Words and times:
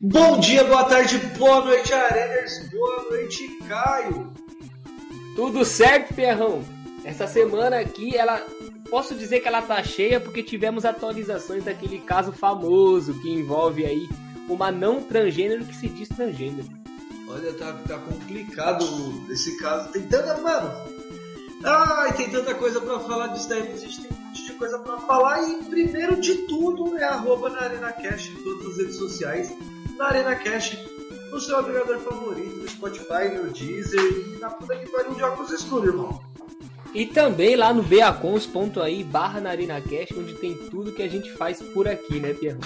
Bom 0.00 0.38
dia, 0.38 0.62
boa 0.62 0.84
tarde, 0.84 1.18
boa 1.36 1.64
noite, 1.64 1.92
Areners, 1.92 2.70
boa 2.70 3.02
noite, 3.10 3.48
Caio. 3.66 4.32
Tudo 5.34 5.64
certo, 5.64 6.14
Perrão? 6.14 6.62
Essa 7.04 7.26
semana 7.26 7.80
aqui, 7.80 8.16
ela. 8.16 8.40
Posso 8.88 9.12
dizer 9.16 9.40
que 9.40 9.48
ela 9.48 9.60
tá 9.60 9.82
cheia 9.82 10.20
porque 10.20 10.40
tivemos 10.40 10.84
atualizações 10.84 11.64
daquele 11.64 11.98
caso 11.98 12.30
famoso 12.30 13.20
que 13.20 13.28
envolve 13.28 13.84
aí 13.84 14.08
uma 14.48 14.70
não 14.70 15.02
transgênero 15.02 15.64
que 15.64 15.74
se 15.74 15.88
diz 15.88 16.08
transgênero. 16.08 16.68
Olha, 17.28 17.52
tá, 17.54 17.72
tá 17.88 17.98
complicado 17.98 18.84
esse 19.30 19.58
caso. 19.58 19.90
Tem 19.90 20.02
tanta. 20.02 20.36
Mano. 20.40 20.70
Ai, 21.64 22.12
tem 22.12 22.30
tanta 22.30 22.54
coisa 22.54 22.80
pra 22.80 23.00
falar 23.00 23.26
disso 23.28 23.48
daí. 23.48 23.72
A 23.72 23.76
gente 23.76 24.00
tem 24.00 24.16
um 24.16 24.26
monte 24.26 24.44
de 24.44 24.52
coisa 24.52 24.78
pra 24.78 24.96
falar. 24.98 25.42
E 25.42 25.56
primeiro 25.64 26.20
de 26.20 26.36
tudo 26.46 26.96
é 26.96 27.02
arroba 27.02 27.50
na 27.50 27.62
Arena 27.62 27.90
Cash 27.90 28.28
em 28.28 28.44
todas 28.44 28.68
as 28.68 28.76
redes 28.78 28.96
sociais 28.96 29.52
na 29.98 30.06
Arena 30.06 30.36
Cash, 30.36 30.78
no 31.30 31.40
seu 31.40 31.58
agregador 31.58 31.98
favorito, 31.98 32.56
no 32.56 32.68
Spotify, 32.68 33.34
no 33.34 33.50
Deezer 33.50 34.00
e 34.00 34.38
na 34.38 34.48
puta 34.48 34.76
que 34.76 34.88
pariu 34.88 35.14
de 35.14 35.22
óculos 35.22 35.50
escuros, 35.50 35.88
irmão. 35.88 36.22
E 36.94 37.04
também 37.04 37.56
lá 37.56 37.74
no 37.74 37.82
beacons.aí 37.82 39.04
barra 39.04 39.40
na 39.40 39.50
Arena 39.50 39.80
Cash, 39.80 40.16
onde 40.16 40.34
tem 40.34 40.54
tudo 40.70 40.92
que 40.92 41.02
a 41.02 41.08
gente 41.08 41.30
faz 41.32 41.60
por 41.60 41.86
aqui, 41.86 42.18
né, 42.20 42.32
Pierrão? 42.32 42.60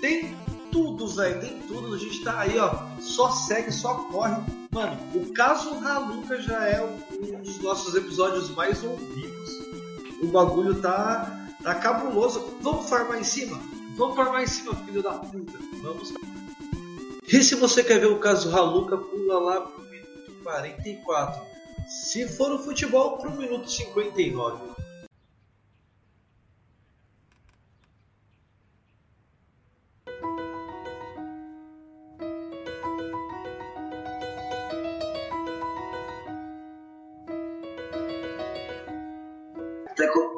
Tem 0.00 0.36
tudo, 0.70 1.08
velho, 1.08 1.40
tem 1.40 1.58
tudo. 1.66 1.94
A 1.94 1.98
gente 1.98 2.22
tá 2.22 2.40
aí, 2.40 2.58
ó, 2.58 2.74
só 3.00 3.30
segue, 3.30 3.72
só 3.72 3.94
corre. 3.94 4.40
Mano, 4.70 4.96
o 5.14 5.32
caso 5.32 5.74
Haluca 5.84 6.40
já 6.40 6.64
é 6.64 6.82
um 6.84 7.42
dos 7.42 7.58
nossos 7.60 7.94
episódios 7.94 8.50
mais 8.50 8.84
ouvidos. 8.84 9.60
O 10.22 10.26
bagulho 10.28 10.80
tá, 10.80 11.48
tá 11.62 11.74
cabuloso. 11.74 12.54
Vamos 12.60 12.88
farmar 12.88 13.18
em 13.18 13.24
cima? 13.24 13.58
Vamos 13.96 14.14
farmar 14.14 14.42
em 14.42 14.46
cima, 14.46 14.74
filho 14.76 15.02
da 15.02 15.14
puta. 15.14 15.58
Vamos. 15.82 16.14
E 17.32 17.44
se 17.44 17.54
você 17.54 17.84
quer 17.84 18.00
ver 18.00 18.08
o 18.08 18.18
caso 18.18 18.50
Raluca, 18.50 18.98
pula 18.98 19.38
lá 19.38 19.60
pro 19.60 19.84
minuto 19.84 20.32
44. 20.42 21.40
Se 21.86 22.26
for 22.26 22.50
o 22.50 22.58
futebol, 22.58 23.18
pro 23.18 23.30
minuto 23.30 23.70
59. 23.70 24.70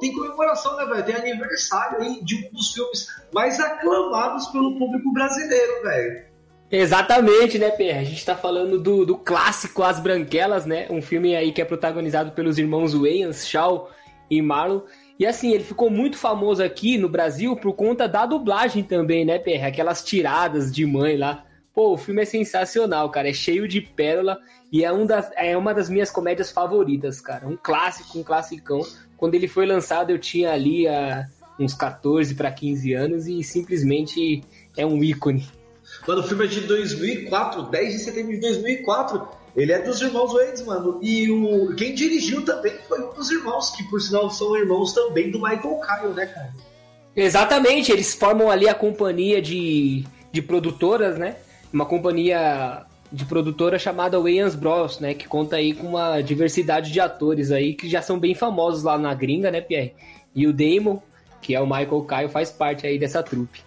Tem 0.00 0.12
comemoração, 0.12 0.76
né, 0.76 0.84
velho? 0.84 1.04
Tem 1.04 1.14
aniversário 1.14 2.02
aí 2.02 2.24
de 2.24 2.34
um 2.34 2.50
dos 2.52 2.72
filmes 2.72 3.06
mais 3.32 3.60
aclamados 3.60 4.48
pelo 4.48 4.76
público 4.76 5.12
brasileiro, 5.12 5.82
velho. 5.84 6.31
Exatamente, 6.74 7.58
né, 7.58 7.70
PR? 7.70 7.98
A 7.98 8.04
gente 8.04 8.24
tá 8.24 8.34
falando 8.34 8.80
do, 8.80 9.04
do 9.04 9.14
clássico 9.14 9.82
As 9.82 10.00
Branquelas, 10.00 10.64
né? 10.64 10.86
Um 10.88 11.02
filme 11.02 11.36
aí 11.36 11.52
que 11.52 11.60
é 11.60 11.66
protagonizado 11.66 12.32
pelos 12.32 12.56
irmãos 12.56 12.94
Wayans, 12.94 13.46
Shaw 13.46 13.90
e 14.30 14.40
Marlon. 14.40 14.80
E 15.18 15.26
assim, 15.26 15.52
ele 15.52 15.64
ficou 15.64 15.90
muito 15.90 16.16
famoso 16.16 16.62
aqui 16.62 16.96
no 16.96 17.10
Brasil 17.10 17.54
por 17.56 17.74
conta 17.74 18.08
da 18.08 18.24
dublagem 18.24 18.82
também, 18.82 19.22
né, 19.22 19.38
PR? 19.38 19.66
Aquelas 19.66 20.02
tiradas 20.02 20.72
de 20.72 20.86
mãe 20.86 21.18
lá. 21.18 21.44
Pô, 21.74 21.92
o 21.92 21.98
filme 21.98 22.22
é 22.22 22.24
sensacional, 22.24 23.10
cara. 23.10 23.28
É 23.28 23.34
cheio 23.34 23.68
de 23.68 23.82
pérola 23.82 24.38
e 24.72 24.82
é, 24.82 24.90
um 24.90 25.04
das, 25.04 25.30
é 25.36 25.54
uma 25.54 25.74
das 25.74 25.90
minhas 25.90 26.10
comédias 26.10 26.50
favoritas, 26.50 27.20
cara. 27.20 27.46
Um 27.46 27.56
clássico, 27.62 28.18
um 28.18 28.22
classicão. 28.22 28.80
Quando 29.18 29.34
ele 29.34 29.46
foi 29.46 29.66
lançado, 29.66 30.08
eu 30.08 30.18
tinha 30.18 30.50
ali 30.50 30.86
uh, 30.86 31.22
uns 31.60 31.74
14 31.74 32.34
para 32.34 32.50
15 32.50 32.94
anos 32.94 33.26
e 33.26 33.42
simplesmente 33.42 34.42
é 34.74 34.86
um 34.86 35.04
ícone. 35.04 35.46
Mano, 36.06 36.20
o 36.20 36.24
filme 36.24 36.44
é 36.44 36.48
de 36.48 36.60
2004, 36.62 37.62
10 37.62 37.92
de 37.92 37.98
setembro 38.00 38.32
de 38.32 38.40
2004. 38.40 39.28
Ele 39.54 39.72
é 39.72 39.80
dos 39.80 40.00
irmãos 40.00 40.32
Waynes, 40.32 40.62
mano. 40.62 40.98
E 41.02 41.30
o 41.30 41.74
quem 41.76 41.94
dirigiu 41.94 42.44
também 42.44 42.72
foi 42.88 43.04
um 43.04 43.12
dos 43.12 43.30
irmãos, 43.30 43.70
que 43.70 43.84
por 43.84 44.00
sinal 44.00 44.30
são 44.30 44.56
irmãos 44.56 44.92
também 44.92 45.30
do 45.30 45.38
Michael 45.38 45.80
Kyle, 45.80 46.14
né, 46.14 46.26
cara? 46.26 46.52
Exatamente, 47.14 47.92
eles 47.92 48.14
formam 48.14 48.50
ali 48.50 48.68
a 48.68 48.74
companhia 48.74 49.40
de, 49.40 50.04
de 50.32 50.40
produtoras, 50.40 51.18
né? 51.18 51.36
Uma 51.72 51.84
companhia 51.84 52.86
de 53.12 53.26
produtora 53.26 53.78
chamada 53.78 54.18
Wayans 54.18 54.54
Bros, 54.54 54.98
né? 54.98 55.12
Que 55.12 55.28
conta 55.28 55.56
aí 55.56 55.74
com 55.74 55.88
uma 55.88 56.22
diversidade 56.22 56.90
de 56.90 56.98
atores 56.98 57.52
aí 57.52 57.74
que 57.74 57.88
já 57.88 58.00
são 58.00 58.18
bem 58.18 58.34
famosos 58.34 58.82
lá 58.82 58.96
na 58.96 59.12
gringa, 59.12 59.50
né, 59.50 59.60
Pierre? 59.60 59.92
E 60.34 60.46
o 60.46 60.52
Damon, 60.52 60.98
que 61.42 61.54
é 61.54 61.60
o 61.60 61.66
Michael 61.66 62.06
Kyle, 62.06 62.28
faz 62.30 62.50
parte 62.50 62.86
aí 62.86 62.98
dessa 62.98 63.22
trupe. 63.22 63.60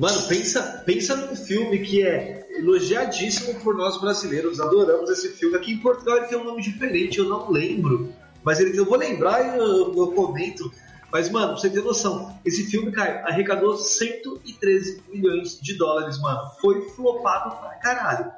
Mano, 0.00 0.22
pensa, 0.22 0.82
pensa 0.86 1.14
num 1.14 1.36
filme 1.36 1.78
que 1.80 2.02
é 2.02 2.46
elogiadíssimo 2.56 3.60
por 3.60 3.76
nós 3.76 4.00
brasileiros. 4.00 4.58
Adoramos 4.58 5.10
esse 5.10 5.28
filme. 5.28 5.54
Aqui 5.58 5.72
em 5.72 5.76
Portugal 5.76 6.16
ele 6.16 6.26
tem 6.26 6.38
um 6.38 6.44
nome 6.44 6.62
diferente, 6.62 7.18
eu 7.18 7.26
não 7.26 7.50
lembro. 7.50 8.10
Mas 8.42 8.58
ele, 8.58 8.78
eu 8.78 8.86
vou 8.86 8.96
lembrar 8.96 9.44
e 9.44 9.58
eu, 9.58 9.94
eu 9.94 10.12
comento. 10.12 10.72
Mas, 11.12 11.28
mano, 11.28 11.48
pra 11.48 11.56
você 11.58 11.68
ter 11.68 11.84
noção, 11.84 12.34
esse 12.46 12.64
filme, 12.70 12.90
cara, 12.90 13.24
arrecadou 13.26 13.76
113 13.76 15.02
milhões 15.12 15.60
de 15.60 15.74
dólares, 15.76 16.18
mano. 16.18 16.50
Foi 16.62 16.80
flopado 16.92 17.56
pra 17.56 17.74
caralho. 17.74 18.32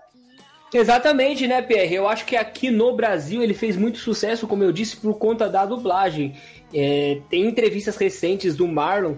Exatamente, 0.75 1.47
né, 1.47 1.63
Pierre? 1.63 1.95
Eu 1.95 2.09
acho 2.09 2.27
que 2.27 2.35
aqui 2.35 2.73
no 2.73 2.97
Brasil 2.97 3.41
ele 3.41 3.55
fez 3.55 3.77
muito 3.77 3.99
sucesso, 3.99 4.49
como 4.49 4.65
eu 4.65 4.73
disse, 4.73 4.97
por 4.97 5.15
conta 5.15 5.49
da 5.49 5.65
dublagem. 5.65 6.35
É, 6.75 7.21
tem 7.31 7.47
entrevistas 7.47 7.95
recentes 7.97 8.57
do 8.57 8.67
Marlon 8.67 9.15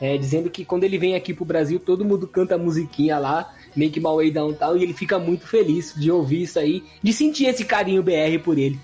é, 0.00 0.16
dizendo 0.16 0.50
que 0.50 0.64
quando 0.64 0.84
ele 0.84 0.98
vem 0.98 1.14
aqui 1.14 1.34
pro 1.34 1.44
Brasil, 1.44 1.80
todo 1.80 2.04
mundo 2.04 2.26
canta 2.26 2.54
a 2.54 2.58
musiquinha 2.58 3.18
lá, 3.18 3.52
Make 3.76 4.00
My 4.00 4.14
Way 4.14 4.30
Downtown, 4.30 4.76
e 4.76 4.82
ele 4.82 4.94
fica 4.94 5.18
muito 5.18 5.46
feliz 5.46 5.94
de 5.94 6.10
ouvir 6.10 6.42
isso 6.42 6.58
aí, 6.58 6.84
de 7.02 7.12
sentir 7.12 7.46
esse 7.46 7.64
carinho 7.64 8.02
BR 8.02 8.38
por 8.42 8.58
ele. 8.58 8.78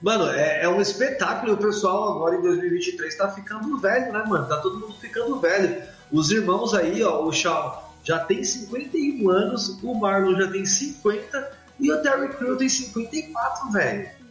Mano, 0.00 0.26
é, 0.28 0.64
é 0.64 0.68
um 0.68 0.80
espetáculo 0.80 1.52
e 1.52 1.54
o 1.54 1.58
pessoal 1.58 2.16
agora 2.16 2.36
em 2.36 2.42
2023 2.42 3.16
tá 3.16 3.28
ficando 3.30 3.78
velho, 3.78 4.12
né, 4.12 4.24
mano? 4.26 4.48
Tá 4.48 4.56
todo 4.56 4.80
mundo 4.80 4.94
ficando 5.00 5.38
velho. 5.38 5.80
Os 6.10 6.30
irmãos 6.32 6.74
aí, 6.74 7.02
ó, 7.04 7.24
o 7.24 7.32
Shaw 7.32 7.92
já 8.02 8.18
tem 8.18 8.42
51 8.42 9.30
anos, 9.30 9.78
o 9.82 9.94
Marlon 9.94 10.34
já 10.36 10.50
tem 10.50 10.66
50 10.66 11.52
e 11.78 11.92
o 11.92 12.02
Terry 12.02 12.28
Crew 12.30 12.56
tem 12.56 12.68
54, 12.68 13.70
velho. 13.70 14.21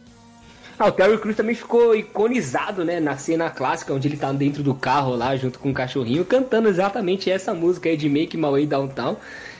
Ah, 0.82 0.88
o 0.88 0.90
Terry 0.90 1.16
Crews 1.16 1.36
também 1.36 1.54
ficou 1.54 1.94
iconizado, 1.94 2.84
né, 2.84 2.98
na 2.98 3.16
cena 3.16 3.48
clássica, 3.48 3.94
onde 3.94 4.08
ele 4.08 4.16
tá 4.16 4.32
dentro 4.32 4.64
do 4.64 4.74
carro 4.74 5.14
lá, 5.14 5.36
junto 5.36 5.60
com 5.60 5.70
o 5.70 5.72
cachorrinho, 5.72 6.24
cantando 6.24 6.68
exatamente 6.68 7.30
essa 7.30 7.54
música 7.54 7.88
aí 7.88 7.96
de 7.96 8.08
Make 8.08 8.36
My 8.36 8.50
Way 8.50 8.66
Downtown. 8.66 9.16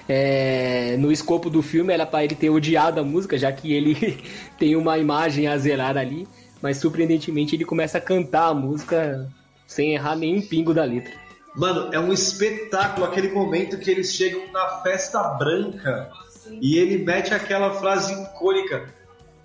É, 0.08 0.96
no 0.98 1.12
escopo 1.12 1.48
do 1.48 1.62
filme 1.62 1.94
era 1.94 2.04
para 2.04 2.24
ele 2.24 2.34
ter 2.34 2.50
odiado 2.50 2.98
a 2.98 3.04
música, 3.04 3.38
já 3.38 3.52
que 3.52 3.72
ele 3.72 4.18
tem 4.58 4.74
uma 4.74 4.98
imagem 4.98 5.46
a 5.46 5.56
zelar 5.56 5.96
ali, 5.96 6.26
mas 6.60 6.78
surpreendentemente 6.78 7.54
ele 7.54 7.64
começa 7.64 7.98
a 7.98 8.00
cantar 8.00 8.48
a 8.48 8.54
música 8.54 9.30
sem 9.64 9.94
errar 9.94 10.16
nenhum 10.16 10.42
pingo 10.42 10.74
da 10.74 10.82
letra. 10.82 11.12
Mano, 11.54 11.88
é 11.94 12.00
um 12.00 12.12
espetáculo 12.12 13.06
aquele 13.06 13.28
momento 13.28 13.78
que 13.78 13.88
eles 13.88 14.12
chegam 14.12 14.50
na 14.50 14.80
festa 14.82 15.22
branca 15.38 16.10
e 16.60 16.78
ele 16.78 17.04
mete 17.04 17.32
aquela 17.32 17.74
frase 17.74 18.12
icônica 18.12 19.01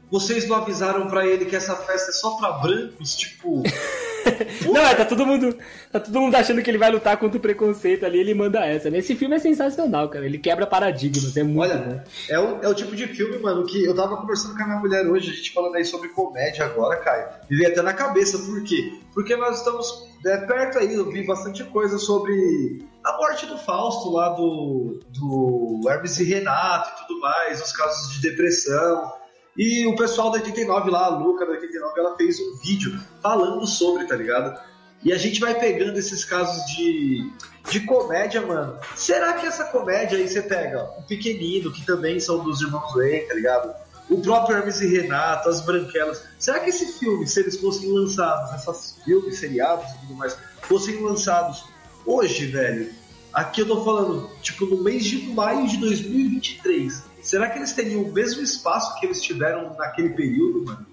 vocês 0.09 0.47
não 0.47 0.57
avisaram 0.57 1.07
para 1.07 1.25
ele 1.25 1.45
que 1.45 1.56
essa 1.56 1.75
festa 1.75 2.12
é 2.12 2.13
só 2.13 2.38
para 2.38 2.51
brancos, 2.53 3.16
tipo. 3.16 3.62
não, 4.72 4.85
é, 4.85 4.95
tá 4.95 5.06
todo 5.06 5.25
mundo. 5.25 5.57
Tá 5.91 6.00
todo 6.00 6.22
mundo 6.22 6.35
achando 6.35 6.62
que 6.62 6.69
ele 6.69 6.78
vai 6.78 6.90
lutar 6.90 7.18
contra 7.18 7.38
o 7.38 7.41
preconceito 7.41 8.06
ali, 8.06 8.19
ele 8.19 8.34
manda 8.34 8.66
essa. 8.66 8.90
Né? 8.90 9.00
Esse 9.00 9.16
filme 9.16 9.35
é 9.35 9.40
sensacional, 9.40 10.09
cara. 10.09 10.25
Ele 10.25 10.38
quebra 10.38 10.66
paradigmas, 10.66 11.35
é 11.35 11.44
muito 11.44 11.59
Olha, 11.59 11.78
bom. 11.78 12.01
É 12.29 12.40
o, 12.40 12.63
é 12.63 12.68
o 12.68 12.73
tipo 12.73 12.95
de 12.95 13.07
filme, 13.07 13.38
mano, 13.40 13.66
que 13.66 13.84
eu 13.84 13.95
tava 13.95 14.18
conversando 14.18 14.56
com 14.56 14.63
a 14.63 14.68
minha 14.68 14.79
mulher 14.79 15.06
hoje, 15.07 15.31
a 15.31 15.34
gente 15.34 15.51
falando 15.51 15.75
aí 15.75 15.84
sobre 15.84 16.09
comédia 16.09 16.66
agora, 16.66 16.97
Caio. 16.97 17.28
Me 17.50 17.57
veio 17.57 17.69
até 17.69 17.81
na 17.81 17.94
cabeça, 17.94 18.38
por 18.39 18.63
quê? 18.63 18.94
Porque 19.13 19.35
nós 19.35 19.57
estamos 19.57 20.07
é, 20.25 20.38
perto 20.38 20.79
aí, 20.79 20.94
eu 20.94 21.09
vi 21.09 21.25
bastante 21.25 21.63
coisa 21.66 21.97
sobre 21.97 22.85
a 23.03 23.18
morte 23.18 23.45
do 23.45 23.57
Fausto 23.57 24.12
lá 24.12 24.29
do, 24.29 25.00
do 25.09 25.81
Hermes 25.89 26.19
e 26.19 26.24
Renato 26.24 26.89
e 26.89 27.07
tudo 27.07 27.19
mais, 27.19 27.62
os 27.62 27.71
casos 27.74 28.13
de 28.13 28.30
depressão. 28.30 29.12
E 29.57 29.88
o 29.88 29.95
pessoal 29.95 30.30
da 30.30 30.38
89 30.38 30.92
lá, 30.92 31.06
a 31.06 31.09
Luca 31.09 31.45
da 31.45 31.54
89, 31.54 32.00
ela 32.00 32.15
fez 32.15 32.39
um 32.39 32.56
vídeo 32.57 33.00
falando 33.24 33.65
sobre, 33.65 34.06
tá 34.06 34.15
ligado? 34.15 34.59
E 35.04 35.12
a 35.12 35.18
gente 35.18 35.39
vai 35.39 35.59
pegando 35.59 35.98
esses 35.98 36.24
casos 36.24 36.63
de, 36.75 37.31
de 37.69 37.80
comédia, 37.81 38.42
mano. 38.42 38.77
Será 38.95 39.33
que 39.33 39.48
essa 39.48 39.65
comédia 39.65 40.18
aí 40.18 40.27
você 40.27 40.44
pega 40.44 40.83
o 40.98 41.04
Pequenino, 41.04 41.71
que 41.71 41.83
também 41.86 42.19
são 42.19 42.44
dos 42.44 42.62
irmãos 42.62 42.94
Wayne, 42.94 43.27
tá 43.27 43.33
ligado? 43.33 43.74
O 44.09 44.21
próprio 44.21 44.57
Hermes 44.57 44.80
e 44.80 44.88
Renato, 44.88 45.50
as 45.50 45.62
Branquelas. 45.62 46.24
Será 46.38 46.60
que 46.60 46.69
esse 46.69 47.00
filme, 47.00 47.27
se 47.27 47.39
eles 47.39 47.60
fossem 47.60 47.92
lançados, 47.92 48.53
esses 48.53 49.03
filmes, 49.03 49.39
seriados 49.39 49.89
e 49.89 50.00
tudo 50.00 50.15
mais, 50.15 50.38
fossem 50.62 51.01
lançados 51.01 51.65
hoje, 52.06 52.45
velho? 52.45 52.92
Aqui 53.33 53.62
eu 53.62 53.68
tô 53.68 53.83
falando, 53.83 54.30
tipo, 54.42 54.65
no 54.65 54.83
mês 54.83 55.03
de 55.03 55.27
maio 55.30 55.68
de 55.68 55.77
2023 55.77 57.03
Será 57.27 57.50
que 57.50 57.59
eles 57.59 57.74
teriam 57.74 58.03
o 58.03 58.13
mesmo 58.13 58.41
espaço 58.41 58.97
que 58.97 59.06
eles 59.06 59.21
tiveram 59.21 59.75
naquele 59.75 60.12
período, 60.12 60.63
mano? 60.63 60.85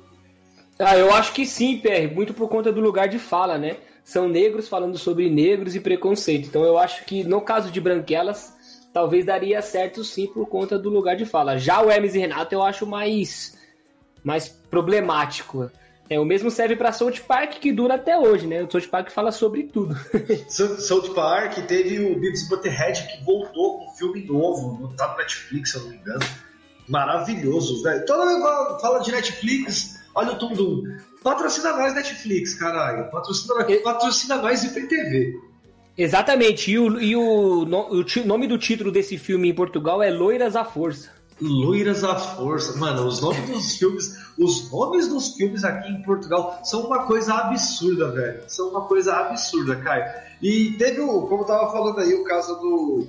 Ah, 0.76 0.98
eu 0.98 1.14
acho 1.14 1.32
que 1.32 1.46
sim, 1.46 1.78
PR, 1.78 2.12
muito 2.12 2.34
por 2.34 2.48
conta 2.48 2.72
do 2.72 2.80
lugar 2.80 3.06
de 3.06 3.20
fala, 3.20 3.56
né? 3.56 3.76
São 4.02 4.28
negros 4.28 4.68
falando 4.68 4.98
sobre 4.98 5.30
negros 5.30 5.76
e 5.76 5.80
preconceito. 5.80 6.48
Então 6.48 6.64
eu 6.64 6.76
acho 6.76 7.04
que 7.04 7.22
no 7.22 7.40
caso 7.40 7.70
de 7.70 7.80
Branquelas, 7.80 8.52
talvez 8.92 9.24
daria 9.24 9.62
certo 9.62 10.02
sim 10.02 10.26
por 10.26 10.48
conta 10.48 10.76
do 10.76 10.90
lugar 10.90 11.14
de 11.14 11.24
fala. 11.24 11.56
Já 11.56 11.80
o 11.80 11.88
Hermes 11.88 12.16
e 12.16 12.18
Renato 12.18 12.52
eu 12.52 12.64
acho 12.64 12.84
mais, 12.84 13.56
mais 14.24 14.48
problemático. 14.48 15.70
É, 16.08 16.20
o 16.20 16.24
mesmo 16.24 16.50
serve 16.50 16.76
para 16.76 16.92
South 16.92 17.20
Park, 17.26 17.54
que 17.60 17.72
dura 17.72 17.94
até 17.94 18.18
hoje, 18.18 18.46
né? 18.46 18.62
O 18.62 18.70
South 18.70 18.88
Park 18.90 19.10
fala 19.10 19.32
sobre 19.32 19.64
tudo. 19.64 19.96
South 20.48 21.14
Park 21.14 21.66
teve 21.66 21.98
o 21.98 22.18
Beavis 22.20 22.46
Butthead 22.48 23.06
que 23.06 23.24
voltou 23.24 23.78
com 23.78 23.90
um 23.90 23.94
filme 23.94 24.24
novo, 24.24 24.92
tá 24.96 25.12
no 25.12 25.16
Netflix, 25.16 25.70
se 25.70 25.76
eu 25.76 25.82
não 25.82 25.90
me 25.90 25.96
engano. 25.96 26.24
Maravilhoso, 26.86 27.82
velho. 27.82 28.04
Toda 28.04 28.26
vez 28.26 28.36
que 28.36 28.82
fala 28.82 28.98
de 28.98 29.12
Netflix, 29.12 30.00
olha 30.14 30.32
o 30.32 30.38
Tum 30.38 30.52
Dum. 30.52 30.82
Patrocina 31.22 31.74
nós, 31.74 31.94
Netflix, 31.94 32.54
caralho. 32.54 33.10
Patrocina, 33.10 33.64
patrocina 33.82 34.36
nós 34.36 34.62
e 34.62 34.86
TV. 34.86 35.40
Exatamente, 35.96 36.72
e, 36.72 36.78
o, 36.78 37.00
e 37.00 37.16
o, 37.16 37.62
o, 37.62 38.26
nome 38.26 38.48
do 38.48 38.58
título 38.58 38.90
desse 38.90 39.16
filme 39.16 39.48
em 39.48 39.54
Portugal 39.54 40.02
é 40.02 40.10
Loiras 40.10 40.56
à 40.56 40.64
Força. 40.64 41.10
Loiras 41.40 42.04
à 42.04 42.16
Força. 42.16 42.78
Mano, 42.78 43.06
os 43.06 43.20
nomes 43.20 43.48
dos 43.50 43.76
filmes, 43.76 44.18
os 44.38 44.70
nomes 44.70 45.08
dos 45.08 45.34
filmes 45.34 45.64
aqui 45.64 45.90
em 45.90 46.02
Portugal 46.02 46.60
são 46.64 46.86
uma 46.86 47.06
coisa 47.06 47.34
absurda, 47.34 48.10
velho. 48.12 48.42
São 48.48 48.68
uma 48.70 48.82
coisa 48.82 49.14
absurda, 49.14 49.76
Caio. 49.76 50.04
E 50.42 50.72
teve 50.78 51.00
o, 51.00 51.22
como 51.22 51.42
eu 51.42 51.46
tava 51.46 51.72
falando 51.72 52.00
aí, 52.00 52.14
o 52.14 52.24
caso 52.24 52.54
do, 52.56 53.06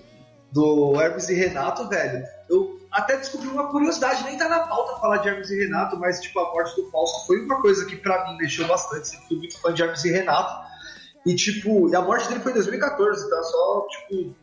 do 0.51 0.99
Hermes 0.99 1.29
e 1.29 1.33
Renato, 1.33 1.87
velho. 1.87 2.23
Eu 2.49 2.79
até 2.91 3.17
descobri 3.17 3.47
uma 3.47 3.69
curiosidade, 3.69 4.23
nem 4.23 4.37
tá 4.37 4.47
na 4.47 4.59
pauta 4.59 4.99
falar 4.99 5.17
de 5.17 5.27
Hermes 5.27 5.49
e 5.49 5.59
Renato, 5.59 5.97
mas 5.97 6.21
tipo, 6.21 6.39
a 6.39 6.51
morte 6.53 6.75
do 6.75 6.89
Fausto 6.89 7.27
foi 7.27 7.43
uma 7.43 7.61
coisa 7.61 7.85
que 7.85 7.95
para 7.95 8.25
mim 8.25 8.37
mexeu 8.37 8.67
bastante. 8.67 9.09
Sempre 9.09 9.27
fui 9.27 9.37
muito 9.37 9.59
fã 9.59 9.73
de 9.73 9.83
Hermes 9.83 10.05
e 10.05 10.11
Renato. 10.11 10.65
E, 11.25 11.35
tipo, 11.35 11.89
e 11.89 11.95
a 11.95 12.01
morte 12.01 12.27
dele 12.27 12.39
foi 12.39 12.51
em 12.51 12.55
2014, 12.55 13.29
tá? 13.29 13.43
Só, 13.43 13.87
tipo, 13.89 14.35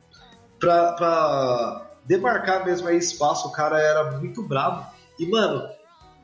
pra, 0.59 0.93
pra 0.95 1.92
demarcar 2.05 2.65
mesmo 2.65 2.89
aí 2.89 2.99
espaço, 2.99 3.49
o 3.49 3.53
cara 3.53 3.81
era 3.81 4.13
muito 4.19 4.43
bravo. 4.43 4.87
E, 5.19 5.27
mano, 5.27 5.69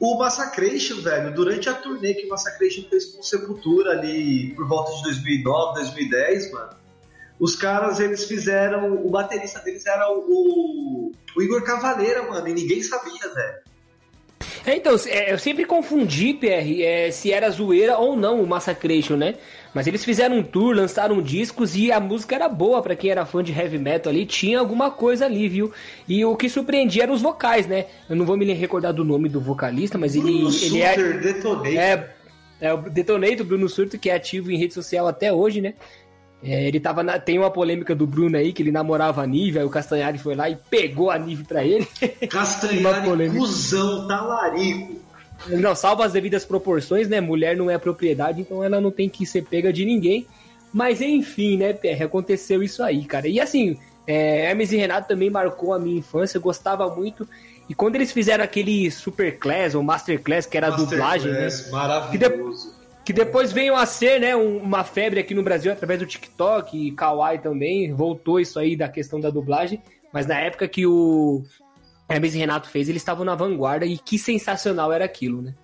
o 0.00 0.18
Massacration, 0.18 1.00
velho, 1.00 1.34
durante 1.34 1.68
a 1.68 1.74
turnê 1.74 2.14
que 2.14 2.26
o 2.26 2.30
Massacration 2.30 2.84
fez 2.88 3.06
com 3.06 3.22
Sepultura 3.22 3.92
ali 3.92 4.54
por 4.54 4.66
volta 4.66 4.92
de 4.92 5.02
2009, 5.02 5.74
2010, 5.74 6.52
mano, 6.52 6.70
os 7.40 7.54
caras, 7.54 8.00
eles 8.00 8.24
fizeram, 8.24 8.94
o 8.94 9.10
baterista 9.10 9.60
deles 9.60 9.86
era 9.86 10.10
o, 10.10 11.12
o 11.36 11.42
Igor 11.42 11.62
Cavaleira, 11.62 12.22
mano, 12.24 12.48
e 12.48 12.52
ninguém 12.52 12.82
sabia, 12.82 13.32
velho. 13.32 13.68
É, 14.66 14.76
então, 14.76 14.96
é, 15.06 15.32
eu 15.32 15.38
sempre 15.38 15.64
confundi, 15.64 16.34
PR, 16.34 16.82
é, 16.82 17.10
se 17.10 17.32
era 17.32 17.48
zoeira 17.48 17.96
ou 17.96 18.16
não 18.16 18.42
o 18.42 18.46
Massacration, 18.46 19.16
né? 19.16 19.36
Mas 19.74 19.86
eles 19.86 20.04
fizeram 20.04 20.38
um 20.38 20.42
tour, 20.42 20.74
lançaram 20.74 21.20
discos 21.20 21.76
e 21.76 21.92
a 21.92 22.00
música 22.00 22.34
era 22.34 22.48
boa 22.48 22.82
para 22.82 22.96
quem 22.96 23.10
era 23.10 23.26
fã 23.26 23.42
de 23.42 23.52
heavy 23.52 23.78
metal 23.78 24.10
ali, 24.10 24.24
tinha 24.24 24.58
alguma 24.58 24.90
coisa 24.90 25.26
ali, 25.26 25.48
viu? 25.48 25.72
E 26.08 26.24
o 26.24 26.34
que 26.36 26.48
surpreendia 26.48 27.02
eram 27.04 27.14
os 27.14 27.22
vocais, 27.22 27.66
né? 27.66 27.86
Eu 28.08 28.16
não 28.16 28.24
vou 28.24 28.36
me 28.36 28.52
recordar 28.52 28.92
do 28.92 29.04
nome 29.04 29.28
do 29.28 29.40
vocalista, 29.40 29.98
mas 29.98 30.14
ele, 30.14 30.32
Bruno 30.32 30.50
ele 30.62 30.82
é, 30.82 30.96
Detonator. 30.96 31.66
é 31.76 32.18
é 32.60 32.72
o 32.72 32.78
Detonator 32.78 33.46
Bruno 33.46 33.68
Surto 33.68 33.98
que 33.98 34.10
é 34.10 34.14
ativo 34.14 34.50
em 34.50 34.58
rede 34.58 34.74
social 34.74 35.06
até 35.06 35.32
hoje, 35.32 35.60
né? 35.60 35.74
É, 36.42 36.68
ele 36.68 36.78
tava 36.78 37.02
na, 37.02 37.18
tem 37.18 37.38
uma 37.38 37.50
polêmica 37.50 37.94
do 37.94 38.06
Bruno 38.06 38.36
aí 38.36 38.52
que 38.52 38.62
ele 38.62 38.70
namorava 38.70 39.22
a 39.22 39.26
Nive, 39.26 39.58
aí 39.58 39.64
o 39.64 39.70
Castanhari 39.70 40.18
foi 40.18 40.36
lá 40.36 40.48
e 40.48 40.56
pegou 40.70 41.10
a 41.10 41.18
Nive 41.18 41.44
pra 41.44 41.64
ele. 41.64 41.86
Castanhari, 42.30 43.30
cuzão, 43.30 44.06
talarico. 44.06 45.07
Não, 45.46 45.74
salva 45.74 46.04
as 46.04 46.12
devidas 46.12 46.44
proporções, 46.44 47.08
né? 47.08 47.20
Mulher 47.20 47.56
não 47.56 47.70
é 47.70 47.78
propriedade, 47.78 48.40
então 48.40 48.62
ela 48.62 48.80
não 48.80 48.90
tem 48.90 49.08
que 49.08 49.24
ser 49.24 49.42
pega 49.42 49.72
de 49.72 49.84
ninguém. 49.84 50.26
Mas 50.72 51.00
enfim, 51.00 51.56
né, 51.56 51.72
PR, 51.72 52.04
aconteceu 52.04 52.62
isso 52.62 52.82
aí, 52.82 53.04
cara. 53.04 53.26
E 53.28 53.40
assim, 53.40 53.78
é, 54.06 54.46
Hermes 54.46 54.72
e 54.72 54.76
Renato 54.76 55.08
também 55.08 55.30
marcou 55.30 55.72
a 55.72 55.78
minha 55.78 55.98
infância, 55.98 56.40
gostava 56.40 56.88
muito. 56.94 57.26
E 57.68 57.74
quando 57.74 57.96
eles 57.96 58.12
fizeram 58.12 58.42
aquele 58.42 58.90
Super 58.90 59.38
Class 59.38 59.74
ou 59.74 59.82
Master 59.82 60.22
Class, 60.22 60.46
que 60.46 60.56
era 60.56 60.70
Master 60.70 60.86
dublagem, 60.86 61.32
né? 61.32 61.38
Class, 61.40 61.66
né? 61.66 61.72
Maravilhoso. 61.72 62.78
Que 63.04 63.12
depois 63.12 63.52
veio 63.52 63.74
a 63.74 63.86
ser, 63.86 64.20
né, 64.20 64.36
uma 64.36 64.84
febre 64.84 65.18
aqui 65.20 65.34
no 65.34 65.42
Brasil 65.42 65.72
através 65.72 65.98
do 65.98 66.04
TikTok 66.04 66.76
e 66.76 66.92
Kawaii 66.92 67.38
também. 67.38 67.92
Voltou 67.92 68.38
isso 68.38 68.58
aí 68.58 68.76
da 68.76 68.88
questão 68.88 69.18
da 69.18 69.30
dublagem. 69.30 69.82
Mas 70.12 70.26
na 70.26 70.38
época 70.38 70.68
que 70.68 70.86
o 70.86 71.42
Hermes 72.08 72.34
e 72.34 72.38
Renato 72.38 72.68
fez, 72.68 72.88
eles 72.88 73.02
estavam 73.02 73.24
na 73.24 73.34
vanguarda 73.34 73.84
e 73.84 73.98
que 73.98 74.18
sensacional 74.18 74.92
era 74.92 75.04
aquilo, 75.04 75.42
né? 75.42 75.54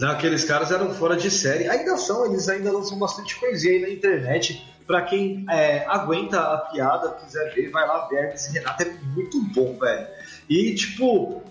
Não, 0.00 0.10
aqueles 0.10 0.44
caras 0.44 0.70
eram 0.70 0.94
fora 0.94 1.16
de 1.16 1.30
série. 1.30 1.68
Ainda 1.68 1.96
são, 1.96 2.24
eles 2.26 2.48
ainda 2.48 2.72
lançam 2.72 2.98
bastante 2.98 3.38
coisinha 3.38 3.74
aí 3.74 3.82
na 3.82 3.90
internet. 3.90 4.66
Pra 4.86 5.02
quem 5.02 5.44
é, 5.48 5.84
aguenta 5.86 6.40
a 6.40 6.58
piada, 6.58 7.10
quiser 7.10 7.54
ver, 7.54 7.70
vai 7.70 7.86
lá 7.86 8.08
ver 8.08 8.24
Hermes 8.24 8.46
e 8.46 8.52
Renato. 8.54 8.82
É 8.82 8.92
muito 9.14 9.40
bom, 9.54 9.78
velho. 9.78 10.06
E, 10.48 10.74
tipo, 10.74 11.42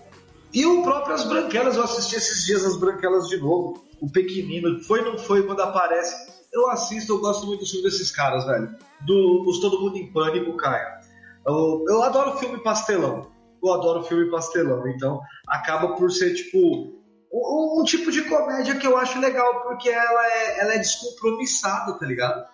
e 0.52 0.66
o 0.66 0.82
próprio 0.82 1.14
As 1.14 1.24
Branquelas, 1.24 1.76
eu 1.76 1.84
assisti 1.84 2.16
esses 2.16 2.44
dias 2.44 2.64
As 2.64 2.76
Branquelas 2.76 3.28
de 3.28 3.38
novo 3.38 3.88
o 4.00 4.10
pequenino, 4.10 4.82
foi 4.82 5.02
não 5.02 5.18
foi 5.18 5.42
quando 5.42 5.60
aparece. 5.60 6.30
Eu 6.52 6.68
assisto, 6.70 7.12
eu 7.12 7.20
gosto 7.20 7.46
muito 7.46 7.60
do 7.60 7.66
filme 7.66 7.84
desses 7.84 8.10
caras, 8.10 8.44
velho. 8.44 8.74
Do 9.06 9.44
os 9.46 9.60
Todo 9.60 9.80
Mundo 9.80 9.96
em 9.96 10.12
Pânico, 10.12 10.56
Caio. 10.56 10.88
Eu, 11.46 11.84
eu 11.88 12.02
adoro 12.02 12.38
filme 12.38 12.58
pastelão. 12.58 13.30
Eu 13.62 13.72
adoro 13.72 14.04
filme 14.04 14.30
pastelão. 14.30 14.86
Então, 14.88 15.20
acaba 15.46 15.94
por 15.96 16.10
ser, 16.10 16.34
tipo, 16.34 16.58
um, 17.32 17.80
um, 17.80 17.84
tipo 17.84 18.10
de 18.10 18.22
comédia 18.22 18.76
que 18.76 18.86
eu 18.86 18.96
acho 18.96 19.20
legal, 19.20 19.62
porque 19.62 19.88
ela 19.88 20.26
é, 20.26 20.60
ela 20.60 20.74
é 20.74 20.78
descompromissada, 20.78 21.92
tá 21.98 22.06
ligado? 22.06 22.44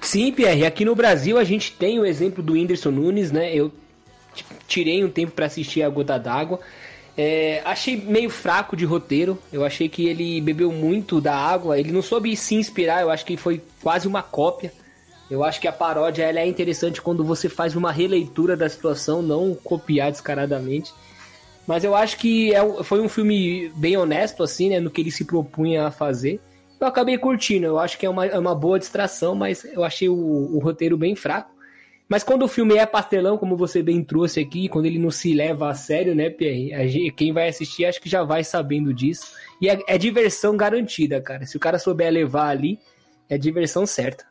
Sim, 0.00 0.32
Pierre. 0.32 0.64
Aqui 0.64 0.84
no 0.84 0.94
Brasil 0.94 1.38
a 1.38 1.44
gente 1.44 1.72
tem 1.72 1.98
o 1.98 2.06
exemplo 2.06 2.42
do 2.42 2.54
Whindersson 2.54 2.90
Nunes, 2.90 3.30
né? 3.30 3.54
Eu 3.54 3.72
tirei 4.66 5.04
um 5.04 5.10
tempo 5.10 5.32
para 5.32 5.46
assistir 5.46 5.82
a 5.82 5.88
Gota 5.88 6.18
d'Água. 6.18 6.60
É, 7.16 7.62
achei 7.64 7.96
meio 7.96 8.30
fraco 8.30 8.76
de 8.76 8.84
roteiro. 8.84 9.38
Eu 9.52 9.64
achei 9.64 9.88
que 9.88 10.06
ele 10.06 10.40
bebeu 10.40 10.70
muito 10.70 11.20
da 11.20 11.36
água. 11.36 11.78
Ele 11.78 11.90
não 11.90 12.00
soube 12.00 12.34
se 12.36 12.54
inspirar. 12.54 13.02
Eu 13.02 13.10
acho 13.10 13.24
que 13.24 13.36
foi 13.36 13.60
quase 13.82 14.06
uma 14.06 14.22
cópia. 14.22 14.72
Eu 15.30 15.44
acho 15.44 15.60
que 15.60 15.68
a 15.68 15.72
paródia 15.72 16.24
ela 16.24 16.40
é 16.40 16.46
interessante 16.46 17.02
quando 17.02 17.22
você 17.22 17.48
faz 17.48 17.76
uma 17.76 17.92
releitura 17.92 18.56
da 18.56 18.68
situação, 18.68 19.20
não 19.20 19.54
copiar 19.54 20.10
descaradamente. 20.10 20.92
Mas 21.66 21.84
eu 21.84 21.94
acho 21.94 22.16
que 22.16 22.54
é, 22.54 22.82
foi 22.82 23.00
um 23.00 23.08
filme 23.08 23.70
bem 23.76 23.96
honesto, 23.96 24.42
assim, 24.42 24.70
né? 24.70 24.80
No 24.80 24.90
que 24.90 25.02
ele 25.02 25.10
se 25.10 25.24
propunha 25.26 25.86
a 25.86 25.90
fazer. 25.90 26.40
Eu 26.80 26.86
acabei 26.86 27.18
curtindo. 27.18 27.66
Eu 27.66 27.78
acho 27.78 27.98
que 27.98 28.06
é 28.06 28.10
uma, 28.10 28.24
é 28.24 28.38
uma 28.38 28.54
boa 28.54 28.78
distração, 28.78 29.34
mas 29.34 29.64
eu 29.64 29.84
achei 29.84 30.08
o, 30.08 30.16
o 30.16 30.58
roteiro 30.60 30.96
bem 30.96 31.14
fraco. 31.14 31.58
Mas 32.08 32.24
quando 32.24 32.44
o 32.44 32.48
filme 32.48 32.74
é 32.76 32.86
pastelão, 32.86 33.36
como 33.36 33.54
você 33.54 33.82
bem 33.82 34.02
trouxe 34.02 34.40
aqui, 34.40 34.66
quando 34.66 34.86
ele 34.86 34.98
não 34.98 35.10
se 35.10 35.34
leva 35.34 35.68
a 35.68 35.74
sério, 35.74 36.14
né, 36.14 36.30
Pierre? 36.30 37.12
Quem 37.12 37.34
vai 37.34 37.48
assistir 37.48 37.84
acho 37.84 38.00
que 38.00 38.08
já 38.08 38.24
vai 38.24 38.42
sabendo 38.42 38.94
disso. 38.94 39.26
E 39.60 39.68
é, 39.68 39.78
é 39.86 39.98
diversão 39.98 40.56
garantida, 40.56 41.20
cara. 41.20 41.44
Se 41.44 41.58
o 41.58 41.60
cara 41.60 41.78
souber 41.78 42.10
levar 42.10 42.48
ali, 42.48 42.78
é 43.28 43.36
diversão 43.36 43.84
certa. 43.84 44.24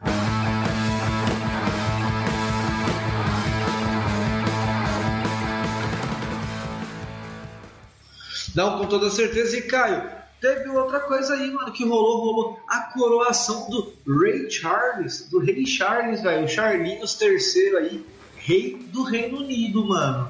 Não, 8.57 8.79
com 8.79 8.87
toda 8.87 9.11
certeza. 9.11 9.55
E 9.55 9.61
Caio, 9.61 10.17
Teve 10.41 10.69
outra 10.69 10.99
coisa 10.99 11.33
aí, 11.33 11.49
mano, 11.51 11.71
que 11.71 11.83
rolou, 11.83 12.17
rolou 12.17 12.59
a 12.67 12.81
coroação 12.93 13.67
do 13.71 13.93
Ray 14.19 14.49
Charles, 14.51 15.27
do 15.31 15.39
Rei 15.39 15.65
Charles, 15.65 16.21
velho, 16.21 16.45
o 16.45 16.47
Charlinhos 16.47 17.19
III 17.19 17.77
aí, 17.77 18.05
rei 18.35 18.77
do 18.93 19.01
Reino 19.01 19.39
Unido, 19.39 19.83
mano. 19.83 20.29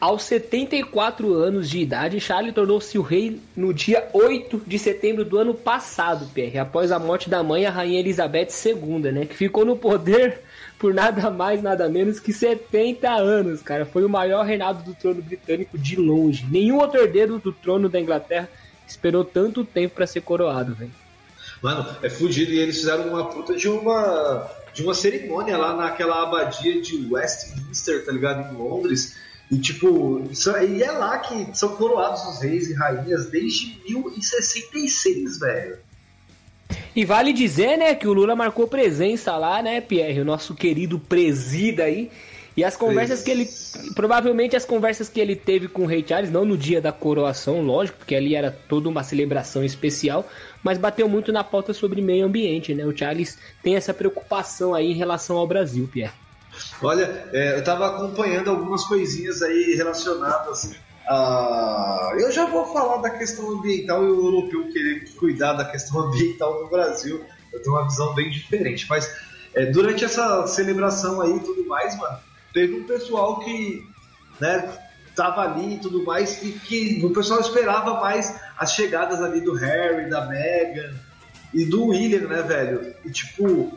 Aos 0.00 0.22
74 0.24 1.34
anos 1.34 1.68
de 1.68 1.78
idade, 1.78 2.20
Charles 2.20 2.54
tornou-se 2.54 2.96
o 2.98 3.02
rei 3.02 3.38
no 3.54 3.72
dia 3.72 4.08
8 4.14 4.62
de 4.66 4.78
setembro 4.78 5.24
do 5.24 5.36
ano 5.36 5.52
passado, 5.52 6.26
PR, 6.32 6.58
após 6.60 6.90
a 6.90 6.98
morte 6.98 7.28
da 7.28 7.42
mãe, 7.42 7.66
a 7.66 7.70
rainha 7.70 8.00
Elizabeth 8.00 8.48
II, 8.64 9.12
né, 9.12 9.26
que 9.26 9.34
ficou 9.34 9.64
no 9.64 9.76
poder 9.76 10.40
por 10.78 10.92
nada 10.92 11.30
mais, 11.30 11.62
nada 11.62 11.88
menos 11.88 12.20
que 12.20 12.32
70 12.32 13.10
anos, 13.10 13.62
cara. 13.62 13.86
Foi 13.86 14.04
o 14.04 14.08
maior 14.08 14.44
reinado 14.44 14.82
do 14.82 14.94
trono 14.94 15.22
britânico 15.22 15.78
de 15.78 15.96
longe. 15.96 16.46
Nenhum 16.50 16.78
outro 16.78 17.00
herdeiro 17.00 17.38
do 17.38 17.52
trono 17.52 17.88
da 17.88 18.00
Inglaterra 18.00 18.48
esperou 18.86 19.24
tanto 19.24 19.64
tempo 19.64 19.94
para 19.94 20.06
ser 20.06 20.20
coroado, 20.20 20.74
velho. 20.74 20.92
Mano, 21.62 21.86
é 22.02 22.10
fugido 22.10 22.52
e 22.52 22.58
eles 22.58 22.76
fizeram 22.76 23.08
uma 23.08 23.30
puta 23.30 23.54
de 23.54 23.68
uma 23.68 24.50
de 24.74 24.82
uma 24.82 24.92
cerimônia 24.92 25.56
lá 25.56 25.76
naquela 25.76 26.24
abadia 26.24 26.82
de 26.82 27.06
Westminster, 27.08 28.04
tá 28.04 28.10
ligado, 28.10 28.52
em 28.52 28.56
Londres. 28.56 29.16
E 29.50 29.56
tipo, 29.56 30.26
isso, 30.30 30.50
e 30.58 30.82
é 30.82 30.90
lá 30.90 31.18
que 31.18 31.56
são 31.56 31.76
coroados 31.76 32.24
os 32.24 32.42
reis 32.42 32.68
e 32.68 32.74
rainhas 32.74 33.30
desde 33.30 33.80
1066, 33.88 35.38
velho. 35.38 35.78
E 36.94 37.04
vale 37.04 37.32
dizer, 37.32 37.76
né, 37.76 37.94
que 37.94 38.06
o 38.06 38.12
Lula 38.12 38.36
marcou 38.36 38.66
presença 38.66 39.36
lá, 39.36 39.62
né, 39.62 39.80
Pierre, 39.80 40.20
o 40.20 40.24
nosso 40.24 40.54
querido 40.54 40.98
presida 40.98 41.84
aí. 41.84 42.10
E 42.56 42.62
as 42.62 42.76
conversas 42.76 43.20
que 43.20 43.32
ele. 43.32 43.48
Provavelmente 43.96 44.54
as 44.54 44.64
conversas 44.64 45.08
que 45.08 45.18
ele 45.18 45.34
teve 45.34 45.66
com 45.66 45.82
o 45.82 45.86
Rei 45.86 46.04
Charles, 46.06 46.30
não 46.30 46.44
no 46.44 46.56
dia 46.56 46.80
da 46.80 46.92
coroação, 46.92 47.60
lógico, 47.62 47.98
porque 47.98 48.14
ali 48.14 48.36
era 48.36 48.56
toda 48.68 48.88
uma 48.88 49.02
celebração 49.02 49.64
especial, 49.64 50.28
mas 50.62 50.78
bateu 50.78 51.08
muito 51.08 51.32
na 51.32 51.42
pauta 51.42 51.72
sobre 51.72 52.00
meio 52.00 52.24
ambiente, 52.24 52.72
né? 52.72 52.84
O 52.86 52.96
Charles 52.96 53.36
tem 53.60 53.74
essa 53.74 53.92
preocupação 53.92 54.72
aí 54.72 54.92
em 54.92 54.94
relação 54.94 55.36
ao 55.36 55.48
Brasil, 55.48 55.88
Pierre. 55.92 56.12
Olha, 56.80 57.26
é, 57.32 57.58
eu 57.58 57.64
tava 57.64 57.88
acompanhando 57.88 58.50
algumas 58.50 58.84
coisinhas 58.84 59.42
aí 59.42 59.74
relacionadas 59.74 60.70
a. 61.08 62.12
Eu 62.18 62.30
já 62.30 62.46
vou 62.46 62.66
falar 62.66 62.98
da 62.98 63.10
questão 63.10 63.50
ambiental 63.50 64.04
e 64.04 64.06
o 64.06 64.26
europeu 64.26 64.68
querer 64.72 65.08
cuidar 65.16 65.54
da 65.54 65.64
questão 65.64 66.00
ambiental 66.00 66.62
no 66.62 66.68
Brasil. 66.68 67.24
Eu 67.52 67.62
tenho 67.62 67.76
uma 67.76 67.84
visão 67.84 68.14
bem 68.14 68.30
diferente. 68.30 68.86
Mas 68.88 69.10
é, 69.54 69.66
durante 69.66 70.04
essa 70.04 70.46
celebração 70.46 71.20
aí 71.20 71.36
e 71.36 71.40
tudo 71.40 71.66
mais, 71.66 71.96
mano, 71.98 72.18
teve 72.52 72.74
um 72.74 72.84
pessoal 72.84 73.40
que, 73.40 73.86
né, 74.40 74.72
tava 75.14 75.42
ali 75.42 75.74
e 75.74 75.78
tudo 75.78 76.04
mais, 76.04 76.42
e 76.42 76.52
que 76.52 77.00
o 77.04 77.10
pessoal 77.10 77.40
esperava 77.40 78.00
mais 78.00 78.34
as 78.58 78.72
chegadas 78.72 79.22
ali 79.22 79.40
do 79.40 79.54
Harry, 79.54 80.10
da 80.10 80.26
Meghan 80.26 80.94
e 81.52 81.64
do 81.64 81.86
William, 81.86 82.28
né, 82.28 82.42
velho? 82.42 82.94
E 83.04 83.10
tipo, 83.10 83.72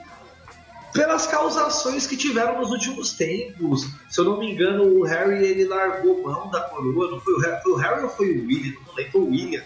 pelas 0.98 1.28
causações 1.28 2.08
que 2.08 2.18
tiveram 2.18 2.60
nos 2.60 2.72
últimos 2.72 3.14
tempos. 3.14 3.88
Se 4.10 4.20
eu 4.20 4.26
não 4.26 4.40
me 4.40 4.52
engano, 4.52 4.84
o 4.84 5.04
Harry 5.04 5.46
ele 5.46 5.66
largou 5.66 6.24
mão 6.24 6.50
da 6.50 6.62
coroa. 6.62 7.12
Não 7.12 7.20
foi 7.20 7.34
o 7.36 7.40
Harry, 7.40 7.62
foi 7.62 7.72
o 7.72 7.76
Harry 7.76 8.04
ou 8.04 8.10
foi 8.10 8.32
o 8.32 8.48
William? 8.48 8.74
Não 8.88 8.96
lembro, 8.96 9.12
foi 9.12 9.22
o 9.22 9.30
William. 9.30 9.62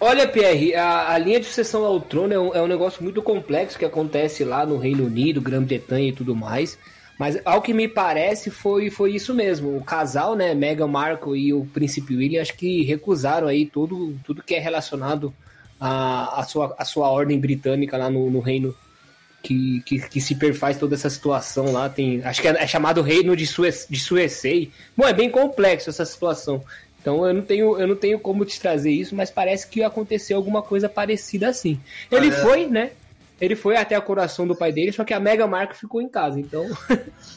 Olha, 0.00 0.26
Pierre, 0.26 0.74
a, 0.74 1.12
a, 1.12 1.18
linha 1.18 1.40
de 1.40 1.46
sucessão 1.46 1.84
ao 1.84 2.00
trono 2.00 2.32
é 2.32 2.38
um, 2.38 2.54
é 2.54 2.62
um, 2.62 2.66
negócio 2.66 3.02
muito 3.02 3.20
complexo 3.20 3.78
que 3.78 3.84
acontece 3.84 4.44
lá 4.44 4.64
no 4.64 4.78
Reino 4.78 5.04
Unido, 5.04 5.42
Grã-Bretanha 5.42 6.08
e 6.08 6.12
tudo 6.12 6.34
mais. 6.34 6.78
Mas 7.18 7.38
ao 7.44 7.60
que 7.60 7.74
me 7.74 7.86
parece 7.86 8.50
foi, 8.50 8.88
foi 8.88 9.14
isso 9.14 9.34
mesmo. 9.34 9.76
O 9.76 9.84
casal, 9.84 10.34
né, 10.34 10.54
Meghan 10.54 10.86
Markle 10.86 11.38
e 11.38 11.52
o 11.52 11.66
príncipe 11.66 12.16
William, 12.16 12.40
acho 12.40 12.54
que 12.56 12.82
recusaram 12.82 13.46
aí 13.46 13.66
tudo, 13.66 14.18
tudo 14.24 14.42
que 14.42 14.54
é 14.54 14.58
relacionado 14.58 15.34
à, 15.78 16.40
à, 16.40 16.44
sua, 16.44 16.74
à 16.78 16.84
sua 16.84 17.10
ordem 17.10 17.38
britânica 17.38 17.98
lá 17.98 18.08
no, 18.08 18.30
no 18.30 18.40
Reino 18.40 18.74
que, 19.46 19.80
que, 19.82 20.08
que, 20.08 20.20
se 20.20 20.34
perfaz 20.34 20.76
toda 20.76 20.96
essa 20.96 21.08
situação 21.08 21.72
lá. 21.72 21.88
Tem, 21.88 22.20
acho 22.24 22.42
que 22.42 22.48
é, 22.48 22.62
é 22.62 22.66
chamado 22.66 23.00
Reino 23.00 23.36
de, 23.36 23.46
Suez, 23.46 23.86
de 23.88 24.00
Suecei. 24.00 24.72
Bom, 24.96 25.06
é 25.06 25.12
bem 25.12 25.30
complexo 25.30 25.88
essa 25.88 26.04
situação. 26.04 26.64
Então 27.00 27.24
eu 27.24 27.32
não 27.32 27.42
tenho, 27.42 27.78
eu 27.78 27.86
não 27.86 27.94
tenho 27.94 28.18
como 28.18 28.44
te 28.44 28.60
trazer 28.60 28.90
isso, 28.90 29.14
mas 29.14 29.30
parece 29.30 29.68
que 29.68 29.84
aconteceu 29.84 30.36
alguma 30.36 30.62
coisa 30.62 30.88
parecida 30.88 31.48
assim. 31.48 31.78
Ele 32.10 32.32
foi, 32.32 32.66
né? 32.66 32.90
Ele 33.40 33.54
foi 33.54 33.76
até 33.76 33.94
a 33.94 34.00
coração 34.00 34.46
do 34.46 34.56
pai 34.56 34.72
dele, 34.72 34.90
só 34.90 35.04
que 35.04 35.14
a 35.14 35.20
Mega 35.20 35.46
Marca 35.46 35.74
ficou 35.74 36.00
em 36.00 36.08
casa, 36.08 36.40
então. 36.40 36.66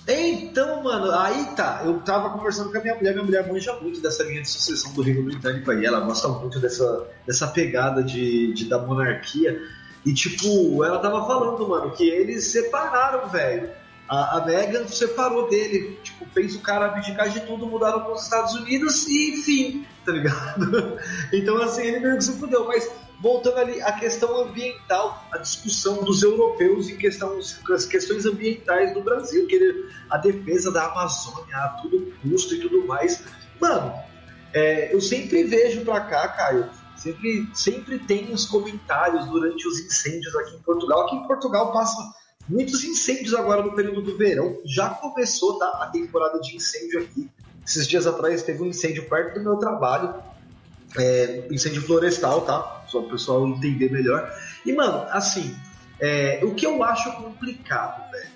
então, 0.07 0.81
mano, 0.81 1.11
aí 1.11 1.45
tá. 1.57 1.83
Eu 1.85 1.99
tava 1.99 2.29
conversando 2.31 2.71
com 2.71 2.77
a 2.77 2.81
minha 2.81 2.95
mulher, 2.95 3.13
minha 3.13 3.25
mulher 3.25 3.47
manja 3.47 3.73
muito 3.75 4.01
dessa 4.01 4.23
linha 4.23 4.41
de 4.41 4.49
sucessão 4.49 4.93
do 4.93 5.01
Reino 5.01 5.21
Britânico 5.23 5.69
aí. 5.69 5.85
Ela 5.85 5.99
gosta 5.99 6.29
muito 6.29 6.57
dessa, 6.57 7.05
dessa 7.27 7.47
pegada 7.49 8.01
de, 8.01 8.53
de 8.53 8.65
da 8.65 8.79
monarquia. 8.79 9.59
E, 10.05 10.13
tipo, 10.13 10.83
ela 10.83 10.99
tava 10.99 11.25
falando, 11.25 11.67
mano, 11.67 11.91
que 11.91 12.07
eles 12.07 12.45
separaram, 12.47 13.27
velho. 13.29 13.69
A, 14.07 14.37
a 14.37 14.45
Megan 14.45 14.87
separou 14.87 15.47
dele, 15.49 15.99
tipo, 16.01 16.25
fez 16.33 16.55
o 16.55 16.61
cara 16.61 16.87
abdicar 16.87 17.29
de 17.29 17.41
tudo, 17.41 17.67
mudaram 17.67 18.01
para 18.01 18.13
os 18.13 18.23
Estados 18.23 18.55
Unidos 18.55 19.07
e 19.07 19.31
enfim, 19.31 19.85
tá 20.03 20.11
ligado? 20.11 20.97
então, 21.31 21.61
assim, 21.61 21.83
ele 21.83 21.99
meio 21.99 22.17
que 22.17 22.23
se 22.23 22.39
fudeu. 22.39 22.65
Mas, 22.65 22.89
voltando 23.21 23.57
ali, 23.57 23.79
a 23.83 23.91
questão 23.91 24.41
ambiental, 24.41 25.23
a 25.31 25.37
discussão 25.37 26.03
dos 26.03 26.23
europeus 26.23 26.89
em 26.89 26.97
questão, 26.97 27.37
as 27.37 27.85
questões 27.85 28.25
ambientais 28.25 28.93
do 28.95 29.01
Brasil, 29.01 29.45
querer 29.45 29.75
a 30.09 30.17
defesa 30.17 30.71
da 30.71 30.85
Amazônia 30.85 31.57
a 31.57 31.67
todo 31.81 32.11
custo 32.23 32.55
e 32.55 32.61
tudo 32.61 32.87
mais. 32.87 33.23
Mano, 33.59 33.93
é, 34.53 34.93
eu 34.93 35.01
sempre 35.01 35.43
vejo 35.43 35.81
pra 35.81 36.01
cá, 36.01 36.27
Caio, 36.29 36.69
Sempre, 36.99 37.49
sempre 37.53 37.97
tem 37.97 38.31
os 38.33 38.45
comentários 38.45 39.25
durante 39.27 39.65
os 39.65 39.79
incêndios 39.79 40.35
aqui 40.35 40.55
em 40.55 40.59
Portugal. 40.59 41.05
Aqui 41.05 41.15
em 41.15 41.25
Portugal 41.25 41.71
passa 41.71 42.13
muitos 42.47 42.83
incêndios 42.83 43.33
agora 43.33 43.63
no 43.63 43.73
período 43.73 44.01
do 44.01 44.17
verão. 44.17 44.57
Já 44.65 44.89
começou 44.89 45.57
tá, 45.57 45.79
a 45.81 45.87
temporada 45.87 46.41
de 46.41 46.57
incêndio 46.57 46.99
aqui. 46.99 47.29
Esses 47.65 47.87
dias 47.87 48.05
atrás 48.05 48.43
teve 48.43 48.61
um 48.61 48.65
incêndio 48.65 49.07
perto 49.07 49.35
do 49.35 49.43
meu 49.45 49.55
trabalho. 49.55 50.13
É, 50.97 51.47
incêndio 51.49 51.81
florestal, 51.83 52.41
tá? 52.41 52.83
Só 52.87 52.99
o 52.99 53.09
pessoal 53.09 53.47
entender 53.47 53.89
melhor. 53.89 54.29
E, 54.65 54.73
mano, 54.73 55.05
assim, 55.09 55.55
é, 56.01 56.41
o 56.43 56.53
que 56.53 56.65
eu 56.65 56.83
acho 56.83 57.11
complicado, 57.13 58.11
velho? 58.11 58.29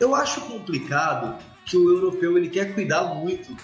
Eu 0.00 0.14
acho 0.16 0.40
complicado 0.40 1.38
que 1.64 1.76
o 1.76 1.90
europeu 1.90 2.36
ele 2.36 2.48
quer 2.48 2.74
cuidar 2.74 3.04
muito 3.14 3.56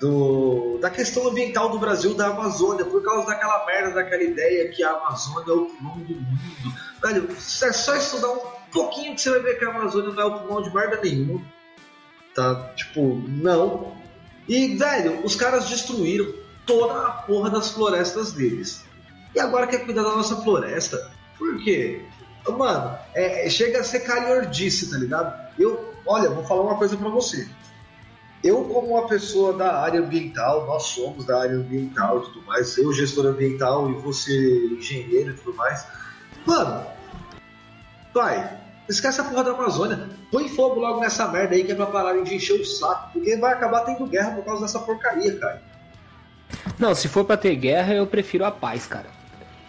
do, 0.00 0.78
da 0.80 0.90
questão 0.90 1.28
ambiental 1.28 1.70
do 1.70 1.78
Brasil, 1.78 2.14
da 2.14 2.28
Amazônia, 2.28 2.84
por 2.84 3.02
causa 3.02 3.26
daquela 3.26 3.64
merda, 3.64 3.94
daquela 3.94 4.22
ideia 4.22 4.68
que 4.68 4.82
a 4.82 4.90
Amazônia 4.90 5.50
é 5.50 5.54
o 5.54 5.66
pulmão 5.66 5.98
do 5.98 6.14
mundo. 6.14 6.74
Velho, 7.02 7.28
é 7.30 7.72
só 7.72 7.96
estudar 7.96 8.30
um 8.32 8.40
pouquinho 8.72 9.14
que 9.14 9.20
você 9.20 9.30
vai 9.30 9.40
ver 9.40 9.58
que 9.58 9.64
a 9.64 9.70
Amazônia 9.70 10.12
não 10.12 10.22
é 10.22 10.26
o 10.26 10.38
pulmão 10.40 10.62
de 10.62 10.74
merda 10.74 11.00
nenhuma. 11.02 11.42
Tá? 12.34 12.72
Tipo, 12.76 13.22
não. 13.26 13.96
E, 14.46 14.76
velho, 14.76 15.24
os 15.24 15.34
caras 15.34 15.68
destruíram 15.68 16.32
toda 16.66 17.06
a 17.06 17.10
porra 17.12 17.48
das 17.48 17.70
florestas 17.70 18.32
deles. 18.32 18.84
E 19.34 19.40
agora 19.40 19.66
quer 19.66 19.84
cuidar 19.84 20.02
da 20.02 20.14
nossa 20.14 20.36
floresta? 20.42 21.10
Por 21.38 21.62
quê? 21.62 22.04
Mano, 22.46 22.96
é, 23.14 23.48
chega 23.48 23.80
a 23.80 23.84
ser 23.84 24.00
calhordice, 24.00 24.90
tá 24.90 24.98
ligado? 24.98 25.34
Eu, 25.58 25.92
olha, 26.06 26.30
vou 26.30 26.44
falar 26.44 26.62
uma 26.62 26.76
coisa 26.76 26.96
pra 26.96 27.08
você 27.08 27.48
eu, 28.46 28.64
como 28.64 28.88
uma 28.88 29.06
pessoa 29.06 29.52
da 29.52 29.80
área 29.80 30.00
ambiental, 30.00 30.66
nós 30.66 30.84
somos 30.84 31.24
da 31.24 31.40
área 31.40 31.56
ambiental 31.56 32.18
e 32.18 32.22
tudo 32.22 32.42
mais, 32.42 32.76
eu 32.78 32.92
gestor 32.92 33.26
ambiental 33.26 33.90
e 33.90 33.94
você 33.94 34.66
engenheiro 34.78 35.30
e 35.30 35.34
tudo 35.34 35.56
mais, 35.56 35.86
mano, 36.46 36.86
vai, 38.14 38.58
esquece 38.88 39.20
a 39.20 39.24
porra 39.24 39.44
da 39.44 39.50
Amazônia, 39.52 40.08
põe 40.30 40.48
fogo 40.48 40.80
logo 40.80 41.00
nessa 41.00 41.28
merda 41.28 41.54
aí 41.54 41.64
que 41.64 41.72
é 41.72 41.74
pra 41.74 41.86
pararem 41.86 42.24
de 42.24 42.34
encher 42.34 42.60
o 42.60 42.64
saco, 42.64 43.12
porque 43.12 43.36
vai 43.36 43.52
acabar 43.52 43.80
tendo 43.80 44.06
guerra 44.06 44.32
por 44.32 44.44
causa 44.44 44.62
dessa 44.62 44.80
porcaria, 44.80 45.38
cara. 45.38 45.62
Não, 46.78 46.94
se 46.94 47.08
for 47.08 47.24
pra 47.24 47.36
ter 47.36 47.56
guerra, 47.56 47.94
eu 47.94 48.06
prefiro 48.06 48.44
a 48.44 48.50
paz, 48.50 48.86
cara. 48.86 49.15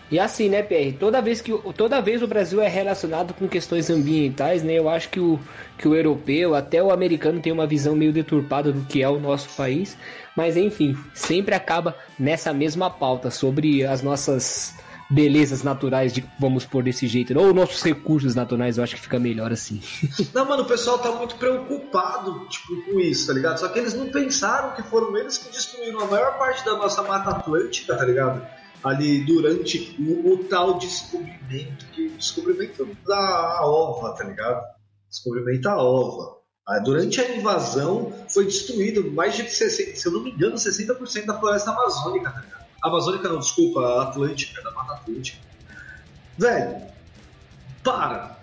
E 0.09 0.19
assim, 0.19 0.47
né, 0.47 0.63
PR? 0.63 0.97
Toda 0.97 1.21
vez 1.21 1.41
que 1.41 1.51
toda 1.75 2.01
vez 2.01 2.23
o 2.23 2.27
Brasil 2.27 2.61
é 2.61 2.67
relacionado 2.67 3.33
com 3.33 3.47
questões 3.47 3.89
ambientais, 3.89 4.63
né? 4.63 4.73
Eu 4.73 4.87
acho 4.87 5.09
que 5.09 5.19
o, 5.19 5.39
que 5.77 5.87
o 5.87 5.95
europeu, 5.95 6.55
até 6.55 6.81
o 6.81 6.91
americano 6.91 7.41
tem 7.41 7.51
uma 7.51 7.67
visão 7.67 7.95
meio 7.95 8.13
deturpada 8.13 8.71
do 8.71 8.85
que 8.85 9.03
é 9.03 9.09
o 9.09 9.19
nosso 9.19 9.49
país. 9.55 9.97
Mas 10.35 10.55
enfim, 10.55 10.95
sempre 11.13 11.55
acaba 11.55 11.95
nessa 12.17 12.53
mesma 12.53 12.89
pauta 12.89 13.29
sobre 13.29 13.83
as 13.85 14.01
nossas 14.01 14.75
belezas 15.09 15.63
naturais, 15.63 16.13
de, 16.13 16.23
vamos 16.37 16.65
por 16.65 16.83
desse 16.83 17.07
jeito, 17.07 17.33
né? 17.33 17.39
ou 17.39 17.53
nossos 17.53 17.81
recursos 17.81 18.35
naturais, 18.35 18.77
eu 18.77 18.83
acho 18.83 18.95
que 18.95 19.01
fica 19.01 19.17
melhor 19.17 19.51
assim. 19.51 19.81
Não, 20.33 20.45
mano, 20.45 20.63
o 20.63 20.65
pessoal 20.65 20.99
tá 20.99 21.11
muito 21.11 21.35
preocupado, 21.35 22.45
tipo, 22.49 22.81
com 22.83 22.99
isso, 22.99 23.27
tá 23.27 23.33
ligado? 23.33 23.57
Só 23.57 23.69
que 23.69 23.79
eles 23.79 23.93
não 23.93 24.07
pensaram 24.07 24.75
que 24.75 24.83
foram 24.83 25.15
eles 25.17 25.37
que 25.37 25.49
destruíram 25.49 26.01
a 26.01 26.05
maior 26.05 26.37
parte 26.37 26.65
da 26.65 26.75
nossa 26.75 27.01
Mata 27.03 27.29
Atlântica, 27.29 27.95
tá 27.95 28.03
ligado? 28.03 28.45
Ali 28.83 29.23
durante 29.25 29.95
o, 29.99 30.33
o 30.33 30.43
tal 30.45 30.77
descobrimento, 30.77 31.85
que 31.93 32.09
descobrimento 32.09 32.85
da 33.05 33.65
ova, 33.65 34.13
tá 34.13 34.23
ligado? 34.23 34.63
Descobrimento 35.09 35.61
da 35.61 35.77
ova. 35.77 36.37
Ah, 36.67 36.79
durante 36.79 37.21
a 37.21 37.35
invasão 37.35 38.13
foi 38.29 38.45
destruído 38.45 39.09
mais 39.11 39.35
de 39.35 39.49
60, 39.49 39.95
se 39.95 40.05
eu 40.05 40.11
não 40.11 40.23
me 40.23 40.31
engano, 40.31 40.55
60% 40.55 41.25
da 41.25 41.39
floresta 41.39 41.71
amazônica, 41.71 42.29
tá 42.29 42.41
ligado? 42.41 42.65
Amazônica 42.83 43.29
não, 43.29 43.39
desculpa, 43.39 44.03
Atlântica, 44.03 44.61
da 44.61 44.71
Mata 44.71 44.93
Atlântica. 44.93 45.39
Velho, 46.37 46.81
para! 47.83 48.37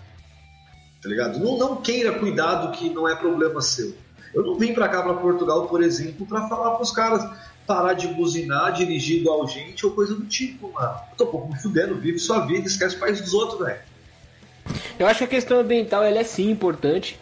Tá 1.01 1.09
ligado? 1.09 1.39
Não, 1.39 1.57
não 1.57 1.75
queira 1.77 2.17
cuidado 2.17 2.75
que 2.75 2.89
não 2.89 3.07
é 3.07 3.15
problema 3.15 3.61
seu. 3.61 3.95
Eu 4.33 4.43
não 4.43 4.57
vim 4.57 4.73
para 4.73 4.89
cá, 4.89 5.03
para 5.03 5.13
Portugal, 5.13 5.67
por 5.67 5.81
exemplo, 5.81 6.25
para 6.25 6.49
falar 6.49 6.71
para 6.71 6.81
os 6.81 6.91
caras 6.91 7.23
parar 7.65 7.93
de 7.93 8.07
buzinar, 8.07 8.73
dirigir 8.73 9.21
igual 9.21 9.47
gente 9.47 9.85
ou 9.85 9.91
coisa 9.91 10.13
do 10.13 10.25
tipo, 10.25 10.71
mano. 10.71 10.99
Eu 11.11 11.17
tô 11.17 11.23
um 11.25 11.27
pouco 11.27 11.53
me 11.53 11.59
fudendo, 11.59 11.95
vive 11.95 12.19
sua 12.19 12.45
vida, 12.45 12.67
esquece 12.67 12.95
o 12.95 12.99
país 12.99 13.19
dos 13.21 13.33
outros, 13.33 13.59
velho. 13.59 13.79
Eu 14.97 15.07
acho 15.07 15.19
que 15.19 15.25
a 15.25 15.27
questão 15.27 15.59
ambiental 15.59 16.03
ela 16.03 16.19
é 16.19 16.23
sim 16.23 16.49
importante, 16.49 17.19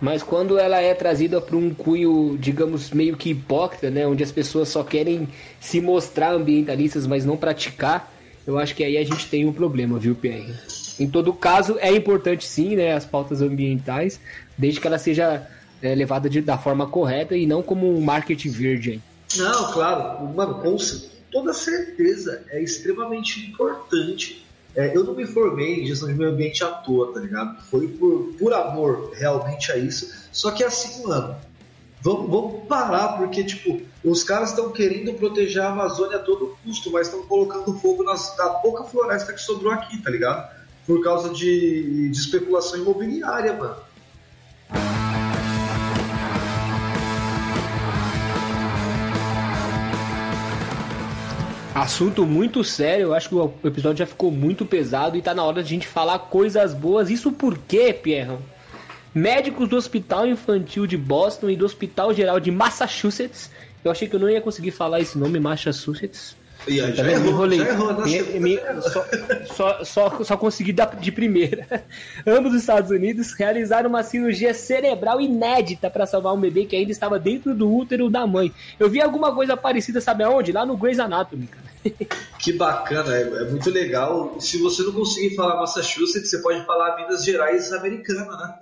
mas 0.00 0.22
quando 0.22 0.58
ela 0.58 0.80
é 0.80 0.94
trazida 0.94 1.40
para 1.40 1.56
um 1.56 1.72
cunho, 1.72 2.36
digamos, 2.38 2.90
meio 2.90 3.16
que 3.16 3.30
hipócrita, 3.30 3.90
né, 3.90 4.06
onde 4.06 4.22
as 4.22 4.32
pessoas 4.32 4.68
só 4.68 4.82
querem 4.82 5.28
se 5.60 5.80
mostrar 5.80 6.32
ambientalistas, 6.32 7.06
mas 7.06 7.24
não 7.24 7.36
praticar, 7.36 8.12
eu 8.46 8.58
acho 8.58 8.74
que 8.74 8.82
aí 8.82 8.96
a 8.96 9.04
gente 9.04 9.28
tem 9.28 9.46
um 9.46 9.52
problema, 9.52 9.98
viu, 9.98 10.14
PR? 10.14 10.52
Em 10.98 11.08
todo 11.08 11.32
caso, 11.32 11.78
é 11.80 11.90
importante 11.92 12.44
sim, 12.44 12.76
né, 12.76 12.92
as 12.92 13.06
pautas 13.06 13.40
ambientais, 13.40 14.20
desde 14.58 14.80
que 14.80 14.86
ela 14.86 14.98
seja 14.98 15.46
é, 15.80 15.94
levada 15.94 16.28
de, 16.28 16.40
da 16.40 16.58
forma 16.58 16.86
correta 16.86 17.36
e 17.36 17.46
não 17.46 17.62
como 17.62 17.92
um 17.92 18.00
marketing 18.00 18.50
verde. 18.50 18.92
Hein? 18.92 19.02
Não, 19.36 19.72
claro, 19.72 20.26
mano, 20.28 20.60
com 20.60 20.76
toda 21.30 21.52
certeza 21.52 22.44
é 22.50 22.62
extremamente 22.62 23.40
importante. 23.40 24.44
É, 24.74 24.96
eu 24.96 25.04
não 25.04 25.14
me 25.14 25.26
formei 25.26 25.82
em 25.82 25.86
gestão 25.86 26.08
de 26.08 26.14
meio 26.14 26.30
ambiente 26.30 26.64
à 26.64 26.68
toa, 26.68 27.12
tá 27.12 27.20
ligado? 27.20 27.62
Foi 27.64 27.88
por, 27.88 28.34
por 28.38 28.52
amor 28.54 29.12
realmente 29.14 29.70
a 29.72 29.76
isso. 29.76 30.10
Só 30.32 30.50
que 30.50 30.64
assim, 30.64 31.06
mano, 31.06 31.36
vamos, 32.00 32.30
vamos 32.30 32.66
parar, 32.66 33.18
porque, 33.18 33.44
tipo, 33.44 33.80
os 34.04 34.22
caras 34.22 34.50
estão 34.50 34.70
querendo 34.70 35.14
proteger 35.14 35.62
a 35.62 35.68
Amazônia 35.68 36.16
a 36.16 36.22
todo 36.22 36.56
custo, 36.64 36.90
mas 36.90 37.06
estão 37.06 37.22
colocando 37.26 37.78
fogo 37.78 38.02
nas, 38.02 38.36
na 38.36 38.48
pouca 38.50 38.84
floresta 38.84 39.32
que 39.32 39.40
sobrou 39.40 39.72
aqui, 39.72 39.98
tá 40.02 40.10
ligado? 40.10 40.50
Por 40.86 41.02
causa 41.02 41.30
de, 41.30 42.10
de 42.10 42.18
especulação 42.18 42.78
imobiliária, 42.78 43.52
mano. 43.52 43.76
Assunto 51.74 52.26
muito 52.26 52.62
sério, 52.62 53.04
eu 53.04 53.14
acho 53.14 53.30
que 53.30 53.34
o 53.34 53.50
episódio 53.64 54.00
já 54.00 54.06
ficou 54.06 54.30
muito 54.30 54.66
pesado 54.66 55.16
e 55.16 55.22
tá 55.22 55.32
na 55.32 55.42
hora 55.42 55.62
de 55.62 55.68
a 55.68 55.70
gente 55.70 55.88
falar 55.88 56.18
coisas 56.18 56.74
boas. 56.74 57.08
Isso 57.08 57.32
por 57.32 57.56
quê, 57.56 57.94
Pierrão? 57.94 58.40
Médicos 59.14 59.70
do 59.70 59.76
Hospital 59.76 60.26
Infantil 60.26 60.86
de 60.86 60.98
Boston 60.98 61.48
e 61.48 61.56
do 61.56 61.64
Hospital 61.64 62.12
Geral 62.12 62.38
de 62.38 62.50
Massachusetts. 62.50 63.50
Eu 63.82 63.90
achei 63.90 64.06
que 64.06 64.14
eu 64.14 64.20
não 64.20 64.28
ia 64.28 64.40
conseguir 64.42 64.70
falar 64.70 65.00
esse 65.00 65.16
nome, 65.16 65.40
Massachusetts. 65.40 66.36
E 66.66 66.80
aí, 66.80 66.92
tá 66.92 67.02
já, 67.02 67.12
errou, 67.12 67.28
enrolei. 67.28 67.58
já 67.58 67.68
errou, 67.68 68.04
me, 68.04 68.22
me, 68.40 68.58
só, 68.82 69.04
só, 69.46 69.84
só, 69.84 70.24
só 70.24 70.36
consegui 70.36 70.72
dar 70.72 70.94
de 70.96 71.10
primeira. 71.10 71.66
Ambos 72.26 72.54
os 72.54 72.60
Estados 72.60 72.90
Unidos 72.90 73.32
realizaram 73.32 73.88
uma 73.88 74.02
cirurgia 74.02 74.54
cerebral 74.54 75.20
inédita 75.20 75.90
para 75.90 76.06
salvar 76.06 76.34
um 76.34 76.40
bebê 76.40 76.64
que 76.64 76.76
ainda 76.76 76.92
estava 76.92 77.18
dentro 77.18 77.54
do 77.54 77.72
útero 77.72 78.08
da 78.08 78.26
mãe. 78.26 78.52
Eu 78.78 78.88
vi 78.88 79.00
alguma 79.00 79.34
coisa 79.34 79.56
parecida, 79.56 80.00
sabe 80.00 80.22
aonde? 80.22 80.52
Lá 80.52 80.64
no 80.64 80.76
Grey's 80.76 81.00
Anatomy, 81.00 81.46
cara. 81.46 81.72
Que 82.38 82.52
bacana, 82.52 83.14
é, 83.14 83.22
é, 83.22 83.44
muito 83.44 83.70
legal. 83.70 84.36
Se 84.40 84.58
você 84.58 84.82
não 84.82 84.92
conseguir 84.92 85.36
falar 85.36 85.60
Massachusetts, 85.60 86.28
você 86.28 86.38
pode 86.38 86.64
falar 86.66 86.96
Minas 86.96 87.24
Gerais 87.24 87.72
americana, 87.72 88.36
né? 88.36 88.54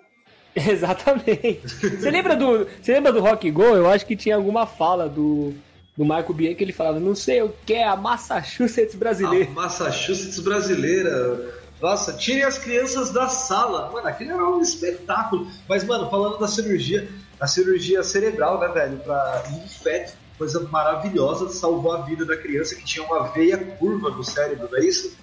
Exatamente. 0.54 1.62
Você 1.64 2.10
lembra 2.10 2.36
do, 2.36 2.66
você 2.80 2.92
lembra 2.92 3.10
do 3.10 3.20
Rock 3.20 3.50
Go? 3.50 3.62
Eu 3.62 3.88
acho 3.88 4.04
que 4.04 4.16
tinha 4.16 4.36
alguma 4.36 4.66
fala 4.66 5.08
do 5.08 5.54
do 5.96 6.04
Marco 6.04 6.32
Bianchi 6.32 6.56
que 6.56 6.64
ele 6.64 6.72
falava, 6.72 6.98
não 7.00 7.14
sei 7.14 7.42
o 7.42 7.52
que 7.66 7.74
é 7.74 7.86
a 7.86 7.96
Massachusetts 7.96 8.94
brasileira. 8.94 9.50
A 9.50 9.54
Massachusetts 9.54 10.38
brasileira. 10.38 11.60
Nossa, 11.80 12.12
tirem 12.12 12.42
as 12.42 12.58
crianças 12.58 13.10
da 13.10 13.28
sala. 13.28 13.90
Mano, 13.90 14.06
aquilo 14.06 14.32
era 14.32 14.48
um 14.48 14.60
espetáculo. 14.60 15.46
Mas, 15.68 15.82
mano, 15.84 16.10
falando 16.10 16.38
da 16.38 16.46
cirurgia, 16.46 17.08
a 17.40 17.46
cirurgia 17.46 18.02
cerebral, 18.02 18.60
né, 18.60 18.68
velho, 18.68 18.98
pra 18.98 19.42
infeto, 19.64 20.12
coisa 20.36 20.60
maravilhosa, 20.60 21.48
salvou 21.48 21.92
a 21.92 22.02
vida 22.02 22.24
da 22.24 22.36
criança 22.36 22.74
que 22.74 22.84
tinha 22.84 23.04
uma 23.04 23.28
veia 23.28 23.56
curva 23.56 24.10
no 24.10 24.22
cérebro, 24.22 24.68
não 24.70 24.78
é 24.78 24.84
isso? 24.84 25.16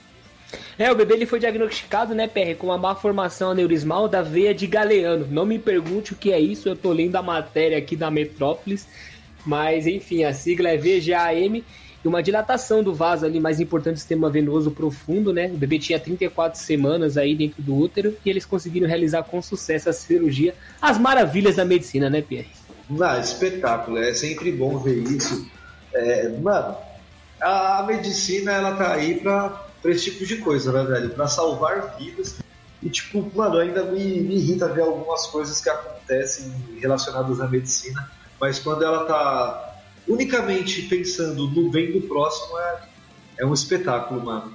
É, 0.80 0.92
o 0.92 0.96
bebê 0.96 1.16
ele 1.16 1.26
foi 1.26 1.40
diagnosticado, 1.40 2.16
né, 2.16 2.28
PR, 2.28 2.56
com 2.58 2.68
uma 2.68 2.78
má 2.78 2.96
formação 2.96 3.52
aneurismal 3.52 4.08
da 4.08 4.22
veia 4.22 4.54
de 4.54 4.66
Galeano. 4.66 5.28
Não 5.30 5.46
me 5.46 5.60
pergunte 5.60 6.14
o 6.14 6.16
que 6.16 6.32
é 6.32 6.40
isso, 6.40 6.70
eu 6.70 6.76
tô 6.76 6.92
lendo 6.92 7.16
a 7.16 7.22
matéria 7.22 7.78
aqui 7.78 7.96
da 7.96 8.10
Metrópolis. 8.10 8.88
Mas, 9.48 9.88
enfim, 9.88 10.26
a 10.26 10.34
sigla 10.34 10.68
é 10.68 10.78
VGAM 10.78 11.64
e 12.04 12.08
uma 12.08 12.22
dilatação 12.22 12.84
do 12.84 12.94
vaso 12.94 13.26
ali 13.26 13.40
mais 13.40 13.62
importante 13.62 13.98
sistema 13.98 14.30
venoso 14.30 14.72
profundo, 14.72 15.32
né? 15.32 15.48
O 15.48 15.58
bebê 15.58 15.80
tinha 15.80 15.98
34 15.98 16.60
semanas 16.60 17.18
aí 17.18 17.34
dentro 17.34 17.64
do 17.64 17.74
útero 17.74 18.14
e 18.26 18.30
eles 18.30 18.46
conseguiram 18.46 18.86
realizar 18.86 19.24
com 19.24 19.42
sucesso 19.42 19.90
a 19.90 19.94
cirurgia. 19.94 20.54
As 20.82 20.98
maravilhas 20.98 21.56
da 21.56 21.64
medicina, 21.64 22.10
né, 22.10 22.22
Pierre? 22.22 22.50
Ah, 23.00 23.20
espetáculo, 23.20 23.98
é 24.00 24.14
sempre 24.14 24.52
bom 24.52 24.80
ver 24.80 24.98
isso. 24.98 25.50
É, 25.94 26.28
mano, 26.28 26.76
a, 27.40 27.86
medicina 27.88 28.52
ela 28.52 28.76
tá 28.76 28.96
aí 28.96 29.18
pra, 29.18 29.66
pra 29.82 29.92
esse 29.92 30.12
tipo 30.12 30.26
de 30.26 30.38
coisa, 30.40 30.74
né, 30.74 30.84
velho? 30.84 31.12
Pra 31.12 31.26
salvar 31.26 31.96
vidas. 31.98 32.36
E, 32.84 32.90
tipo, 32.90 33.32
mano, 33.34 33.60
ainda 33.60 33.84
me, 33.84 34.20
me 34.20 34.36
irrita 34.36 34.68
ver 34.68 34.82
algumas 34.82 35.26
coisas 35.28 35.62
que 35.62 35.70
acontecem 35.70 36.52
relacionadas 36.82 37.40
à 37.40 37.48
medicina 37.48 38.17
mas 38.40 38.60
quando 38.60 38.84
ela 38.84 39.04
está 39.04 39.82
unicamente 40.08 40.84
pensando 40.84 41.48
no 41.48 41.70
bem 41.70 41.92
do 41.92 42.02
próximo, 42.02 42.58
é, 42.58 42.80
é 43.40 43.46
um 43.46 43.54
espetáculo, 43.54 44.24
mano. 44.24 44.54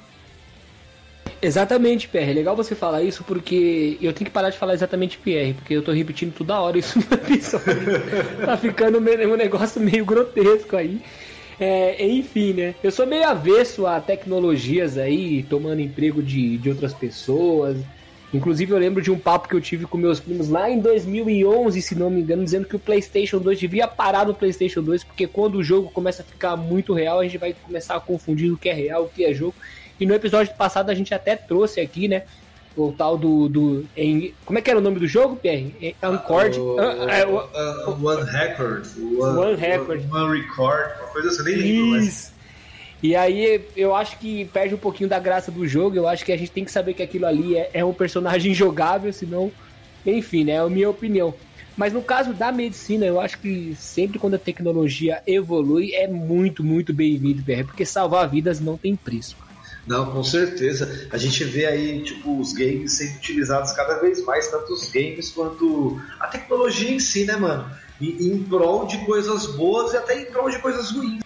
Exatamente, 1.40 2.06
PR. 2.06 2.18
É 2.18 2.32
legal 2.32 2.54
você 2.54 2.74
falar 2.74 3.02
isso 3.02 3.24
porque 3.24 3.98
eu 4.00 4.12
tenho 4.12 4.26
que 4.26 4.30
parar 4.30 4.50
de 4.50 4.58
falar 4.58 4.74
exatamente 4.74 5.18
PR, 5.18 5.54
porque 5.56 5.74
eu 5.74 5.82
tô 5.82 5.90
repetindo 5.90 6.32
toda 6.32 6.60
hora 6.60 6.78
isso 6.78 7.00
tá 8.46 8.56
ficando 8.56 8.98
um 8.98 9.36
negócio 9.36 9.80
meio 9.80 10.04
grotesco 10.04 10.76
aí. 10.76 11.02
É, 11.58 12.06
enfim, 12.06 12.52
né? 12.52 12.74
Eu 12.82 12.90
sou 12.90 13.06
meio 13.06 13.28
avesso 13.28 13.86
a 13.86 14.00
tecnologias 14.00 14.96
aí, 14.96 15.42
tomando 15.42 15.80
emprego 15.80 16.22
de, 16.22 16.56
de 16.58 16.68
outras 16.68 16.94
pessoas. 16.94 17.76
Inclusive, 18.32 18.72
eu 18.72 18.78
lembro 18.78 19.02
de 19.02 19.10
um 19.10 19.18
papo 19.18 19.46
que 19.46 19.54
eu 19.54 19.60
tive 19.60 19.84
com 19.84 19.98
meus 19.98 20.18
primos 20.18 20.48
lá 20.48 20.70
em 20.70 20.80
2011, 20.80 21.82
se 21.82 21.94
não 21.94 22.08
me 22.08 22.22
engano, 22.22 22.42
dizendo 22.42 22.66
que 22.66 22.74
o 22.74 22.78
PlayStation 22.78 23.38
2 23.38 23.60
devia 23.60 23.86
parar 23.86 24.26
no 24.26 24.34
PlayStation 24.34 24.82
2, 24.82 25.04
porque 25.04 25.26
quando 25.26 25.56
o 25.56 25.62
jogo 25.62 25.90
começa 25.90 26.22
a 26.22 26.24
ficar 26.24 26.56
muito 26.56 26.94
real, 26.94 27.20
a 27.20 27.24
gente 27.24 27.36
vai 27.36 27.54
começar 27.54 27.94
a 27.94 28.00
confundir 28.00 28.50
o 28.50 28.56
que 28.56 28.70
é 28.70 28.72
real, 28.72 29.04
o 29.04 29.08
que 29.08 29.24
é 29.24 29.34
jogo. 29.34 29.54
E 30.00 30.06
no 30.06 30.14
episódio 30.14 30.54
passado 30.54 30.88
a 30.88 30.94
gente 30.94 31.12
até 31.12 31.36
trouxe 31.36 31.80
aqui, 31.80 32.08
né? 32.08 32.22
O 32.74 32.90
tal 32.90 33.18
do. 33.18 33.50
do 33.50 33.84
em, 33.94 34.32
como 34.46 34.58
é 34.58 34.62
que 34.62 34.70
era 34.70 34.78
o 34.78 34.82
nome 34.82 34.98
do 34.98 35.06
jogo, 35.06 35.36
Pierre? 35.36 35.94
Uncord? 36.02 36.58
Uh, 36.58 36.72
uh, 36.72 37.90
uh, 37.90 38.06
one 38.06 38.24
Record. 38.24 38.86
One, 38.96 39.38
one 39.38 39.54
Record. 39.56 40.10
One 40.10 40.40
Record, 40.40 40.90
uma 40.98 41.08
coisa 41.08 41.28
assim, 41.28 41.42
nem 41.42 41.56
lembro, 41.56 41.86
mas. 41.90 42.31
E 43.02 43.16
aí 43.16 43.60
eu 43.76 43.94
acho 43.94 44.18
que 44.18 44.44
perde 44.46 44.74
um 44.74 44.78
pouquinho 44.78 45.08
da 45.08 45.18
graça 45.18 45.50
do 45.50 45.66
jogo. 45.66 45.96
Eu 45.96 46.06
acho 46.06 46.24
que 46.24 46.32
a 46.32 46.36
gente 46.36 46.52
tem 46.52 46.64
que 46.64 46.70
saber 46.70 46.94
que 46.94 47.02
aquilo 47.02 47.26
ali 47.26 47.56
é, 47.56 47.70
é 47.74 47.84
um 47.84 47.92
personagem 47.92 48.54
jogável, 48.54 49.12
senão. 49.12 49.50
Enfim, 50.06 50.44
né? 50.44 50.52
É 50.52 50.58
a 50.58 50.68
minha 50.68 50.88
opinião. 50.88 51.34
Mas 51.76 51.92
no 51.92 52.02
caso 52.02 52.34
da 52.34 52.52
medicina, 52.52 53.06
eu 53.06 53.18
acho 53.18 53.38
que 53.38 53.74
sempre 53.78 54.18
quando 54.18 54.34
a 54.34 54.38
tecnologia 54.38 55.22
evolui, 55.26 55.94
é 55.94 56.06
muito, 56.06 56.62
muito 56.62 56.92
bem-vindo, 56.92 57.42
porque 57.66 57.86
salvar 57.86 58.28
vidas 58.28 58.60
não 58.60 58.76
tem 58.76 58.94
preço. 58.94 59.36
Não, 59.86 60.12
com 60.12 60.22
certeza. 60.22 61.08
A 61.10 61.16
gente 61.16 61.42
vê 61.44 61.66
aí, 61.66 62.02
tipo, 62.02 62.38
os 62.38 62.52
games 62.52 62.92
sendo 62.92 63.16
utilizados 63.16 63.72
cada 63.72 63.98
vez 63.98 64.24
mais, 64.24 64.48
tanto 64.48 64.72
os 64.72 64.90
games 64.90 65.30
quanto 65.30 66.00
a 66.20 66.28
tecnologia 66.28 66.90
em 66.90 67.00
si, 67.00 67.24
né, 67.24 67.36
mano? 67.36 67.68
Em 68.00 68.42
prol 68.42 68.86
de 68.86 68.98
coisas 68.98 69.46
boas 69.56 69.92
e 69.92 69.96
até 69.96 70.20
em 70.20 70.26
prol 70.26 70.50
de 70.50 70.58
coisas 70.58 70.90
ruins. 70.90 71.22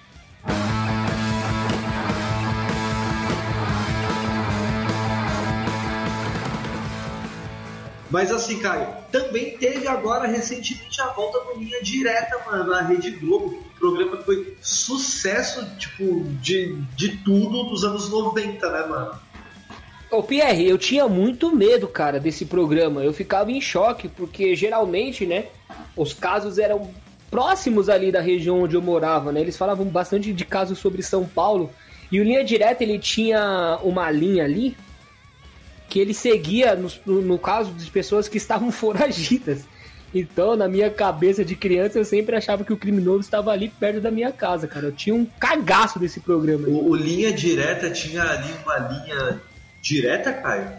Mas 8.11 8.31
assim, 8.31 8.61
Caio, 8.61 8.87
também 9.11 9.57
teve 9.59 9.87
agora 9.89 10.29
recentemente 10.29 11.01
a 11.01 11.09
volta 11.09 11.41
do 11.41 11.59
Linha 11.59 11.83
Direta, 11.83 12.39
mano, 12.47 12.71
na 12.71 12.83
Rede 12.83 13.11
Globo. 13.11 13.65
Programa 13.79 14.17
que 14.17 14.25
foi 14.25 14.57
sucesso, 14.63 15.67
tipo, 15.77 16.25
de, 16.41 16.75
de 16.97 17.19
tudo 17.19 17.65
dos 17.65 17.85
anos 17.85 18.09
90, 18.09 18.71
né, 18.71 18.87
mano? 18.87 19.19
Ô 20.11 20.23
Pierre, 20.23 20.67
eu 20.67 20.79
tinha 20.79 21.09
muito 21.09 21.55
medo, 21.55 21.89
cara, 21.89 22.21
desse 22.21 22.47
programa. 22.47 23.03
Eu 23.03 23.13
ficava 23.13 23.51
em 23.51 23.61
choque, 23.61 24.09
porque 24.09 24.55
geralmente, 24.55 25.27
né, 25.27 25.47
os 25.97 26.15
casos 26.15 26.59
eram 26.59 26.91
próximos 27.31 27.89
ali 27.89 28.13
da 28.13 28.21
região 28.21 28.63
onde 28.63 28.77
eu 28.77 28.83
morava, 28.83 29.33
né? 29.33 29.41
Eles 29.41 29.57
falavam 29.57 29.85
bastante 29.87 30.33
de 30.33 30.45
casos 30.45 30.79
sobre 30.79 31.03
São 31.03 31.27
Paulo. 31.27 31.71
E 32.11 32.21
o 32.21 32.25
Linha 32.25 32.45
Direta, 32.45 32.85
ele 32.85 32.99
tinha 33.01 33.79
uma 33.83 34.11
linha 34.11 34.45
ali 34.45 34.77
que 35.89 35.99
ele 35.99 36.15
seguia, 36.15 36.75
no, 36.75 37.23
no 37.23 37.39
caso, 37.39 37.73
de 37.73 37.91
pessoas 37.91 38.29
que 38.29 38.37
estavam 38.37 38.71
foragidas. 38.73 39.65
Então, 40.15 40.57
na 40.57 40.69
minha 40.69 40.89
cabeça 40.89 41.45
de 41.45 41.55
criança, 41.55 41.99
eu 41.99 42.05
sempre 42.05 42.37
achava 42.37 42.65
que 42.65 42.73
o 42.73 42.77
criminoso 42.77 43.21
estava 43.21 43.51
ali 43.51 43.69
perto 43.69 44.01
da 44.01 44.11
minha 44.11 44.33
casa, 44.33 44.67
cara. 44.67 44.87
Eu 44.87 44.93
tinha 44.93 45.15
um 45.15 45.27
cagaço 45.39 45.99
desse 45.99 46.21
programa. 46.21 46.69
O, 46.69 46.91
o 46.91 46.95
Linha 46.95 47.33
Direta 47.33 47.91
tinha 47.91 48.23
ali 48.23 48.53
uma 48.65 48.79
linha 48.79 49.41
direta, 49.83 50.33
Caio? 50.33 50.71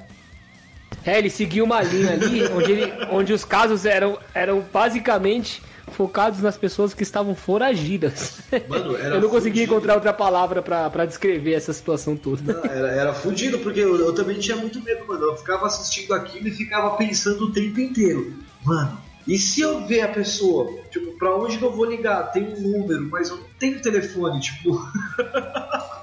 É, 1.07 1.17
ele 1.17 1.29
seguia 1.29 1.63
uma 1.63 1.81
linha 1.81 2.11
ali 2.11 2.43
onde, 2.51 2.71
ele, 2.71 2.93
onde 3.09 3.31
os 3.31 3.45
casos 3.45 3.85
eram, 3.85 4.19
eram 4.33 4.61
basicamente 4.73 5.61
focados 5.93 6.41
nas 6.41 6.57
pessoas 6.57 6.93
que 6.93 7.01
estavam 7.01 7.33
foragidas. 7.33 8.39
Mano, 8.67 8.91
eu 8.97 9.21
não 9.21 9.29
consegui 9.29 9.63
encontrar 9.63 9.95
outra 9.95 10.11
palavra 10.11 10.61
para 10.61 11.05
descrever 11.05 11.53
essa 11.53 11.71
situação 11.71 12.17
toda. 12.17 12.53
Não, 12.53 12.65
era, 12.65 12.87
era 12.89 13.13
fudido, 13.13 13.59
porque 13.59 13.79
eu, 13.79 13.95
eu, 13.95 14.13
também 14.13 14.37
tinha 14.37 14.57
muito 14.57 14.81
medo, 14.83 15.07
mano. 15.07 15.23
Eu 15.23 15.37
ficava 15.37 15.65
assistindo 15.65 16.13
aquilo 16.13 16.49
e 16.49 16.51
ficava 16.51 16.97
pensando 16.97 17.45
o 17.45 17.53
tempo 17.53 17.79
inteiro. 17.79 18.33
Mano, 18.65 18.97
e 19.25 19.37
se 19.37 19.61
eu 19.61 19.87
ver 19.87 20.01
a 20.01 20.09
pessoa, 20.09 20.73
tipo, 20.91 21.17
pra 21.17 21.33
onde 21.35 21.57
que 21.57 21.63
eu 21.63 21.71
vou 21.71 21.85
ligar? 21.85 22.31
Tem 22.33 22.43
um 22.43 22.59
número, 22.59 23.09
mas 23.09 23.29
eu 23.29 23.37
não 23.37 23.45
tenho 23.57 23.81
telefone, 23.81 24.41
tipo. 24.41 24.77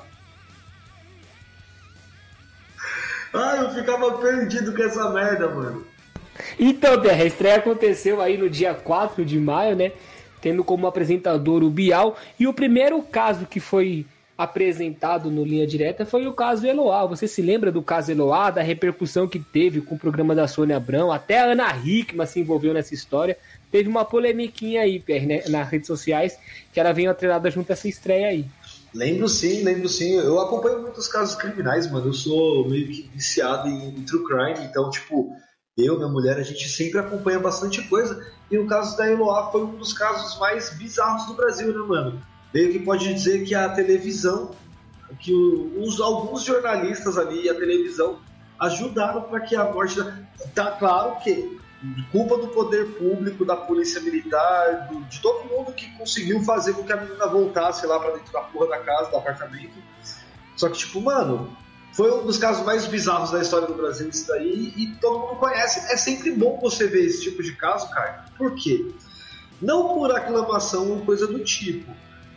Ai, 3.34 3.64
eu 3.64 3.70
ficava 3.70 4.12
perdido 4.18 4.72
com 4.72 4.82
essa 4.82 5.10
merda, 5.10 5.48
mano. 5.48 5.84
Então, 6.58 7.00
Terra, 7.00 7.22
a 7.22 7.26
estreia 7.26 7.56
aconteceu 7.56 8.20
aí 8.20 8.38
no 8.38 8.48
dia 8.48 8.74
4 8.74 9.24
de 9.24 9.38
maio, 9.38 9.74
né? 9.74 9.92
Tendo 10.40 10.62
como 10.62 10.86
apresentador 10.86 11.62
o 11.64 11.70
Bial. 11.70 12.16
E 12.38 12.46
o 12.46 12.52
primeiro 12.52 13.02
caso 13.02 13.46
que 13.46 13.58
foi 13.58 14.06
apresentado 14.36 15.30
no 15.30 15.44
Linha 15.44 15.66
Direta 15.66 16.04
foi 16.04 16.26
o 16.26 16.32
caso 16.32 16.66
Eloá. 16.66 17.06
Você 17.06 17.26
se 17.26 17.40
lembra 17.40 17.70
do 17.70 17.82
caso 17.82 18.10
Eloá, 18.10 18.50
da 18.50 18.62
repercussão 18.62 19.28
que 19.28 19.38
teve 19.38 19.80
com 19.80 19.94
o 19.94 19.98
programa 19.98 20.34
da 20.34 20.46
Sônia 20.46 20.76
Abrão? 20.76 21.10
Até 21.10 21.38
a 21.38 21.46
Ana 21.46 21.76
Hickman 21.76 22.26
se 22.26 22.40
envolveu 22.40 22.74
nessa 22.74 22.94
história. 22.94 23.36
Teve 23.70 23.88
uma 23.88 24.04
polemiquinha 24.04 24.82
aí, 24.82 25.00
Pierre, 25.00 25.26
né, 25.26 25.42
nas 25.48 25.68
redes 25.68 25.86
sociais, 25.86 26.38
que 26.72 26.78
ela 26.78 26.92
veio 26.92 27.10
atrelada 27.10 27.50
junto 27.50 27.70
a 27.70 27.72
essa 27.72 27.88
estreia 27.88 28.28
aí. 28.28 28.44
Lembro 28.94 29.28
sim, 29.28 29.62
lembro 29.62 29.88
sim. 29.88 30.12
Eu 30.14 30.40
acompanho 30.40 30.82
muitos 30.82 31.08
casos 31.08 31.34
criminais, 31.34 31.90
mano. 31.90 32.08
Eu 32.08 32.12
sou 32.12 32.68
meio 32.68 32.86
que 32.86 33.10
viciado 33.12 33.68
em, 33.68 33.88
em 33.88 34.04
true 34.04 34.24
crime, 34.24 34.66
então, 34.66 34.88
tipo, 34.90 35.32
eu, 35.76 35.96
minha 35.96 36.08
mulher, 36.08 36.38
a 36.38 36.42
gente 36.42 36.68
sempre 36.68 37.00
acompanha 37.00 37.40
bastante 37.40 37.82
coisa. 37.88 38.24
E 38.50 38.56
o 38.56 38.66
caso 38.66 38.96
da 38.96 39.10
Eloá 39.10 39.50
foi 39.50 39.64
um 39.64 39.74
dos 39.76 39.92
casos 39.92 40.38
mais 40.38 40.70
bizarros 40.70 41.26
do 41.26 41.34
Brasil, 41.34 41.68
né, 41.72 41.86
mano? 41.86 42.22
Meio 42.52 42.70
que 42.70 42.78
pode 42.78 43.12
dizer 43.12 43.44
que 43.44 43.54
a 43.54 43.68
televisão 43.68 44.52
que 45.20 45.32
os, 45.76 46.00
alguns 46.00 46.42
jornalistas 46.42 47.16
ali, 47.18 47.48
a 47.48 47.54
televisão, 47.54 48.18
ajudaram 48.58 49.22
para 49.22 49.40
que 49.40 49.56
a 49.56 49.64
morte. 49.64 50.00
Tá 50.54 50.72
claro 50.72 51.16
que 51.22 51.58
culpa 52.10 52.36
do 52.38 52.48
poder 52.48 52.96
público, 52.96 53.44
da 53.44 53.56
polícia 53.56 54.00
militar, 54.00 54.88
do, 54.88 55.02
de 55.04 55.20
todo 55.20 55.48
mundo 55.48 55.72
que 55.72 55.90
conseguiu 55.96 56.42
fazer 56.42 56.72
com 56.72 56.84
que 56.84 56.92
a 56.92 56.96
menina 56.96 57.26
voltasse 57.26 57.86
lá 57.86 57.98
para 57.98 58.12
dentro 58.12 58.32
da 58.32 58.40
porra 58.40 58.68
da 58.68 58.78
casa, 58.78 59.10
do 59.10 59.16
apartamento. 59.16 59.74
Só 60.56 60.68
que, 60.68 60.78
tipo, 60.78 61.00
mano, 61.00 61.56
foi 61.92 62.10
um 62.12 62.24
dos 62.24 62.38
casos 62.38 62.64
mais 62.64 62.86
bizarros 62.86 63.30
da 63.30 63.40
história 63.40 63.66
do 63.66 63.74
Brasil, 63.74 64.08
isso 64.08 64.26
daí, 64.26 64.72
e 64.76 64.96
todo 65.00 65.20
mundo 65.20 65.36
conhece. 65.36 65.92
É 65.92 65.96
sempre 65.96 66.32
bom 66.32 66.58
você 66.60 66.86
ver 66.86 67.04
esse 67.04 67.22
tipo 67.22 67.42
de 67.42 67.54
caso, 67.54 67.88
cara. 67.90 68.24
Por 68.36 68.54
quê? 68.54 68.92
Não 69.60 69.94
por 69.94 70.10
aclamação 70.10 70.90
ou 70.90 71.00
coisa 71.04 71.26
do 71.26 71.42
tipo, 71.44 71.90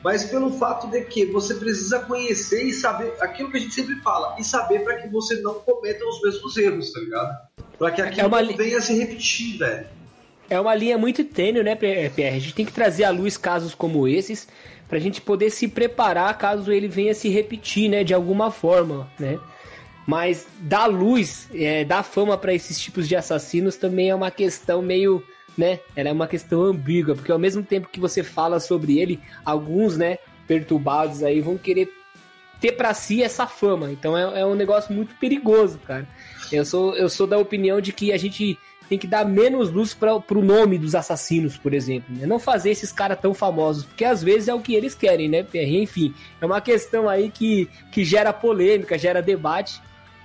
mas 0.04 0.24
pelo 0.26 0.52
fato 0.52 0.88
de 0.88 1.02
que 1.02 1.26
você 1.26 1.56
precisa 1.56 2.00
conhecer 2.00 2.64
e 2.64 2.74
saber 2.74 3.14
aquilo 3.20 3.52
que 3.52 3.58
a 3.58 3.60
gente 3.60 3.74
sempre 3.74 3.96
fala, 4.02 4.36
e 4.40 4.44
saber 4.44 4.84
para 4.84 4.98
que 4.98 5.08
você 5.10 5.40
não 5.42 5.56
cometa 5.56 6.06
os 6.06 6.22
mesmos 6.22 6.58
erros, 6.58 6.92
tá 6.92 7.00
ligado? 7.00 7.38
Para 7.78 7.92
que 7.92 8.02
aquilo 8.02 8.22
é 8.22 8.28
uma... 8.28 8.42
não 8.42 8.56
venha 8.56 8.78
a 8.78 8.82
se 8.82 8.94
repetir, 8.94 9.58
velho. 9.58 9.88
É 10.50 10.60
uma 10.60 10.74
linha 10.74 10.98
muito 10.98 11.24
tênue, 11.26 11.62
né, 11.62 11.76
PR? 11.76 12.36
A 12.36 12.40
gente 12.40 12.54
tem 12.54 12.66
que 12.66 12.72
trazer 12.72 13.04
à 13.04 13.10
luz 13.10 13.36
casos 13.38 13.76
como 13.76 14.08
esses 14.08 14.48
pra 14.88 15.00
gente 15.00 15.20
poder 15.20 15.50
se 15.50 15.68
preparar 15.68 16.38
caso 16.38 16.72
ele 16.72 16.88
venha 16.88 17.14
se 17.14 17.30
repetir, 17.30 17.90
né, 17.90 18.04
de 18.04 18.14
alguma 18.14 18.52
forma, 18.52 19.10
né? 19.20 19.38
Mas 20.06 20.48
dar 20.62 20.86
luz, 20.86 21.50
é, 21.54 21.84
dar 21.84 22.02
fama 22.02 22.38
para 22.38 22.54
esses 22.54 22.80
tipos 22.80 23.10
de 23.10 23.16
assassinos 23.16 23.76
também 23.76 24.10
é 24.10 24.16
uma 24.16 24.32
questão 24.32 24.82
meio 24.82 25.22
né? 25.58 25.80
Ela 25.96 26.10
é 26.10 26.12
uma 26.12 26.28
questão 26.28 26.62
ambígua, 26.62 27.16
porque 27.16 27.32
ao 27.32 27.40
mesmo 27.40 27.64
tempo 27.64 27.90
que 27.90 28.00
você 28.00 28.24
fala 28.24 28.60
sobre 28.60 29.00
ele, 29.00 29.20
alguns, 29.44 29.98
né, 29.98 30.18
perturbados 30.48 31.24
aí 31.24 31.42
vão 31.42 31.58
querer 31.58 31.92
ter 32.60 32.74
para 32.74 32.94
si 32.94 33.24
essa 33.24 33.48
fama. 33.48 33.92
Então 33.92 34.18
é, 34.18 34.42
é, 34.42 34.46
um 34.46 34.56
negócio 34.56 34.94
muito 34.94 35.16
perigoso, 35.16 35.80
cara. 35.80 36.08
Eu 36.52 36.64
sou, 36.64 36.96
eu 36.96 37.10
sou 37.10 37.28
da 37.28 37.38
opinião 37.38 37.82
de 37.82 37.92
que 37.92 38.12
a 38.12 38.18
gente 38.18 38.58
tem 38.88 38.98
que 38.98 39.08
dar 39.08 39.26
menos 39.26 39.70
luz 39.70 39.94
para 39.94 40.18
pro 40.20 40.42
nome 40.42 40.78
dos 40.78 40.96
assassinos, 40.96 41.58
por 41.58 41.74
exemplo. 41.74 42.16
Né? 42.16 42.26
Não 42.26 42.40
fazer 42.40 42.72
esses 42.72 42.92
caras 42.92 43.20
tão 43.20 43.34
famosos, 43.34 43.84
porque 43.84 44.06
às 44.06 44.24
vezes 44.24 44.48
é 44.48 44.54
o 44.54 44.62
que 44.62 44.74
eles 44.74 44.96
querem, 44.96 45.28
né? 45.28 45.46
Enfim, 45.54 46.14
é 46.40 46.46
uma 46.46 46.62
questão 46.62 47.10
aí 47.10 47.30
que, 47.30 47.70
que 47.92 48.06
gera 48.06 48.32
polêmica, 48.32 48.98
gera 48.98 49.22
debate. 49.22 49.82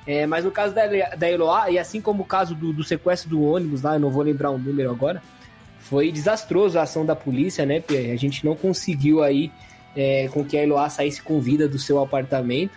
É, 0.07 0.27
mas 0.27 0.45
no 0.45 0.51
caso 0.51 0.75
da, 0.75 0.87
da 0.87 1.31
Eloá, 1.31 1.71
e 1.71 1.79
assim 1.79 2.01
como 2.01 2.23
o 2.23 2.27
caso 2.27 2.55
do, 2.55 2.73
do, 2.73 2.83
sequestro 2.83 3.31
do 3.31 3.43
ônibus 3.43 3.83
lá, 3.83 3.95
eu 3.95 4.01
não 4.01 4.11
vou 4.11 4.23
lembrar 4.23 4.51
o 4.51 4.59
número 4.59 4.91
agora, 4.91 5.23
foi 5.79 6.11
desastroso 6.11 6.79
a 6.79 6.83
ação 6.83 7.07
da 7.07 7.15
polícia, 7.15 7.65
né, 7.65 7.81
Pierre? 7.81 8.11
A 8.11 8.17
gente 8.17 8.45
não 8.45 8.57
conseguiu 8.57 9.23
aí 9.23 9.53
é, 9.97 10.29
com 10.33 10.45
que 10.45 10.57
a 10.57 10.63
Eloá 10.63 10.89
saísse 10.89 11.23
com 11.23 11.41
vida 11.41 11.69
do 11.69 11.79
seu 11.79 12.01
apartamento. 12.01 12.73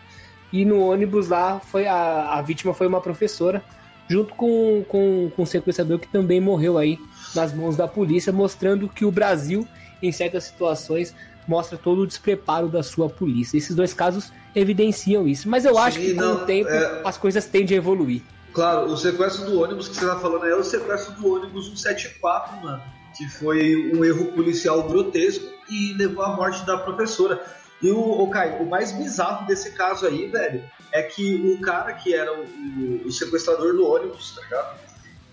E 0.51 0.63
no 0.65 0.79
ônibus 0.79 1.29
lá, 1.29 1.59
foi 1.59 1.87
a, 1.87 2.33
a 2.33 2.41
vítima 2.41 2.73
foi 2.73 2.87
uma 2.87 3.01
professora, 3.01 3.63
junto 4.07 4.33
com, 4.35 4.83
com, 4.87 5.31
com 5.35 5.43
o 5.43 5.47
sequestrador 5.47 5.99
que 5.99 6.07
também 6.07 6.39
morreu 6.39 6.77
aí 6.77 6.97
nas 7.33 7.53
mãos 7.53 7.75
da 7.75 7.87
polícia, 7.87 8.31
mostrando 8.31 8.87
que 8.87 9.03
o 9.03 9.11
Brasil, 9.11 9.67
em 10.01 10.11
certas 10.11 10.45
situações, 10.45 11.15
mostra 11.47 11.77
todo 11.77 12.01
o 12.01 12.07
despreparo 12.07 12.67
da 12.67 12.83
sua 12.83 13.09
polícia. 13.09 13.57
Esses 13.57 13.75
dois 13.75 13.93
casos 13.93 14.31
evidenciam 14.55 15.27
isso. 15.27 15.49
Mas 15.49 15.65
eu 15.65 15.75
Sim, 15.75 15.79
acho 15.79 15.99
que 15.99 16.13
não, 16.13 16.37
com 16.37 16.43
o 16.43 16.45
tempo 16.45 16.69
é... 16.69 17.01
as 17.03 17.17
coisas 17.17 17.45
tendem 17.45 17.77
a 17.77 17.79
evoluir. 17.79 18.21
Claro, 18.53 18.87
o 18.87 18.97
sequestro 18.97 19.45
do 19.45 19.61
ônibus 19.61 19.89
que 19.89 19.95
você 19.97 20.05
tá 20.05 20.17
falando 20.17 20.45
é 20.45 20.55
o 20.55 20.63
sequestro 20.63 21.13
do 21.15 21.33
ônibus 21.33 21.65
174, 21.67 22.63
mano. 22.63 22.81
Que 23.17 23.27
foi 23.29 23.91
um 23.93 24.03
erro 24.03 24.31
policial 24.31 24.83
grotesco 24.83 25.45
e 25.69 25.93
levou 25.93 26.23
à 26.23 26.35
morte 26.35 26.65
da 26.65 26.77
professora. 26.77 27.41
E 27.81 27.91
o, 27.91 27.99
o 27.99 28.29
Caio, 28.29 28.61
o 28.61 28.69
mais 28.69 28.91
bizarro 28.91 29.45
desse 29.45 29.71
caso 29.71 30.05
aí, 30.05 30.27
velho, 30.27 30.63
é 30.91 31.03
que 31.03 31.35
o 31.35 31.61
cara 31.61 31.93
que 31.93 32.13
era 32.13 32.31
o, 32.33 32.43
o, 32.43 33.07
o 33.07 33.11
sequestrador 33.11 33.73
do 33.73 33.85
ônibus, 33.85 34.35
tá 34.35 34.41
ligado? 34.41 34.79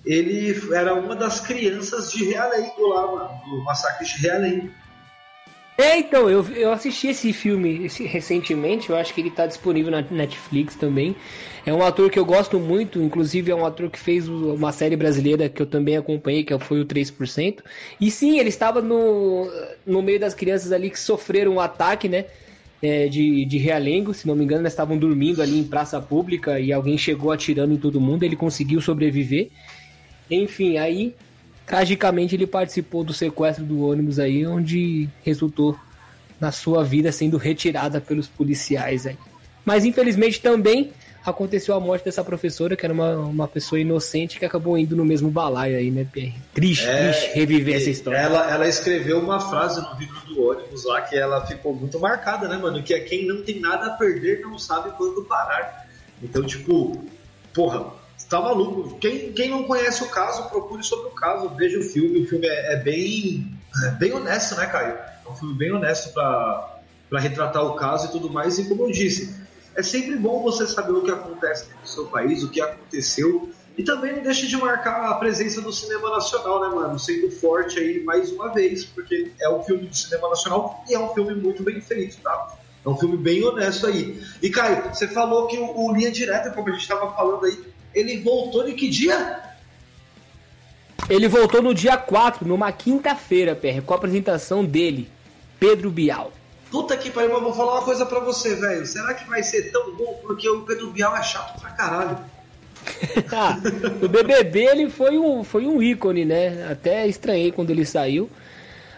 Ele 0.05 0.75
era 0.75 0.95
uma 0.95 1.15
das 1.15 1.41
crianças 1.41 2.11
de 2.11 2.25
Realengo 2.25 2.89
lá, 2.89 3.07
mano, 3.07 3.41
do 3.49 3.65
massacre 3.65 4.05
de 4.05 4.21
Realengo. 4.21 4.71
É, 5.79 5.99
então, 5.99 6.29
eu, 6.29 6.47
eu 6.51 6.71
assisti 6.71 7.09
esse 7.09 7.33
filme 7.33 7.87
esse, 7.87 8.05
recentemente, 8.05 8.91
eu 8.91 8.97
acho 8.97 9.15
que 9.15 9.21
ele 9.21 9.31
tá 9.31 9.47
disponível 9.47 9.91
na 9.91 10.03
Netflix 10.03 10.77
também. 10.77 11.17
É 11.65 11.73
um 11.73 11.83
ator 11.83 12.11
que 12.11 12.19
eu 12.19 12.25
gosto 12.25 12.59
muito, 12.59 13.01
inclusive 13.01 13.51
é 13.51 13.55
um 13.55 13.65
ator 13.65 13.89
que 13.89 13.99
fez 13.99 14.29
uma 14.29 14.71
série 14.71 14.97
brasileira 14.97 15.49
que 15.49 15.63
eu 15.63 15.67
também 15.67 15.97
acompanhei, 15.97 16.45
que 16.45 16.57
foi 16.59 16.81
o 16.81 16.85
3%. 16.85 17.61
E 18.01 18.11
sim, 18.11 18.39
ele 18.39 18.51
estava 18.51 18.83
no, 18.83 19.51
no 19.87 20.03
meio 20.03 20.21
das 20.21 20.35
crianças 20.35 20.73
ali 20.73 20.91
que 20.91 21.01
sofreram 21.01 21.55
um 21.55 21.61
ataque, 21.61 22.09
né? 22.09 22.27
É, 22.83 23.07
de, 23.07 23.45
de 23.45 23.59
realengo, 23.59 24.13
se 24.13 24.27
não 24.27 24.35
me 24.35 24.43
engano, 24.43 24.63
eles 24.63 24.73
estavam 24.73 24.99
dormindo 24.99 25.41
ali 25.41 25.57
em 25.57 25.63
praça 25.63 26.01
pública 26.01 26.59
e 26.59 26.73
alguém 26.73 26.99
chegou 26.99 27.31
atirando 27.31 27.73
em 27.73 27.77
todo 27.77 28.01
mundo, 28.01 28.25
ele 28.25 28.35
conseguiu 28.35 28.81
sobreviver. 28.81 29.51
Enfim, 30.29 30.79
aí 30.79 31.15
Tragicamente, 31.73 32.35
ele 32.35 32.47
participou 32.47 33.03
do 33.03 33.15
sequestro 33.15 33.65
do 33.65 33.87
ônibus 33.87 34.19
aí, 34.19 34.47
onde 34.47 35.09
resultou 35.23 35.75
na 36.39 36.53
sua 36.53 36.85
vida 36.85 37.11
sendo 37.11 37.39
retirada 37.39 37.99
pelos 37.99 38.29
policiais 38.29 39.07
aí. 39.07 39.17
Mas 39.65 39.87
infelizmente 39.87 40.39
também 40.39 40.93
aconteceu 41.25 41.75
a 41.75 41.81
morte 41.81 42.05
dessa 42.05 42.23
professora, 42.23 42.77
que 42.77 42.85
era 42.85 42.93
uma, 42.93 43.17
uma 43.17 43.49
pessoa 43.49 43.81
inocente 43.81 44.39
que 44.39 44.45
acabou 44.45 44.77
indo 44.77 44.95
no 44.95 45.03
mesmo 45.03 45.31
balaio 45.31 45.79
aí, 45.79 45.91
né, 45.91 46.07
Pierre? 46.13 46.35
Triste, 46.53 46.87
é, 46.87 47.11
triste 47.11 47.31
reviver 47.35 47.77
essa 47.77 47.89
história. 47.89 48.19
Ela, 48.19 48.51
ela 48.51 48.69
escreveu 48.69 49.19
uma 49.19 49.41
frase 49.41 49.81
no 49.81 49.97
vidro 49.97 50.21
do 50.27 50.47
ônibus 50.47 50.85
lá 50.85 51.01
que 51.01 51.17
ela 51.17 51.47
ficou 51.47 51.75
muito 51.75 51.99
marcada, 51.99 52.49
né, 52.49 52.59
mano? 52.59 52.83
Que 52.83 52.93
é 52.93 53.01
quem 53.01 53.27
não 53.27 53.43
tem 53.43 53.61
nada 53.61 53.87
a 53.87 53.91
perder 53.93 54.43
não 54.43 54.59
sabe 54.59 54.91
quando 54.99 55.25
parar. 55.25 55.89
Então, 56.23 56.43
tipo, 56.45 57.03
porra, 57.55 58.02
tá 58.33 58.41
maluco. 58.41 58.99
Quem, 58.99 59.33
quem 59.33 59.51
não 59.51 59.65
conhece 59.65 60.03
o 60.03 60.09
caso, 60.09 60.49
procure 60.49 60.83
sobre 60.83 61.09
o 61.09 61.11
caso, 61.11 61.51
veja 61.51 61.79
o 61.79 61.83
filme. 61.83 62.23
O 62.23 62.27
filme 62.27 62.47
é, 62.47 62.75
é 62.75 62.77
bem, 62.77 63.47
é 63.85 63.91
bem 63.91 64.13
honesto, 64.13 64.55
né, 64.57 64.67
Caio? 64.67 64.99
É 65.25 65.29
um 65.29 65.37
filme 65.37 65.55
bem 65.55 65.73
honesto 65.73 66.13
para 66.15 66.81
retratar 67.19 67.65
o 67.65 67.75
caso 67.75 68.07
e 68.07 68.11
tudo 68.11 68.31
mais. 68.31 68.59
E 68.59 68.69
como 68.69 68.85
eu 68.85 68.91
disse, 68.91 69.39
é 69.77 69.83
sempre 69.83 70.17
bom 70.17 70.43
você 70.43 70.67
saber 70.67 70.93
o 70.93 71.03
que 71.03 71.11
acontece 71.11 71.67
no 71.81 71.87
seu 71.87 72.07
país, 72.07 72.43
o 72.43 72.51
que 72.51 72.61
aconteceu. 72.61 73.51
E 73.77 73.83
também 73.83 74.17
não 74.17 74.23
deixe 74.23 74.47
de 74.47 74.57
marcar 74.57 75.11
a 75.11 75.15
presença 75.15 75.61
do 75.61 75.73
cinema 75.73 76.11
nacional, 76.11 76.61
né, 76.61 76.75
mano? 76.75 76.99
Sendo 76.99 77.31
forte 77.31 77.79
aí 77.79 78.03
mais 78.03 78.31
uma 78.31 78.53
vez, 78.53 78.85
porque 78.85 79.31
é 79.41 79.49
um 79.49 79.63
filme 79.63 79.87
de 79.87 79.99
cinema 79.99 80.29
nacional 80.29 80.85
e 80.89 80.95
é 80.95 80.99
um 80.99 81.13
filme 81.15 81.35
muito 81.35 81.63
bem 81.63 81.81
feito, 81.81 82.19
tá? 82.23 82.55
É 82.85 82.89
um 82.89 82.97
filme 82.97 83.17
bem 83.17 83.43
honesto 83.45 83.87
aí. 83.87 84.21
E, 84.43 84.51
Caio, 84.51 84.83
você 84.93 85.07
falou 85.07 85.47
que 85.47 85.57
o, 85.57 85.87
o 85.87 85.95
Linha 85.95 86.11
Direta, 86.11 86.51
como 86.51 86.69
a 86.69 86.73
gente 86.73 86.83
estava 86.83 87.15
falando 87.15 87.47
aí, 87.47 87.72
ele 87.95 88.19
voltou 88.19 88.65
de 88.65 88.73
que 88.73 88.89
dia? 88.89 89.41
Ele 91.09 91.29
voltou 91.29 91.61
no 91.61 91.75
dia 91.75 91.97
4, 91.97 92.47
numa 92.47 92.71
quinta-feira, 92.73 93.55
PR, 93.55 93.83
com 93.85 93.93
a 93.93 93.97
apresentação 93.97 94.65
dele, 94.65 95.09
Pedro 95.59 95.91
Bial. 95.91 96.33
Puta 96.71 96.97
que 96.97 97.11
pariu, 97.11 97.33
mas 97.33 97.43
vou 97.43 97.53
falar 97.53 97.75
uma 97.75 97.83
coisa 97.83 98.07
pra 98.07 98.21
você, 98.21 98.55
velho. 98.55 98.87
Será 98.87 99.13
que 99.13 99.29
vai 99.29 99.43
ser 99.43 99.71
tão 99.71 99.95
bom? 99.95 100.21
Porque 100.23 100.49
o 100.49 100.63
Pedro 100.63 100.91
Bial 100.91 101.15
é 101.17 101.23
chato 101.23 101.61
pra 101.61 101.71
caralho. 101.71 102.19
ah, 103.31 103.59
o 104.03 104.09
BBB 104.09 104.65
ele 104.65 104.89
foi 104.89 105.19
um, 105.19 105.45
foi 105.45 105.67
um 105.67 105.83
ícone, 105.83 106.25
né? 106.25 106.67
Até 106.71 107.07
estranhei 107.07 107.53
quando 107.53 107.71
ele 107.71 107.85
saiu. 107.85 108.31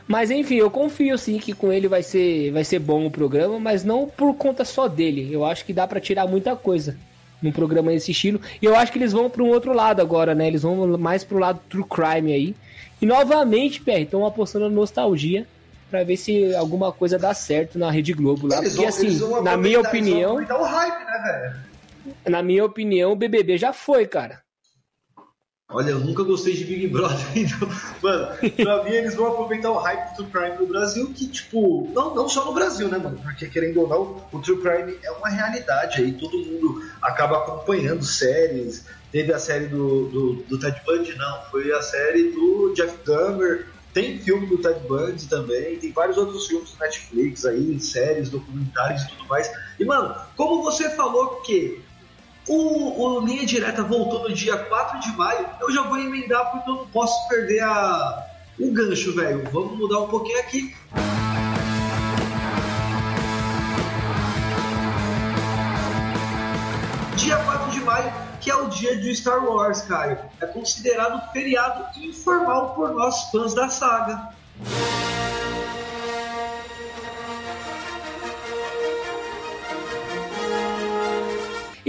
Mas 0.07 0.30
enfim, 0.30 0.57
eu 0.57 0.70
confio 0.70 1.16
sim 1.16 1.38
que 1.38 1.52
com 1.52 1.72
ele 1.72 1.88
vai 1.88 2.02
ser, 2.02 2.52
vai 2.52 2.62
ser 2.62 2.78
bom 2.78 3.07
o 3.07 3.11
programa, 3.11 3.59
mas 3.59 3.83
não 3.83 4.07
por 4.07 4.35
conta 4.35 4.64
só 4.64 4.87
dele. 4.87 5.33
Eu 5.33 5.44
acho 5.44 5.64
que 5.64 5.72
dá 5.72 5.87
para 5.87 6.00
tirar 6.00 6.26
muita 6.26 6.54
coisa 6.54 6.96
num 7.44 7.52
programa 7.52 7.90
desse 7.90 8.11
estilo. 8.11 8.40
E 8.61 8.64
eu 8.64 8.74
acho 8.74 8.90
que 8.90 8.98
eles 8.98 9.12
vão 9.12 9.28
para 9.28 9.42
um 9.42 9.48
outro 9.48 9.72
lado 9.72 10.00
agora, 10.00 10.35
né? 10.35 10.46
Eles 10.46 10.62
vão 10.62 10.98
mais 10.98 11.22
pro 11.22 11.38
lado 11.38 11.61
true 11.68 11.85
crime 11.85 12.33
aí. 12.33 12.57
E 13.00 13.07
novamente, 13.07 13.80
PR, 13.83 14.00
estão 14.00 14.26
apostando 14.26 14.68
na 14.68 14.74
nostalgia 14.74 15.46
para 15.90 16.02
ver 16.02 16.16
se 16.16 16.54
alguma 16.57 16.90
coisa 16.90 17.18
dá 17.18 17.35
certo 17.35 17.78
na 17.78 17.90
Rede 17.90 18.12
Globo 18.14 18.46
lá. 18.48 18.59
Eles 18.59 18.74
Porque 18.74 18.90
vão, 18.90 19.37
assim, 19.37 19.42
na 19.44 19.57
minha 19.57 19.80
opinião. 19.80 20.37
hype, 20.37 21.04
né? 21.04 21.61
Na 22.26 22.42
minha 22.42 22.64
opinião, 22.64 23.12
o 23.12 23.16
BBB 23.16 23.59
já 23.59 23.72
foi, 23.72 24.07
cara. 24.07 24.43
Olha, 25.74 25.90
eu 25.90 25.98
nunca 25.98 26.22
gostei 26.22 26.54
de 26.54 26.64
Big 26.64 26.87
Brother, 26.87 27.26
então, 27.34 27.68
mano, 28.00 28.28
pra 28.62 28.84
mim 28.84 28.90
eles 28.90 29.16
vão 29.16 29.26
aproveitar 29.26 29.72
o 29.72 29.78
hype 29.78 30.10
do 30.10 30.24
True 30.24 30.30
Crime 30.30 30.58
no 30.60 30.66
Brasil, 30.68 31.12
que, 31.12 31.26
tipo, 31.26 31.90
não, 31.92 32.14
não 32.14 32.28
só 32.28 32.44
no 32.44 32.54
Brasil, 32.54 32.88
né, 32.88 32.96
mano? 32.96 33.18
Porque, 33.20 33.48
querendo 33.48 33.80
ou 33.80 33.88
não, 33.88 34.24
o 34.30 34.40
True 34.40 34.60
Crime 34.60 34.96
é 35.02 35.10
uma 35.10 35.28
realidade 35.28 36.00
aí, 36.00 36.12
todo 36.12 36.38
mundo 36.38 36.80
acaba 37.02 37.38
acompanhando 37.38 38.04
séries. 38.04 38.87
Teve 39.10 39.32
a 39.32 39.38
série 39.40 39.66
do, 39.66 40.08
do, 40.10 40.32
do 40.48 40.58
Ted 40.60 40.80
Bundy, 40.87 41.16
não, 41.16 41.42
foi 41.50 41.72
a 41.72 41.82
série 41.82 42.30
do 42.30 42.72
Jeff 42.74 42.96
Dahmer, 43.04 43.66
tem 43.92 44.18
filme 44.18 44.46
do 44.46 44.58
Ted 44.58 44.78
Bundy 44.87 45.28
também, 45.28 45.76
tem 45.78 45.90
vários 45.90 46.16
outros 46.16 46.46
filmes 46.46 46.70
do 46.70 46.78
Netflix 46.78 47.44
aí, 47.44 47.80
séries, 47.80 48.30
documentários 48.30 49.02
e 49.02 49.08
tudo 49.08 49.26
mais. 49.26 49.50
E, 49.78 49.84
mano, 49.84 50.14
como 50.37 50.62
você 50.62 50.90
falou 50.90 51.42
que 51.42 51.82
o, 52.46 53.02
o 53.02 53.20
Linha 53.20 53.46
Direta 53.46 53.83
voltou 53.83 54.28
no 54.28 54.35
dia 54.35 54.57
4 54.57 55.00
de 55.00 55.16
maio. 55.16 55.46
Eu 55.61 55.72
já 55.72 55.83
vou 55.83 55.98
emendar 55.98 56.50
porque 56.50 56.70
eu 56.70 56.74
não 56.74 56.87
posso 56.88 57.26
perder 57.28 57.62
a, 57.62 58.26
o 58.61 58.70
gancho, 58.70 59.14
velho. 59.14 59.48
Vamos 59.50 59.78
mudar 59.78 60.00
um 60.00 60.09
pouquinho 60.09 60.38
aqui. 60.40 60.76
Dia 67.16 67.38
4 67.38 67.70
de 67.70 67.80
maio, 67.80 68.12
que 68.42 68.50
é 68.50 68.57
o 68.57 68.68
dia 68.68 68.96
do 69.00 69.14
Star 69.14 69.42
Wars, 69.42 69.80
Caio. 69.83 70.18
É 70.38 70.46
considerado 70.46 71.33
feriado 71.33 71.98
informal 71.98 72.74
por 72.74 72.92
nós 72.92 73.30
fãs 73.30 73.54
da 73.54 73.70
saga. 73.70 74.35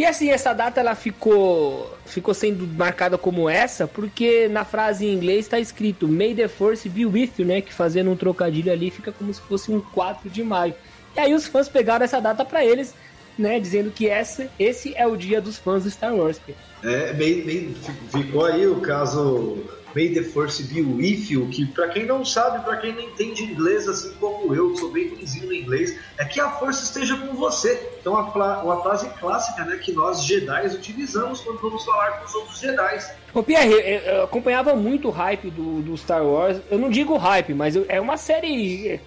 E 0.05 0.07
assim, 0.07 0.29
essa 0.29 0.53
data 0.53 0.79
ela 0.79 0.93
ficou 0.93 1.91
ficou 2.05 2.31
sendo 2.31 2.67
marcada 2.67 3.17
como 3.17 3.49
essa, 3.49 3.87
porque 3.87 4.47
na 4.47 4.63
frase 4.63 5.07
em 5.07 5.11
inglês 5.11 5.45
está 5.45 5.59
escrito 5.59 6.07
May 6.07 6.35
the 6.35 6.47
Force 6.47 6.87
be 6.87 7.07
with 7.07 7.31
you, 7.39 7.45
né? 7.45 7.59
Que 7.59 7.73
fazendo 7.73 8.11
um 8.11 8.15
trocadilho 8.15 8.71
ali 8.71 8.91
fica 8.91 9.11
como 9.11 9.33
se 9.33 9.41
fosse 9.41 9.71
um 9.71 9.81
4 9.81 10.29
de 10.29 10.43
maio. 10.43 10.75
E 11.15 11.19
aí 11.19 11.33
os 11.33 11.47
fãs 11.47 11.67
pegaram 11.67 12.05
essa 12.05 12.21
data 12.21 12.45
para 12.45 12.63
eles, 12.63 12.93
né? 13.35 13.59
Dizendo 13.59 13.89
que 13.89 14.07
essa, 14.07 14.47
esse 14.59 14.95
é 14.95 15.07
o 15.07 15.17
dia 15.17 15.41
dos 15.41 15.57
fãs 15.57 15.85
do 15.85 15.89
Star 15.89 16.13
Wars. 16.13 16.39
É, 16.83 17.11
bem, 17.13 17.41
bem, 17.41 17.75
ficou 18.11 18.45
aí 18.45 18.67
o 18.67 18.81
caso 18.81 19.57
May 19.95 20.09
the 20.09 20.23
Force 20.23 20.61
be 20.61 20.81
with 20.81 21.27
you, 21.29 21.47
que 21.47 21.65
para 21.65 21.87
quem 21.87 22.05
não 22.05 22.25
sabe, 22.25 22.63
para 22.65 22.75
quem 22.77 22.93
não 22.93 23.01
entende 23.01 23.43
inglês 23.43 23.87
assim 23.87 24.11
como 24.19 24.53
eu, 24.53 24.75
sou 24.75 24.91
bem 24.91 25.07
ruimzinho 25.07 25.45
no 25.45 25.53
inglês, 25.53 25.97
é 26.17 26.25
que 26.25 26.39
a 26.41 26.51
força 26.51 26.83
esteja 26.83 27.15
com 27.15 27.33
você. 27.33 27.81
Então 28.01 28.13
uma 28.13 28.81
frase 28.83 29.07
clássica, 29.17 29.63
né, 29.63 29.77
que 29.77 29.93
nós 29.93 30.25
Jedi 30.25 30.67
utilizamos 30.67 31.39
quando 31.39 31.61
vamos 31.61 31.85
falar 31.85 32.19
com 32.19 32.25
os 32.25 32.35
outros 32.35 32.59
Jedi. 32.59 32.99
Ô 33.33 33.41
Pierre, 33.41 33.71
eu 34.05 34.23
acompanhava 34.23 34.75
muito 34.75 35.07
o 35.07 35.11
hype 35.11 35.49
do, 35.49 35.81
do 35.81 35.97
Star 35.97 36.25
Wars. 36.25 36.59
Eu 36.69 36.77
não 36.77 36.89
digo 36.89 37.15
hype, 37.15 37.53
mas 37.53 37.75
é 37.87 38.01
uma 38.01 38.17
série 38.17 38.99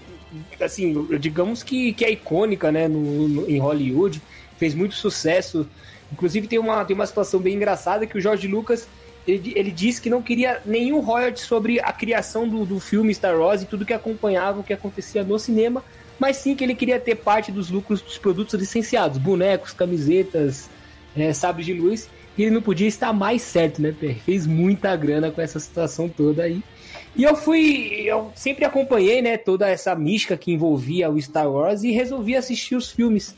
assim, 0.60 1.06
digamos 1.18 1.62
que, 1.62 1.92
que 1.92 2.04
é 2.04 2.10
icônica, 2.10 2.72
né, 2.72 2.88
no, 2.88 3.28
no, 3.28 3.50
em 3.50 3.58
Hollywood, 3.58 4.22
fez 4.56 4.74
muito 4.74 4.94
sucesso. 4.94 5.68
Inclusive 6.10 6.46
tem 6.46 6.58
uma, 6.58 6.82
tem 6.86 6.94
uma 6.94 7.06
situação 7.06 7.40
bem 7.40 7.54
engraçada 7.54 8.06
que 8.06 8.16
o 8.16 8.20
George 8.20 8.48
Lucas 8.48 8.88
ele, 9.28 9.52
ele 9.54 9.70
disse 9.70 10.00
que 10.00 10.08
não 10.08 10.22
queria 10.22 10.62
nenhum 10.64 11.00
royalty 11.00 11.40
sobre 11.40 11.78
a 11.80 11.92
criação 11.92 12.48
do, 12.48 12.64
do 12.64 12.80
filme 12.80 13.14
Star 13.14 13.38
Wars 13.38 13.62
e 13.62 13.66
tudo 13.66 13.84
que 13.84 13.92
acompanhava 13.92 14.60
o 14.60 14.64
que 14.64 14.72
acontecia 14.72 15.22
no 15.22 15.38
cinema, 15.38 15.84
mas 16.18 16.38
sim 16.38 16.56
que 16.56 16.64
ele 16.64 16.74
queria 16.74 16.98
ter 16.98 17.14
parte 17.14 17.52
dos 17.52 17.70
lucros 17.70 18.00
dos 18.00 18.16
produtos 18.16 18.54
licenciados, 18.54 19.18
bonecos, 19.18 19.72
camisetas, 19.72 20.70
é, 21.14 21.32
sabres 21.32 21.66
de 21.66 21.74
luz, 21.74 22.08
e 22.36 22.42
ele 22.42 22.52
não 22.52 22.62
podia 22.62 22.88
estar 22.88 23.12
mais 23.12 23.42
certo, 23.42 23.82
né, 23.82 23.94
Pé? 23.98 24.14
Fez 24.14 24.46
muita 24.46 24.94
grana 24.96 25.30
com 25.30 25.40
essa 25.40 25.60
situação 25.60 26.08
toda 26.08 26.44
aí. 26.44 26.62
E 27.14 27.24
eu 27.24 27.34
fui, 27.34 28.02
eu 28.04 28.30
sempre 28.34 28.64
acompanhei, 28.64 29.20
né, 29.20 29.36
toda 29.36 29.68
essa 29.68 29.94
mística 29.94 30.36
que 30.36 30.52
envolvia 30.52 31.10
o 31.10 31.20
Star 31.20 31.50
Wars 31.50 31.82
e 31.82 31.90
resolvi 31.90 32.34
assistir 32.36 32.76
os 32.76 32.90
filmes. 32.90 33.34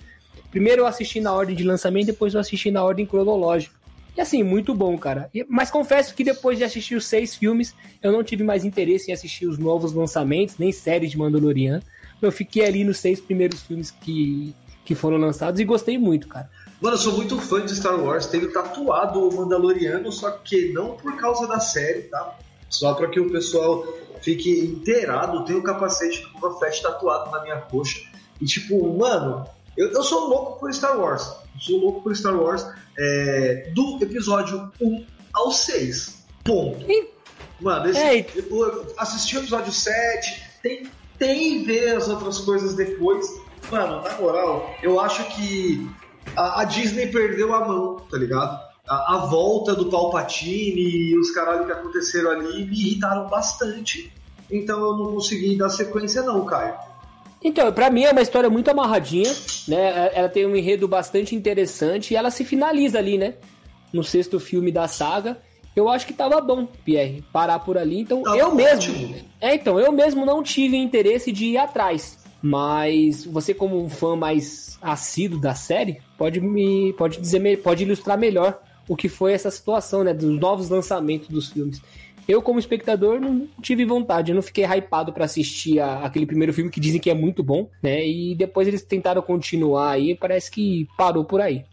Primeiro 0.50 0.82
eu 0.82 0.86
assisti 0.86 1.20
na 1.20 1.32
ordem 1.32 1.56
de 1.56 1.64
lançamento, 1.64 2.06
depois 2.06 2.34
eu 2.34 2.40
assisti 2.40 2.70
na 2.70 2.84
ordem 2.84 3.06
cronológica. 3.06 3.79
Assim, 4.20 4.42
muito 4.42 4.74
bom, 4.74 4.96
cara. 4.98 5.30
Mas 5.48 5.70
confesso 5.70 6.14
que 6.14 6.22
depois 6.22 6.58
de 6.58 6.64
assistir 6.64 6.94
os 6.94 7.06
seis 7.06 7.34
filmes, 7.34 7.74
eu 8.02 8.12
não 8.12 8.22
tive 8.22 8.44
mais 8.44 8.64
interesse 8.64 9.10
em 9.10 9.14
assistir 9.14 9.46
os 9.46 9.58
novos 9.58 9.92
lançamentos, 9.92 10.58
nem 10.58 10.70
séries 10.72 11.10
de 11.10 11.18
Mandalorian. 11.18 11.80
Eu 12.20 12.30
fiquei 12.30 12.64
ali 12.64 12.84
nos 12.84 12.98
seis 12.98 13.20
primeiros 13.20 13.62
filmes 13.62 13.90
que, 13.90 14.54
que 14.84 14.94
foram 14.94 15.16
lançados 15.16 15.58
e 15.58 15.64
gostei 15.64 15.96
muito, 15.96 16.28
cara. 16.28 16.50
Mano, 16.80 16.96
eu 16.96 17.00
sou 17.00 17.14
muito 17.14 17.38
fã 17.38 17.64
de 17.64 17.74
Star 17.74 17.98
Wars, 17.98 18.26
tenho 18.26 18.52
tatuado 18.52 19.28
o 19.28 19.34
Mandaloriano, 19.34 20.10
só 20.10 20.30
que 20.30 20.72
não 20.72 20.96
por 20.96 21.16
causa 21.16 21.46
da 21.46 21.60
série, 21.60 22.02
tá? 22.02 22.38
Só 22.68 22.94
para 22.94 23.08
que 23.08 23.20
o 23.20 23.30
pessoal 23.30 23.86
fique 24.22 24.60
inteirado, 24.60 25.44
tem 25.44 25.56
o 25.56 25.62
capacete 25.62 26.22
do 26.22 26.40
Boba 26.40 26.58
Fett 26.58 26.82
tatuado 26.82 27.30
na 27.30 27.42
minha 27.42 27.56
coxa. 27.56 28.00
E 28.40 28.44
tipo, 28.46 28.96
mano, 28.96 29.46
eu, 29.76 29.90
eu 29.92 30.02
sou 30.02 30.28
louco 30.28 30.60
por 30.60 30.72
Star 30.72 30.98
Wars. 30.98 31.39
Sou 31.60 31.78
louco 31.78 32.02
por 32.02 32.16
Star 32.16 32.34
Wars 32.34 32.66
é, 32.98 33.70
do 33.74 33.98
episódio 34.00 34.72
1 34.80 35.06
ao 35.34 35.52
6. 35.52 36.24
Ponto. 36.42 36.86
Mano, 37.60 37.90
esse, 37.90 38.26
assisti 38.96 39.36
o 39.36 39.40
episódio 39.40 39.70
7, 39.70 40.42
tentei 40.62 41.62
ver 41.64 41.96
as 41.96 42.08
outras 42.08 42.38
coisas 42.38 42.74
depois. 42.74 43.26
Mano, 43.70 44.02
na 44.02 44.16
moral, 44.16 44.74
eu 44.82 44.98
acho 44.98 45.22
que 45.36 45.86
a, 46.34 46.62
a 46.62 46.64
Disney 46.64 47.08
perdeu 47.08 47.54
a 47.54 47.66
mão, 47.66 47.96
tá 48.10 48.16
ligado? 48.16 48.58
A, 48.88 49.16
a, 49.16 49.26
volta 49.26 49.74
do 49.74 49.90
Palpatine 49.90 50.80
e 50.80 51.18
os 51.18 51.30
caralho 51.30 51.66
que 51.66 51.72
aconteceram 51.72 52.30
ali 52.30 52.64
me 52.64 52.80
irritaram 52.80 53.28
bastante. 53.28 54.10
Então 54.50 54.80
eu 54.80 54.96
não 54.96 55.12
consegui 55.12 55.56
dar 55.56 55.68
sequência, 55.68 56.22
não, 56.22 56.44
Caio. 56.46 56.74
Então, 57.42 57.72
para 57.72 57.90
mim 57.90 58.04
é 58.04 58.10
uma 58.10 58.20
história 58.20 58.50
muito 58.50 58.70
amarradinha, 58.70 59.32
né? 59.66 60.10
Ela 60.12 60.28
tem 60.28 60.46
um 60.46 60.54
enredo 60.54 60.86
bastante 60.86 61.34
interessante 61.34 62.12
e 62.12 62.16
ela 62.16 62.30
se 62.30 62.44
finaliza 62.44 62.98
ali, 62.98 63.16
né? 63.16 63.34
No 63.92 64.04
sexto 64.04 64.38
filme 64.38 64.70
da 64.70 64.86
saga. 64.86 65.38
Eu 65.74 65.88
acho 65.88 66.06
que 66.06 66.12
tava 66.12 66.40
bom, 66.40 66.66
Pierre, 66.84 67.24
parar 67.32 67.60
por 67.60 67.78
ali. 67.78 68.00
Então, 68.00 68.22
tava 68.22 68.36
eu 68.36 68.54
mesmo. 68.54 68.92
Ótimo. 68.92 69.14
É, 69.40 69.54
então, 69.54 69.80
eu 69.80 69.90
mesmo 69.90 70.26
não 70.26 70.42
tive 70.42 70.76
interesse 70.76 71.32
de 71.32 71.46
ir 71.46 71.58
atrás. 71.58 72.18
Mas 72.42 73.24
você, 73.24 73.54
como 73.54 73.82
um 73.82 73.88
fã 73.88 74.16
mais 74.16 74.78
assíduo 74.80 75.40
da 75.40 75.54
série, 75.54 76.00
pode 76.18 76.40
me 76.40 76.92
pode 76.94 77.20
dizer, 77.20 77.62
pode 77.62 77.84
ilustrar 77.84 78.18
melhor 78.18 78.60
o 78.88 78.96
que 78.96 79.08
foi 79.08 79.32
essa 79.32 79.50
situação, 79.50 80.02
né? 80.02 80.12
Dos 80.12 80.38
novos 80.40 80.68
lançamentos 80.68 81.28
dos 81.28 81.50
filmes. 81.50 81.80
Eu, 82.30 82.40
como 82.40 82.60
espectador, 82.60 83.20
não 83.20 83.48
tive 83.60 83.84
vontade, 83.84 84.30
eu 84.30 84.36
não 84.36 84.42
fiquei 84.42 84.64
hypado 84.64 85.12
para 85.12 85.24
assistir 85.24 85.80
a, 85.80 86.04
aquele 86.04 86.24
primeiro 86.24 86.52
filme 86.52 86.70
que 86.70 86.78
dizem 86.78 87.00
que 87.00 87.10
é 87.10 87.14
muito 87.14 87.42
bom, 87.42 87.68
né? 87.82 88.06
E 88.06 88.36
depois 88.36 88.68
eles 88.68 88.84
tentaram 88.84 89.20
continuar 89.20 89.90
aí, 89.90 90.16
parece 90.16 90.48
que 90.48 90.86
parou 90.96 91.24
por 91.24 91.40
aí. 91.40 91.64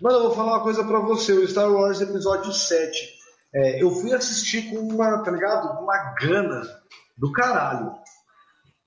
Mano, 0.00 0.16
eu 0.16 0.22
vou 0.22 0.34
falar 0.34 0.54
uma 0.54 0.62
coisa 0.62 0.82
para 0.82 1.00
você, 1.00 1.32
o 1.32 1.46
Star 1.46 1.70
Wars 1.70 2.00
Episódio 2.00 2.50
7. 2.50 3.12
É, 3.54 3.82
eu 3.82 3.90
fui 3.90 4.14
assistir 4.14 4.70
com 4.70 4.78
uma, 4.78 5.22
tá 5.22 5.30
ligado? 5.30 5.82
Uma 5.82 6.14
gana 6.18 6.62
do 7.18 7.30
caralho. 7.30 7.92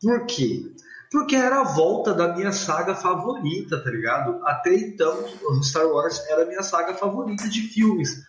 Por 0.01 0.25
quê? 0.25 0.63
Porque 1.11 1.35
era 1.35 1.61
a 1.61 1.63
volta 1.63 2.11
da 2.11 2.35
minha 2.35 2.51
saga 2.51 2.95
favorita, 2.95 3.83
tá 3.83 3.89
ligado? 3.91 4.41
Até 4.47 4.73
então, 4.73 5.15
Star 5.61 5.85
Wars 5.85 6.27
era 6.27 6.41
a 6.41 6.47
minha 6.47 6.63
saga 6.63 6.95
favorita 6.95 7.47
de 7.47 7.61
filmes. 7.61 8.23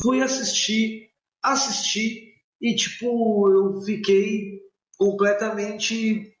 Fui 0.00 0.22
assistir, 0.22 1.08
assisti, 1.42 2.33
e, 2.64 2.74
tipo, 2.74 3.50
eu 3.50 3.82
fiquei 3.82 4.58
completamente 4.96 6.32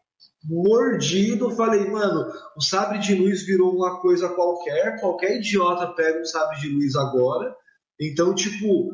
mordido. 0.42 1.50
Falei, 1.50 1.86
mano, 1.90 2.32
o 2.56 2.62
sabre 2.62 2.98
de 2.98 3.14
luz 3.14 3.44
virou 3.44 3.76
uma 3.76 4.00
coisa 4.00 4.30
qualquer. 4.30 4.98
Qualquer 5.00 5.36
idiota 5.36 5.92
pega 5.92 6.22
um 6.22 6.24
sabre 6.24 6.58
de 6.60 6.70
luz 6.70 6.96
agora. 6.96 7.54
Então, 8.00 8.34
tipo, 8.34 8.90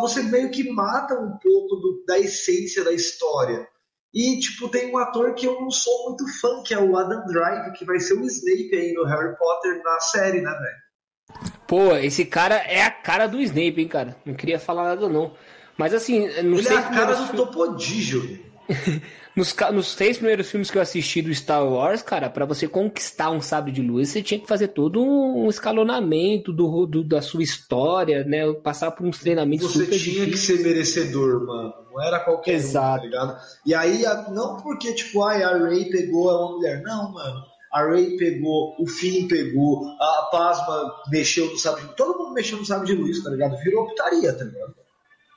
você 0.00 0.22
meio 0.22 0.52
que 0.52 0.70
mata 0.70 1.14
um 1.14 1.36
pouco 1.42 1.76
do, 1.76 2.04
da 2.06 2.16
essência 2.16 2.84
da 2.84 2.92
história. 2.92 3.66
E, 4.14 4.38
tipo, 4.38 4.68
tem 4.68 4.92
um 4.92 4.98
ator 4.98 5.34
que 5.34 5.48
eu 5.48 5.60
não 5.60 5.72
sou 5.72 6.10
muito 6.10 6.28
fã, 6.40 6.62
que 6.62 6.72
é 6.72 6.78
o 6.78 6.96
Adam 6.96 7.26
Drive, 7.26 7.72
que 7.72 7.84
vai 7.84 7.98
ser 7.98 8.14
o 8.14 8.24
Snape 8.24 8.70
aí 8.72 8.92
no 8.92 9.04
Harry 9.04 9.36
Potter 9.36 9.82
na 9.82 9.98
série, 9.98 10.40
né, 10.40 10.50
velho? 10.50 11.50
Pô, 11.66 11.96
esse 11.96 12.24
cara 12.24 12.54
é 12.54 12.82
a 12.82 12.90
cara 12.90 13.26
do 13.26 13.40
Snape, 13.40 13.80
hein, 13.82 13.88
cara? 13.88 14.16
Não 14.24 14.34
queria 14.34 14.60
falar 14.60 14.84
nada, 14.84 15.08
não. 15.08 15.34
Mas 15.78 15.94
assim, 15.94 16.26
não 16.42 16.58
Ele 16.58 16.68
é 16.68 16.76
a 16.76 16.82
cara 16.82 17.14
do 17.14 17.36
Topodígio. 17.36 18.40
nos, 19.34 19.54
nos 19.72 19.92
seis 19.92 20.18
primeiros 20.18 20.50
filmes 20.50 20.70
que 20.70 20.76
eu 20.76 20.82
assisti 20.82 21.22
do 21.22 21.32
Star 21.32 21.64
Wars, 21.64 22.02
cara, 22.02 22.28
para 22.28 22.44
você 22.44 22.66
conquistar 22.66 23.30
um 23.30 23.40
sabre 23.40 23.70
de 23.70 23.80
luz, 23.80 24.08
você 24.08 24.20
tinha 24.20 24.40
que 24.40 24.48
fazer 24.48 24.68
todo 24.68 25.00
um 25.00 25.48
escalonamento 25.48 26.52
do, 26.52 26.84
do 26.84 27.04
da 27.04 27.22
sua 27.22 27.44
história, 27.44 28.24
né? 28.24 28.52
Passar 28.54 28.90
por 28.90 29.06
uns 29.06 29.20
treinamentos 29.20 29.72
Você 29.72 29.86
tinha 29.86 29.98
difíceis. 29.98 30.30
que 30.30 30.38
ser 30.38 30.62
merecedor, 30.62 31.46
mano. 31.46 31.72
Não 31.92 32.02
era 32.02 32.18
qualquer 32.20 32.54
Exato. 32.54 32.88
um, 32.88 32.98
tá 32.98 33.04
ligado? 33.04 33.40
E 33.64 33.72
aí, 33.72 34.02
não 34.32 34.56
porque, 34.56 34.92
tipo, 34.92 35.22
ai, 35.22 35.44
a 35.44 35.56
Ray 35.56 35.88
pegou 35.90 36.28
uma 36.28 36.56
mulher. 36.56 36.82
Não, 36.82 37.12
mano. 37.12 37.44
A 37.72 37.84
Ray 37.84 38.16
pegou, 38.16 38.74
o 38.80 38.86
Finn 38.86 39.28
pegou, 39.28 39.86
a 40.00 40.28
Pasma 40.32 40.94
mexeu 41.10 41.46
no 41.46 41.56
sabre 41.56 41.82
de 41.82 41.86
luz. 41.86 41.96
Todo 41.96 42.18
mundo 42.18 42.34
mexeu 42.34 42.58
no 42.58 42.64
sabre 42.64 42.86
de 42.88 42.94
luz, 42.94 43.22
tá 43.22 43.30
ligado? 43.30 43.56
Virou 43.58 43.86
putaria, 43.86 44.32
tá 44.32 44.44
ligado? 44.44 44.74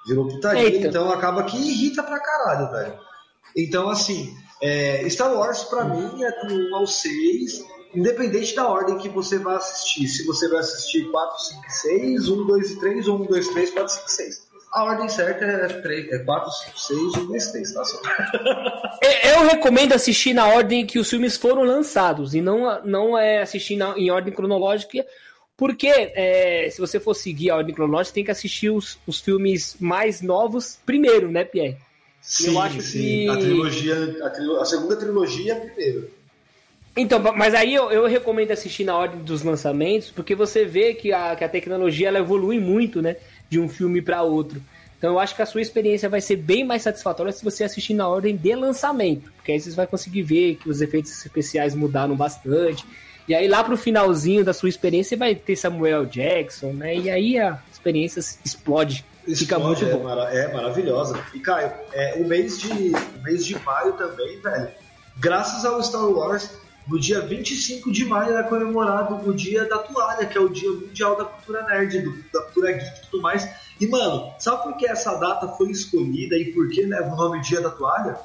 Virou 0.06 0.28
putaria, 0.28 0.64
Eita. 0.64 0.88
então 0.88 1.12
acaba 1.12 1.44
que 1.44 1.58
irrita 1.58 2.02
pra 2.04 2.20
caralho, 2.20 2.72
velho. 2.72 3.00
Então, 3.56 3.90
assim, 3.90 4.34
é, 4.62 5.08
Star 5.10 5.34
Wars 5.34 5.64
pra 5.64 5.84
mim 5.84 6.24
é 6.24 6.32
do 6.48 6.70
1 6.70 6.76
ao 6.76 6.88
6, 6.88 7.64
independente 7.94 8.56
da 8.56 8.68
ordem 8.68 8.98
que 8.98 9.10
você 9.10 9.38
vai 9.38 9.56
assistir. 9.56 10.08
Se 10.08 10.26
você 10.26 10.48
vai 10.48 10.60
assistir 10.60 11.10
4, 11.12 11.40
5, 11.40 11.62
6, 11.68 12.30
1, 12.30 12.48
2 12.48 12.72
e 12.72 12.80
3, 12.80 13.08
ou 13.08 13.22
1, 13.22 13.26
2, 13.26 13.48
3, 13.50 13.72
4, 13.72 13.94
5, 13.94 14.10
6. 14.10 14.52
A 14.74 14.86
ordem 14.86 15.10
certa 15.10 15.44
é, 15.44 15.68
3, 15.68 16.12
é 16.14 16.20
4, 16.20 16.52
5, 16.52 16.80
6, 16.80 17.00
1, 17.18 17.26
2, 17.26 17.52
3, 17.52 17.74
tá 17.74 17.84
só. 17.84 18.02
Eu 19.24 19.46
recomendo 19.48 19.94
assistir 19.94 20.34
na 20.34 20.48
ordem 20.48 20.86
que 20.86 20.98
os 20.98 21.10
filmes 21.10 21.36
foram 21.36 21.64
lançados 21.64 22.34
e 22.34 22.42
não, 22.42 22.82
não 22.86 23.18
é 23.18 23.42
assistir 23.42 23.76
na, 23.76 23.98
em 23.98 24.10
ordem 24.10 24.34
cronológica 24.34 25.06
porque 25.62 25.86
é, 25.86 26.70
se 26.72 26.82
você 26.82 27.00
for 27.00 27.14
seguir 27.14 27.52
a 27.52 27.58
ordem 27.58 27.76
cronológica, 27.76 28.16
tem 28.16 28.24
que 28.24 28.32
assistir 28.32 28.72
os, 28.72 28.98
os 29.06 29.22
filmes 29.22 29.76
mais 29.80 30.20
novos 30.20 30.80
primeiro, 30.84 31.30
né, 31.30 31.44
Pierre? 31.44 31.78
Sim, 32.20 32.48
eu 32.48 32.60
acho 32.60 32.82
sim. 32.82 32.98
Que... 32.98 33.30
A 33.30 33.38
trilogia, 33.38 34.18
a, 34.24 34.30
trilo... 34.32 34.60
a 34.60 34.66
segunda 34.66 34.96
trilogia 34.96 35.54
é 35.54 35.60
primeiro. 35.60 36.10
Então, 36.98 37.22
mas 37.36 37.54
aí 37.54 37.76
eu, 37.76 37.92
eu, 37.92 38.08
recomendo 38.08 38.50
assistir 38.50 38.86
na 38.86 38.98
ordem 38.98 39.22
dos 39.22 39.44
lançamentos, 39.44 40.10
porque 40.10 40.34
você 40.34 40.66
vê 40.66 40.96
que 40.96 41.14
a, 41.14 41.36
que 41.36 41.44
a 41.44 41.50
tecnologia 41.50 42.08
ela 42.08 42.18
evolui 42.18 42.60
muito, 42.60 43.00
né? 43.00 43.18
De 43.48 43.60
um 43.60 43.70
filme 43.70 44.02
para 44.02 44.24
outro. 44.24 44.60
Então 44.98 45.12
eu 45.12 45.20
acho 45.20 45.36
que 45.36 45.44
a 45.44 45.46
sua 45.46 45.62
experiência 45.62 46.10
vai 46.10 46.22
ser 46.22 46.38
bem 46.38 46.64
mais 46.64 46.82
satisfatória 46.82 47.32
se 47.32 47.44
você 47.44 47.64
assistir 47.64 47.94
na 47.94 48.08
ordem 48.08 48.36
de 48.36 48.56
lançamento. 48.56 49.32
Porque 49.36 49.52
aí 49.52 49.60
você 49.60 49.70
vai 49.70 49.86
conseguir 49.86 50.24
ver 50.24 50.56
que 50.56 50.68
os 50.68 50.82
efeitos 50.82 51.24
especiais 51.24 51.76
mudaram 51.76 52.16
bastante. 52.16 52.84
E 53.32 53.34
aí 53.34 53.48
lá 53.48 53.64
pro 53.64 53.78
finalzinho 53.78 54.44
da 54.44 54.52
sua 54.52 54.68
experiência 54.68 55.16
vai 55.16 55.34
ter 55.34 55.56
Samuel 55.56 56.06
Jackson, 56.06 56.74
né? 56.74 56.98
E 56.98 57.10
aí 57.10 57.40
a 57.40 57.58
experiência 57.72 58.20
explode. 58.20 59.06
explode 59.26 59.38
fica 59.38 59.58
muito 59.58 59.86
é, 59.86 59.90
bom. 59.90 60.04
Mara, 60.04 60.24
é 60.24 60.52
maravilhosa. 60.52 61.18
E 61.34 61.40
Caio, 61.40 61.72
é, 61.94 62.16
o, 62.20 62.28
mês 62.28 62.60
de, 62.60 62.92
o 62.92 63.24
mês 63.24 63.46
de 63.46 63.58
maio 63.64 63.94
também, 63.94 64.42
velho, 64.42 64.68
graças 65.18 65.64
ao 65.64 65.82
Star 65.82 66.10
Wars, 66.10 66.58
no 66.90 67.00
dia 67.00 67.22
25 67.22 67.90
de 67.90 68.04
maio 68.04 68.38
é 68.38 68.44
comemorado 68.44 69.26
o 69.26 69.34
dia 69.34 69.64
da 69.64 69.78
toalha, 69.78 70.26
que 70.26 70.38
é 70.38 70.42
o 70.42 70.50
dia 70.50 70.70
mundial 70.70 71.16
da 71.16 71.24
cultura 71.24 71.64
nerd, 71.68 72.02
do, 72.02 72.12
da 72.34 72.42
cultura 72.42 72.74
geek 72.74 72.98
e 72.98 73.02
tudo 73.10 73.24
mais. 73.24 73.50
E, 73.80 73.88
mano, 73.88 74.34
sabe 74.40 74.64
por 74.64 74.76
que 74.76 74.86
essa 74.86 75.16
data 75.16 75.48
foi 75.48 75.72
escolhida 75.72 76.36
e 76.36 76.52
por 76.52 76.70
que 76.70 76.82
leva 76.82 77.14
o 77.14 77.16
nome 77.16 77.40
Dia 77.40 77.62
da 77.62 77.70
Toalha? 77.70 78.18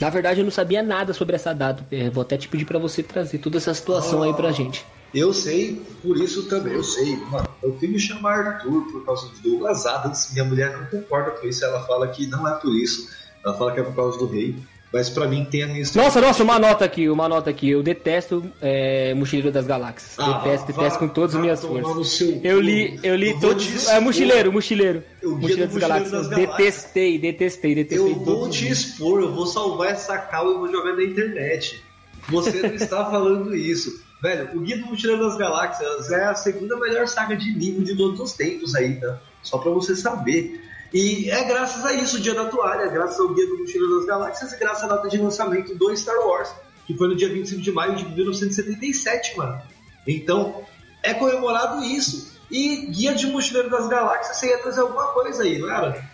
Na 0.00 0.10
verdade, 0.10 0.40
eu 0.40 0.44
não 0.44 0.50
sabia 0.50 0.82
nada 0.82 1.12
sobre 1.12 1.36
essa 1.36 1.54
data, 1.54 1.84
Vou 2.12 2.22
até 2.22 2.36
te 2.36 2.48
pedir 2.48 2.64
para 2.64 2.78
você 2.78 3.02
trazer 3.02 3.38
toda 3.38 3.56
essa 3.56 3.72
situação 3.72 4.22
aí 4.22 4.34
pra 4.34 4.52
gente. 4.52 4.84
Eu 5.14 5.32
sei, 5.32 5.80
por 6.02 6.18
isso 6.18 6.42
também, 6.48 6.74
eu 6.74 6.84
sei. 6.84 7.16
Mano, 7.16 7.48
eu 7.62 7.76
fui 7.78 7.88
me 7.88 7.98
chamar 7.98 8.38
Arthur 8.46 8.82
por 8.92 9.04
causa 9.06 9.28
do 9.28 9.40
Douglas 9.40 9.86
Adams. 9.86 10.30
Minha 10.32 10.44
mulher 10.44 10.76
não 10.76 10.86
concorda 10.86 11.30
com 11.30 11.46
isso, 11.46 11.64
ela 11.64 11.86
fala 11.86 12.08
que 12.08 12.26
não 12.26 12.46
é 12.46 12.54
por 12.58 12.74
isso. 12.74 13.08
Ela 13.44 13.56
fala 13.56 13.72
que 13.72 13.80
é 13.80 13.82
por 13.82 13.94
causa 13.94 14.18
do 14.18 14.26
rei. 14.26 14.56
Mas 14.96 15.10
para 15.10 15.28
mim 15.28 15.44
tem 15.44 15.62
a 15.62 15.66
minha 15.66 15.82
história. 15.82 16.06
Nossa, 16.06 16.22
nossa, 16.22 16.42
uma 16.42 16.58
nota 16.58 16.86
aqui, 16.86 17.06
uma 17.06 17.28
nota 17.28 17.50
aqui. 17.50 17.68
Eu 17.68 17.82
detesto 17.82 18.42
é, 18.62 19.12
Mochileiro 19.12 19.52
das 19.52 19.66
Galáxias. 19.66 20.18
Ah, 20.18 20.38
detesto, 20.38 20.72
vá, 20.72 20.78
detesto 20.78 20.98
com 20.98 21.08
todas 21.08 21.34
as 21.34 21.40
minhas 21.42 21.60
forças. 21.62 22.20
Eu 22.42 22.58
li, 22.58 22.98
eu 23.02 23.14
li 23.14 23.32
eu 23.32 23.38
todos. 23.38 23.88
É 23.88 24.00
Mochileiro, 24.00 24.50
Mochileiro. 24.50 25.02
Mochileiro 25.22 25.70
das 25.70 25.76
Galáxias. 25.76 26.12
das 26.12 26.28
Galáxias. 26.28 26.56
Detestei, 26.56 27.18
detestei, 27.18 27.74
detestei. 27.74 28.10
Eu 28.10 28.14
vou 28.20 28.48
te 28.48 28.68
expor, 28.70 29.20
eu 29.20 29.34
vou 29.34 29.46
salvar 29.46 29.90
essa 29.90 30.16
cal 30.16 30.50
e 30.50 30.54
vou 30.54 30.72
jogar 30.72 30.94
na 30.94 31.04
internet. 31.04 31.82
Você 32.30 32.62
não 32.62 32.74
está 32.74 33.04
falando 33.10 33.54
isso. 33.54 34.02
Velho, 34.22 34.48
o 34.56 34.60
Guia 34.60 34.78
do 34.78 34.86
Mochileiro 34.86 35.28
das 35.28 35.36
Galáxias 35.36 36.10
é 36.10 36.24
a 36.24 36.34
segunda 36.34 36.74
melhor 36.80 37.06
saga 37.06 37.36
de 37.36 37.52
livro 37.52 37.84
de 37.84 37.94
todos 37.94 38.18
os 38.18 38.32
tempos 38.32 38.74
aí, 38.74 38.98
tá? 38.98 39.18
Só 39.42 39.58
pra 39.58 39.70
você 39.72 39.94
saber. 39.94 40.58
E 40.92 41.30
é 41.30 41.44
graças 41.44 41.84
a 41.84 41.92
isso 41.92 42.16
o 42.16 42.20
Dia 42.20 42.34
da 42.34 42.46
Toalha, 42.46 42.86
graças 42.88 43.18
ao 43.18 43.34
Guia 43.34 43.46
do 43.46 43.58
Mochileiro 43.58 43.96
das 43.96 44.06
Galáxias 44.06 44.52
e 44.52 44.58
graças 44.58 44.84
à 44.84 44.88
data 44.88 45.08
de 45.08 45.18
lançamento 45.18 45.74
do 45.74 45.96
Star 45.96 46.18
Wars, 46.26 46.50
que 46.86 46.96
foi 46.96 47.08
no 47.08 47.16
dia 47.16 47.28
25 47.28 47.60
de 47.60 47.72
maio 47.72 47.96
de 47.96 48.04
1977, 48.04 49.36
mano. 49.36 49.60
Então, 50.06 50.62
é 51.02 51.12
comemorado 51.14 51.84
isso. 51.84 52.36
E 52.50 52.86
Guia 52.86 53.14
de 53.14 53.26
Mochileiro 53.26 53.68
das 53.68 53.88
Galáxias, 53.88 54.36
você 54.36 54.48
ia 54.48 54.58
trazer 54.58 54.80
alguma 54.80 55.08
coisa 55.08 55.42
aí, 55.42 55.58
não 55.58 55.70
era? 55.70 56.08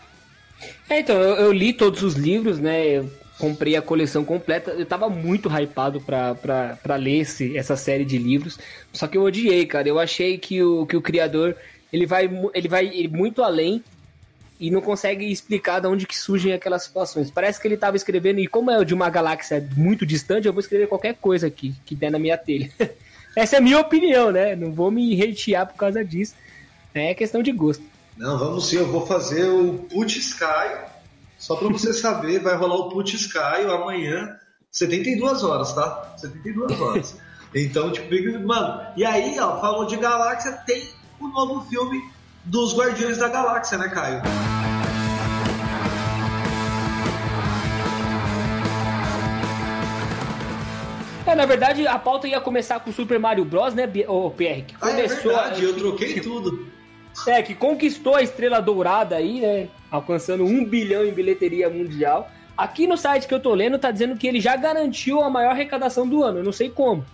É, 0.89 1.01
então, 1.01 1.17
eu, 1.17 1.37
eu 1.37 1.53
li 1.53 1.73
todos 1.73 2.03
os 2.03 2.15
livros, 2.15 2.59
né? 2.59 2.87
Eu 2.87 3.11
comprei 3.39 3.77
a 3.77 3.83
coleção 3.83 4.25
completa. 4.25 4.71
Eu 4.71 4.87
tava 4.87 5.09
muito 5.09 5.49
hypado 5.49 6.01
pra, 6.01 6.35
pra, 6.35 6.79
pra 6.83 6.97
ler 6.97 7.21
esse, 7.21 7.57
essa 7.57 7.77
série 7.77 8.05
de 8.05 8.17
livros. 8.17 8.59
Só 8.93 9.07
que 9.07 9.19
eu 9.19 9.23
odiei, 9.23 9.67
cara. 9.67 9.89
Eu 9.89 9.99
achei 9.99 10.39
que 10.39 10.63
o, 10.63 10.87
que 10.87 10.97
o 10.97 11.03
criador 11.03 11.57
ele 11.93 12.07
vai, 12.07 12.31
ele 12.55 12.69
vai 12.69 13.09
muito 13.11 13.43
além 13.43 13.83
e 14.63 14.71
não 14.71 14.81
consegue 14.81 15.31
explicar 15.33 15.81
de 15.81 15.89
onde 15.89 16.07
que 16.07 16.17
surgem 16.17 16.53
aquelas 16.53 16.85
situações. 16.85 17.33
Parece 17.33 17.61
que 17.61 17.67
ele 17.67 17.75
estava 17.75 17.97
escrevendo, 17.97 18.39
e 18.39 18.47
como 18.47 18.71
é 18.71 18.85
de 18.85 18.95
uma 18.95 19.11
galáxia 19.11 19.69
muito 19.77 20.07
distante, 20.07 20.47
eu 20.47 20.53
vou 20.53 20.61
escrever 20.61 20.87
qualquer 20.87 21.17
coisa 21.17 21.49
aqui 21.49 21.75
que 21.85 21.97
der 21.97 22.13
na 22.13 22.19
minha 22.19 22.39
telha. 22.39 22.71
Essa 23.35 23.57
é 23.57 23.59
a 23.59 23.63
minha 23.63 23.81
opinião, 23.81 24.31
né? 24.31 24.55
Não 24.55 24.73
vou 24.73 24.89
me 24.89 25.21
hatear 25.21 25.67
por 25.67 25.75
causa 25.75 26.05
disso. 26.05 26.37
É 26.95 27.13
questão 27.13 27.43
de 27.43 27.51
gosto. 27.51 27.83
Não, 28.17 28.39
vamos 28.39 28.69
sim, 28.69 28.77
eu 28.77 28.87
vou 28.87 29.05
fazer 29.05 29.49
o 29.49 29.79
Put 29.91 30.17
Sky. 30.17 30.93
Só 31.39 31.57
para 31.57 31.67
você 31.67 31.93
saber, 31.93 32.39
vai 32.39 32.55
rolar 32.55 32.77
o 32.77 32.89
Put 32.91 33.17
Sky 33.17 33.67
amanhã, 33.69 34.37
72 34.71 35.43
horas, 35.43 35.73
tá? 35.73 36.15
72 36.19 36.81
horas. 36.81 37.17
Então, 37.53 37.91
tipo, 37.91 38.15
mano, 38.47 38.87
e 38.97 39.05
aí, 39.05 39.41
ó, 39.41 39.61
falou 39.61 39.87
de 39.87 39.97
galáxia, 39.97 40.53
tem 40.65 40.89
o 41.19 41.27
novo 41.27 41.69
filme 41.69 42.01
dos 42.45 42.77
Guardiões 42.77 43.19
da 43.19 43.29
Galáxia, 43.29 43.79
né, 43.79 43.89
Caio? 43.89 44.23
É, 51.25 51.35
na 51.35 51.47
verdade, 51.47 51.87
a 51.87 51.99
pauta 51.99 52.27
ia 52.27 52.41
começar 52.41 52.81
com 52.81 52.91
o 52.91 52.93
Super 52.93 53.19
Mario 53.19 53.45
Bros, 53.45 53.75
né, 53.75 53.91
o 54.09 54.31
PR? 54.31 54.65
Que 54.67 54.77
começou, 54.77 55.37
ah, 55.37 55.47
é 55.47 55.51
verdade, 55.51 55.65
eu 55.65 55.77
troquei 55.77 56.21
tudo. 56.21 56.67
É, 57.27 57.43
que 57.43 57.55
conquistou 57.55 58.17
a 58.17 58.23
estrela 58.23 58.61
dourada 58.61 59.17
aí, 59.17 59.41
né? 59.41 59.69
Alcançando 59.91 60.45
um 60.45 60.65
bilhão 60.65 61.05
em 61.05 61.13
bilheteria 61.13 61.71
mundial. 61.71 62.31
Aqui 62.57 62.87
no 62.87 62.97
site 62.97 63.29
que 63.29 63.35
eu 63.35 63.41
tô 63.41 63.55
lendo, 63.55 63.79
tá 63.79 63.91
dizendo 63.91 64.17
que 64.17 64.27
ele 64.27 64.41
já 64.41 64.57
garantiu 64.57 65.23
a 65.23 65.31
maior 65.31 65.51
arrecadação 65.51 66.09
do 66.09 66.23
ano. 66.23 66.39
Eu 66.39 66.45
não 66.45 66.53
sei 66.53 66.71
como. 66.71 67.05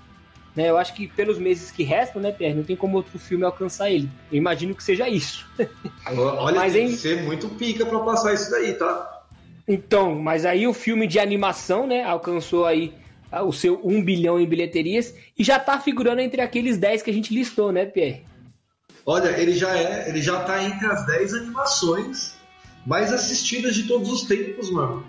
Né? 0.58 0.68
Eu 0.68 0.76
acho 0.76 0.92
que 0.92 1.06
pelos 1.06 1.38
meses 1.38 1.70
que 1.70 1.84
restam, 1.84 2.20
né, 2.20 2.32
Pierre, 2.32 2.52
não 2.52 2.64
tem 2.64 2.74
como 2.74 2.96
outro 2.96 3.16
filme 3.16 3.44
alcançar 3.44 3.92
ele. 3.92 4.10
Eu 4.28 4.38
imagino 4.38 4.74
que 4.74 4.82
seja 4.82 5.08
isso. 5.08 5.48
Olha, 6.04 6.56
mas, 6.56 6.72
tem 6.72 6.86
em... 6.86 6.90
que 6.90 6.96
ser 6.96 7.22
muito 7.22 7.48
pica 7.50 7.86
para 7.86 8.00
passar 8.00 8.34
isso 8.34 8.50
daí, 8.50 8.74
tá? 8.74 9.22
Então, 9.68 10.16
mas 10.16 10.44
aí 10.44 10.66
o 10.66 10.72
filme 10.72 11.06
de 11.06 11.20
animação, 11.20 11.86
né, 11.86 12.02
alcançou 12.02 12.66
aí 12.66 12.92
ah, 13.30 13.44
o 13.44 13.52
seu 13.52 13.80
1 13.84 14.02
bilhão 14.02 14.40
em 14.40 14.48
bilheterias 14.48 15.14
e 15.38 15.44
já 15.44 15.60
tá 15.60 15.78
figurando 15.78 16.22
entre 16.22 16.40
aqueles 16.40 16.76
10 16.76 17.04
que 17.04 17.10
a 17.10 17.14
gente 17.14 17.32
listou, 17.32 17.70
né, 17.70 17.86
Pierre? 17.86 18.24
Olha, 19.06 19.28
ele 19.40 19.52
já 19.52 19.78
é, 19.78 20.08
ele 20.08 20.20
já 20.20 20.40
tá 20.40 20.60
entre 20.64 20.88
as 20.88 21.06
10 21.06 21.34
animações 21.34 22.34
mais 22.84 23.12
assistidas 23.12 23.76
de 23.76 23.84
todos 23.84 24.10
os 24.10 24.22
tempos, 24.22 24.72
mano. 24.72 25.06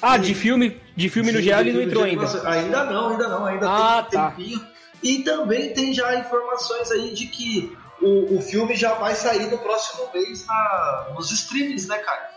Ah, 0.00 0.16
de 0.16 0.34
filme, 0.34 0.80
de 0.96 1.10
filme 1.10 1.32
no 1.32 1.42
geral 1.42 1.60
ele 1.60 1.72
não 1.72 1.82
entrou 1.82 2.02
ainda. 2.02 2.48
Ainda 2.48 2.84
não, 2.84 3.10
ainda 3.10 3.28
não, 3.28 3.44
ainda 3.44 3.68
ah, 3.68 4.02
tem 4.02 4.18
tá. 4.18 4.30
tempinho. 4.30 4.75
E 5.02 5.22
também 5.22 5.72
tem 5.72 5.92
já 5.92 6.14
informações 6.18 6.90
aí 6.90 7.14
de 7.14 7.26
que 7.26 7.76
o, 8.00 8.36
o 8.36 8.40
filme 8.40 8.74
já 8.74 8.94
vai 8.94 9.14
sair 9.14 9.50
no 9.50 9.58
próximo 9.58 10.08
mês 10.12 10.46
na, 10.46 11.12
nos 11.14 11.30
streams, 11.30 11.88
né, 11.88 11.98
cara? 11.98 12.30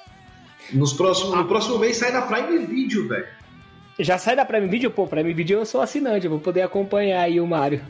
Nos 0.74 0.94
próximo, 0.94 1.34
ah. 1.34 1.38
No 1.38 1.48
próximo 1.48 1.78
mês 1.80 1.98
sai 1.98 2.12
na 2.12 2.22
Prime 2.22 2.66
Video, 2.66 3.08
velho. 3.08 3.28
Já 4.00 4.18
sai 4.18 4.36
da 4.36 4.46
Prime 4.46 4.68
Video? 4.68 4.92
Pô, 4.92 5.08
Prime 5.08 5.34
Video 5.34 5.60
eu 5.60 5.66
sou 5.66 5.82
assinante, 5.82 6.26
eu 6.26 6.32
vou 6.32 6.40
poder 6.40 6.62
acompanhar 6.62 7.22
aí 7.22 7.40
o 7.40 7.48
Mario. 7.48 7.82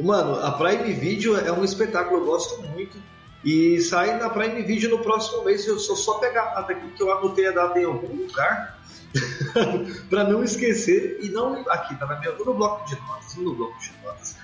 Mano, 0.00 0.34
a 0.44 0.52
Prime 0.52 0.92
Video 0.92 1.36
é 1.36 1.52
um 1.52 1.64
espetáculo, 1.64 2.20
eu 2.20 2.26
gosto 2.26 2.62
muito. 2.62 2.98
E 3.44 3.80
sai 3.80 4.18
na 4.18 4.30
Prime 4.30 4.62
Video 4.62 4.90
no 4.90 5.02
próximo 5.02 5.44
mês. 5.44 5.66
Eu 5.66 5.78
só, 5.78 5.94
só 5.96 6.14
pegar 6.14 6.42
a 6.42 6.54
data 6.60 6.72
aqui 6.72 6.88
que 6.90 7.02
eu 7.02 7.10
anotei 7.10 7.46
a 7.48 7.50
data 7.50 7.78
em 7.78 7.84
algum 7.84 8.14
lugar. 8.14 8.78
para 10.08 10.24
não 10.24 10.42
esquecer 10.42 11.18
e 11.20 11.28
não 11.28 11.54
aqui 11.68 11.94
tá 11.96 12.06
minha 12.06 12.32
no 12.32 12.54
bloco 12.54 12.86
de 12.88 12.96
notas, 13.00 13.34
no 13.36 13.54
bloco 13.54 13.78
de 13.80 13.92
notas. 14.02 14.36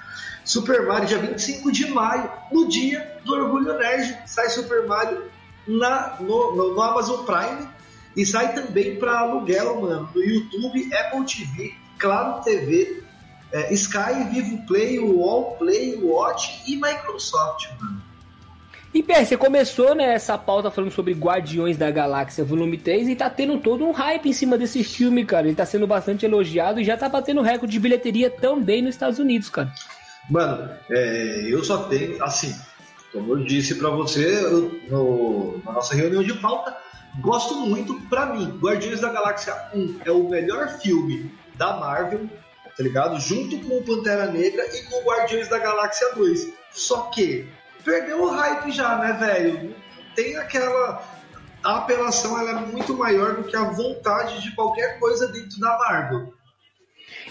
Super 0.44 0.87
Mario 0.87 1.09
dia 1.09 1.18
25 1.18 1.72
de 1.72 1.87
maio, 1.90 2.31
no 2.50 2.68
dia 2.68 3.20
do 3.24 3.35
Orgulho 3.35 3.76
Nerd, 3.76 4.18
sai 4.26 4.48
Super 4.48 4.87
Mario 4.87 5.24
na 5.66 6.16
no, 6.20 6.57
no, 6.57 6.74
no 6.74 6.83
Amazon 6.83 7.24
Prime 7.24 7.68
e 8.16 8.24
sai 8.24 8.54
também 8.54 8.96
para 8.96 9.20
aluguel, 9.20 9.81
mano, 9.81 10.09
no 10.14 10.22
YouTube, 10.22 10.94
Apple 10.94 11.24
TV, 11.24 11.74
Claro 11.98 12.42
TV, 12.42 13.02
é, 13.52 13.72
Sky, 13.74 14.24
Vivo 14.31 14.66
Play, 14.66 14.98
Wall 14.98 15.57
Play, 15.57 15.96
Watch 16.02 16.62
e 16.66 16.76
Microsoft, 16.76 17.68
mano. 17.81 18.08
E 18.92 19.03
Pierre, 19.03 19.27
você 19.27 19.37
começou 19.37 19.94
né, 19.94 20.18
pauta 20.46 20.70
falando 20.70 20.90
sobre 20.90 21.12
Guardiões 21.12 21.77
da 21.77 21.90
Galáxia 21.90 22.42
Volume 22.42 22.79
3 22.79 23.08
e 23.08 23.17
tá 23.17 23.29
tendo 23.29 23.58
todo 23.58 23.85
um 23.85 23.92
hype 23.92 24.29
em 24.29 24.33
cima 24.33 24.56
desse 24.56 24.83
filme, 24.83 25.27
cara. 25.27 25.46
Ele 25.46 25.54
tá 25.54 25.67
sendo 25.67 25.87
bastante 25.87 26.25
elogiado 26.25 26.81
e 26.81 26.85
já 26.85 26.96
tá 26.96 27.08
batendo 27.08 27.42
recorde 27.42 27.73
de 27.73 27.81
bilheteria 27.81 28.31
também 28.31 28.81
nos 28.81 28.94
Estados 28.94 29.19
Unidos, 29.19 29.50
cara. 29.50 29.71
Mano, 30.31 30.71
é, 30.90 31.46
eu 31.48 31.63
só 31.63 31.85
tenho, 31.85 32.23
assim, 32.25 32.54
como 33.13 33.35
eu 33.35 33.44
disse 33.44 33.75
para 33.75 33.90
você 33.90 34.44
eu, 34.44 34.81
no, 34.88 35.60
na 35.65 35.73
nossa 35.73 35.94
reunião 35.94 36.23
de 36.23 36.35
pauta, 36.35 36.75
gosto 37.21 37.54
muito, 37.56 38.00
para 38.08 38.27
mim, 38.35 38.58
Guardiões 38.58 39.00
da 39.00 39.13
Galáxia 39.13 39.54
1 39.75 40.00
é 40.06 40.10
o 40.10 40.29
melhor 40.29 40.69
filme 40.81 41.31
da 41.56 41.77
Marvel, 41.77 42.27
tá 42.77 42.83
ligado? 42.83 43.21
Junto 43.21 43.58
com 43.60 43.79
o 43.79 43.83
Pantera 43.83 44.31
Negra 44.31 44.65
e 44.75 44.83
com 44.85 45.02
Guardiões 45.04 45.48
da 45.48 45.58
Galáxia 45.58 46.15
2. 46.15 46.48
Só 46.73 47.02
que 47.10 47.46
perdeu 47.85 48.22
o 48.22 48.31
hype 48.31 48.70
já, 48.70 48.96
né, 48.98 49.12
velho? 49.12 49.74
Tem 50.14 50.37
aquela. 50.37 51.02
A 51.64 51.79
apelação 51.79 52.38
ela 52.38 52.50
é 52.50 52.66
muito 52.66 52.96
maior 52.96 53.35
do 53.35 53.44
que 53.44 53.56
a 53.56 53.64
vontade 53.64 54.40
de 54.42 54.54
qualquer 54.54 54.98
coisa 55.00 55.26
dentro 55.29 55.58
da 55.58 55.76
Marvel. 55.79 56.33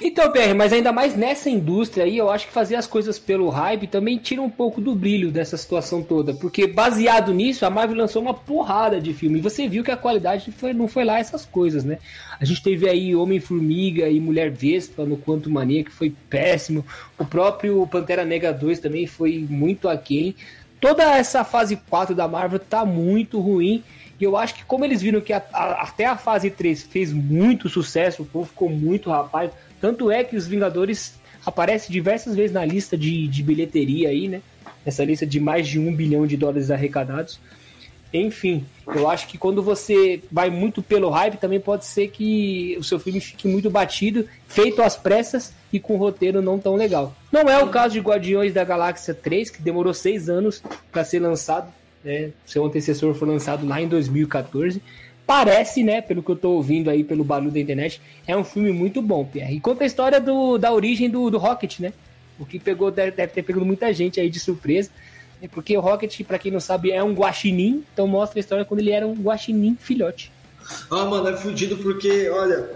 Então, 0.02 0.32
PR, 0.32 0.54
mas 0.56 0.72
ainda 0.72 0.92
mais 0.92 1.16
nessa 1.16 1.50
indústria 1.50 2.06
aí, 2.06 2.18
eu 2.18 2.30
acho 2.30 2.48
que 2.48 2.54
fazer 2.54 2.76
as 2.76 2.86
coisas 2.86 3.18
pelo 3.18 3.50
hype 3.50 3.88
também 3.88 4.18
tira 4.18 4.42
um 4.42 4.50
pouco 4.50 4.80
do 4.80 4.94
brilho 4.94 5.32
dessa 5.32 5.58
situação 5.58 6.04
toda. 6.04 6.34
Porque 6.34 6.68
baseado 6.68 7.34
nisso, 7.34 7.66
a 7.66 7.70
Marvel 7.70 7.98
lançou 7.98 8.22
uma 8.22 8.34
porrada 8.34 9.02
de 9.02 9.14
filme. 9.14 9.40
E 9.40 9.42
você 9.42 9.68
viu 9.68 9.84
que 9.84 9.92
a 9.92 9.98
qualidade 9.98 10.52
foi, 10.52 10.74
não 10.74 10.88
foi 10.88 11.04
lá 11.04 11.20
essas 11.20 11.46
coisas, 11.46 11.84
né? 11.84 11.98
A 12.40 12.46
gente 12.46 12.62
teve 12.62 12.88
aí 12.88 13.16
Homem-Formiga 13.16 14.08
e 14.08 14.20
Mulher 14.20 14.52
Vespa 14.52 15.04
no 15.04 15.18
Quanto 15.18 15.50
Mania, 15.50 15.84
que 15.84 15.92
foi 15.92 16.14
péssimo. 16.30 16.86
O 17.18 17.26
próprio 17.26 17.86
Pantera 17.88 18.24
Negra 18.24 18.54
2 18.54 18.80
também 18.80 19.08
foi 19.08 19.46
muito 19.50 19.90
aquém. 19.90 20.36
Toda 20.80 21.04
essa 21.04 21.44
fase 21.44 21.76
4 21.90 22.14
da 22.14 22.28
Marvel 22.28 22.60
tá 22.60 22.86
muito 22.86 23.40
ruim. 23.40 23.84
E 24.20 24.24
eu 24.24 24.36
acho 24.36 24.56
que 24.56 24.66
como 24.66 24.84
eles 24.84 25.02
viram 25.02 25.22
que 25.22 25.34
a, 25.34 25.42
a, 25.54 25.84
até 25.84 26.06
a 26.06 26.18
fase 26.18 26.50
3 26.50 26.84
fez 26.84 27.14
muito 27.14 27.70
sucesso, 27.70 28.24
o 28.24 28.26
povo 28.26 28.48
ficou 28.48 28.70
muito 28.70 29.10
rapaz 29.10 29.52
tanto 29.80 30.12
é 30.12 30.24
que 30.24 30.36
os 30.36 30.48
Vingadores 30.48 31.20
aparecem 31.46 31.92
diversas 31.92 32.36
vezes 32.36 32.52
na 32.52 32.66
lista 32.66 32.98
de, 32.98 33.28
de 33.28 33.44
bilheteria 33.44 34.10
aí, 34.10 34.28
né? 34.28 34.42
Essa 34.86 35.04
lista 35.04 35.26
de 35.26 35.40
mais 35.40 35.68
de 35.68 35.80
um 35.80 35.96
bilhão 35.96 36.28
de 36.28 36.36
dólares 36.36 36.70
arrecadados. 36.70 37.40
Enfim, 38.14 38.66
eu 38.88 39.10
acho 39.10 39.28
que 39.28 39.38
quando 39.38 39.62
você 39.62 40.22
vai 40.32 40.50
muito 40.50 40.82
pelo 40.82 41.10
hype, 41.10 41.38
também 41.38 41.60
pode 41.60 41.86
ser 41.86 42.08
que 42.08 42.76
o 42.80 42.84
seu 42.84 43.00
filme 43.00 43.20
fique 43.20 43.48
muito 43.48 43.70
batido, 43.70 44.26
feito 44.48 44.82
às 44.82 44.96
pressas 44.96 45.54
e 45.72 45.80
com 45.80 45.96
um 45.96 45.98
roteiro 45.98 46.42
não 46.42 46.58
tão 46.58 46.76
legal. 46.76 47.14
Não 47.32 47.42
é 47.50 47.62
o 47.62 47.68
caso 47.68 47.94
de 47.94 48.00
Guardiões 48.00 48.54
da 48.54 48.64
Galáxia 48.64 49.14
3, 49.14 49.50
que 49.50 49.62
demorou 49.62 49.94
seis 49.94 50.30
anos 50.30 50.64
para 50.92 51.04
ser 51.04 51.20
lançado. 51.20 51.72
Né? 52.04 52.32
Seu 52.46 52.66
antecessor 52.66 53.14
foi 53.14 53.28
lançado 53.28 53.68
lá 53.68 53.82
em 53.82 53.88
2014 53.88 54.82
parece, 55.28 55.84
né, 55.84 56.02
pelo 56.02 56.24
que 56.24 56.32
eu 56.32 56.36
tô 56.38 56.52
ouvindo 56.52 56.90
aí 56.90 57.04
pelo 57.04 57.22
barulho 57.22 57.52
da 57.52 57.60
internet, 57.60 58.02
é 58.26 58.36
um 58.36 58.46
filme 58.46 58.72
muito 58.72 59.02
bom, 59.02 59.26
Pierre. 59.26 59.58
E 59.58 59.60
conta 59.60 59.84
a 59.84 59.88
história 59.88 60.22
do, 60.22 60.58
da 60.58 60.72
origem 60.72 61.10
do, 61.10 61.30
do 61.30 61.38
Rocket, 61.38 61.82
né? 61.82 61.92
O 62.40 62.46
que 62.46 62.58
pegou 62.58 62.90
deve, 62.90 63.12
ter 63.12 63.44
pegado 63.44 63.66
muita 63.66 63.94
gente 63.94 64.22
aí 64.22 64.30
de 64.30 64.40
surpresa. 64.40 64.90
Né? 65.42 65.50
Porque 65.52 65.78
o 65.78 65.82
Rocket, 65.82 66.24
para 66.24 66.40
quem 66.40 66.52
não 66.52 66.62
sabe, 66.62 66.92
é 66.92 67.04
um 67.04 67.14
guaxinim, 67.14 67.84
então 67.92 68.08
mostra 68.08 68.40
a 68.40 68.42
história 68.42 68.64
quando 68.64 68.80
ele 68.80 68.92
era 68.92 69.06
um 69.06 69.16
guaxinim 69.16 69.76
filhote. 69.78 70.32
Ah, 70.90 71.06
mano, 71.06 71.28
é 71.28 71.36
fudido 71.36 71.78
porque, 71.78 72.30
olha, 72.30 72.70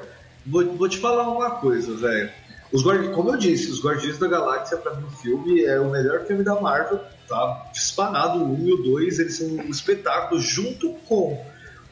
vou, 0.45 0.65
vou 0.75 0.89
te 0.89 0.97
falar 0.97 1.29
uma 1.29 1.51
coisa, 1.51 1.95
velho. 1.95 2.29
Os 2.73 2.83
como 3.13 3.31
eu 3.31 3.37
disse, 3.37 3.69
os 3.69 3.83
Guardiões 3.83 4.17
da 4.17 4.27
Galáxia, 4.27 4.77
para 4.77 4.95
mim, 4.95 5.05
o 5.05 5.11
filme 5.11 5.63
é 5.63 5.79
o 5.79 5.89
melhor 5.89 6.25
filme 6.25 6.41
da 6.41 6.59
Marvel, 6.59 7.01
tá? 7.27 7.69
Disparado, 7.73 8.39
o 8.39 8.53
1 8.61 8.67
e 8.67 8.73
o 8.73 8.77
2, 8.77 9.19
eles 9.19 9.37
são 9.37 9.47
um 9.47 9.69
espetáculo, 9.69 10.39
junto 10.39 10.93
com 11.05 11.37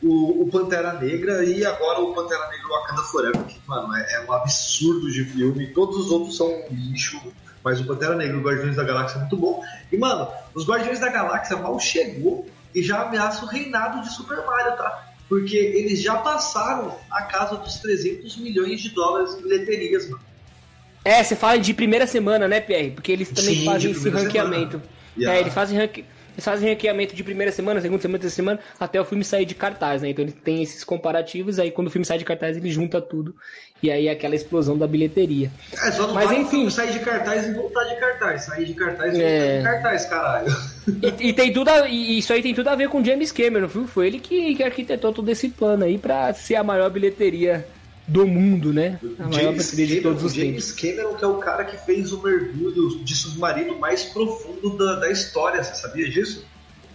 o, 0.02 0.44
o, 0.44 0.50
Pantera 0.50 0.94
Negra 0.94 1.44
e 1.44 1.66
agora 1.66 2.00
o 2.00 2.14
Pantera 2.14 2.48
Negra 2.50 2.68
Wakanda 2.70 3.02
Forever, 3.04 3.44
que, 3.44 3.60
mano, 3.68 3.94
é, 3.96 4.16
é, 4.16 4.22
um 4.22 4.34
absurdo 4.34 5.12
de 5.12 5.26
filme. 5.26 5.68
Todos 5.68 5.98
os 5.98 6.12
outros 6.12 6.38
são 6.38 6.48
um 6.48 6.68
lixo, 6.72 7.22
mas 7.64 7.80
o 7.82 7.86
Pantera 7.86 8.16
Negra 8.16 8.38
e 8.38 8.40
o 8.40 8.44
Guardiões 8.44 8.76
da 8.76 8.84
Galáxia 8.84 9.18
é 9.18 9.20
muito 9.20 9.38
bom. 9.38 9.64
E, 9.92 9.98
mano, 9.98 10.28
os 10.54 10.68
Guardiões 10.68 11.00
da 11.00 11.10
Galáxia 11.10 11.58
mal 11.58 11.80
chegou 11.80 12.48
e 12.74 12.82
já 12.82 13.04
ameaça 13.04 13.44
o 13.44 13.48
reinado 13.48 14.02
de 14.02 14.14
Super 14.14 14.46
Mario, 14.46 14.78
tá? 14.78 15.14
Porque 15.28 15.58
eles 15.58 16.02
já 16.02 16.16
passaram 16.18 16.96
a 17.12 17.24
casa 17.24 17.58
dos 17.58 17.76
300 17.80 18.38
milhões 18.38 18.82
de 18.82 18.90
dólares 18.90 19.36
em 19.36 19.42
bilheterias, 19.42 20.10
mano. 20.10 20.24
É, 21.04 21.24
você 21.24 21.36
fala 21.36 21.58
de 21.58 21.74
primeira 21.74 22.06
semana, 22.06 22.48
né, 22.48 22.60
Pierre? 22.60 22.92
Porque 22.92 23.12
eles 23.12 23.30
também 23.30 23.56
Sim, 23.56 23.66
fazem 23.66 23.92
esse 23.92 24.10
ranqueamento. 24.10 24.82
Yeah. 25.18 25.38
É, 25.38 25.42
eles 25.42 25.54
fazem 25.54 25.78
ranqueamento 25.78 26.19
eles 26.40 26.46
fazem 26.46 26.70
ranqueamento 26.70 27.14
de 27.16 27.24
primeira 27.24 27.52
semana, 27.52 27.82
segunda 27.82 28.02
semana, 28.02 28.20
terceira 28.20 28.36
semana, 28.36 28.60
até 28.80 29.00
o 29.00 29.06
filme 29.06 29.24
sair 29.24 29.46
de 29.46 29.54
cartaz, 29.54 30.02
né? 30.02 30.10
Então 30.10 30.24
ele 30.24 30.32
tem 30.32 30.64
esses 30.64 30.84
comparativos, 30.84 31.60
aí 31.60 31.70
quando 31.70 31.88
o 31.88 31.92
filme 31.92 32.06
sai 32.06 32.18
de 32.18 32.26
cartaz 32.26 32.56
ele 32.56 32.72
junta 32.72 33.02
tudo. 33.02 33.36
E 33.84 33.92
aí 33.92 34.08
é 34.08 34.12
aquela 34.12 34.36
explosão 34.36 34.78
da 34.78 34.88
bilheteria. 34.88 35.52
É, 35.74 35.92
só 35.92 36.08
não 36.08 36.14
Mas, 36.14 36.32
enfim, 36.32 36.70
sair 36.70 36.92
de 36.92 37.00
cartaz 37.00 37.48
e 37.48 37.54
voltar 37.54 37.84
de 37.86 37.96
cartaz. 37.98 38.44
Sair 38.44 38.66
de 38.66 38.74
cartaz 38.74 39.18
e 39.18 39.22
é... 39.22 39.56
voltar 39.56 39.58
de 39.58 39.64
cartaz, 39.64 40.06
caralho. 40.06 40.56
E, 41.02 41.30
e, 41.30 41.34
tem 41.34 41.54
tudo 41.54 41.70
a, 41.70 41.88
e 41.88 42.18
isso 42.18 42.34
aí 42.34 42.42
tem 42.42 42.54
tudo 42.54 42.68
a 42.68 42.76
ver 42.76 42.90
com 42.90 43.04
James 43.04 43.32
Cameron, 43.32 43.68
viu? 43.68 43.88
Foi 43.88 44.08
ele 44.08 44.20
que, 44.20 44.56
que 44.56 44.64
arquitetou 44.64 45.14
todo 45.14 45.30
esse 45.30 45.50
plano 45.50 45.86
aí 45.86 45.98
pra 45.98 46.34
ser 46.34 46.56
a 46.56 46.64
maior 46.64 46.90
bilheteria 46.90 47.66
do 48.10 48.28
mundo, 48.28 48.74
né? 48.74 49.00
A 49.20 49.28
maior 49.28 49.52
James 49.52 49.72
Cameron, 49.72 49.88
de 49.88 50.02
todos 50.02 50.24
os 50.24 50.34
James 50.34 50.74
tempos. 50.74 50.82
Cameron 50.82 51.16
que 51.16 51.24
é 51.24 51.28
o 51.28 51.38
cara 51.38 51.64
que 51.64 51.78
fez 51.78 52.12
o 52.12 52.22
mergulho 52.22 53.04
de 53.04 53.16
submarino 53.16 53.78
mais 53.78 54.04
profundo 54.06 54.76
da, 54.78 54.96
da 54.96 55.12
história, 55.12 55.64
você 55.64 55.76
sabia 55.76 56.10
disso? 56.10 56.46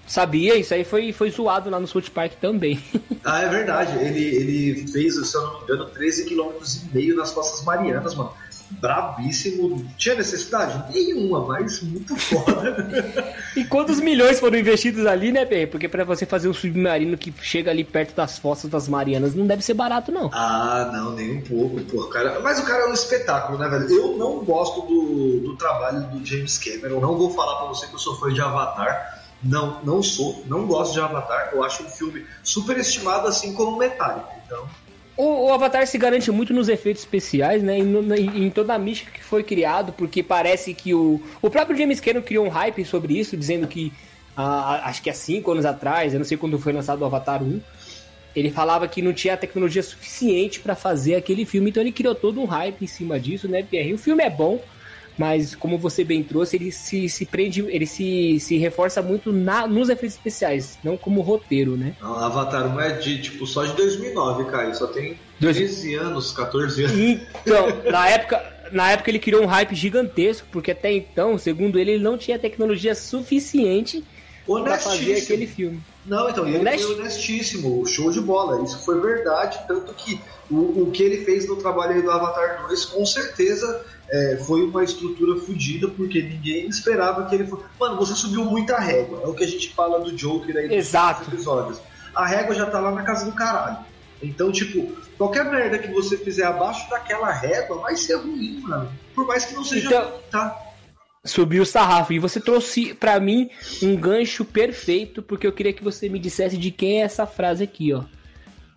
Sabia, 0.07 0.57
isso 0.57 0.75
aí 0.75 0.85
foi, 0.85 1.13
foi 1.13 1.31
zoado 1.31 1.71
lá 1.71 1.81
no 1.81 1.87
South 1.87 2.11
Park 2.13 2.35
também. 2.35 2.79
ah, 3.25 3.43
é 3.43 3.49
verdade. 3.49 3.97
Ele, 3.99 4.23
ele 4.23 4.87
fez, 4.89 5.15
se 5.15 5.35
eu 5.35 5.43
não 5.43 5.59
me 5.59 5.63
engano, 5.63 5.87
13 5.87 6.27
km 6.27 6.51
e 6.63 6.95
meio 6.95 7.17
nas 7.17 7.31
Costas 7.31 7.65
Marianas, 7.65 8.15
mano 8.15 8.33
brabíssimo. 8.81 9.85
Tinha 9.97 10.15
necessidade? 10.15 10.93
Nenhuma, 10.93 11.47
mas 11.47 11.83
muito 11.83 12.17
foda. 12.17 12.77
e 13.57 13.65
quantos 13.65 14.01
milhões 14.01 14.41
foram 14.41 14.59
investidos 14.59 15.07
ali, 15.07 15.33
né, 15.33 15.45
Pê? 15.45 15.67
Porque 15.67 15.89
para 15.89 16.05
você 16.05 16.27
fazer 16.27 16.49
um 16.49 16.55
submarino 16.55 17.17
que 17.17 17.33
chega 17.43 17.71
ali 17.71 17.85
perto 17.85 18.15
das 18.15 18.39
fossas 18.39 18.71
das 18.71 18.89
Marianas 18.89 19.35
não 19.35 19.47
deve 19.47 19.63
ser 19.63 19.75
barato, 19.75 20.13
não. 20.13 20.31
Ah, 20.33 20.91
não, 20.93 21.13
nem 21.13 21.39
um 21.39 21.41
pouco, 21.41 21.81
pô, 21.83 22.05
cara. 22.09 22.41
Mas 22.41 22.59
o 22.59 22.65
cara 22.65 22.85
é 22.85 22.89
um 22.89 22.93
espetáculo, 22.93 23.59
né, 23.59 23.69
velho? 23.69 23.91
Eu 23.91 24.17
não 24.17 24.45
gosto 24.45 24.83
do, 24.83 25.41
do 25.41 25.57
trabalho 25.57 26.03
do 26.09 26.25
James 26.25 26.59
Cameron. 26.59 27.01
Não 27.01 27.17
vou 27.17 27.31
falar 27.31 27.57
para 27.57 27.69
você 27.69 27.87
que 27.87 27.95
eu 27.95 27.99
sou 27.99 28.17
fã 28.17 28.33
de 28.33 28.41
Avatar. 28.41 29.23
Não, 29.43 29.83
não 29.85 30.03
sou, 30.03 30.43
não 30.47 30.67
gosto 30.67 30.95
de 30.95 31.01
Avatar. 31.01 31.51
Eu 31.53 31.63
acho 31.63 31.83
um 31.83 31.89
filme 31.89 32.25
super 32.43 32.79
estimado, 32.79 33.29
assim 33.29 33.53
como 33.53 33.77
Metallica. 33.77 34.29
Então, 34.47 34.67
o, 35.17 35.47
o, 35.47 35.53
Avatar 35.53 35.87
se 35.87 35.97
garante 35.97 36.31
muito 36.31 36.53
nos 36.53 36.69
efeitos 36.69 37.03
especiais, 37.03 37.63
né? 37.63 37.79
em 37.79 38.51
toda 38.51 38.75
a 38.75 38.79
mística 38.79 39.13
que 39.13 39.23
foi 39.23 39.43
criado, 39.43 39.93
porque 39.93 40.23
parece 40.23 40.75
que 40.75 40.93
o, 40.93 41.21
o 41.41 41.51
próprio 41.51 41.77
James 41.77 42.01
Cameron 42.01 42.23
criou 42.23 42.47
um 42.47 42.49
hype 42.49 42.85
sobre 42.85 43.19
isso, 43.19 43.37
dizendo 43.37 43.67
que 43.67 43.93
acho 44.37 45.03
que 45.03 45.11
há 45.11 45.15
cinco 45.15 45.53
anos 45.53 45.65
atrás, 45.65 46.13
eu 46.13 46.19
não 46.19 46.25
sei 46.25 46.37
quando 46.37 46.59
foi 46.59 46.73
lançado 46.73 47.03
o 47.03 47.05
Avatar 47.05 47.43
1, 47.43 47.61
ele 48.35 48.51
falava 48.51 48.89
que 48.89 49.01
não 49.01 49.13
tinha 49.13 49.37
tecnologia 49.37 49.83
suficiente 49.83 50.59
para 50.59 50.75
fazer 50.75 51.15
aquele 51.15 51.45
filme, 51.45 51.71
então 51.71 51.81
ele 51.81 51.93
criou 51.93 52.15
todo 52.15 52.41
um 52.41 52.45
hype 52.45 52.83
em 52.83 52.87
cima 52.87 53.19
disso, 53.21 53.47
né, 53.47 53.63
Pierre? 53.63 53.95
O 53.95 53.99
filme 53.99 54.25
é 54.25 54.31
bom, 54.31 54.61
mas 55.17 55.55
como 55.55 55.79
você 55.79 56.05
bem 56.05 56.23
trouxe, 56.23 56.57
ele 56.57 56.73
se, 56.73 57.09
se 57.09 57.25
prende, 57.25 57.65
ele 57.69 57.87
se, 57.87 58.39
se 58.41 58.57
reforça 58.59 59.01
muito 59.01 59.33
na, 59.33 59.67
nos 59.67 59.89
efeitos 59.89 60.17
especiais, 60.17 60.79
não 60.83 60.97
como 60.97 61.21
roteiro, 61.21 61.77
né? 61.77 61.95
Não, 62.01 62.17
Avatar 62.17 62.75
1 62.75 62.81
é 62.81 62.93
de, 62.93 63.23
tipo, 63.23 63.47
só 63.47 63.65
de 63.65 63.73
2009, 63.75 64.45
cara, 64.51 64.75
só 64.75 64.89
tem 64.89 65.19
13 65.41 65.95
anos, 65.95 66.33
14 66.33 66.85
anos. 66.85 66.99
Então, 66.99 67.67
na 67.91 68.09
época, 68.09 68.55
na 68.73 68.91
época 68.91 69.11
ele 69.11 69.19
criou 69.19 69.43
um 69.43 69.47
hype 69.47 69.75
gigantesco, 69.75 70.47
porque 70.51 70.73
até 70.73 70.93
então, 70.93 71.39
segundo 71.39 71.79
ele, 71.79 71.93
ele 71.93 72.03
não 72.03 72.19
tinha 72.19 72.39
tecnologia 72.39 72.95
suficiente 72.95 74.05
para 74.47 74.79
fazer 74.79 75.17
aquele 75.17 75.47
filme. 75.47 75.81
Não, 76.05 76.29
então, 76.29 76.47
ele 76.47 76.59
Honest... 76.59 76.85
foi 76.85 76.97
honestíssimo, 76.97 77.87
show 77.87 78.11
de 78.11 78.21
bola, 78.21 78.63
isso 78.63 78.85
foi 78.85 79.01
verdade, 79.01 79.59
tanto 79.67 79.95
que 79.95 80.21
o, 80.51 80.83
o 80.83 80.91
que 80.91 81.03
ele 81.03 81.25
fez 81.25 81.49
no 81.49 81.57
trabalho 81.57 82.03
do 82.03 82.11
Avatar 82.11 82.67
2, 82.67 82.85
com 82.87 83.07
certeza 83.07 83.85
é, 84.11 84.37
foi 84.37 84.63
uma 84.63 84.85
estrutura 84.85 85.41
fodida, 85.41 85.89
porque 85.89 86.23
ninguém 86.23 86.67
esperava 86.69 87.27
que 87.27 87.35
ele 87.35 87.47
fosse. 87.47 87.65
Mano, 87.79 87.97
você 87.97 88.15
subiu 88.15 88.45
muita 88.45 88.79
régua. 88.79 89.23
É 89.23 89.27
o 89.27 89.35
que 89.35 89.45
a 89.45 89.49
gente 89.49 89.73
fala 89.73 90.01
do 90.01 90.13
Joker 90.13 90.57
aí 90.57 90.69
nos 90.69 90.77
Exato. 90.77 91.31
episódios. 91.31 91.81
A 92.15 92.27
régua 92.27 92.55
já 92.55 92.67
tá 92.67 92.79
lá 92.81 92.91
na 92.91 93.03
casa 93.03 93.25
do 93.25 93.33
caralho. 93.33 93.79
Então, 94.23 94.53
tipo, 94.53 94.93
qualquer 95.19 95.45
merda 95.45 95.79
que 95.79 95.89
você 95.89 96.17
fizer 96.17 96.45
abaixo 96.45 96.89
daquela 96.89 97.31
régua 97.33 97.79
vai 97.79 97.97
ser 97.97 98.17
ruim, 98.17 98.61
mano. 98.61 98.91
Por 99.15 99.27
mais 99.27 99.45
que 99.45 99.55
não 99.55 99.65
seja. 99.65 99.87
Então, 99.87 100.13
tá. 100.31 100.57
Subiu 101.25 101.63
o 101.63 101.67
sarrafo. 101.67 102.13
E 102.13 102.19
você 102.19 102.41
trouxe 102.41 102.95
para 102.95 103.19
mim 103.19 103.49
um 103.83 103.97
gancho 103.97 104.45
perfeito, 104.45 105.23
porque 105.23 105.47
eu 105.47 105.53
queria 105.53 105.73
que 105.73 105.83
você 105.83 106.09
me 106.09 106.19
dissesse 106.19 106.57
de 106.57 106.71
quem 106.71 107.01
é 107.01 107.05
essa 107.05 107.27
frase 107.27 107.65
aqui, 107.65 107.93
ó. 107.93 108.05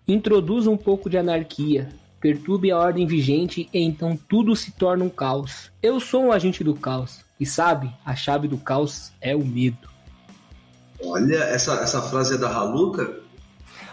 Introduza 0.07 0.71
um 0.71 0.77
pouco 0.77 1.09
de 1.09 1.17
anarquia 1.17 1.89
perturbe 2.27 2.69
a 2.71 2.77
ordem 2.77 3.07
vigente 3.07 3.69
e 3.73 3.79
então 3.79 4.19
tudo 4.27 4.53
se 4.53 4.71
torna 4.73 5.01
um 5.01 5.09
caos. 5.09 5.71
Eu 5.81 5.97
sou 5.97 6.25
um 6.25 6.31
agente 6.33 6.61
do 6.61 6.75
caos 6.75 7.23
e 7.39 7.45
sabe, 7.45 7.89
a 8.05 8.17
chave 8.17 8.49
do 8.49 8.57
caos 8.57 9.13
é 9.21 9.33
o 9.33 9.45
medo. 9.45 9.87
Olha, 11.01 11.37
essa, 11.37 11.75
essa 11.75 12.01
frase 12.01 12.35
é 12.35 12.37
da 12.37 12.49
Haluka? 12.53 13.19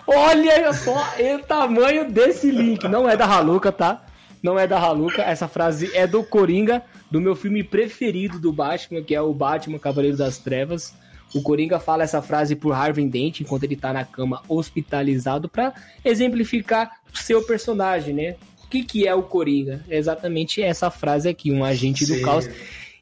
Olha 0.05 0.72
só 0.72 0.97
o 1.37 1.47
tamanho 1.47 2.11
desse 2.11 2.51
link. 2.51 2.89
Não 2.89 3.09
é 3.09 3.16
da 3.16 3.24
Haluka, 3.24 3.70
tá? 3.70 4.05
Não 4.43 4.59
é 4.59 4.66
da 4.66 4.80
Haluka. 4.80 5.22
Essa 5.22 5.47
frase 5.47 5.95
é 5.95 6.05
do 6.05 6.24
Coringa, 6.24 6.82
do 7.09 7.20
meu 7.20 7.37
filme 7.37 7.62
preferido 7.62 8.41
do 8.41 8.53
Batman, 8.53 9.01
que 9.01 9.14
é 9.14 9.20
o 9.20 9.32
Batman 9.32 9.78
Cavaleiro 9.78 10.16
das 10.16 10.39
Trevas. 10.39 10.93
O 11.35 11.43
Coringa 11.43 11.80
fala 11.80 12.05
essa 12.05 12.22
frase 12.22 12.55
por 12.55 12.72
Harvey 12.72 13.09
Dent 13.09 13.41
enquanto 13.41 13.64
ele 13.64 13.76
tá 13.76 13.93
na 13.93 14.05
cama 14.05 14.43
hospitalizado 14.49 15.49
para 15.49 15.74
exemplificar 16.05 16.93
o 17.12 17.18
seu 17.18 17.43
personagem, 17.43 18.14
né? 18.14 18.37
O 18.62 18.68
que, 18.68 18.85
que 18.85 19.07
é 19.07 19.14
o 19.14 19.22
Coringa? 19.22 19.85
É 19.89 19.99
exatamente 19.99 20.62
essa 20.62 20.91
frase 20.91 21.28
aqui, 21.28 21.51
um 21.51 21.64
agente 21.64 22.07
Sim. 22.07 22.16
do 22.16 22.22
caos. 22.22 22.49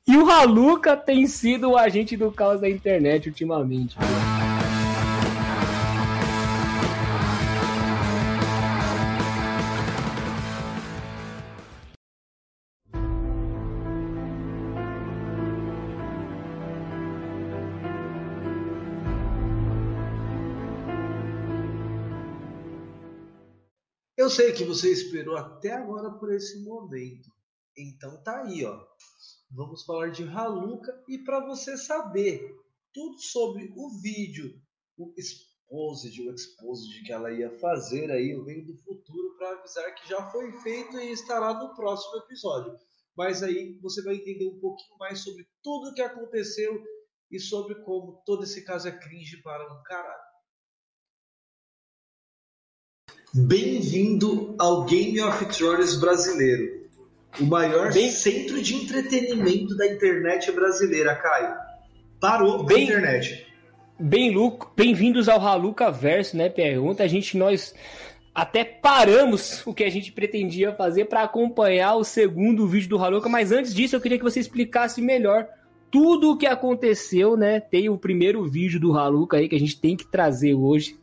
E 0.07 0.17
o 0.17 0.29
Haluka 0.31 0.97
tem 0.97 1.27
sido 1.27 1.71
o 1.71 1.77
agente 1.77 2.17
do 2.17 2.33
caos 2.33 2.61
da 2.61 2.69
internet 2.69 3.29
ultimamente. 3.29 3.97
Eu 24.23 24.31
sei 24.31 24.53
que 24.53 24.63
você 24.63 24.93
esperou 24.93 25.37
até 25.37 25.73
agora 25.73 26.09
por 26.13 26.33
esse 26.33 26.63
momento. 26.63 27.29
Então 27.77 28.23
tá 28.23 28.43
aí, 28.43 28.65
ó. 28.65 28.87
Vamos 29.51 29.85
falar 29.85 30.13
de 30.13 30.23
Haluka 30.23 30.97
e 31.09 31.19
para 31.19 31.45
você 31.45 31.77
saber 31.77 32.55
tudo 32.95 33.19
sobre 33.19 33.73
o 33.75 34.01
vídeo, 34.01 34.63
o 34.97 35.13
exposed, 35.19 36.23
o 36.23 36.33
exposed 36.33 37.03
que 37.03 37.13
ela 37.13 37.33
ia 37.33 37.59
fazer 37.59 38.13
aí, 38.13 38.31
eu 38.31 38.45
venho 38.45 38.65
do 38.65 38.77
futuro 38.77 39.37
para 39.37 39.59
avisar 39.59 39.93
que 39.97 40.09
já 40.09 40.31
foi 40.31 40.53
feito 40.61 41.01
e 41.01 41.11
estará 41.11 41.55
no 41.55 41.75
próximo 41.75 42.19
episódio. 42.19 42.79
Mas 43.17 43.43
aí 43.43 43.77
você 43.83 44.05
vai 44.05 44.15
entender 44.15 44.47
um 44.47 44.61
pouquinho 44.61 44.99
mais 44.99 45.19
sobre 45.19 45.45
tudo 45.65 45.91
o 45.91 45.95
que 45.95 46.01
aconteceu 46.01 46.81
e 47.29 47.41
sobre 47.41 47.75
como 47.83 48.23
todo 48.25 48.45
esse 48.45 48.65
caso 48.65 48.87
é 48.87 48.97
cringe 48.97 49.43
para 49.43 49.65
um 49.75 49.83
caralho. 49.83 50.32
Bem-vindo 53.35 54.55
ao 54.59 54.85
Game 54.85 55.19
of 55.23 55.47
Thrones 55.47 55.99
brasileiro, 55.99 56.83
o 57.41 57.45
maior 57.45 57.91
Bem... 57.91 58.11
centro 58.11 58.61
de 58.61 58.75
entretenimento 58.75 59.75
da 59.75 59.87
internet 59.87 60.53
brasileira, 60.53 61.15
Caio. 61.15 61.55
Parou 62.21 62.63
Bem... 62.63 62.77
a 62.77 62.83
internet. 62.83 63.47
Bem, 63.99 64.35
Luco, 64.35 64.71
bem-vindos 64.77 65.31
ao 65.31 65.41
Haluca 65.41 65.91
Verso, 65.91 66.37
né, 66.37 66.51
Pergunta. 66.51 67.05
A 67.05 67.09
gente, 67.09 67.39
nós 67.39 67.75
até 68.35 68.65
paramos 68.65 69.67
o 69.67 69.73
que 69.73 69.85
a 69.85 69.91
gente 69.91 70.13
pretendia 70.13 70.75
fazer 70.75 71.07
para 71.07 71.23
acompanhar 71.23 71.95
o 71.95 72.05
segundo 72.05 72.69
vídeo 72.69 72.91
do 72.91 72.99
Haluca, 72.99 73.31
mas 73.31 73.51
antes 73.51 73.75
disso 73.75 73.97
eu 73.97 74.01
queria 74.03 74.19
que 74.19 74.25
você 74.25 74.41
explicasse 74.41 75.01
melhor 75.01 75.49
tudo 75.91 76.33
o 76.33 76.37
que 76.37 76.47
aconteceu, 76.47 77.35
né? 77.35 77.61
Tem 77.61 77.89
o 77.89 77.97
primeiro 77.97 78.45
vídeo 78.45 78.79
do 78.79 78.93
Haluca 78.95 79.39
aí 79.39 79.49
que 79.49 79.57
a 79.57 79.59
gente 79.59 79.81
tem 79.81 79.97
que 79.97 80.07
trazer 80.07 80.53
hoje 80.53 80.99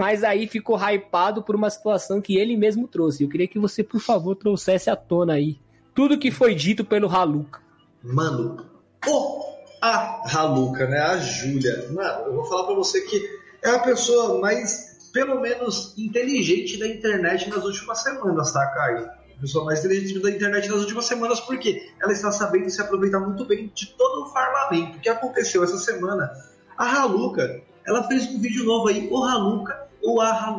mas 0.00 0.24
aí 0.24 0.46
ficou 0.46 0.78
hypado 0.78 1.42
por 1.42 1.54
uma 1.54 1.68
situação 1.68 2.22
que 2.22 2.38
ele 2.38 2.56
mesmo 2.56 2.88
trouxe. 2.88 3.22
Eu 3.22 3.28
queria 3.28 3.46
que 3.46 3.58
você, 3.58 3.84
por 3.84 4.00
favor, 4.00 4.34
trouxesse 4.34 4.88
à 4.88 4.96
tona 4.96 5.34
aí 5.34 5.60
tudo 5.94 6.18
que 6.18 6.30
foi 6.30 6.54
dito 6.54 6.82
pelo 6.82 7.06
Haluca. 7.06 7.60
Mano, 8.02 8.64
oh, 9.06 9.44
a 9.82 10.22
Haluca, 10.34 10.86
né? 10.86 10.98
A 10.98 11.18
Júlia. 11.18 11.90
Mano, 11.90 12.28
eu 12.28 12.34
vou 12.36 12.44
falar 12.46 12.64
para 12.64 12.76
você 12.76 13.02
que 13.02 13.22
é 13.62 13.68
a 13.68 13.80
pessoa 13.80 14.40
mais, 14.40 15.10
pelo 15.12 15.38
menos, 15.38 15.92
inteligente 15.98 16.78
da 16.78 16.88
internet 16.88 17.50
nas 17.50 17.62
últimas 17.62 18.02
semanas, 18.02 18.50
tá, 18.54 18.66
Caio? 18.68 19.06
Pessoa 19.38 19.66
mais 19.66 19.84
inteligente 19.84 20.18
da 20.20 20.30
internet 20.30 20.66
nas 20.70 20.80
últimas 20.80 21.04
semanas, 21.04 21.40
porque 21.40 21.90
ela 22.00 22.12
está 22.14 22.32
sabendo 22.32 22.70
se 22.70 22.80
aproveitar 22.80 23.20
muito 23.20 23.44
bem 23.44 23.70
de 23.74 23.88
todo 23.88 24.22
o 24.22 24.32
parlamento. 24.32 24.96
O 24.96 25.00
que 25.00 25.10
aconteceu 25.10 25.62
essa 25.62 25.76
semana? 25.76 26.32
A 26.78 27.02
Haluca, 27.02 27.60
ela 27.86 28.08
fez 28.08 28.26
um 28.28 28.40
vídeo 28.40 28.64
novo 28.64 28.88
aí, 28.88 29.06
o 29.10 29.22
Haluca 29.22 29.89
o 30.02 30.20
A 30.20 30.56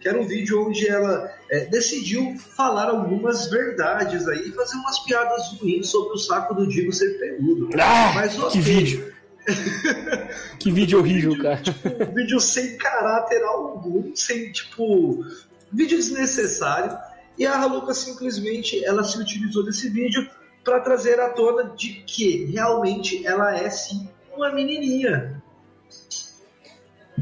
que 0.00 0.08
era 0.08 0.18
um 0.18 0.26
vídeo 0.26 0.66
onde 0.66 0.88
ela 0.88 1.30
é, 1.50 1.66
decidiu 1.66 2.34
falar 2.56 2.88
algumas 2.88 3.50
verdades 3.50 4.26
aí 4.26 4.48
e 4.48 4.52
fazer 4.52 4.76
umas 4.76 4.98
piadas 5.00 5.58
ruins 5.58 5.88
sobre 5.88 6.14
o 6.14 6.18
saco 6.18 6.54
do 6.54 6.66
Digo 6.66 6.92
ser 6.92 7.18
peludo. 7.18 7.68
Ah, 7.78 8.12
Mas, 8.14 8.34
que 8.52 8.60
vídeo! 8.60 9.12
que 10.58 10.70
vídeo 10.70 10.98
horrível, 10.98 11.30
vídeo, 11.30 11.42
cara. 11.42 11.56
Tipo, 11.58 11.88
um 11.88 12.14
vídeo 12.14 12.40
sem 12.40 12.76
caráter 12.78 13.42
algum, 13.42 14.14
sem, 14.14 14.50
tipo, 14.52 15.24
vídeo 15.72 15.98
desnecessário. 15.98 16.96
E 17.38 17.46
a 17.46 17.58
Haluka 17.58 17.94
simplesmente 17.94 18.84
ela 18.84 19.02
se 19.02 19.18
utilizou 19.18 19.64
desse 19.64 19.88
vídeo 19.88 20.28
para 20.64 20.80
trazer 20.80 21.18
à 21.20 21.30
tona 21.30 21.74
de 21.76 22.02
que 22.06 22.44
realmente 22.46 23.26
ela 23.26 23.56
é 23.56 23.68
sim 23.70 24.08
uma 24.34 24.52
menininha. 24.52 25.42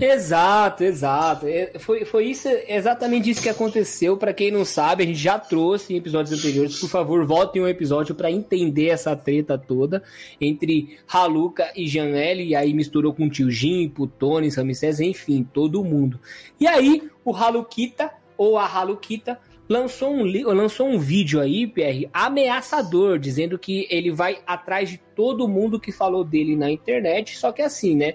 Exato, 0.01 0.84
exato. 0.84 1.46
É, 1.46 1.78
foi, 1.78 2.05
foi 2.05 2.26
isso, 2.26 2.49
exatamente 2.66 3.30
isso 3.30 3.42
que 3.42 3.49
aconteceu. 3.49 4.16
Para 4.16 4.32
quem 4.32 4.51
não 4.51 4.64
sabe, 4.64 5.03
a 5.03 5.07
gente 5.07 5.18
já 5.18 5.38
trouxe 5.38 5.92
em 5.92 5.96
episódios 5.96 6.38
anteriores. 6.38 6.78
Por 6.78 6.88
favor, 6.88 7.24
voltem 7.26 7.62
um 7.62 7.68
episódio 7.68 8.14
para 8.14 8.30
entender 8.30 8.88
essa 8.88 9.16
treta 9.16 9.59
toda 9.59 10.03
entre 10.40 10.99
Haluka 11.09 11.70
e 11.76 11.86
Janelle. 11.88 12.44
E 12.44 12.55
aí 12.55 12.72
misturou 12.72 13.12
com 13.12 13.26
o 13.26 13.30
Tio 13.30 13.51
Jim, 13.51 13.88
Putones, 13.88 14.57
Ramsés, 14.57 15.01
enfim, 15.01 15.46
todo 15.53 15.84
mundo. 15.84 16.20
E 16.61 16.66
aí, 16.66 17.03
o 17.24 17.34
Halukita, 17.34 18.11
ou 18.36 18.57
a 18.57 18.66
Halukita, 18.66 19.38
lançou 19.68 20.14
um, 20.14 20.24
lançou 20.53 20.88
um 20.88 20.99
vídeo 20.99 21.40
aí, 21.40 21.66
PR, 21.66 22.09
ameaçador, 22.12 23.18
dizendo 23.18 23.59
que 23.59 23.86
ele 23.90 24.11
vai 24.11 24.38
atrás 24.46 24.88
de 24.88 24.99
todo 25.14 25.49
mundo 25.49 25.78
que 25.80 25.92
falou 25.92 26.24
dele 26.24 26.57
na 26.57 26.70
internet. 26.70 27.36
Só 27.36 27.53
que 27.53 27.62
assim, 27.62 27.94
né? 27.94 28.14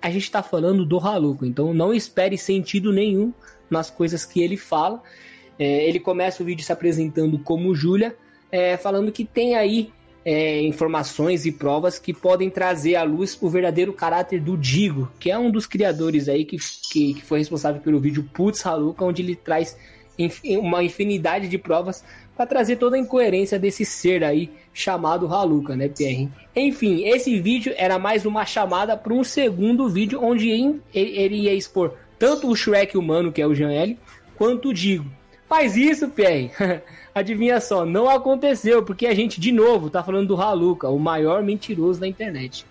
A 0.00 0.10
gente 0.10 0.24
está 0.24 0.42
falando 0.42 0.84
do 0.84 0.98
Haluco, 0.98 1.44
então 1.44 1.74
não 1.74 1.92
espere 1.92 2.38
sentido 2.38 2.92
nenhum 2.92 3.32
nas 3.70 3.90
coisas 3.90 4.24
que 4.24 4.40
ele 4.40 4.56
fala. 4.56 5.02
É, 5.58 5.88
ele 5.88 5.98
começa 5.98 6.42
o 6.42 6.46
vídeo 6.46 6.64
se 6.64 6.72
apresentando 6.72 7.38
como 7.38 7.74
Júlia, 7.74 8.16
é, 8.50 8.76
falando 8.76 9.10
que 9.10 9.24
tem 9.24 9.56
aí 9.56 9.92
é, 10.24 10.60
informações 10.62 11.46
e 11.46 11.52
provas 11.52 11.98
que 11.98 12.12
podem 12.12 12.48
trazer 12.48 12.94
à 12.94 13.02
luz 13.02 13.36
o 13.40 13.48
verdadeiro 13.48 13.92
caráter 13.92 14.40
do 14.40 14.56
Digo, 14.56 15.10
que 15.18 15.30
é 15.30 15.38
um 15.38 15.50
dos 15.50 15.66
criadores 15.66 16.28
aí 16.28 16.44
que, 16.44 16.58
que, 16.90 17.14
que 17.14 17.22
foi 17.22 17.38
responsável 17.38 17.80
pelo 17.80 18.00
vídeo 18.00 18.28
Putz 18.32 18.64
Haluca, 18.64 19.04
onde 19.04 19.22
ele 19.22 19.34
traz 19.34 19.76
uma 20.44 20.82
infinidade 20.82 21.48
de 21.48 21.58
provas 21.58 22.04
para 22.38 22.46
trazer 22.46 22.76
toda 22.76 22.94
a 22.94 23.00
incoerência 23.00 23.58
desse 23.58 23.84
ser 23.84 24.22
aí 24.22 24.48
chamado 24.72 25.26
Haluka, 25.26 25.74
né, 25.74 25.88
Pierre? 25.88 26.28
Enfim, 26.54 27.04
esse 27.04 27.40
vídeo 27.40 27.74
era 27.76 27.98
mais 27.98 28.24
uma 28.24 28.46
chamada 28.46 28.96
para 28.96 29.12
um 29.12 29.24
segundo 29.24 29.88
vídeo 29.88 30.22
onde 30.22 30.48
ele 30.94 31.34
ia 31.34 31.52
expor 31.52 31.94
tanto 32.16 32.48
o 32.48 32.54
Shrek 32.54 32.96
humano, 32.96 33.32
que 33.32 33.42
é 33.42 33.46
o 33.46 33.56
Jean 33.56 33.72
L, 33.72 33.98
quanto 34.36 34.68
o 34.68 34.74
Digo. 34.74 35.04
Mas 35.50 35.76
isso, 35.76 36.08
Pierre, 36.10 36.52
adivinha 37.12 37.60
só, 37.60 37.84
não 37.84 38.08
aconteceu, 38.08 38.84
porque 38.84 39.08
a 39.08 39.14
gente, 39.14 39.40
de 39.40 39.50
novo, 39.50 39.90
tá 39.90 40.00
falando 40.04 40.28
do 40.28 40.40
Haluka, 40.40 40.88
o 40.88 40.98
maior 40.98 41.42
mentiroso 41.42 41.98
da 41.98 42.06
internet. 42.06 42.64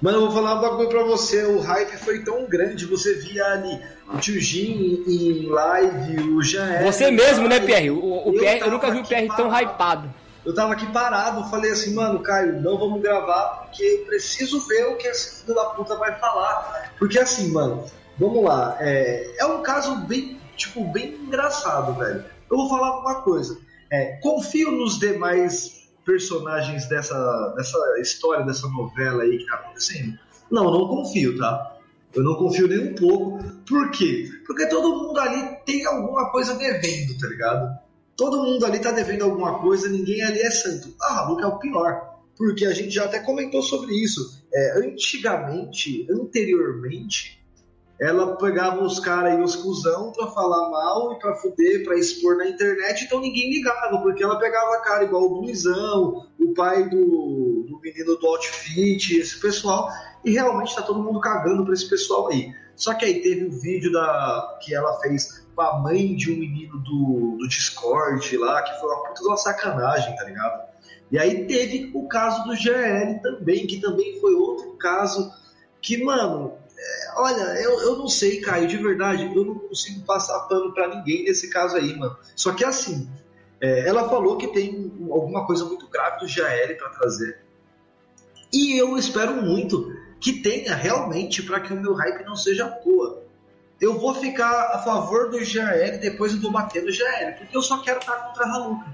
Mano, 0.00 0.18
eu 0.18 0.20
vou 0.22 0.30
falar 0.30 0.54
um 0.54 0.60
bagulho 0.60 0.88
pra 0.88 1.02
você. 1.02 1.44
O 1.44 1.60
hype 1.60 1.96
foi 1.98 2.22
tão 2.22 2.46
grande. 2.46 2.86
Você 2.86 3.14
via 3.14 3.44
ali 3.46 3.80
o 4.12 4.18
Tio 4.18 4.40
Jim 4.40 5.02
em 5.06 5.46
live, 5.46 6.30
o 6.30 6.42
Jean 6.42 6.82
Você 6.84 7.10
mesmo, 7.10 7.48
né, 7.48 7.60
Pierre? 7.60 7.90
O, 7.90 8.28
o 8.28 8.34
eu, 8.34 8.38
Pierre, 8.38 8.60
eu 8.60 8.70
nunca 8.70 8.90
vi 8.90 9.00
o 9.00 9.04
Pierre 9.04 9.28
tão 9.36 9.48
hypado. 9.48 10.12
Eu 10.44 10.54
tava 10.54 10.72
aqui 10.72 10.86
parado, 10.92 11.50
falei 11.50 11.72
assim, 11.72 11.94
mano, 11.94 12.20
Caio, 12.20 12.60
não 12.62 12.78
vamos 12.78 13.02
gravar 13.02 13.64
porque 13.64 13.82
eu 13.82 14.06
preciso 14.06 14.66
ver 14.66 14.86
o 14.86 14.96
que 14.96 15.06
esse 15.08 15.42
filho 15.42 15.54
da 15.54 15.64
puta 15.66 15.96
vai 15.96 16.18
falar. 16.18 16.92
Porque 16.98 17.18
assim, 17.18 17.50
mano, 17.50 17.84
vamos 18.16 18.44
lá. 18.44 18.76
É, 18.80 19.34
é 19.36 19.46
um 19.46 19.62
caso 19.62 19.96
bem, 20.06 20.40
tipo, 20.56 20.84
bem 20.92 21.14
engraçado, 21.26 21.92
velho. 21.94 22.24
Eu 22.50 22.56
vou 22.56 22.68
falar 22.68 23.00
uma 23.00 23.20
coisa. 23.22 23.58
É, 23.90 24.18
confio 24.22 24.70
nos 24.70 24.98
demais 24.98 25.77
personagens 26.08 26.86
dessa, 26.86 27.52
dessa 27.54 27.78
história, 28.00 28.46
dessa 28.46 28.66
novela 28.68 29.24
aí 29.24 29.36
que 29.36 29.44
tá 29.44 29.56
acontecendo? 29.56 30.18
Não, 30.50 30.64
não 30.64 30.88
confio, 30.88 31.36
tá? 31.36 31.76
Eu 32.14 32.22
não 32.22 32.34
confio 32.34 32.66
nem 32.66 32.78
um 32.78 32.94
pouco. 32.94 33.44
Por 33.68 33.90
quê? 33.90 34.26
Porque 34.46 34.66
todo 34.68 34.96
mundo 34.96 35.20
ali 35.20 35.54
tem 35.66 35.84
alguma 35.84 36.30
coisa 36.30 36.54
devendo, 36.54 37.18
tá 37.18 37.28
ligado? 37.28 37.78
Todo 38.16 38.42
mundo 38.42 38.64
ali 38.64 38.78
tá 38.78 38.90
devendo 38.90 39.24
alguma 39.24 39.58
coisa, 39.58 39.86
ninguém 39.86 40.22
ali 40.22 40.40
é 40.40 40.50
santo. 40.50 40.94
Ah, 40.98 41.26
Luke 41.28 41.42
é 41.42 41.46
o 41.46 41.58
pior. 41.58 42.16
Porque 42.38 42.64
a 42.64 42.72
gente 42.72 42.90
já 42.90 43.04
até 43.04 43.18
comentou 43.18 43.62
sobre 43.62 43.94
isso. 43.94 44.42
É, 44.50 44.78
antigamente, 44.78 46.06
anteriormente, 46.10 47.37
ela 48.00 48.36
pegava 48.36 48.82
os 48.82 49.00
caras 49.00 49.38
e 49.38 49.42
os 49.42 49.56
cuzão 49.56 50.12
pra 50.12 50.28
falar 50.28 50.70
mal 50.70 51.12
e 51.12 51.18
pra 51.18 51.34
fuder, 51.34 51.84
pra 51.84 51.96
expor 51.96 52.36
na 52.36 52.48
internet, 52.48 53.04
então 53.04 53.20
ninguém 53.20 53.50
ligava, 53.50 54.00
porque 54.00 54.22
ela 54.22 54.38
pegava 54.38 54.80
cara 54.82 55.04
igual 55.04 55.24
o 55.24 55.40
Luizão, 55.40 56.28
o 56.38 56.54
pai 56.54 56.88
do, 56.88 57.66
do 57.68 57.80
menino 57.82 58.16
do 58.16 58.26
Outfit, 58.26 59.18
esse 59.18 59.40
pessoal, 59.40 59.88
e 60.24 60.32
realmente 60.32 60.76
tá 60.76 60.82
todo 60.82 61.02
mundo 61.02 61.20
cagando 61.20 61.64
pra 61.64 61.74
esse 61.74 61.88
pessoal 61.88 62.28
aí. 62.28 62.52
Só 62.76 62.94
que 62.94 63.04
aí 63.04 63.20
teve 63.20 63.44
o 63.44 63.48
um 63.48 63.58
vídeo 63.58 63.90
da, 63.90 64.58
que 64.62 64.72
ela 64.72 65.00
fez 65.00 65.44
com 65.52 65.62
a 65.62 65.80
mãe 65.80 66.14
de 66.14 66.32
um 66.32 66.36
menino 66.36 66.78
do, 66.78 67.36
do 67.36 67.48
Discord 67.48 68.36
lá, 68.36 68.62
que 68.62 68.78
foi 68.78 68.88
uma 68.88 69.08
puta 69.08 69.20
de 69.20 69.26
uma 69.26 69.36
sacanagem, 69.36 70.14
tá 70.14 70.24
ligado? 70.24 70.68
E 71.10 71.18
aí 71.18 71.46
teve 71.46 71.90
o 71.92 72.06
caso 72.06 72.44
do 72.44 72.54
GL 72.54 73.20
também, 73.20 73.66
que 73.66 73.80
também 73.80 74.20
foi 74.20 74.34
outro 74.34 74.76
caso 74.76 75.32
que, 75.80 76.02
mano, 76.04 76.52
olha, 77.16 77.60
eu, 77.60 77.80
eu 77.80 77.96
não 77.96 78.08
sei, 78.08 78.40
Caio, 78.40 78.68
de 78.68 78.76
verdade, 78.76 79.30
eu 79.34 79.44
não 79.44 79.54
consigo 79.58 80.04
passar 80.04 80.38
pano 80.40 80.72
para 80.72 80.88
ninguém 80.88 81.24
nesse 81.24 81.50
caso 81.50 81.76
aí, 81.76 81.96
mano. 81.96 82.16
Só 82.36 82.52
que 82.52 82.64
assim, 82.64 83.08
é, 83.60 83.88
ela 83.88 84.08
falou 84.08 84.36
que 84.36 84.48
tem 84.48 84.92
alguma 85.10 85.46
coisa 85.46 85.64
muito 85.64 85.88
grave 85.88 86.20
do 86.20 86.28
GL 86.28 86.74
para 86.76 86.90
trazer. 86.90 87.40
E 88.52 88.78
eu 88.78 88.96
espero 88.96 89.42
muito 89.42 89.92
que 90.20 90.40
tenha 90.42 90.74
realmente 90.74 91.42
para 91.42 91.60
que 91.60 91.72
o 91.72 91.80
meu 91.80 91.94
hype 91.94 92.24
não 92.24 92.36
seja 92.36 92.66
à 92.66 92.70
toa. 92.70 93.22
Eu 93.80 93.98
vou 93.98 94.14
ficar 94.14 94.72
a 94.74 94.78
favor 94.78 95.30
do 95.30 95.44
GL, 95.44 95.98
depois 96.00 96.32
eu 96.32 96.40
vou 96.40 96.50
bater 96.50 96.82
no 96.82 96.90
GL, 96.90 97.34
porque 97.38 97.56
eu 97.56 97.62
só 97.62 97.78
quero 97.78 98.00
estar 98.00 98.14
contra 98.14 98.44
a 98.44 98.54
Haluka. 98.54 98.86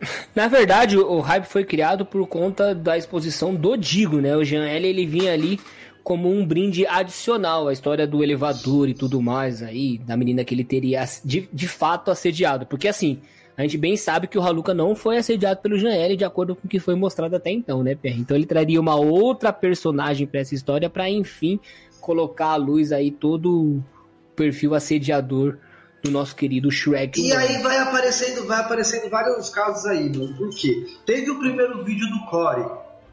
Na 0.34 0.48
verdade, 0.48 0.96
o 0.96 1.20
hype 1.20 1.44
foi 1.44 1.64
criado 1.64 2.04
por 2.04 2.26
conta 2.26 2.74
da 2.74 2.96
exposição 2.96 3.54
do 3.54 3.76
Digo, 3.76 4.20
né? 4.20 4.36
O 4.36 4.44
Jean 4.44 4.66
ele 4.68 5.06
vinha 5.06 5.32
ali 5.32 5.60
como 6.06 6.30
um 6.30 6.46
brinde 6.46 6.86
adicional, 6.86 7.66
a 7.66 7.72
história 7.72 8.06
do 8.06 8.22
elevador 8.22 8.88
e 8.88 8.94
tudo 8.94 9.20
mais 9.20 9.60
aí, 9.60 9.98
da 9.98 10.16
menina 10.16 10.44
que 10.44 10.54
ele 10.54 10.62
teria 10.62 11.04
de, 11.24 11.48
de 11.52 11.66
fato 11.66 12.12
assediado. 12.12 12.64
Porque 12.64 12.86
assim, 12.86 13.20
a 13.56 13.62
gente 13.62 13.76
bem 13.76 13.96
sabe 13.96 14.28
que 14.28 14.38
o 14.38 14.40
Haluka 14.40 14.72
não 14.72 14.94
foi 14.94 15.16
assediado 15.16 15.60
pelo 15.60 15.76
Janelle 15.76 16.16
de 16.16 16.24
acordo 16.24 16.54
com 16.54 16.64
o 16.64 16.70
que 16.70 16.78
foi 16.78 16.94
mostrado 16.94 17.34
até 17.34 17.50
então, 17.50 17.82
né, 17.82 17.96
Pierre? 17.96 18.20
Então 18.20 18.36
ele 18.36 18.46
traria 18.46 18.80
uma 18.80 18.94
outra 18.94 19.52
personagem 19.52 20.28
para 20.28 20.38
essa 20.38 20.54
história 20.54 20.88
para 20.88 21.10
enfim 21.10 21.58
colocar 22.00 22.50
à 22.50 22.56
luz 22.56 22.92
aí 22.92 23.10
todo 23.10 23.50
o 23.50 23.84
perfil 24.36 24.76
assediador 24.76 25.58
do 26.04 26.10
nosso 26.12 26.36
querido 26.36 26.70
Shrek. 26.70 27.20
E 27.20 27.32
aí 27.32 27.60
vai 27.62 27.78
aparecendo, 27.78 28.46
vai 28.46 28.60
aparecendo 28.60 29.10
vários 29.10 29.50
casos 29.50 29.84
aí, 29.86 30.08
mano. 30.16 30.36
Por 30.36 30.50
quê? 30.50 30.86
Teve 31.04 31.32
o 31.32 31.38
primeiro 31.40 31.82
vídeo 31.82 32.06
do 32.10 32.26
Corey, 32.30 32.64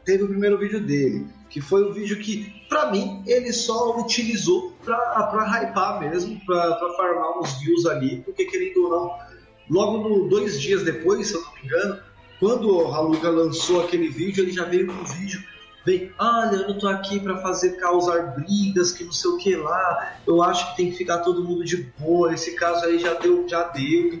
teve 0.04 0.22
o 0.22 0.28
primeiro 0.28 0.56
vídeo 0.56 0.80
dele, 0.80 1.26
que 1.50 1.60
foi 1.60 1.88
um 1.88 1.92
vídeo 1.92 2.20
que, 2.20 2.63
para 2.68 2.90
mim, 2.90 3.22
ele 3.26 3.52
só 3.52 3.98
utilizou 3.98 4.72
pra 4.84 5.60
hypar 5.60 6.00
mesmo, 6.00 6.40
pra 6.44 6.78
farmar 6.96 7.38
uns 7.38 7.60
views 7.60 7.86
ali, 7.86 8.22
porque 8.22 8.44
querendo 8.44 8.84
ou 8.84 8.90
não 8.90 9.34
Logo 9.70 10.08
no, 10.08 10.28
dois 10.28 10.60
dias 10.60 10.82
depois, 10.82 11.28
se 11.28 11.34
eu 11.34 11.40
não 11.40 11.54
me 11.54 11.60
engano, 11.64 12.00
quando 12.38 12.76
o 12.76 12.92
Haluga 12.92 13.30
lançou 13.30 13.82
aquele 13.82 14.08
vídeo, 14.08 14.44
ele 14.44 14.52
já 14.52 14.64
veio 14.64 14.86
com 14.86 15.00
o 15.00 15.06
vídeo. 15.06 15.42
Vem, 15.86 16.10
olha, 16.18 16.56
eu 16.56 16.68
não 16.68 16.78
tô 16.78 16.88
aqui 16.88 17.20
para 17.20 17.38
fazer 17.38 17.76
causar 17.76 18.34
brigas, 18.34 18.92
que 18.92 19.04
não 19.04 19.12
sei 19.12 19.30
o 19.30 19.36
que 19.36 19.54
lá. 19.54 20.16
Eu 20.26 20.42
acho 20.42 20.70
que 20.70 20.76
tem 20.76 20.90
que 20.90 20.96
ficar 20.96 21.18
todo 21.18 21.44
mundo 21.44 21.64
de 21.64 21.92
boa. 21.98 22.32
Esse 22.32 22.54
caso 22.54 22.84
aí 22.86 22.98
já 22.98 23.14
deu, 23.14 23.46
já 23.48 23.64
deu. 23.64 24.18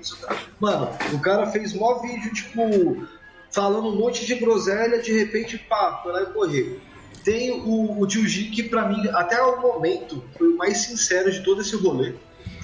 Mano, 0.60 0.90
o 1.12 1.18
cara 1.20 1.46
fez 1.46 1.74
mó 1.74 2.00
vídeo, 2.00 2.32
tipo, 2.34 3.06
falando 3.50 3.88
um 3.88 3.96
monte 3.96 4.26
de 4.26 4.34
groselha, 4.34 5.00
de 5.00 5.12
repente, 5.12 5.58
pá, 5.58 6.00
foi 6.02 6.12
lá 6.12 6.22
e 6.22 6.26
correu. 6.26 6.78
Tem 7.24 7.50
o, 7.50 8.00
o 8.00 8.06
Tio 8.06 8.28
G, 8.28 8.44
que 8.44 8.62
pra 8.62 8.86
mim, 8.86 9.08
até 9.08 9.40
o 9.42 9.60
momento, 9.60 10.22
foi 10.36 10.48
o 10.48 10.56
mais 10.56 10.78
sincero 10.78 11.30
de 11.32 11.42
todo 11.42 11.62
esse 11.62 11.74
rolê 11.76 12.14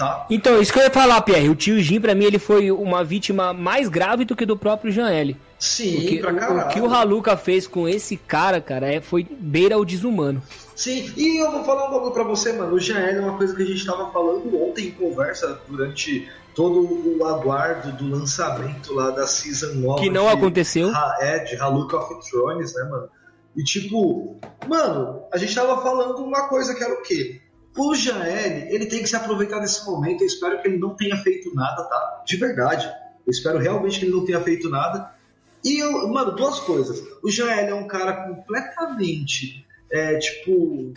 Tá. 0.00 0.26
Então, 0.30 0.58
isso 0.61 0.72
que 0.72 0.78
eu 0.78 0.84
ia 0.84 0.90
falar, 0.90 1.20
Pierre. 1.20 1.50
O 1.50 1.54
tio 1.54 1.78
Jim, 1.78 2.00
pra 2.00 2.14
mim, 2.14 2.24
ele 2.24 2.38
foi 2.38 2.70
uma 2.70 3.04
vítima 3.04 3.52
mais 3.52 3.86
grave 3.86 4.24
do 4.24 4.34
que 4.34 4.46
do 4.46 4.56
próprio 4.56 4.90
Jean 4.90 5.11
L. 5.11 5.36
Sim, 5.58 5.96
Porque 5.96 6.22
o, 6.22 6.56
o, 6.56 6.68
que 6.68 6.80
o 6.80 6.90
Haluka 6.90 7.36
fez 7.36 7.66
com 7.66 7.86
esse 7.86 8.16
cara, 8.16 8.62
cara, 8.62 8.90
é, 8.90 9.02
foi 9.02 9.26
beira 9.28 9.76
o 9.76 9.84
desumano. 9.84 10.42
Sim, 10.74 11.12
e 11.18 11.42
eu 11.42 11.52
vou 11.52 11.64
falar 11.64 11.88
um 11.88 11.90
pouco 11.90 12.12
pra 12.12 12.22
você, 12.22 12.50
mano. 12.54 12.74
O 12.74 12.80
Jean 12.80 12.98
L 12.98 13.18
é 13.18 13.20
uma 13.20 13.36
coisa 13.36 13.54
que 13.54 13.62
a 13.62 13.66
gente 13.66 13.84
tava 13.84 14.11
falando 14.11 14.50
ontem 14.62 14.86
em 14.86 14.90
conversa 14.92 15.61
durante 15.68 16.26
todo 16.54 17.18
o 17.18 17.26
aguardo 17.26 17.92
do 17.92 18.08
lançamento 18.08 18.94
lá 18.94 19.11
da 19.11 19.26
Season 19.26 19.74
9. 19.74 20.00
Que 20.00 20.08
não 20.08 20.28
de, 20.28 20.32
aconteceu. 20.32 20.90
É, 21.20 21.40
de 21.40 21.56
Haluka 21.56 21.98
of 21.98 22.30
Thrones, 22.30 22.74
né, 22.74 22.84
mano? 22.84 23.08
E 23.57 23.64
tipo, 23.64 24.38
mano, 24.68 25.24
a 25.32 25.36
gente 25.38 25.55
tava 25.55 25.82
falando 25.82 26.18
uma 26.24 26.48
coisa 26.48 26.74
que 26.74 26.82
era 26.82 26.94
o 26.94 27.03
quê? 27.03 27.40
O 27.76 27.94
Jael, 27.94 28.68
ele 28.68 28.86
tem 28.86 29.01
que 29.01 29.09
se 29.09 29.16
aproveitar 29.16 29.61
desse 29.61 29.84
momento. 29.86 30.22
Eu 30.22 30.26
espero 30.26 30.61
que 30.61 30.68
ele 30.68 30.78
não 30.78 30.94
tenha 30.96 31.16
feito 31.16 31.55
nada, 31.55 31.84
tá? 31.84 32.22
De 32.26 32.36
verdade. 32.36 32.86
Eu 33.26 33.30
espero 33.30 33.59
realmente 33.59 33.98
que 33.98 34.07
ele 34.07 34.14
não 34.14 34.24
tenha 34.24 34.40
feito 34.40 34.68
nada. 34.68 35.14
E, 35.64 35.78
eu, 35.78 36.09
mano, 36.09 36.34
duas 36.34 36.59
coisas. 36.61 37.03
O 37.22 37.30
Jael 37.30 37.68
é 37.68 37.74
um 37.74 37.86
cara 37.86 38.28
completamente, 38.28 39.64
é, 39.90 40.18
tipo, 40.18 40.92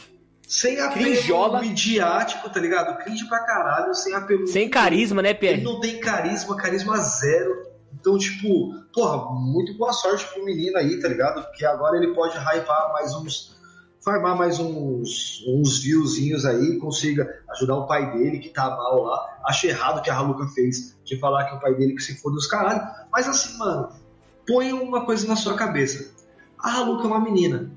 sem 0.48 0.80
apelo 0.80 1.06
Crinjola. 1.06 1.62
midiático, 1.62 2.50
tá 2.50 2.60
ligado? 2.60 2.98
Cringe 3.04 3.28
pra 3.28 3.40
caralho, 3.40 3.94
sem 3.94 4.14
apelo. 4.14 4.48
Sem 4.48 4.70
carisma, 4.70 5.22
né, 5.22 5.34
Pierre? 5.34 5.58
Ele 5.58 5.66
não 5.66 5.80
tem 5.80 6.00
carisma, 6.00 6.56
carisma 6.56 6.98
zero. 6.98 7.73
Então, 8.00 8.18
tipo, 8.18 8.74
porra, 8.94 9.32
muito 9.34 9.78
boa 9.78 9.94
sorte 9.94 10.26
pro 10.34 10.44
menino 10.44 10.78
aí, 10.78 11.00
tá 11.00 11.08
ligado? 11.08 11.44
Porque 11.44 11.66
agora 11.66 11.98
ele 11.98 12.14
pode 12.14 12.38
hypar 12.38 12.92
mais 12.94 13.14
uns 13.16 13.54
farmar 14.04 14.38
mais 14.38 14.60
uns, 14.60 15.44
uns 15.48 15.80
viewzinhos 15.80 16.46
aí, 16.46 16.78
consiga 16.78 17.42
ajudar 17.52 17.78
o 17.78 17.88
pai 17.88 18.12
dele 18.12 18.40
que 18.40 18.50
tá 18.50 18.70
mal 18.70 19.02
lá. 19.02 19.40
Acho 19.46 19.68
errado 19.68 20.02
que 20.02 20.10
a 20.10 20.16
Haluka 20.16 20.46
fez 20.48 20.98
de 21.06 21.18
falar 21.18 21.46
que 21.46 21.56
o 21.56 21.60
pai 21.60 21.74
dele 21.74 21.96
que 21.96 22.04
se 22.04 22.22
foda 22.22 22.36
os 22.36 22.46
caralho. 22.46 22.82
Mas 23.12 23.28
assim, 23.28 23.58
mano, 23.58 23.90
põe 24.46 24.74
uma 24.74 25.06
coisa 25.06 25.26
na 25.26 25.38
sua 25.38 25.56
cabeça. 25.56 26.14
A 26.60 26.76
Haluka 26.76 27.04
é 27.04 27.08
uma 27.08 27.22
menina. 27.22 27.72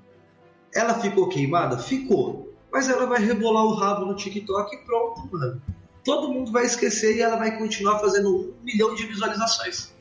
Ela 0.75 0.95
ficou 0.95 1.29
queimada? 1.29 1.79
Ficou. 1.79 2.53
Mas 2.73 2.89
ela 2.89 3.07
vai 3.07 3.25
rebolar 3.25 3.65
o 3.65 3.75
rabo 3.75 4.05
no 4.05 4.17
TikTok 4.17 4.75
e 4.75 4.79
pronto, 4.81 5.29
mano. 5.33 5.63
Todo 6.05 6.29
mundo 6.29 6.53
vai 6.53 6.67
esquecer 6.67 7.17
e 7.17 7.23
ela 7.23 7.37
vai 7.37 7.57
continuar 7.57 8.01
fazendo 8.01 8.37
um 8.37 8.55
milhão 8.65 8.95
de 8.95 9.07
visualizações. 9.07 9.96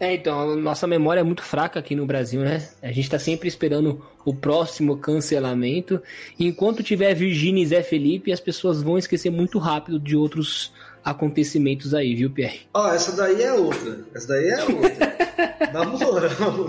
É, 0.00 0.14
então, 0.14 0.52
a 0.52 0.56
nossa 0.56 0.86
memória 0.86 1.20
é 1.20 1.24
muito 1.24 1.42
fraca 1.42 1.80
aqui 1.80 1.94
no 1.94 2.06
Brasil, 2.06 2.40
né? 2.42 2.68
A 2.80 2.92
gente 2.92 3.10
tá 3.10 3.18
sempre 3.18 3.48
esperando 3.48 4.04
o 4.24 4.32
próximo 4.32 4.96
cancelamento. 4.96 6.00
E 6.38 6.46
enquanto 6.46 6.82
tiver 6.84 7.14
Virgínia 7.14 7.62
e 7.62 7.66
Zé 7.66 7.82
Felipe, 7.82 8.32
as 8.32 8.38
pessoas 8.38 8.80
vão 8.80 8.96
esquecer 8.96 9.30
muito 9.30 9.58
rápido 9.58 9.98
de 9.98 10.16
outros 10.16 10.72
acontecimentos 11.04 11.94
aí, 11.94 12.14
viu, 12.14 12.30
Pierre? 12.30 12.60
Ó, 12.74 12.84
oh, 12.84 12.92
essa 12.92 13.16
daí 13.16 13.42
é 13.42 13.52
outra. 13.52 13.98
Essa 14.14 14.28
daí 14.28 14.48
é 14.48 14.64
outra. 14.64 15.16
Na 15.72 15.84
moral. 15.84 16.68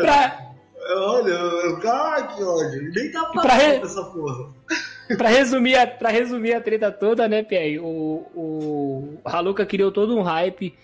pra... 0.00 0.40
Olha, 0.96 1.38
ai 1.84 2.36
que 2.36 2.42
ódio. 2.42 2.92
Nem 2.94 3.10
tá 3.10 3.24
pra 3.26 3.54
re... 3.54 3.76
essa 3.76 4.04
porra. 4.04 4.52
pra, 5.16 5.28
resumir 5.28 5.76
a, 5.76 5.86
pra 5.86 6.10
resumir 6.10 6.54
a 6.54 6.60
treta 6.60 6.90
toda, 6.92 7.26
né, 7.26 7.42
Pierre? 7.42 7.78
O, 7.78 8.26
o 8.34 9.18
Haluka 9.24 9.66
criou 9.66 9.90
todo 9.90 10.16
um 10.16 10.22
hype 10.22 10.74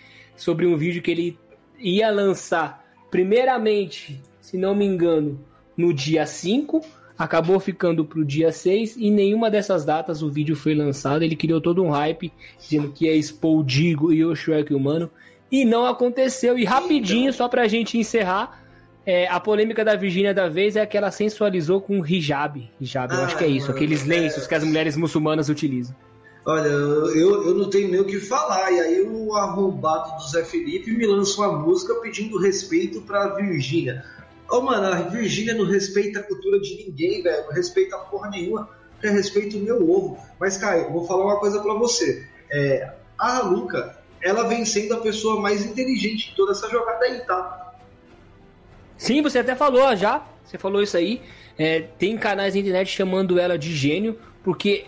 sobre 0.41 0.66
um 0.66 0.76
vídeo 0.76 1.03
que 1.03 1.11
ele 1.11 1.38
ia 1.78 2.11
lançar, 2.11 2.84
primeiramente, 3.11 4.20
se 4.41 4.57
não 4.57 4.74
me 4.74 4.84
engano, 4.84 5.38
no 5.76 5.93
dia 5.93 6.26
5, 6.26 6.80
acabou 7.18 7.61
ficando 7.61 8.05
pro 8.05 8.24
dia 8.24 8.51
6 8.51 8.97
e 8.97 9.11
nenhuma 9.11 9.51
dessas 9.51 9.84
datas 9.84 10.22
o 10.22 10.30
vídeo 10.30 10.57
foi 10.57 10.74
lançado. 10.74 11.22
Ele 11.22 11.36
criou 11.36 11.61
todo 11.61 11.82
um 11.82 11.91
hype 11.91 12.32
dizendo 12.59 12.91
que 12.91 13.05
ia 13.05 13.14
expor 13.14 13.59
o 13.59 13.64
Digo 13.64 14.12
e 14.12 14.24
o 14.24 14.34
Shrek 14.34 14.72
humano 14.72 15.11
e 15.53 15.64
não 15.64 15.84
aconteceu. 15.84 16.59
E 16.59 16.64
rapidinho, 16.64 17.32
só 17.32 17.47
pra 17.47 17.68
gente 17.68 17.99
encerrar, 17.99 18.62
é, 19.05 19.26
a 19.28 19.38
polêmica 19.38 19.84
da 19.84 19.95
Virgínia 19.95 20.32
da 20.32 20.49
vez 20.49 20.74
é 20.74 20.86
que 20.86 20.97
ela 20.97 21.11
sensualizou 21.11 21.82
com 21.82 22.05
hijab. 22.05 22.70
Hijab, 22.80 23.12
eu 23.12 23.24
acho 23.24 23.36
que 23.36 23.45
é 23.45 23.49
isso, 23.49 23.70
aqueles 23.70 24.07
lenços 24.07 24.47
que 24.47 24.55
as 24.55 24.64
mulheres 24.64 24.97
muçulmanas 24.97 25.51
utilizam. 25.51 25.95
Olha, 26.45 26.68
eu, 26.68 27.47
eu 27.47 27.55
não 27.55 27.68
tenho 27.68 27.91
nem 27.91 28.01
o 28.01 28.05
que 28.05 28.18
falar. 28.18 28.70
E 28.72 28.80
aí 28.80 29.03
o 29.03 29.34
arrombado 29.34 30.16
do 30.16 30.30
Zé 30.30 30.45
Felipe 30.45 30.91
me 30.93 31.07
lança 31.07 31.41
uma 31.41 31.59
música 31.59 31.95
pedindo 31.97 32.38
respeito 32.38 33.03
pra 33.03 33.34
Virgínia. 33.34 34.05
Ô, 34.51 34.57
oh, 34.57 34.62
mano, 34.62 34.86
a 34.86 35.03
Virgínia 35.03 35.55
não 35.55 35.64
respeita 35.64 36.20
a 36.20 36.22
cultura 36.22 36.59
de 36.61 36.84
ninguém, 36.84 37.22
velho. 37.22 37.45
Não 37.47 37.53
respeita 37.53 37.97
porra 37.99 38.30
nenhuma. 38.30 38.68
Quer 39.01 39.12
respeito 39.12 39.57
o 39.57 39.61
meu 39.61 39.88
ovo. 39.88 40.18
Mas, 40.38 40.57
Caio, 40.57 40.91
vou 40.91 41.07
falar 41.07 41.24
uma 41.24 41.38
coisa 41.38 41.61
pra 41.61 41.74
você. 41.74 42.26
É, 42.51 42.93
a 43.18 43.41
Luca, 43.43 43.99
ela 44.22 44.49
vem 44.49 44.64
sendo 44.64 44.95
a 44.95 44.99
pessoa 44.99 45.41
mais 45.41 45.64
inteligente 45.64 46.30
de 46.30 46.36
toda 46.36 46.53
essa 46.53 46.68
jogada 46.68 47.05
aí, 47.05 47.20
tá? 47.20 47.74
Sim, 48.97 49.22
você 49.22 49.38
até 49.38 49.55
falou 49.55 49.95
já. 49.95 50.26
Você 50.45 50.59
falou 50.59 50.82
isso 50.82 50.97
aí. 50.97 51.22
É, 51.57 51.80
tem 51.99 52.16
canais 52.18 52.55
na 52.55 52.61
internet 52.61 52.88
chamando 52.88 53.38
ela 53.38 53.57
de 53.57 53.74
gênio, 53.74 54.18
porque 54.43 54.86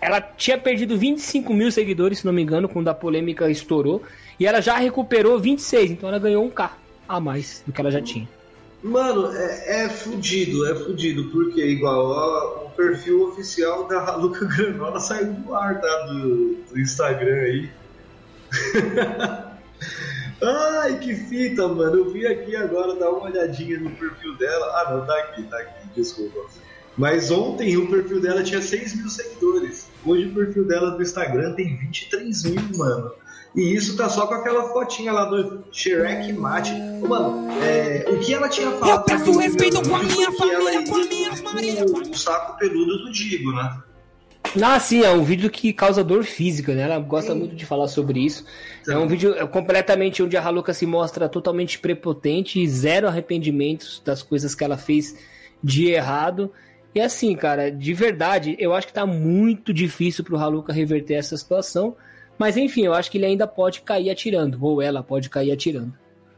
ela 0.00 0.20
tinha 0.20 0.58
perdido 0.58 0.96
25 0.96 1.52
mil 1.52 1.70
seguidores, 1.70 2.18
se 2.18 2.26
não 2.26 2.32
me 2.32 2.42
engano, 2.42 2.68
quando 2.68 2.88
a 2.88 2.94
polêmica 2.94 3.50
estourou. 3.50 4.02
E 4.38 4.46
ela 4.46 4.60
já 4.60 4.76
recuperou 4.76 5.38
26, 5.38 5.92
então 5.92 6.08
ela 6.08 6.18
ganhou 6.18 6.44
um 6.44 6.50
K 6.50 6.76
a 7.08 7.20
mais 7.20 7.62
do 7.66 7.72
que 7.72 7.80
ela 7.80 7.90
já 7.90 8.00
tinha. 8.00 8.28
Mano, 8.82 9.32
é, 9.32 9.84
é 9.84 9.88
fudido, 9.88 10.66
é 10.66 10.74
fudido, 10.74 11.30
porque 11.30 11.64
igual 11.64 12.66
o 12.66 12.70
perfil 12.70 13.28
oficial 13.28 13.88
da 13.88 14.16
Luca 14.16 14.44
Granola 14.44 15.00
saiu 15.00 15.32
do 15.32 15.54
ar, 15.54 15.80
tá? 15.80 16.06
Do, 16.06 16.56
do 16.70 16.78
Instagram 16.78 17.34
aí. 17.34 17.70
Ai, 20.42 20.98
que 20.98 21.14
fita, 21.14 21.66
mano. 21.66 21.96
Eu 21.96 22.10
vim 22.10 22.26
aqui 22.26 22.54
agora 22.56 22.94
dar 22.96 23.10
uma 23.10 23.24
olhadinha 23.24 23.80
no 23.80 23.90
perfil 23.90 24.36
dela. 24.36 24.66
Ah, 24.66 24.92
não, 24.92 25.06
tá 25.06 25.18
aqui, 25.18 25.42
tá 25.44 25.56
aqui, 25.58 25.88
desculpa. 25.96 26.40
Mas 26.96 27.30
ontem 27.30 27.76
o 27.76 27.88
perfil 27.88 28.20
dela 28.20 28.42
tinha 28.42 28.62
6 28.62 28.96
mil 28.96 29.08
seguidores. 29.08 29.88
Hoje 30.04 30.26
o 30.26 30.34
perfil 30.34 30.64
dela 30.66 30.90
do 30.90 31.02
Instagram 31.02 31.54
tem 31.54 31.76
23 31.76 32.44
mil, 32.44 32.62
mano. 32.76 33.12
E 33.54 33.74
isso 33.74 33.96
tá 33.96 34.08
só 34.08 34.26
com 34.26 34.34
aquela 34.34 34.64
fotinha 34.72 35.12
lá 35.12 35.26
do 35.26 35.64
Shrek 35.70 36.32
Mate. 36.32 36.72
Mano, 37.06 37.48
é, 37.62 38.04
o 38.08 38.18
que 38.18 38.34
ela 38.34 38.48
tinha 38.48 38.70
falado. 38.72 38.98
Eu 38.98 39.04
peço 39.04 39.38
respeito 39.38 39.88
com 39.88 39.94
a 39.94 40.02
minha 40.02 40.32
família, 40.32 40.84
com 40.84 40.96
a 40.96 41.04
minha 41.04 41.36
família. 41.36 41.84
O 41.84 42.16
saco 42.16 42.58
peludo 42.58 43.04
do 43.04 43.12
Digo, 43.12 43.52
né? 43.52 43.78
Ah, 44.60 44.78
sim, 44.78 45.02
é 45.02 45.10
um 45.10 45.24
vídeo 45.24 45.50
que 45.50 45.72
causa 45.72 46.04
dor 46.04 46.24
física, 46.24 46.74
né? 46.74 46.82
Ela 46.82 46.98
gosta 46.98 47.32
sim. 47.32 47.38
muito 47.38 47.56
de 47.56 47.64
falar 47.64 47.88
sobre 47.88 48.20
isso. 48.20 48.44
Então. 48.82 49.00
É 49.00 49.04
um 49.04 49.08
vídeo 49.08 49.34
completamente 49.48 50.22
onde 50.22 50.36
a 50.36 50.44
Haluka 50.44 50.74
se 50.74 50.86
mostra 50.86 51.28
totalmente 51.28 51.78
prepotente 51.78 52.60
e 52.60 52.68
zero 52.68 53.08
arrependimentos 53.08 54.02
das 54.04 54.22
coisas 54.22 54.54
que 54.54 54.62
ela 54.62 54.76
fez 54.76 55.16
de 55.62 55.88
errado. 55.90 56.52
E 56.94 57.00
assim, 57.00 57.34
cara, 57.34 57.70
de 57.70 57.92
verdade, 57.92 58.56
eu 58.58 58.72
acho 58.72 58.86
que 58.86 58.92
tá 58.92 59.04
muito 59.04 59.72
difícil 59.72 60.22
pro 60.22 60.36
Haluka 60.36 60.72
reverter 60.72 61.14
essa 61.14 61.36
situação. 61.36 61.96
Mas 62.38 62.56
enfim, 62.56 62.84
eu 62.84 62.94
acho 62.94 63.10
que 63.10 63.18
ele 63.18 63.26
ainda 63.26 63.46
pode 63.46 63.80
cair 63.80 64.10
atirando, 64.10 64.58
ou 64.64 64.80
ela 64.80 65.02
pode 65.02 65.28
cair 65.28 65.52
atirando. 65.52 65.92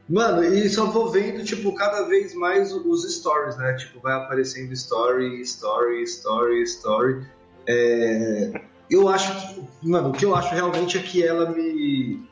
Mano, 0.09 0.45
e 0.45 0.69
só 0.69 0.87
vou 0.87 1.11
vendo, 1.11 1.45
tipo, 1.45 1.75
cada 1.75 2.03
vez 2.03 2.33
mais 2.35 2.73
os 2.73 3.03
stories, 3.13 3.57
né? 3.57 3.75
Tipo, 3.75 4.01
vai 4.01 4.15
aparecendo 4.15 4.73
story, 4.73 5.41
story, 5.41 6.03
story, 6.05 6.63
story. 6.63 7.27
É... 7.67 8.53
Eu 8.89 9.09
acho 9.09 9.55
que, 9.55 9.67
mano, 9.83 10.11
o 10.11 10.13
que 10.13 10.25
eu 10.25 10.35
acho 10.35 10.55
realmente 10.55 10.97
é 10.97 11.03
que 11.03 11.27
ela 11.27 11.51
me 11.51 12.25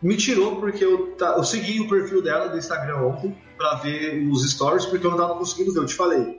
me 0.00 0.16
tirou 0.16 0.56
porque 0.56 0.84
eu, 0.84 1.16
eu 1.18 1.44
segui 1.44 1.80
o 1.80 1.88
perfil 1.88 2.22
dela 2.22 2.48
do 2.48 2.56
Instagram 2.56 2.98
ontem 2.98 3.36
pra 3.56 3.74
ver 3.76 4.28
os 4.30 4.48
stories, 4.48 4.86
porque 4.86 5.04
eu 5.04 5.10
não 5.10 5.18
tava 5.18 5.34
conseguindo 5.36 5.72
ver, 5.72 5.80
eu 5.80 5.86
te 5.86 5.94
falei. 5.94 6.37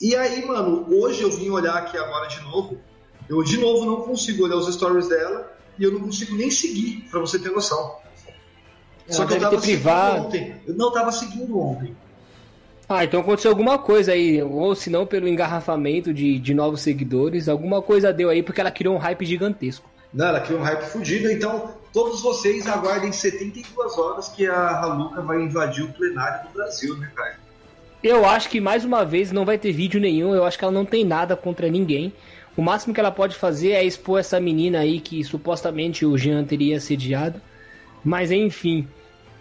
E 0.00 0.16
aí, 0.16 0.46
mano, 0.46 0.86
hoje 0.88 1.22
eu 1.22 1.30
vim 1.30 1.50
olhar 1.50 1.74
aqui 1.76 1.96
agora 1.98 2.26
de 2.26 2.40
novo. 2.40 2.78
Eu 3.28 3.44
de 3.44 3.58
novo 3.58 3.84
não 3.84 4.00
consigo 4.00 4.44
olhar 4.44 4.56
os 4.56 4.72
stories 4.74 5.08
dela 5.08 5.52
e 5.78 5.84
eu 5.84 5.92
não 5.92 6.00
consigo 6.00 6.34
nem 6.34 6.50
seguir, 6.50 7.06
pra 7.10 7.20
você 7.20 7.38
ter 7.38 7.50
noção. 7.50 7.96
Ela 9.06 9.16
Só 9.16 9.26
que 9.26 9.34
eu 9.34 9.40
tava 9.40 9.60
seguindo 9.60 9.88
ontem. 9.88 10.56
Eu 10.66 10.74
não 10.74 10.92
tava 10.92 11.12
seguindo 11.12 11.58
ontem. 11.58 11.96
Ah, 12.88 13.04
então 13.04 13.20
aconteceu 13.20 13.50
alguma 13.50 13.78
coisa 13.78 14.12
aí, 14.12 14.42
ou 14.42 14.74
se 14.74 14.90
não 14.90 15.06
pelo 15.06 15.28
engarrafamento 15.28 16.12
de, 16.12 16.40
de 16.40 16.54
novos 16.54 16.80
seguidores, 16.80 17.48
alguma 17.48 17.80
coisa 17.80 18.12
deu 18.12 18.30
aí 18.30 18.42
porque 18.42 18.60
ela 18.60 18.70
criou 18.70 18.96
um 18.96 18.98
hype 18.98 19.24
gigantesco. 19.24 19.88
Não, 20.12 20.26
ela 20.26 20.40
criou 20.40 20.60
um 20.60 20.64
hype 20.64 20.82
fudido, 20.82 21.30
então 21.30 21.72
todos 21.92 22.20
vocês 22.20 22.66
aguardem 22.66 23.12
72 23.12 23.96
horas 23.96 24.28
que 24.30 24.46
a 24.46 24.80
Haluka 24.80 25.20
vai 25.20 25.40
invadir 25.40 25.84
o 25.84 25.92
plenário 25.92 26.48
do 26.48 26.54
Brasil, 26.54 26.96
né, 26.96 27.12
cara? 27.14 27.38
Eu 28.02 28.24
acho 28.24 28.48
que 28.48 28.60
mais 28.60 28.84
uma 28.84 29.04
vez 29.04 29.30
não 29.30 29.44
vai 29.44 29.58
ter 29.58 29.72
vídeo 29.72 30.00
nenhum, 30.00 30.34
eu 30.34 30.44
acho 30.44 30.58
que 30.58 30.64
ela 30.64 30.72
não 30.72 30.86
tem 30.86 31.04
nada 31.04 31.36
contra 31.36 31.68
ninguém. 31.68 32.12
O 32.56 32.62
máximo 32.62 32.94
que 32.94 33.00
ela 33.00 33.10
pode 33.10 33.36
fazer 33.36 33.72
é 33.72 33.84
expor 33.84 34.20
essa 34.20 34.40
menina 34.40 34.80
aí 34.80 35.00
que 35.00 35.22
supostamente 35.22 36.04
o 36.04 36.16
Jean 36.16 36.44
teria 36.44 36.78
assediado. 36.78 37.40
Mas 38.04 38.30
enfim. 38.30 38.88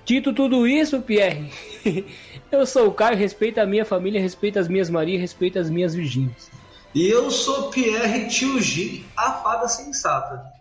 Dito 0.06 0.34
tudo 0.34 0.68
isso, 0.68 1.02
Pierre, 1.02 1.52
eu 2.52 2.66
sou 2.66 2.88
o 2.88 2.92
Caio, 2.92 3.16
respeita 3.16 3.62
a 3.62 3.66
minha 3.66 3.86
família, 3.86 4.20
respeita 4.20 4.60
as 4.60 4.68
minhas 4.68 4.90
Marias, 4.90 5.22
respeita 5.22 5.60
as 5.60 5.70
minhas 5.70 5.94
Virgínias. 5.94 6.50
E 6.96 7.08
eu 7.08 7.30
sou 7.30 7.70
Pierre 7.70 8.28
Tio 8.28 8.60
G, 8.60 9.04
a 9.16 9.34
fada 9.34 9.68
sensata. 9.68 10.59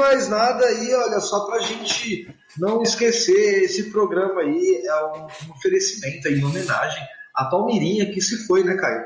Mais 0.00 0.28
nada 0.28 0.64
aí, 0.64 0.92
olha, 0.94 1.20
só 1.20 1.46
pra 1.46 1.60
gente 1.60 2.28
não 2.58 2.82
esquecer, 2.82 3.62
esse 3.62 3.90
programa 3.90 4.40
aí 4.40 4.82
é 4.84 5.04
um, 5.04 5.26
oferecimento 5.52 6.26
em 6.28 6.44
homenagem 6.44 7.02
à 7.34 7.44
Palmeirinha 7.44 8.10
que 8.10 8.20
se 8.20 8.46
foi, 8.46 8.64
né, 8.64 8.74
Caio? 8.76 9.04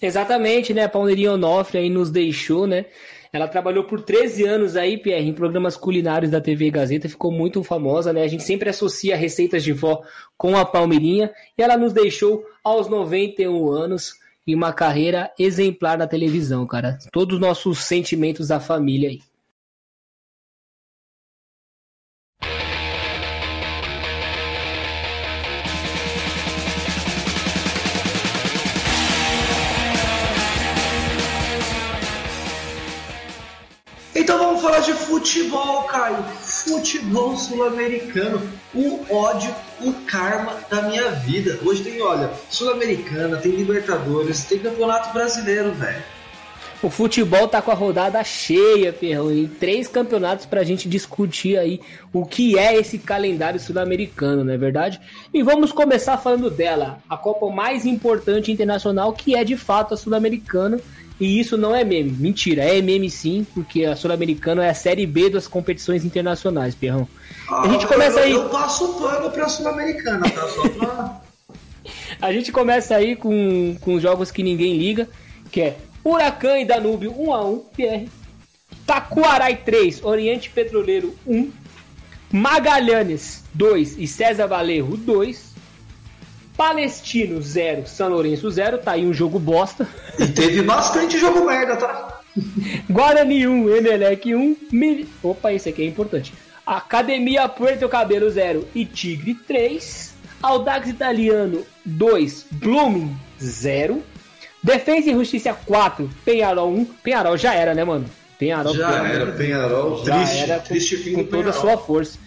Exatamente, 0.00 0.72
né? 0.72 0.84
A 0.84 0.88
Palmeirinha 0.88 1.32
Onofre 1.32 1.78
aí 1.78 1.90
nos 1.90 2.10
deixou, 2.10 2.66
né? 2.66 2.86
Ela 3.32 3.48
trabalhou 3.48 3.84
por 3.84 4.00
13 4.00 4.44
anos 4.44 4.76
aí, 4.76 4.96
Pierre, 4.96 5.28
em 5.28 5.34
programas 5.34 5.76
culinários 5.76 6.30
da 6.30 6.40
TV 6.40 6.70
Gazeta, 6.70 7.08
ficou 7.08 7.32
muito 7.32 7.62
famosa, 7.62 8.12
né? 8.12 8.22
A 8.22 8.28
gente 8.28 8.44
sempre 8.44 8.70
associa 8.70 9.16
receitas 9.16 9.64
de 9.64 9.72
vó 9.72 10.02
com 10.36 10.56
a 10.56 10.64
Palmeirinha 10.64 11.30
e 11.56 11.62
ela 11.62 11.76
nos 11.76 11.92
deixou 11.92 12.44
aos 12.62 12.88
91 12.88 13.70
anos 13.70 14.14
em 14.46 14.54
uma 14.54 14.72
carreira 14.72 15.30
exemplar 15.38 15.98
na 15.98 16.06
televisão, 16.06 16.66
cara. 16.66 16.96
Todos 17.12 17.34
os 17.34 17.40
nossos 17.40 17.80
sentimentos 17.80 18.48
da 18.48 18.58
família 18.58 19.10
aí. 19.10 19.20
Então 34.28 34.40
vamos 34.40 34.60
falar 34.60 34.80
de 34.80 34.92
futebol, 34.92 35.84
Caio. 35.84 36.22
Futebol 36.42 37.34
sul-americano. 37.34 38.42
O 38.74 39.02
ódio, 39.10 39.50
o 39.80 39.90
karma 40.06 40.54
da 40.68 40.82
minha 40.82 41.12
vida. 41.12 41.58
Hoje 41.64 41.82
tem, 41.82 42.02
olha, 42.02 42.30
Sul-Americana, 42.50 43.38
tem 43.38 43.52
Libertadores, 43.52 44.44
tem 44.44 44.58
Campeonato 44.58 45.14
Brasileiro, 45.14 45.72
velho. 45.72 46.02
O 46.82 46.90
futebol 46.90 47.48
tá 47.48 47.62
com 47.62 47.70
a 47.70 47.74
rodada 47.74 48.22
cheia, 48.22 48.92
Perrão, 48.92 49.32
e 49.32 49.48
três 49.48 49.88
campeonatos 49.88 50.44
pra 50.44 50.62
gente 50.62 50.90
discutir 50.90 51.58
aí 51.58 51.80
o 52.12 52.26
que 52.26 52.58
é 52.58 52.76
esse 52.76 52.98
calendário 52.98 53.58
sul-americano, 53.58 54.44
não 54.44 54.52
é 54.52 54.58
verdade? 54.58 55.00
E 55.32 55.42
vamos 55.42 55.72
começar 55.72 56.18
falando 56.18 56.50
dela, 56.50 56.98
a 57.08 57.16
Copa 57.16 57.48
mais 57.48 57.86
importante 57.86 58.52
internacional, 58.52 59.14
que 59.14 59.34
é 59.34 59.42
de 59.42 59.56
fato 59.56 59.94
a 59.94 59.96
sul-americana, 59.96 60.78
e 61.20 61.40
isso 61.40 61.56
não 61.56 61.74
é 61.74 61.84
meme. 61.84 62.12
Mentira, 62.12 62.62
é 62.62 62.80
meme 62.80 63.10
sim, 63.10 63.46
porque 63.54 63.84
a 63.84 63.96
Sul-Americana 63.96 64.64
é 64.64 64.70
a 64.70 64.74
série 64.74 65.06
B 65.06 65.28
das 65.28 65.48
competições 65.48 66.04
internacionais, 66.04 66.74
Pierrão. 66.74 67.08
Ah, 67.48 67.62
a 67.62 67.68
gente 67.68 67.86
começa 67.86 68.20
eu, 68.20 68.24
aí. 68.24 68.32
Eu 68.32 68.48
passo 68.48 68.94
pano 68.94 69.30
pra 69.30 69.48
Sul-Americana, 69.48 70.30
tá? 70.30 70.48
Só 70.48 70.68
pra. 70.68 71.20
a 72.22 72.32
gente 72.32 72.52
começa 72.52 72.94
aí 72.94 73.16
com, 73.16 73.76
com 73.80 73.98
jogos 73.98 74.30
que 74.30 74.42
ninguém 74.42 74.76
liga, 74.76 75.08
que 75.50 75.60
é 75.60 75.76
Huracan 76.04 76.58
e 76.58 76.64
Danúbio 76.64 77.12
1x1, 77.12 77.62
Pierre. 77.76 78.08
Taquarai 78.86 79.56
3, 79.56 80.02
Oriente 80.04 80.50
Petroleiro 80.50 81.14
1. 81.26 81.50
Magalhães 82.30 83.44
2 83.54 83.98
e 83.98 84.06
César 84.06 84.46
Valerro 84.46 84.96
2. 84.96 85.47
Palestino 86.58 87.40
0, 87.40 87.86
São 87.86 88.08
Lourenço 88.08 88.50
0, 88.50 88.78
tá 88.78 88.90
aí 88.92 89.06
um 89.06 89.14
jogo 89.14 89.38
bosta. 89.38 89.86
E 90.18 90.26
teve 90.26 90.60
bastante 90.62 91.16
jogo 91.16 91.46
merda, 91.46 91.76
tá? 91.76 92.20
Guarani 92.90 93.46
1, 93.46 93.76
Emelec 93.76 94.34
1, 94.34 94.56
Mil... 94.72 95.06
Opa, 95.22 95.52
esse 95.52 95.68
aqui 95.68 95.82
é 95.82 95.86
importante. 95.86 96.34
Academia 96.66 97.48
Puerto 97.48 97.88
Cabelo 97.88 98.28
0 98.28 98.66
e 98.74 98.84
Tigre 98.84 99.34
3. 99.34 100.16
Audax 100.42 100.88
Italiano 100.88 101.64
2, 101.84 102.46
Blooming 102.50 103.16
0. 103.40 104.02
Defesa 104.60 105.10
e 105.10 105.14
Justiça 105.14 105.56
4, 105.64 106.10
Penharol 106.24 106.74
1. 106.74 106.84
Penharol 107.04 107.36
já 107.36 107.54
era, 107.54 107.72
né, 107.72 107.84
mano? 107.84 108.06
Penharol 108.36 108.74
já 108.74 109.06
era, 109.06 109.26
Penharol 109.30 110.04
já 110.04 110.16
triste, 110.16 110.42
era 110.42 110.58
com, 110.58 110.64
triste 110.66 111.12
com 111.12 111.24
toda 111.24 111.50
a 111.50 111.52
sua 111.52 111.78
força. 111.78 112.18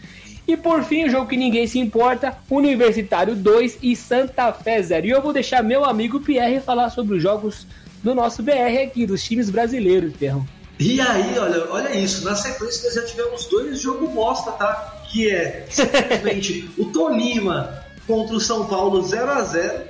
E 0.48 0.58
por 0.58 0.84
fim, 0.84 1.06
o 1.06 1.10
jogo 1.10 1.28
que 1.28 1.38
ninguém 1.38 1.68
se 1.68 1.80
importa, 1.80 2.38
Universitário 2.50 3.36
2 3.36 3.80
e 3.82 3.96
Santa 3.96 4.52
Fé 4.52 4.82
0. 4.82 5.06
E 5.06 5.10
eu 5.10 5.22
vou 5.22 5.32
deixar 5.32 5.64
meu 5.64 5.86
amigo 5.86 6.20
Pierre 6.20 6.60
falar 6.60 6.90
sobre 6.90 7.18
os 7.18 7.24
jogos 7.24 7.66
do 8.04 8.16
nosso 8.16 8.42
BR 8.42 8.82
aqui, 8.84 9.06
dos 9.06 9.24
times 9.24 9.50
brasileiros, 9.50 10.14
Pierrão. 10.14 10.46
E 10.80 11.00
aí, 11.00 11.38
olha, 11.38 11.68
olha 11.70 11.96
isso, 11.96 12.26
na 12.26 12.36
sequência 12.36 12.86
nós 12.86 12.96
já 12.96 13.06
tivemos 13.06 13.46
dois 13.46 13.80
jogos 13.80 14.10
bosta, 14.10 14.52
tá? 14.54 15.04
Que 15.12 15.32
é 15.32 15.68
simplesmente 15.70 16.70
o 16.78 16.86
Tolima 16.86 17.84
contra 18.08 18.36
o 18.36 18.40
São 18.40 18.66
Paulo 18.66 19.02
0 19.04 19.32
a 19.32 19.42
0 19.44 19.84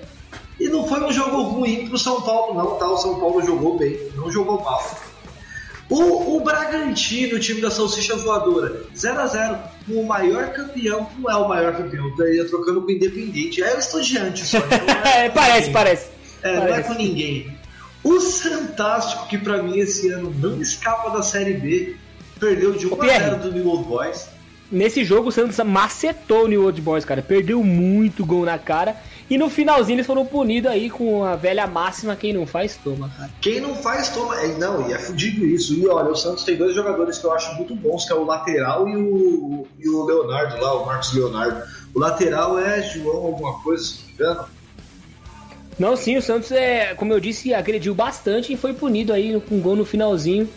E 0.60 0.68
não 0.68 0.86
foi 0.86 1.02
um 1.02 1.12
jogo 1.12 1.44
ruim 1.44 1.88
pro 1.88 1.98
São 1.98 2.22
Paulo, 2.22 2.56
não, 2.56 2.76
tá? 2.76 2.88
O 2.88 2.98
São 2.98 3.20
Paulo 3.20 3.42
jogou 3.42 3.78
bem, 3.78 3.98
não 4.16 4.30
jogou 4.30 4.62
mal. 4.62 4.84
O, 5.92 6.38
o 6.38 6.40
Bragantino, 6.40 7.36
o 7.36 7.40
time 7.40 7.60
da 7.60 7.70
Salsicha 7.70 8.16
Voadora, 8.16 8.84
0x0, 8.96 9.60
o 9.90 10.04
maior 10.04 10.54
campeão, 10.54 11.06
não 11.20 11.30
é 11.30 11.36
o 11.36 11.50
maior 11.50 11.76
campeão, 11.76 12.08
estaria 12.08 12.48
trocando 12.48 12.82
com 12.82 12.88
o 12.88 12.92
Independente, 12.92 13.62
é 13.62 13.76
o 13.76 13.78
Estudiante 13.78 14.46
só. 14.46 14.60
Então 14.60 14.96
é, 15.12 15.30
parece, 15.30 15.70
parece. 15.70 16.08
É, 16.42 16.58
parece. 16.58 16.70
não 16.70 16.78
é 16.78 16.82
com 16.84 16.94
ninguém. 16.94 17.58
O 18.06 18.22
Fantástico, 18.22 19.28
que 19.28 19.38
para 19.38 19.62
mim 19.62 19.80
esse 19.80 20.10
ano 20.14 20.34
não 20.40 20.62
escapa 20.62 21.10
da 21.10 21.22
Série 21.22 21.56
B, 21.56 21.98
perdeu 22.40 22.72
de 22.72 22.88
1x0 22.88 23.40
do 23.40 23.52
New 23.52 23.68
Old 23.68 23.84
Boys. 23.84 24.30
Nesse 24.72 25.04
jogo 25.04 25.28
o 25.30 25.32
Santos 25.32 25.58
macetou 25.58 26.46
o 26.46 26.48
New 26.48 26.64
Old 26.64 26.80
Boys, 26.80 27.04
cara. 27.04 27.22
Perdeu 27.22 27.62
muito 27.62 28.26
gol 28.26 28.46
na 28.46 28.58
cara. 28.58 28.96
E 29.30 29.38
no 29.38 29.50
finalzinho 29.50 29.98
eles 29.98 30.08
foram 30.08 30.26
punidos 30.26 30.72
aí 30.72 30.90
com 30.90 31.26
a 31.26 31.36
velha 31.36 31.68
máxima: 31.68 32.16
quem 32.16 32.32
não 32.32 32.48
faz, 32.48 32.78
toma, 32.82 33.10
cara. 33.18 33.30
Quem 33.42 33.60
não 33.60 33.76
faz, 33.76 34.10
toma. 34.10 34.40
É, 34.42 34.48
não, 34.58 34.90
e 34.90 34.94
é 34.94 34.98
fudido 34.98 35.46
isso. 35.46 35.74
E 35.74 35.86
olha, 35.88 36.10
o 36.10 36.16
Santos 36.16 36.46
tem 36.46 36.56
dois 36.56 36.74
jogadores 36.74 37.18
que 37.18 37.26
eu 37.26 37.34
acho 37.34 37.54
muito 37.56 37.76
bons, 37.76 38.06
que 38.06 38.14
é 38.14 38.16
o 38.16 38.24
lateral 38.24 38.88
e 38.88 38.96
o, 38.96 39.68
e 39.78 39.90
o 39.90 40.06
Leonardo 40.06 40.62
lá, 40.62 40.82
o 40.82 40.86
Marcos 40.86 41.14
Leonardo. 41.14 41.64
O 41.94 42.00
lateral 42.00 42.58
é 42.58 42.82
João 42.82 43.26
alguma 43.26 43.62
coisa, 43.62 43.84
se 43.84 44.00
não 44.00 44.08
me 44.08 44.14
engano. 44.14 44.46
Não, 45.78 45.96
sim, 45.98 46.16
o 46.16 46.22
Santos, 46.22 46.52
é, 46.52 46.94
como 46.94 47.12
eu 47.12 47.20
disse, 47.20 47.54
agrediu 47.54 47.94
bastante 47.96 48.54
e 48.54 48.58
foi 48.58 48.74
punido 48.74 49.12
aí 49.12 49.42
com 49.50 49.56
um 49.56 49.62
gol 49.62 49.76
no 49.76 49.84
finalzinho, 49.84 50.48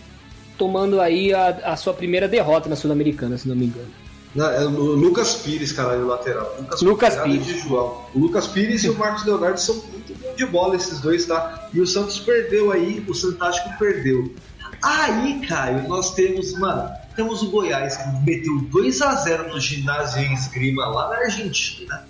tomando 0.58 1.00
aí 1.00 1.32
a, 1.32 1.48
a 1.64 1.76
sua 1.76 1.94
primeira 1.94 2.28
derrota 2.28 2.68
na 2.68 2.76
Sul-Americana, 2.76 3.38
se 3.38 3.48
não 3.48 3.56
me 3.56 3.66
engano. 3.66 4.03
Não, 4.34 4.50
é 4.50 4.64
o 4.64 4.68
Lucas 4.68 5.34
Pires, 5.36 5.70
cara, 5.70 5.96
o 5.96 6.06
lateral. 6.06 6.56
Lucas, 6.58 6.82
Lucas 6.82 7.16
Pires. 7.16 7.46
De 7.46 7.58
João. 7.60 8.04
O 8.14 8.18
Lucas 8.18 8.46
Pires 8.48 8.82
e 8.82 8.90
o 8.90 8.98
Marcos 8.98 9.24
Leonardo 9.24 9.60
são 9.60 9.76
muito 9.76 10.12
bons 10.18 10.36
de 10.36 10.46
bola, 10.46 10.74
esses 10.74 10.98
dois, 11.00 11.24
tá? 11.26 11.68
E 11.72 11.80
o 11.80 11.86
Santos 11.86 12.18
perdeu 12.18 12.72
aí, 12.72 13.04
o 13.08 13.14
Santástico 13.14 13.70
perdeu. 13.78 14.34
Aí, 14.82 15.40
Caio, 15.46 15.88
nós 15.88 16.14
temos, 16.14 16.52
mano, 16.58 16.90
temos 17.14 17.42
o 17.42 17.50
Goiás 17.50 17.96
que 17.96 18.08
meteu 18.26 18.60
2 18.70 19.02
a 19.02 19.14
0 19.14 19.48
no 19.48 19.60
ginásio 19.60 20.22
em 20.22 20.34
esgrima 20.34 20.86
lá 20.86 21.10
na 21.10 21.16
Argentina. 21.18 22.06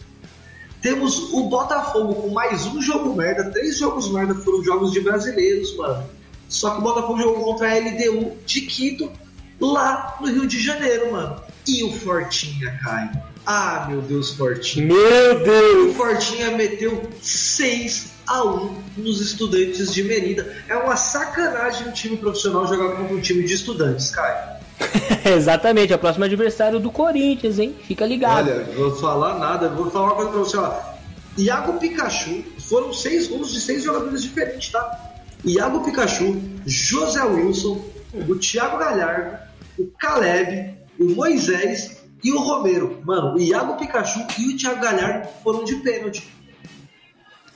Temos 0.80 1.32
o 1.32 1.44
Botafogo 1.44 2.14
com 2.14 2.28
mais 2.30 2.66
um 2.66 2.80
jogo 2.80 3.14
merda. 3.14 3.50
Três 3.50 3.78
jogos 3.78 4.10
merda 4.10 4.34
foram 4.34 4.62
jogos 4.64 4.92
de 4.92 5.00
brasileiros, 5.00 5.76
mano. 5.76 6.04
Só 6.48 6.70
que 6.70 6.78
o 6.78 6.82
Botafogo 6.82 7.18
jogou 7.20 7.44
contra 7.44 7.70
a 7.70 7.78
LDU 7.78 8.32
de 8.44 8.62
Quito, 8.62 9.10
lá 9.60 10.16
no 10.20 10.26
Rio 10.26 10.46
de 10.46 10.60
Janeiro, 10.60 11.12
mano. 11.12 11.40
E 11.66 11.82
o 11.84 11.92
Fortinha, 11.92 12.78
Caio. 12.82 13.10
Ah, 13.46 13.86
meu 13.88 14.00
Deus, 14.00 14.30
Fortinha. 14.34 14.86
Meu 14.86 15.44
Deus! 15.44 15.90
O 15.90 15.94
Fortinha 15.94 16.50
meteu 16.50 17.10
6 17.20 18.12
a 18.26 18.44
1 18.44 18.82
nos 18.96 19.20
estudantes 19.20 19.92
de 19.92 20.02
Merida. 20.02 20.56
É 20.68 20.76
uma 20.76 20.96
sacanagem 20.96 21.88
um 21.88 21.92
time 21.92 22.16
profissional 22.16 22.66
jogar 22.66 22.96
contra 22.96 23.14
um 23.14 23.20
time 23.20 23.44
de 23.44 23.54
estudantes, 23.54 24.10
Caio. 24.10 24.54
Exatamente, 25.24 25.92
é 25.92 25.96
o 25.96 25.98
próximo 25.98 26.24
adversário 26.24 26.80
do 26.80 26.90
Corinthians, 26.90 27.58
hein? 27.58 27.74
Fica 27.86 28.06
ligado. 28.06 28.48
Olha, 28.48 28.64
vou 28.64 28.94
falar 28.96 29.38
nada, 29.38 29.68
vou 29.68 29.90
falar 29.90 30.06
uma 30.06 30.14
coisa 30.16 30.30
pra 30.30 30.38
você, 30.40 30.56
ó. 30.56 30.94
Iago 31.36 31.78
Pikachu, 31.78 32.44
foram 32.58 32.92
seis 32.92 33.26
gols 33.26 33.52
de 33.52 33.60
seis 33.60 33.82
jogadores 33.82 34.22
diferentes, 34.22 34.70
tá? 34.70 35.14
Iago 35.44 35.84
Pikachu, 35.84 36.40
José 36.64 37.22
Wilson, 37.24 37.84
o 38.14 38.34
Thiago 38.36 38.78
Galhardo, 38.78 39.36
o 39.78 39.86
Caleb, 39.98 40.74
o 40.98 41.14
Moisés 41.14 42.04
e 42.22 42.32
o 42.32 42.38
Romero. 42.38 43.00
Mano, 43.04 43.34
o 43.34 43.40
Iago 43.40 43.76
Pikachu 43.76 44.26
e 44.38 44.54
o 44.54 44.56
Thiago 44.56 44.80
Galhardo 44.80 45.28
foram 45.42 45.64
de 45.64 45.76
pênalti. 45.76 46.26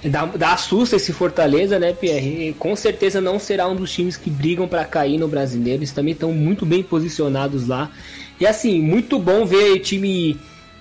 Dá, 0.05 0.27
dá 0.27 0.53
assusta 0.53 0.95
esse 0.95 1.13
Fortaleza, 1.13 1.79
né, 1.79 1.93
Pierre? 1.93 2.55
Com 2.57 2.77
certeza 2.77 3.21
não 3.21 3.39
será 3.41 3.67
um 3.67 3.75
dos 3.75 3.93
times 3.93 4.17
que 4.17 4.31
brigam 4.31 4.69
para 4.69 4.85
cair 4.85 5.19
no 5.19 5.27
brasileiro. 5.27 5.81
Eles 5.81 5.91
também 5.91 6.13
estão 6.13 6.33
muito 6.33 6.65
bem 6.65 6.85
posicionados 6.85 7.67
lá. 7.67 7.91
E 8.39 8.47
assim, 8.47 8.81
muito 8.81 9.19
bom 9.19 9.45
ver 9.45 9.81
time 9.81 10.39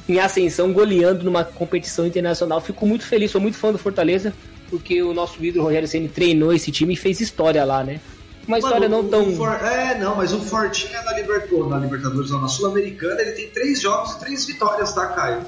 em 0.08 0.20
ascensão 0.20 0.72
goleando 0.72 1.24
numa 1.24 1.44
competição 1.44 2.06
internacional. 2.06 2.62
Fico 2.62 2.86
muito 2.86 3.06
feliz, 3.06 3.32
sou 3.32 3.42
muito 3.42 3.58
fã 3.58 3.72
do 3.72 3.80
Fortaleza, 3.80 4.34
porque 4.70 5.02
o 5.02 5.14
nosso 5.14 5.44
ídolo 5.44 5.66
Rogério 5.66 5.88
Ceni 5.88 6.08
treinou 6.08 6.54
esse 6.54 6.72
time 6.72 6.94
e 6.94 6.98
fez 6.98 7.20
história 7.20 7.66
lá, 7.66 7.84
né? 7.84 8.00
Uma 8.48 8.60
história 8.60 8.88
Mano, 8.88 9.04
não 9.04 9.10
tão. 9.10 9.36
For... 9.36 9.54
É, 9.54 9.98
não, 10.00 10.16
mas 10.16 10.32
o 10.32 10.40
Fortinha 10.40 11.02
na, 11.02 11.14
Libertadores, 11.14 11.70
na 11.70 11.78
Libertadores, 11.80 12.32
na 12.32 12.48
Sul-Americana, 12.48 13.22
ele 13.22 13.32
tem 13.32 13.50
três 13.50 13.82
jogos 13.82 14.14
e 14.14 14.20
três 14.20 14.46
vitórias, 14.46 14.94
tá, 14.94 15.08
Caio? 15.08 15.46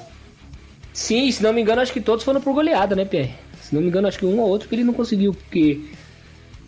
Sim, 0.92 1.32
se 1.32 1.42
não 1.42 1.54
me 1.54 1.62
engano, 1.62 1.82
acho 1.82 1.94
que 1.94 2.02
todos 2.02 2.26
foram 2.26 2.42
por 2.42 2.54
goleada, 2.54 2.96
né, 2.96 3.06
Pierre? 3.06 3.36
Se 3.62 3.74
não 3.74 3.82
me 3.82 3.88
engano, 3.88 4.08
acho 4.08 4.20
que 4.20 4.26
um 4.26 4.40
ou 4.40 4.50
outro 4.50 4.68
que 4.68 4.76
ele 4.76 4.84
não 4.84 4.94
conseguiu, 4.94 5.34
porque 5.34 5.80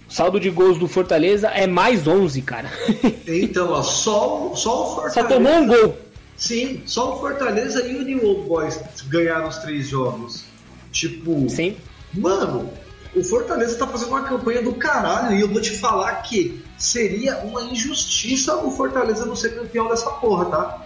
o 0.07 0.13
saldo 0.13 0.39
de 0.39 0.49
gols 0.49 0.77
do 0.77 0.87
Fortaleza 0.87 1.49
é 1.49 1.67
mais 1.67 2.07
11, 2.07 2.41
cara. 2.41 2.71
Então, 3.27 3.71
ó, 3.71 3.81
só, 3.81 4.53
só 4.55 4.83
o 4.83 4.95
Fortaleza. 4.95 5.21
Só 5.21 5.27
tomou 5.27 5.53
um 5.53 5.67
gol. 5.67 5.97
Sim, 6.37 6.81
só 6.85 7.15
o 7.15 7.19
Fortaleza 7.19 7.85
e 7.85 7.95
o 7.95 8.01
New 8.03 8.25
Old 8.25 8.47
Boys 8.47 8.79
ganharam 9.07 9.47
os 9.47 9.57
três 9.57 9.87
jogos. 9.87 10.43
Tipo, 10.91 11.49
Sim. 11.49 11.77
mano, 12.13 12.69
o 13.15 13.23
Fortaleza 13.23 13.77
tá 13.77 13.85
fazendo 13.87 14.09
uma 14.09 14.23
campanha 14.23 14.61
do 14.61 14.73
caralho 14.73 15.35
e 15.35 15.41
eu 15.41 15.47
vou 15.47 15.61
te 15.61 15.77
falar 15.77 16.15
que 16.21 16.63
seria 16.77 17.37
uma 17.39 17.61
injustiça 17.63 18.55
o 18.55 18.71
Fortaleza 18.71 19.25
não 19.25 19.35
ser 19.35 19.55
campeão 19.55 19.89
dessa 19.89 20.09
porra, 20.11 20.45
tá? 20.45 20.83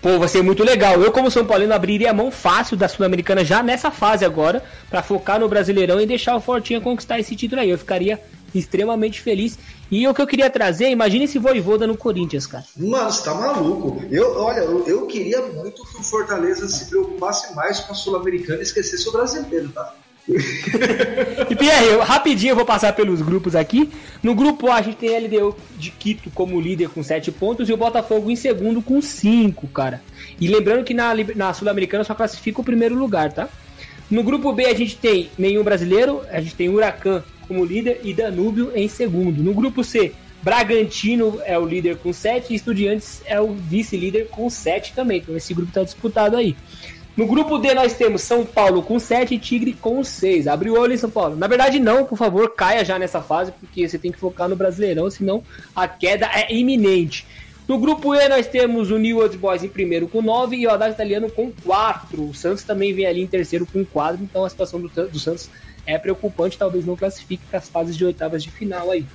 Pô, 0.00 0.18
vai 0.18 0.28
ser 0.28 0.42
muito 0.42 0.62
legal. 0.62 1.00
Eu, 1.00 1.10
como 1.10 1.30
São 1.30 1.46
Paulino, 1.46 1.72
abriria 1.72 2.10
a 2.10 2.14
mão 2.14 2.30
fácil 2.30 2.76
da 2.76 2.86
Sul-Americana 2.86 3.42
já 3.42 3.62
nessa 3.62 3.90
fase 3.90 4.22
agora, 4.22 4.62
pra 4.90 5.02
focar 5.02 5.40
no 5.40 5.48
Brasileirão 5.48 5.98
e 5.98 6.04
deixar 6.04 6.36
o 6.36 6.40
Fortinha 6.40 6.78
conquistar 6.78 7.18
esse 7.18 7.34
título 7.34 7.62
aí. 7.62 7.70
Eu 7.70 7.78
ficaria 7.78 8.20
extremamente 8.54 9.22
feliz. 9.22 9.58
E 9.90 10.06
o 10.06 10.12
que 10.12 10.20
eu 10.20 10.26
queria 10.26 10.50
trazer, 10.50 10.90
imagine 10.90 11.24
esse 11.24 11.38
Voivoda 11.38 11.86
no 11.86 11.96
Corinthians, 11.96 12.46
cara. 12.46 12.64
Mano, 12.76 13.10
você 13.10 13.24
tá 13.24 13.34
maluco. 13.34 14.02
Eu, 14.10 14.36
olha, 14.36 14.60
eu, 14.60 14.86
eu 14.86 15.06
queria 15.06 15.40
muito 15.40 15.82
que 15.82 15.98
o 15.98 16.02
Fortaleza 16.02 16.68
se 16.68 16.84
preocupasse 16.84 17.54
mais 17.54 17.80
com 17.80 17.92
a 17.92 17.94
Sul-Americana 17.94 18.60
e 18.60 18.62
esquecesse 18.62 19.08
o 19.08 19.12
brasileiro, 19.12 19.70
tá? 19.70 19.94
E 21.50 21.54
Pierre, 21.54 21.86
eu, 21.86 22.00
rapidinho 22.00 22.52
eu 22.52 22.56
vou 22.56 22.64
passar 22.64 22.92
pelos 22.94 23.20
grupos 23.20 23.54
aqui. 23.54 23.90
No 24.22 24.34
grupo 24.34 24.68
A, 24.68 24.76
a 24.76 24.82
gente 24.82 24.96
tem 24.96 25.14
a 25.14 25.20
LDU 25.20 25.56
de 25.76 25.90
Quito 25.90 26.30
como 26.30 26.60
líder 26.60 26.88
com 26.88 27.02
7 27.02 27.30
pontos 27.32 27.68
e 27.68 27.72
o 27.72 27.76
Botafogo 27.76 28.30
em 28.30 28.36
segundo 28.36 28.80
com 28.80 29.00
5, 29.00 29.68
cara. 29.68 30.02
E 30.40 30.48
lembrando 30.48 30.84
que 30.84 30.94
na, 30.94 31.12
na 31.36 31.52
Sul-Americana 31.52 32.04
só 32.04 32.14
classifica 32.14 32.60
o 32.60 32.64
primeiro 32.64 32.94
lugar, 32.94 33.32
tá? 33.32 33.48
No 34.10 34.22
grupo 34.22 34.52
B, 34.52 34.66
a 34.66 34.74
gente 34.74 34.96
tem 34.96 35.30
nenhum 35.36 35.62
brasileiro, 35.62 36.22
a 36.30 36.40
gente 36.40 36.54
tem 36.54 36.68
Huracan 36.68 37.22
como 37.46 37.64
líder 37.64 38.00
e 38.02 38.14
Danúbio 38.14 38.72
em 38.74 38.88
segundo. 38.88 39.42
No 39.42 39.52
grupo 39.52 39.84
C, 39.84 40.12
Bragantino 40.42 41.40
é 41.46 41.58
o 41.58 41.66
líder 41.66 41.96
com 41.96 42.12
7 42.12 42.52
e 42.52 42.56
Estudiantes 42.56 43.22
é 43.24 43.40
o 43.40 43.54
vice-líder 43.54 44.28
com 44.28 44.48
7 44.50 44.92
também. 44.92 45.18
Então 45.18 45.34
esse 45.34 45.54
grupo 45.54 45.72
tá 45.72 45.82
disputado 45.82 46.36
aí. 46.36 46.54
No 47.16 47.28
grupo 47.28 47.58
D 47.58 47.72
nós 47.74 47.94
temos 47.94 48.22
São 48.22 48.44
Paulo 48.44 48.82
com 48.82 48.98
7 48.98 49.34
e 49.34 49.38
Tigre 49.38 49.72
com 49.72 50.02
6. 50.02 50.48
Abre 50.48 50.68
o 50.68 50.78
olho 50.78 50.94
em 50.94 50.96
São 50.96 51.08
Paulo. 51.08 51.36
Na 51.36 51.46
verdade, 51.46 51.78
não, 51.78 52.04
por 52.04 52.18
favor, 52.18 52.52
caia 52.56 52.84
já 52.84 52.98
nessa 52.98 53.22
fase, 53.22 53.52
porque 53.52 53.88
você 53.88 53.96
tem 53.96 54.10
que 54.10 54.18
focar 54.18 54.48
no 54.48 54.56
Brasileirão, 54.56 55.08
senão 55.08 55.42
a 55.76 55.86
queda 55.86 56.28
é 56.34 56.52
iminente. 56.52 57.24
No 57.68 57.78
grupo 57.78 58.14
E 58.14 58.28
nós 58.28 58.48
temos 58.48 58.90
o 58.90 58.98
New 58.98 59.18
Old 59.18 59.38
Boys 59.38 59.62
em 59.62 59.68
primeiro 59.68 60.08
com 60.08 60.20
9 60.20 60.56
e 60.56 60.66
o 60.66 60.70
Audax 60.70 60.94
Italiano 60.94 61.30
com 61.30 61.52
4. 61.64 62.30
O 62.30 62.34
Santos 62.34 62.64
também 62.64 62.92
vem 62.92 63.06
ali 63.06 63.22
em 63.22 63.26
terceiro 63.28 63.64
com 63.64 63.84
4, 63.84 64.22
então 64.22 64.44
a 64.44 64.50
situação 64.50 64.80
do, 64.80 64.88
do 64.88 65.18
Santos 65.18 65.48
é 65.86 65.96
preocupante, 65.96 66.58
talvez 66.58 66.84
não 66.84 66.96
classifique 66.96 67.44
para 67.48 67.60
as 67.60 67.68
fases 67.68 67.96
de 67.96 68.04
oitavas 68.04 68.42
de 68.42 68.50
final 68.50 68.90
aí. 68.90 69.06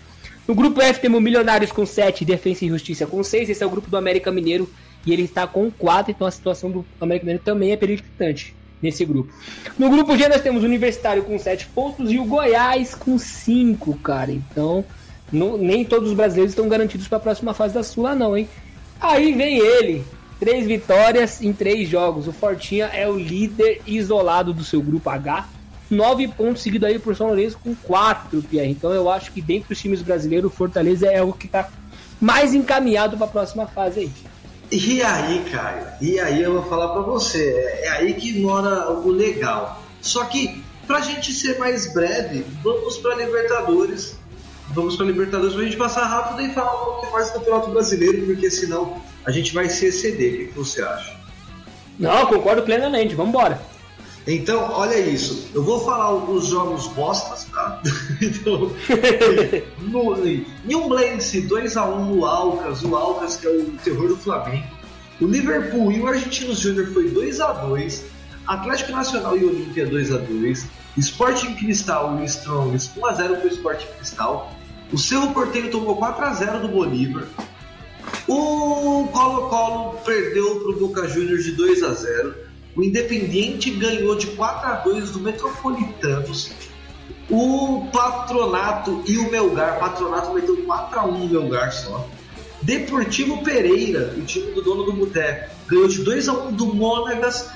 No 0.47 0.55
grupo 0.55 0.81
F 0.81 0.99
temos 1.01 1.21
Milionários 1.21 1.71
com 1.71 1.85
7 1.85 2.21
e 2.21 2.25
Defensa 2.25 2.65
e 2.65 2.69
Justiça 2.69 3.05
com 3.05 3.21
6. 3.23 3.49
Esse 3.49 3.61
é 3.61 3.67
o 3.67 3.69
grupo 3.69 3.89
do 3.89 3.97
América 3.97 4.31
Mineiro 4.31 4.67
e 5.09 5.13
ele 5.13 5.23
está 5.23 5.47
com 5.47 5.71
4, 5.71 6.11
então 6.11 6.27
a 6.27 6.31
situação 6.31 6.69
do 6.69 6.85
América 7.01 7.25
Mineiro 7.25 7.43
também 7.43 7.71
é 7.71 7.77
periclitante 7.77 8.55
nesse 8.79 9.03
grupo. 9.03 9.33
No 9.77 9.89
grupo 9.89 10.15
G 10.15 10.27
nós 10.29 10.41
temos 10.41 10.61
o 10.61 10.67
Universitário 10.67 11.23
com 11.23 11.37
7 11.37 11.65
pontos 11.73 12.11
e 12.11 12.19
o 12.19 12.25
Goiás 12.25 12.93
com 12.93 13.17
5, 13.17 13.97
cara. 13.97 14.31
Então, 14.31 14.85
nem 15.31 15.83
todos 15.83 16.09
os 16.09 16.15
brasileiros 16.15 16.51
estão 16.51 16.69
garantidos 16.69 17.07
para 17.07 17.17
a 17.17 17.21
próxima 17.21 17.55
fase 17.55 17.73
da 17.73 17.81
Sula, 17.81 18.13
não, 18.13 18.37
hein? 18.37 18.47
Aí 19.01 19.33
vem 19.33 19.57
ele, 19.57 20.03
três 20.39 20.67
vitórias 20.67 21.41
em 21.41 21.51
três 21.51 21.89
jogos. 21.89 22.27
O 22.27 22.31
Fortinha 22.31 22.85
é 22.85 23.09
o 23.09 23.17
líder 23.17 23.81
isolado 23.87 24.53
do 24.53 24.63
seu 24.63 24.81
grupo 24.81 25.09
H. 25.09 25.49
Nove 25.89 26.27
pontos 26.27 26.61
seguido 26.61 26.85
aí 26.85 26.99
por 26.99 27.15
São 27.15 27.27
Lourenço 27.27 27.57
com 27.57 27.73
quatro, 27.73 28.43
Pierre. 28.43 28.69
Então 28.69 28.91
eu 28.91 29.09
acho 29.09 29.31
que 29.31 29.41
dentre 29.41 29.73
os 29.73 29.79
times 29.79 30.03
brasileiros, 30.03 30.51
o 30.51 30.55
Fortaleza 30.55 31.07
é 31.07 31.23
o 31.23 31.33
que 31.33 31.47
tá 31.47 31.67
mais 32.21 32.53
encaminhado 32.53 33.17
para 33.17 33.25
a 33.25 33.29
próxima 33.29 33.65
fase 33.65 34.01
aí. 34.01 34.11
E 34.71 35.01
aí, 35.01 35.45
Caio? 35.51 35.87
E 35.99 36.19
aí 36.19 36.43
eu 36.43 36.53
vou 36.53 36.63
falar 36.63 36.89
pra 36.89 37.01
você, 37.01 37.79
é 37.81 37.89
aí 37.89 38.13
que 38.13 38.39
mora 38.39 38.91
o 38.91 39.09
legal. 39.09 39.81
Só 39.99 40.25
que, 40.25 40.63
pra 40.85 41.01
gente 41.01 41.33
ser 41.33 41.57
mais 41.57 41.91
breve, 41.91 42.45
vamos 42.63 42.97
pra 42.97 43.15
Libertadores. 43.15 44.15
Vamos 44.69 44.95
pra 44.95 45.07
Libertadores 45.07 45.55
pra 45.55 45.63
gente 45.63 45.75
passar 45.77 46.05
rápido 46.05 46.41
e 46.43 46.53
falar 46.53 46.73
um 46.73 46.85
pouco 46.85 47.11
mais 47.11 47.31
do 47.31 47.39
Campeonato 47.39 47.71
Brasileiro, 47.71 48.27
porque 48.27 48.51
senão 48.51 49.01
a 49.25 49.31
gente 49.31 49.53
vai 49.53 49.67
se 49.67 49.87
exceder. 49.87 50.33
O 50.33 50.47
que 50.49 50.57
você 50.59 50.83
acha? 50.83 51.17
Não, 51.97 52.27
concordo 52.27 52.61
plenamente. 52.61 53.15
Vamos 53.15 53.29
embora. 53.29 53.59
Então, 54.31 54.69
olha 54.73 54.99
isso. 54.99 55.49
Eu 55.55 55.63
vou 55.63 55.83
falar 55.83 56.03
alguns 56.03 56.45
jogos 56.45 56.85
bostas, 56.89 57.45
tá? 57.45 57.81
então, 58.21 58.71
no, 59.79 60.15
Newblense 60.65 61.41
2x1 61.41 62.05
no 62.05 62.23
Alcas, 62.23 62.83
o 62.83 62.95
Alcas 62.95 63.37
que 63.37 63.47
é 63.47 63.49
o 63.49 63.65
terror 63.83 64.07
do 64.07 64.17
Flamengo. 64.17 64.67
O 65.19 65.25
Liverpool 65.25 65.91
e 65.91 65.99
o 65.99 66.07
Argentinos 66.07 66.59
Júnior 66.59 66.93
foi 66.93 67.09
2x2. 67.09 68.03
Atlético 68.45 68.91
Nacional 68.91 69.35
e 69.35 69.45
Olímpia 69.45 69.87
2x2. 69.87 70.65
Sporting 70.97 71.55
Cristal 71.55 72.19
e 72.21 72.25
Strongs 72.25 72.91
1x0 72.95 73.37
para 73.37 73.45
o 73.45 73.47
Sporting 73.47 73.87
Cristal. 73.97 74.55
O 74.93 74.97
Cerro 74.97 75.33
Porteiro 75.33 75.71
tomou 75.71 75.99
4x0 75.99 76.61
do 76.61 76.67
Bolívar. 76.67 77.27
O 78.27 79.07
Colo-Colo 79.11 79.97
perdeu 80.05 80.59
para 80.59 80.69
o 80.69 80.79
Boca 80.79 81.07
Juniors 81.07 81.43
de 81.43 81.53
2 81.53 81.81
a 81.81 81.93
0. 81.95 82.48
O 82.75 82.83
Independiente 82.83 83.71
ganhou 83.71 84.15
de 84.15 84.27
4 84.27 84.69
a 84.69 84.75
2 84.75 85.11
do 85.11 85.19
Metropolitanos. 85.19 86.51
O 87.29 87.87
Patronato 87.91 89.03
e 89.05 89.17
o 89.17 89.29
Melgar, 89.29 89.79
Patronato 89.79 90.33
meteu 90.33 90.57
4 90.65 90.99
a 90.99 91.05
1 91.05 91.17
no 91.17 91.27
Melgar 91.27 91.71
só. 91.71 92.07
Deportivo 92.61 93.43
Pereira, 93.43 94.13
o 94.17 94.21
time 94.21 94.51
do 94.51 94.61
dono 94.61 94.83
do 94.83 94.93
Boteco, 94.93 95.49
ganhou 95.67 95.87
de 95.87 96.03
2 96.03 96.29
a 96.29 96.33
1 96.33 96.51
do 96.53 96.73
Mônagas. 96.73 97.49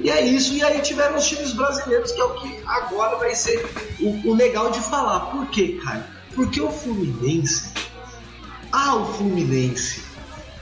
E 0.00 0.10
é 0.10 0.24
isso, 0.24 0.54
e 0.54 0.62
aí 0.62 0.80
tiveram 0.80 1.16
os 1.16 1.26
times 1.26 1.52
brasileiros, 1.52 2.12
que 2.12 2.20
é 2.20 2.24
o 2.24 2.34
que 2.34 2.60
agora 2.66 3.16
vai 3.16 3.34
ser 3.34 3.66
o, 4.00 4.30
o 4.30 4.34
legal 4.34 4.70
de 4.70 4.80
falar. 4.80 5.20
Por 5.32 5.46
quê, 5.48 5.78
cara? 5.82 6.06
Porque 6.34 6.60
o 6.60 6.70
Fluminense 6.70 7.72
ah, 8.70 8.96
o 8.96 9.06
Fluminense. 9.14 10.02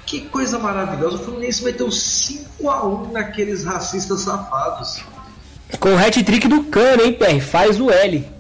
Que 0.07 0.21
coisa 0.21 0.59
maravilhosa. 0.59 1.17
O 1.17 1.19
Fluminense 1.19 1.65
meteu 1.65 1.89
5x1 1.89 3.11
naqueles 3.11 3.65
racistas 3.65 4.21
safados. 4.21 5.03
Com 5.81 5.91
o 5.95 5.99
hat-trick 5.99 6.47
do 6.47 6.63
Cano, 6.65 7.03
hein, 7.03 7.13
PR? 7.13 7.41
Faz 7.45 7.81
o 7.81 7.91
L. 7.91 8.37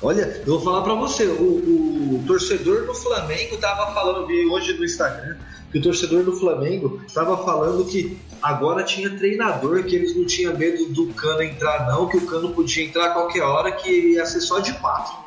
Olha, 0.00 0.42
eu 0.46 0.54
vou 0.54 0.60
falar 0.60 0.82
para 0.82 0.94
você, 0.94 1.24
o, 1.24 1.42
o, 1.42 2.24
torcedor 2.26 2.86
do 2.86 2.94
Flamengo 2.94 3.56
tava 3.56 3.92
falando, 3.92 4.26
vi 4.26 4.46
hoje 4.46 4.74
no 4.74 4.84
Instagram, 4.84 5.36
que 5.72 5.78
o 5.78 5.82
torcedor 5.82 6.22
do 6.22 6.32
Flamengo 6.38 7.00
tava 7.12 7.36
falando 7.44 7.84
que 7.84 8.16
agora 8.42 8.84
tinha 8.84 9.10
treinador, 9.10 9.82
que 9.84 9.96
eles 9.96 10.14
não 10.14 10.24
tinham 10.26 10.56
medo 10.56 10.86
do 10.90 11.08
Cano 11.14 11.42
entrar 11.42 11.86
não, 11.86 12.06
que 12.08 12.18
o 12.18 12.26
Cano 12.26 12.50
podia 12.50 12.84
entrar 12.84 13.06
a 13.06 13.10
qualquer 13.10 13.42
hora, 13.42 13.72
que 13.72 13.90
ia 13.90 14.26
ser 14.26 14.42
só 14.42 14.60
de 14.60 14.74
quatro. 14.74 15.25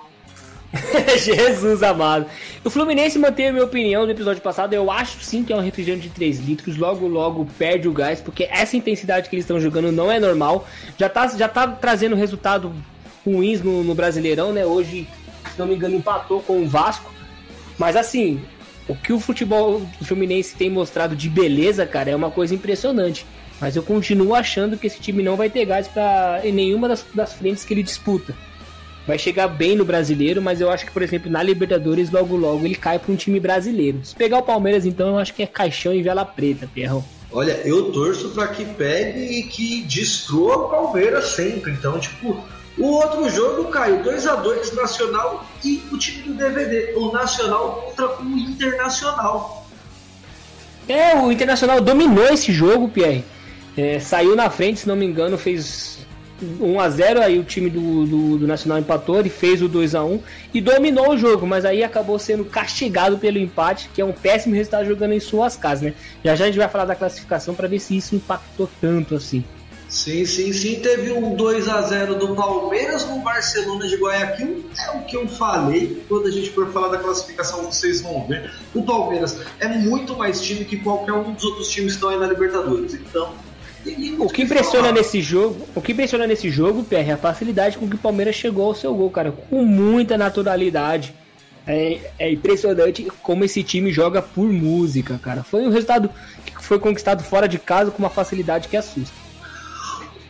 Jesus 1.17 1.81
amado. 1.81 2.27
O 2.63 2.69
Fluminense 2.69 3.17
mantém 3.17 3.47
a 3.47 3.51
minha 3.51 3.63
opinião 3.63 4.05
do 4.05 4.11
episódio 4.11 4.41
passado. 4.41 4.73
Eu 4.73 4.91
acho 4.91 5.19
sim 5.21 5.43
que 5.43 5.51
é 5.51 5.55
um 5.55 5.61
refrigerante 5.61 6.03
de 6.03 6.13
3 6.13 6.39
litros. 6.39 6.77
Logo, 6.77 7.07
logo 7.07 7.47
perde 7.57 7.87
o 7.87 7.93
gás, 7.93 8.21
porque 8.21 8.43
essa 8.43 8.77
intensidade 8.77 9.29
que 9.29 9.35
eles 9.35 9.43
estão 9.43 9.59
jogando 9.59 9.91
não 9.91 10.11
é 10.11 10.19
normal. 10.19 10.67
Já 10.97 11.09
tá, 11.09 11.27
já 11.27 11.47
tá 11.47 11.67
trazendo 11.67 12.15
resultado 12.15 12.73
ruins 13.25 13.61
no, 13.61 13.83
no 13.83 13.95
Brasileirão, 13.95 14.53
né? 14.53 14.65
Hoje, 14.65 15.07
se 15.51 15.59
não 15.59 15.65
me 15.65 15.75
engano, 15.75 15.95
empatou 15.95 16.41
com 16.41 16.61
o 16.61 16.67
Vasco. 16.67 17.11
Mas 17.77 17.95
assim, 17.95 18.41
o 18.87 18.95
que 18.95 19.11
o 19.11 19.19
futebol 19.19 19.81
Fluminense 20.03 20.55
tem 20.55 20.69
mostrado 20.69 21.15
de 21.15 21.29
beleza, 21.29 21.85
cara, 21.85 22.11
é 22.11 22.15
uma 22.15 22.29
coisa 22.29 22.53
impressionante. 22.53 23.25
Mas 23.59 23.75
eu 23.75 23.83
continuo 23.83 24.35
achando 24.35 24.77
que 24.77 24.87
esse 24.87 24.99
time 24.99 25.23
não 25.23 25.35
vai 25.35 25.49
ter 25.49 25.65
gás 25.65 25.87
pra, 25.87 26.41
em 26.43 26.51
nenhuma 26.51 26.87
das, 26.87 27.05
das 27.13 27.33
frentes 27.33 27.65
que 27.65 27.73
ele 27.73 27.83
disputa 27.83 28.35
vai 29.09 29.17
chegar 29.17 29.47
bem 29.47 29.75
no 29.75 29.83
brasileiro, 29.83 30.39
mas 30.39 30.61
eu 30.61 30.69
acho 30.69 30.85
que, 30.85 30.91
por 30.91 31.01
exemplo, 31.01 31.31
na 31.31 31.41
Libertadores, 31.41 32.11
logo 32.11 32.37
logo 32.37 32.63
ele 32.63 32.75
cai 32.75 32.99
para 32.99 33.11
um 33.11 33.15
time 33.15 33.39
brasileiro. 33.39 33.99
Se 34.03 34.13
pegar 34.13 34.37
o 34.37 34.43
Palmeiras, 34.43 34.85
então, 34.85 35.09
eu 35.09 35.17
acho 35.17 35.33
que 35.33 35.41
é 35.41 35.47
caixão 35.47 35.91
e 35.91 36.03
vela 36.03 36.23
preta, 36.23 36.69
Pierrão. 36.71 37.03
Olha, 37.31 37.53
eu 37.65 37.91
torço 37.91 38.29
para 38.29 38.47
que 38.49 38.63
pegue 38.63 39.19
e 39.19 39.43
que 39.43 39.81
destrua 39.81 40.57
o 40.57 40.69
Palmeiras 40.69 41.29
sempre. 41.29 41.71
Então, 41.71 41.99
tipo, 41.99 42.39
o 42.77 42.85
outro 42.85 43.27
jogo 43.31 43.65
caiu 43.69 44.03
2 44.03 44.27
a 44.27 44.35
2 44.35 44.75
Nacional 44.75 45.43
e 45.65 45.81
o 45.91 45.97
time 45.97 46.21
do 46.21 46.33
DVD, 46.35 46.93
o 46.95 47.11
Nacional 47.11 47.81
contra 47.87 48.21
o 48.21 48.37
Internacional. 48.37 49.67
É, 50.87 51.15
o 51.15 51.31
Internacional 51.31 51.81
dominou 51.81 52.27
esse 52.27 52.51
jogo, 52.51 52.87
Pierre. 52.87 53.25
É, 53.75 53.99
saiu 53.99 54.35
na 54.35 54.51
frente, 54.51 54.81
se 54.81 54.87
não 54.87 54.95
me 54.95 55.05
engano, 55.05 55.35
fez 55.35 55.99
1 56.41 56.79
a 56.79 56.89
0 56.89 57.21
aí 57.21 57.39
o 57.39 57.43
time 57.43 57.69
do, 57.69 58.05
do, 58.05 58.37
do, 58.37 58.47
Nacional 58.47 58.79
empatou, 58.79 59.19
ele 59.19 59.29
fez 59.29 59.61
o 59.61 59.67
2 59.67 59.95
a 59.95 60.03
1 60.03 60.19
e 60.53 60.61
dominou 60.61 61.11
o 61.11 61.17
jogo, 61.17 61.45
mas 61.45 61.65
aí 61.65 61.83
acabou 61.83 62.17
sendo 62.17 62.45
castigado 62.45 63.17
pelo 63.17 63.37
empate, 63.37 63.89
que 63.93 64.01
é 64.01 64.05
um 64.05 64.11
péssimo 64.11 64.55
resultado 64.55 64.87
jogando 64.87 65.13
em 65.13 65.19
suas 65.19 65.55
casas, 65.55 65.81
né? 65.83 65.93
Já 66.23 66.35
já 66.35 66.45
a 66.45 66.47
gente 66.47 66.57
vai 66.57 66.69
falar 66.69 66.85
da 66.85 66.95
classificação 66.95 67.53
para 67.53 67.67
ver 67.67 67.79
se 67.79 67.95
isso 67.95 68.15
impactou 68.15 68.69
tanto 68.79 69.15
assim. 69.15 69.43
Sim, 69.89 70.23
sim, 70.23 70.53
sim. 70.53 70.79
Teve 70.81 71.11
um 71.11 71.35
2 71.35 71.67
a 71.67 71.81
0 71.81 72.15
do 72.15 72.35
Palmeiras 72.35 73.07
no 73.07 73.19
Barcelona 73.19 73.87
de 73.87 73.95
Guayaquil. 73.95 74.63
É 74.77 74.91
o 74.91 75.01
que 75.01 75.17
eu 75.17 75.27
falei. 75.27 76.03
Quando 76.07 76.27
a 76.27 76.31
gente 76.31 76.51
for 76.51 76.71
falar 76.71 76.89
da 76.89 76.99
classificação, 76.99 77.63
vocês 77.63 78.01
vão 78.01 78.25
ver. 78.27 78.51
O 78.75 78.83
Palmeiras 78.83 79.39
é 79.59 79.67
muito 79.67 80.15
mais 80.15 80.39
time 80.41 80.63
que 80.63 80.77
qualquer 80.77 81.13
um 81.13 81.33
dos 81.33 81.43
outros 81.43 81.69
times 81.69 81.93
que 81.93 81.97
estão 81.97 82.09
aí 82.09 82.19
na 82.19 82.27
Libertadores. 82.27 82.93
Então, 82.93 83.33
o 84.19 84.27
que 84.27 84.43
impressiona 84.43 84.91
nesse 84.91 85.21
jogo, 85.21 85.67
o 85.75 85.81
que 85.81 85.91
impressiona 85.91 86.27
nesse 86.27 86.49
jogo, 86.49 86.83
PR, 86.83 86.95
é 86.95 87.11
a 87.11 87.17
facilidade 87.17 87.77
com 87.77 87.87
que 87.87 87.95
o 87.95 87.99
Palmeiras 87.99 88.35
chegou 88.35 88.67
ao 88.67 88.75
seu 88.75 88.93
gol, 88.93 89.09
cara, 89.09 89.31
com 89.31 89.63
muita 89.63 90.17
naturalidade. 90.17 91.13
É, 91.67 91.99
é, 92.17 92.31
impressionante 92.31 93.11
como 93.21 93.43
esse 93.43 93.61
time 93.61 93.91
joga 93.91 94.23
por 94.23 94.47
música, 94.51 95.19
cara. 95.21 95.43
Foi 95.43 95.67
um 95.67 95.69
resultado 95.69 96.09
que 96.43 96.63
foi 96.63 96.79
conquistado 96.79 97.23
fora 97.23 97.47
de 97.47 97.59
casa 97.59 97.91
com 97.91 97.99
uma 97.99 98.09
facilidade 98.09 98.67
que 98.67 98.75
assusta. 98.75 99.13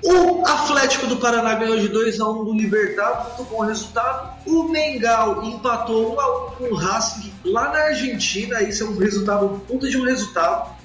O 0.01 0.45
Atlético 0.45 1.07
do 1.07 1.17
Paraná 1.17 1.55
ganhou 1.55 1.77
de 1.77 1.89
2 1.89 2.21
a 2.21 2.29
1 2.29 2.45
do 2.45 2.53
Libertad, 2.53 3.25
muito 3.27 3.43
bom 3.49 3.59
resultado. 3.61 4.33
O 4.45 4.63
Mengal 4.63 5.43
empatou 5.43 6.15
1 6.15 6.19
a 6.19 6.47
1 6.47 6.51
com 6.51 6.63
o 6.65 6.75
Racing 6.75 7.33
lá 7.43 7.69
na 7.69 7.79
Argentina, 7.79 8.61
isso 8.63 8.83
é 8.83 8.87
um 8.87 8.97
resultado, 8.97 9.61
puta 9.67 9.89
de 9.89 9.97
um 9.97 10.05
resultado. 10.05 10.78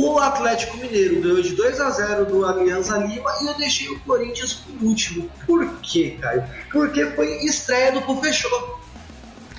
O 0.00 0.16
Atlético 0.20 0.76
Mineiro 0.76 1.20
ganhou 1.20 1.42
de 1.42 1.56
2 1.56 1.80
a 1.80 1.90
0 1.90 2.26
do 2.26 2.46
Alianza 2.46 2.96
Lima 2.98 3.32
e 3.42 3.46
eu 3.48 3.54
deixei 3.54 3.88
o 3.88 3.98
Corinthians 3.98 4.52
por 4.52 4.86
último. 4.86 5.28
Por 5.44 5.68
quê, 5.82 6.16
Caio? 6.20 6.44
Porque 6.70 7.04
foi 7.06 7.44
estreia 7.44 7.90
do 7.90 8.20
Fechou. 8.20 8.78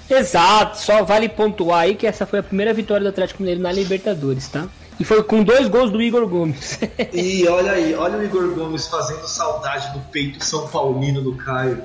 Exato, 0.10 0.80
só 0.80 1.04
vale 1.04 1.28
pontuar 1.28 1.82
aí 1.82 1.96
que 1.96 2.08
essa 2.08 2.26
foi 2.26 2.40
a 2.40 2.44
primeira 2.44 2.74
vitória 2.74 3.04
do 3.04 3.10
Atlético 3.10 3.42
Mineiro 3.42 3.62
na 3.62 3.70
Libertadores, 3.74 4.48
tá? 4.48 4.70
E 4.98 5.04
foi 5.04 5.22
com 5.24 5.44
dois 5.44 5.68
gols 5.68 5.92
do 5.92 6.02
Igor 6.02 6.26
Gomes. 6.26 6.80
e 7.12 7.46
olha 7.46 7.74
aí, 7.74 7.94
olha 7.94 8.18
o 8.18 8.24
Igor 8.24 8.50
Gomes 8.54 8.88
fazendo 8.88 9.28
saudade 9.28 9.92
do 9.92 10.00
peito 10.10 10.42
São 10.44 10.70
Paulino 10.70 11.22
do 11.22 11.36
Caio. 11.36 11.84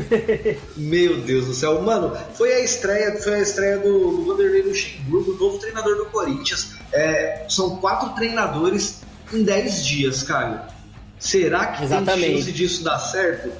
Meu 0.78 1.18
Deus 1.20 1.44
do 1.44 1.52
céu, 1.52 1.82
mano, 1.82 2.16
foi 2.32 2.54
a 2.54 2.60
estreia, 2.60 3.20
foi 3.20 3.34
a 3.34 3.40
estreia 3.40 3.76
do, 3.76 4.16
do 4.16 4.24
Vanderlei 4.24 4.62
Luxemburgo, 4.62 5.32
novo 5.34 5.58
treinador 5.58 5.96
do 5.96 6.06
Corinthians. 6.06 6.75
É, 6.92 7.44
são 7.48 7.76
quatro 7.76 8.10
treinadores 8.10 9.02
em 9.32 9.42
dez 9.42 9.84
dias, 9.84 10.22
Caio. 10.22 10.60
Será 11.18 11.66
que 11.66 11.84
Exatamente. 11.84 12.26
tem 12.26 12.36
chance 12.36 12.52
disso 12.52 12.84
dar 12.84 12.98
certo? 12.98 13.50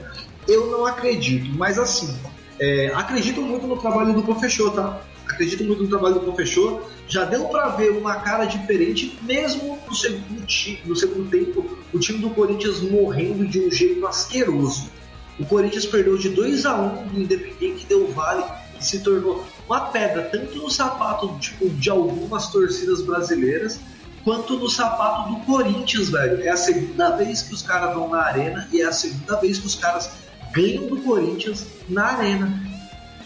Eu 0.46 0.70
não 0.70 0.86
acredito, 0.86 1.50
mas 1.56 1.78
assim, 1.78 2.14
é, 2.58 2.92
acredito 2.94 3.40
muito 3.40 3.66
no 3.66 3.76
trabalho 3.76 4.12
do 4.12 4.22
Professor, 4.22 4.72
tá? 4.72 5.00
Acredito 5.26 5.64
muito 5.64 5.82
no 5.82 5.88
trabalho 5.88 6.14
do 6.14 6.20
Professor. 6.20 6.82
Já 7.08 7.24
deu 7.24 7.46
para 7.46 7.68
ver 7.70 7.90
uma 7.90 8.16
cara 8.16 8.44
diferente, 8.44 9.18
mesmo 9.22 9.78
no 9.86 9.94
segundo, 9.94 10.46
no 10.84 10.96
segundo 10.96 11.30
tempo, 11.30 11.78
o 11.92 11.98
time 11.98 12.18
do 12.18 12.30
Corinthians 12.30 12.80
morrendo 12.80 13.46
de 13.46 13.60
um 13.60 13.70
jeito 13.70 14.06
asqueroso. 14.06 14.90
O 15.38 15.44
Corinthians 15.44 15.84
perdeu 15.84 16.16
de 16.16 16.30
2 16.30 16.64
a 16.64 16.76
1 16.76 17.08
do 17.08 17.20
Independente 17.20 17.86
Del 17.86 18.06
Vale 18.08 18.44
e 18.78 18.84
se 18.84 19.00
tornou 19.00 19.44
uma 19.68 19.80
pedra 19.86 20.22
tanto 20.22 20.56
no 20.58 20.70
sapato 20.70 21.36
tipo, 21.40 21.68
de 21.70 21.90
algumas 21.90 22.48
torcidas 22.48 23.02
brasileiras 23.02 23.80
quanto 24.22 24.58
no 24.58 24.68
sapato 24.68 25.30
do 25.30 25.36
Corinthians, 25.40 26.10
velho. 26.10 26.42
É 26.42 26.48
a 26.48 26.56
segunda 26.56 27.10
vez 27.10 27.42
que 27.42 27.54
os 27.54 27.62
caras 27.62 27.94
vão 27.94 28.08
na 28.08 28.22
arena 28.22 28.68
e 28.72 28.80
é 28.80 28.86
a 28.86 28.92
segunda 28.92 29.36
vez 29.36 29.58
que 29.58 29.66
os 29.66 29.74
caras 29.74 30.10
ganham 30.52 30.86
do 30.86 30.96
Corinthians 30.98 31.66
na 31.88 32.06
arena. 32.06 32.52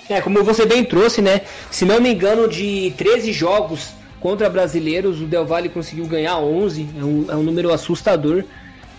É, 0.09 0.21
como 0.21 0.43
você 0.43 0.67
bem 0.67 0.85
trouxe, 0.85 1.23
né? 1.23 1.43
Se 1.71 1.85
não 1.85 2.01
me 2.01 2.13
engano, 2.13 2.49
de 2.49 2.93
13 2.99 3.33
jogos 3.33 3.91
contra 4.21 4.51
brasileiros, 4.51 5.21
o 5.21 5.25
Del 5.25 5.47
Valle 5.47 5.69
conseguiu 5.69 6.07
ganhar 6.07 6.37
11. 6.37 6.89
É 6.99 7.05
um, 7.05 7.27
é 7.31 7.37
um 7.37 7.43
número 7.43 7.73
assustador 7.73 8.45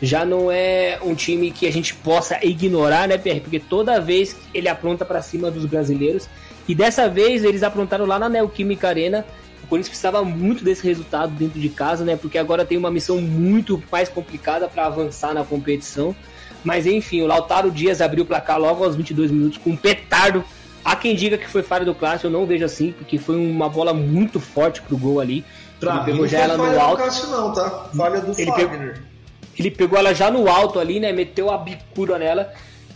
já 0.02 0.26
não 0.26 0.52
é 0.52 1.00
um 1.04 1.14
time 1.14 1.52
que 1.52 1.68
a 1.68 1.72
gente 1.72 1.94
possa 1.94 2.44
ignorar, 2.44 3.08
né, 3.08 3.18
Pierre? 3.18 3.40
Porque 3.40 3.60
toda 3.60 4.02
vez 4.02 4.36
ele 4.54 4.68
apronta 4.68 5.06
para 5.06 5.22
cima 5.22 5.52
dos 5.52 5.66
brasileiros. 5.66 6.28
E 6.72 6.76
dessa 6.76 7.10
vez 7.10 7.44
eles 7.44 7.64
aprontaram 7.64 8.06
lá 8.06 8.18
na 8.18 8.30
Neoquímica 8.30 8.88
Arena. 8.88 9.26
O 9.62 9.68
Corinthians 9.68 9.90
precisava 9.90 10.24
muito 10.24 10.64
desse 10.64 10.88
resultado 10.88 11.34
dentro 11.34 11.60
de 11.60 11.68
casa, 11.68 12.06
né? 12.06 12.16
Porque 12.16 12.38
agora 12.38 12.64
tem 12.64 12.78
uma 12.78 12.90
missão 12.90 13.20
muito 13.20 13.84
mais 13.92 14.08
complicada 14.08 14.70
para 14.70 14.86
avançar 14.86 15.34
na 15.34 15.44
competição. 15.44 16.16
Mas 16.64 16.88
enfim, 16.88 17.24
o 17.24 17.28
Lautaro 17.28 17.70
Dias 17.70 18.00
abriu 18.00 18.24
o 18.24 18.26
placar 18.26 18.58
logo 18.58 18.86
aos 18.86 18.96
22 18.96 19.32
minutos 19.32 19.58
com 19.58 19.72
um 19.72 19.76
petardo. 19.76 20.46
Há 20.82 20.96
quem 20.96 21.14
diga 21.14 21.38
que 21.38 21.46
foi 21.46 21.62
falha 21.62 21.84
do 21.84 21.94
clássico, 21.94 22.28
eu 22.28 22.32
não 22.32 22.46
vejo 22.46 22.64
assim, 22.64 22.94
porque 22.94 23.18
foi 23.18 23.36
uma 23.36 23.68
bola 23.68 23.94
muito 23.94 24.40
forte 24.40 24.82
pro 24.82 24.98
gol 24.98 25.20
ali. 25.20 25.44
Pra 25.78 25.96
ele 25.96 26.06
pegou 26.06 26.26
já 26.26 26.40
ela 26.40 26.56
no 26.56 26.80
alto. 26.80 27.04
Cássio, 27.04 27.28
não, 27.28 27.52
tá? 27.52 27.90
Falha 27.94 28.22
do 28.22 28.32
ele 28.40 28.50
Fagner. 28.50 28.70
Pegou... 28.70 29.12
Ele 29.60 29.72
pegou 29.72 30.00
ela 30.00 30.14
já 30.14 30.32
no 30.32 30.50
alto 30.50 30.80
ali, 30.80 31.02
né? 31.02 31.12
Meteu 31.12 31.52
a 31.52 31.58
bicuda 31.58 32.18
nela 32.18 32.54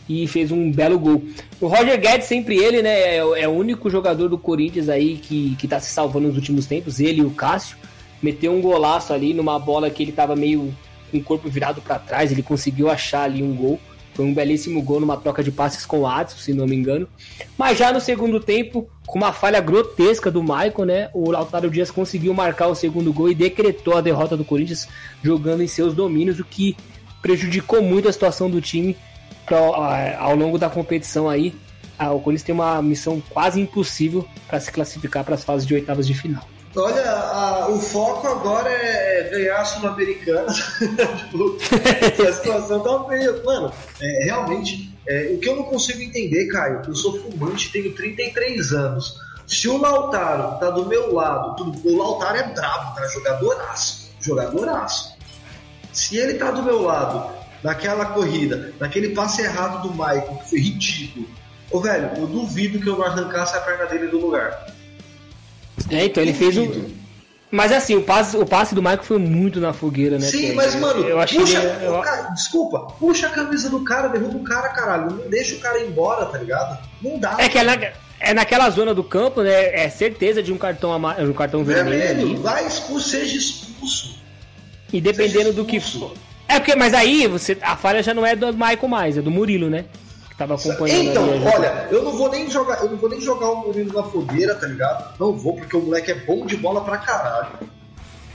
e 0.08 0.28
fez 0.28 0.52
um 0.52 0.72
belo 0.72 1.00
gol. 1.00 1.24
O 1.60 1.68
Roger 1.68 2.00
Guedes, 2.00 2.28
sempre 2.28 2.58
ele, 2.58 2.82
né? 2.82 3.18
É, 3.18 3.18
é, 3.18 3.48
o 3.48 3.52
único 3.52 3.90
jogador 3.90 4.30
do 4.30 4.38
Corinthians 4.38 4.90
aí 4.90 5.18
que, 5.18 5.56
que 5.58 5.68
tá 5.68 5.80
se 5.80 5.92
salvando 5.92 6.28
nos 6.28 6.36
últimos 6.36 6.66
tempos. 6.66 7.00
Ele 7.00 7.22
e 7.22 7.26
o 7.26 7.32
Cássio. 7.32 7.78
Meteu 8.22 8.54
um 8.54 8.62
golaço 8.62 9.14
ali 9.14 9.34
numa 9.34 9.60
bola 9.60 9.90
que 9.90 10.02
ele 10.02 10.12
tava 10.12 10.36
meio 10.36 10.74
com 11.12 11.18
o 11.18 11.24
corpo 11.24 11.50
virado 11.50 11.82
para 11.82 12.00
trás. 12.00 12.32
Ele 12.32 12.42
conseguiu 12.42 12.90
achar 12.90 13.24
ali 13.24 13.44
um 13.44 13.56
gol. 13.56 13.80
Foi 14.14 14.24
um 14.24 14.34
belíssimo 14.34 14.82
gol 14.82 15.02
numa 15.02 15.18
troca 15.18 15.44
de 15.44 15.52
passes 15.52 15.86
com 15.86 16.00
o 16.00 16.08
Adson, 16.08 16.38
se 16.38 16.54
não 16.54 16.66
me 16.66 16.76
engano. 16.76 17.08
Mas 17.58 17.78
já 17.78 17.92
no 17.92 18.00
segundo 18.00 18.40
tempo, 18.40 18.90
com 19.06 19.18
uma 19.18 19.34
falha 19.34 19.60
grotesca 19.60 20.32
do 20.32 20.42
Maicon, 20.42 20.86
né? 20.86 21.10
O 21.14 21.30
Lautaro 21.30 21.70
Dias 21.70 21.92
conseguiu 21.92 22.34
marcar 22.34 22.68
o 22.68 22.76
segundo 22.76 23.12
gol 23.12 23.30
e 23.30 23.36
decretou 23.36 23.98
a 23.98 24.02
derrota 24.02 24.38
do 24.38 24.46
Corinthians 24.46 24.88
jogando 25.22 25.62
em 25.62 25.68
seus 25.68 25.94
domínios, 25.94 26.40
o 26.40 26.46
que 26.46 26.78
prejudicou 27.22 27.82
muito 27.82 28.08
a 28.08 28.14
situação 28.14 28.50
do 28.50 28.62
time 28.62 28.96
ao 30.18 30.36
longo 30.36 30.58
da 30.58 30.70
competição 30.70 31.30
aí. 31.30 31.56
O 32.00 32.20
Corinthians 32.20 32.44
tem 32.44 32.56
uma 32.56 32.82
missão 32.82 33.22
quase 33.30 33.62
impossível 33.62 34.28
para 34.48 34.60
se 34.60 34.72
classificar 34.72 35.24
para 35.24 35.36
as 35.36 35.44
fases 35.44 35.66
de 35.66 35.74
oitavas 35.74 36.06
de 36.06 36.14
final. 36.14 36.44
Olha, 36.76 37.10
a, 37.10 37.70
o 37.70 37.80
foco 37.80 38.28
agora 38.28 38.70
é 38.70 39.30
ganhar 39.32 39.62
a 39.62 39.66
Sul-Americana. 39.66 40.52
tipo, 41.32 42.28
a 42.28 42.34
situação 42.34 42.80
tá 42.82 43.06
feia. 43.08 43.42
Mano, 43.46 43.72
é, 44.02 44.26
realmente, 44.26 44.94
é, 45.08 45.32
o 45.34 45.40
que 45.40 45.48
eu 45.48 45.56
não 45.56 45.64
consigo 45.64 46.02
entender, 46.02 46.48
Caio, 46.48 46.82
eu 46.86 46.96
sou 46.96 47.18
fumante, 47.18 47.72
tenho 47.72 47.94
33 47.94 48.74
anos. 48.74 49.16
Se 49.48 49.70
o 49.70 49.78
Lautaro 49.78 50.60
tá 50.60 50.70
do 50.72 50.86
meu 50.86 51.14
lado, 51.14 51.72
o 51.86 51.98
Lautaro 51.98 52.38
é 52.38 52.44
brabo, 52.44 52.96
tá? 52.96 53.08
Jogadoraço. 53.08 54.12
Jogadoraço. 54.20 55.16
Se 55.94 56.18
ele 56.18 56.34
tá 56.34 56.52
do 56.52 56.62
meu 56.62 56.82
lado, 56.82 57.30
naquela 57.66 58.06
corrida, 58.06 58.74
naquele 58.80 59.10
passe 59.10 59.42
errado 59.42 59.88
do 59.88 59.92
Michael, 59.92 60.40
que 60.44 60.50
foi 60.50 60.60
ridículo, 60.60 61.28
Ô, 61.72 61.80
velho, 61.80 62.12
eu 62.18 62.28
duvido 62.28 62.80
que 62.80 62.88
eu 62.88 63.04
arrancasse 63.04 63.58
a 63.58 63.62
perna 63.62 63.86
dele 63.86 64.08
do 64.08 64.20
lugar. 64.20 64.68
É, 65.90 66.06
então 66.06 66.24
ele 66.24 66.34
fez 66.34 66.58
um. 66.58 66.90
Mas 67.52 67.72
assim, 67.72 67.96
o 67.96 68.02
passe, 68.02 68.38
o 68.38 68.46
passe 68.46 68.76
do 68.76 68.82
Michael 68.82 69.04
foi 69.04 69.18
muito 69.18 69.60
na 69.60 69.72
fogueira, 69.72 70.18
né? 70.18 70.28
Sim, 70.28 70.54
mas, 70.54 70.76
mano, 70.76 71.08
eu 71.08 71.20
achei 71.20 71.40
puxa, 71.40 71.60
ele... 71.60 71.86
eu... 71.86 72.00
cara, 72.02 72.30
desculpa, 72.30 72.80
puxa 73.00 73.28
a 73.28 73.30
camisa 73.30 73.70
do 73.70 73.84
cara, 73.84 74.08
derruba 74.10 74.38
o 74.38 74.44
cara, 74.44 74.70
caralho. 74.70 75.12
Não 75.12 75.30
deixa 75.30 75.56
o 75.56 75.60
cara 75.60 75.80
ir 75.80 75.88
embora, 75.88 76.26
tá 76.26 76.38
ligado? 76.38 76.80
Não 77.02 77.18
dá. 77.18 77.36
É 77.40 77.48
que 77.48 77.58
é, 77.58 77.64
na, 77.64 77.78
é 78.20 78.34
naquela 78.34 78.70
zona 78.70 78.94
do 78.94 79.04
campo, 79.04 79.42
né? 79.42 79.76
É 79.76 79.90
certeza 79.90 80.42
de 80.42 80.52
um 80.52 80.58
cartão, 80.58 80.92
um 80.96 81.34
cartão 81.34 81.64
vermelho. 81.64 82.00
Vermelho, 82.00 82.42
vai 82.42 82.66
expulso, 82.66 83.10
seja 83.10 83.38
expulso. 83.38 84.18
E 84.92 85.00
dependendo 85.02 85.54
do 85.54 85.66
que 85.66 85.80
for. 85.80 86.14
É 86.48 86.60
porque, 86.60 86.76
mas 86.76 86.94
aí 86.94 87.28
você, 87.28 87.58
a 87.62 87.76
falha 87.76 88.04
já 88.04 88.14
não 88.14 88.26
é 88.26 88.36
do 88.36 88.52
Michael 88.54 88.88
mais, 88.88 89.18
é 89.18 89.22
do 89.22 89.32
Murilo, 89.32 89.70
né? 89.70 89.86
Que 90.30 90.36
tava 90.36 90.56
acompanhando. 90.56 91.10
Então, 91.10 91.28
olha, 91.44 91.88
eu 91.92 92.04
não 92.04 92.12
vou 92.16 92.30
nem 92.30 92.50
jogar, 92.50 92.82
eu 92.82 92.90
não 92.90 92.98
vou 92.98 93.10
nem 93.10 93.20
jogar 93.20 93.50
o 93.50 93.66
Murilo 93.68 93.94
na 93.94 94.04
fogueira, 94.04 94.56
tá 94.56 94.68
ligado? 94.68 95.20
Não 95.20 95.34
vou, 95.34 95.56
porque 95.56 95.76
o 95.76 95.82
moleque 95.82 96.12
é 96.12 96.16
bom 96.16 96.46
de 96.46 96.56
bola 96.58 96.82
pra 96.84 96.98
caralho. 96.98 97.60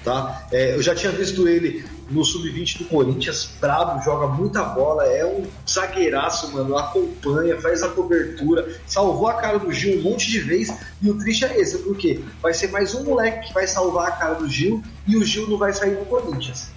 Tá? 0.02 0.46
É, 0.50 0.74
eu 0.74 0.82
já 0.82 0.94
tinha 0.94 1.12
visto 1.12 1.46
ele 1.46 1.84
no 2.10 2.24
sub-20 2.24 2.78
do 2.78 2.84
Corinthians, 2.86 3.50
brabo, 3.60 4.02
joga 4.02 4.26
muita 4.26 4.62
bola, 4.62 5.04
é 5.04 5.24
um 5.26 5.44
zagueiraço, 5.68 6.52
mano, 6.52 6.76
acompanha, 6.76 7.60
faz 7.60 7.82
a 7.82 7.88
cobertura, 7.88 8.66
salvou 8.86 9.28
a 9.28 9.34
cara 9.34 9.58
do 9.58 9.70
Gil 9.70 9.98
um 9.98 10.02
monte 10.02 10.30
de 10.30 10.40
vezes, 10.40 10.74
e 11.02 11.10
o 11.10 11.18
triste 11.18 11.44
é 11.44 11.60
esse, 11.60 11.78
porque 11.78 12.20
vai 12.40 12.54
ser 12.54 12.68
mais 12.68 12.94
um 12.94 13.04
moleque 13.04 13.48
que 13.48 13.54
vai 13.54 13.66
salvar 13.66 14.08
a 14.08 14.12
cara 14.12 14.34
do 14.34 14.48
Gil 14.48 14.82
e 15.06 15.18
o 15.18 15.24
Gil 15.24 15.46
não 15.48 15.58
vai 15.58 15.72
sair 15.72 15.96
do 15.96 16.04
Corinthians. 16.06 16.70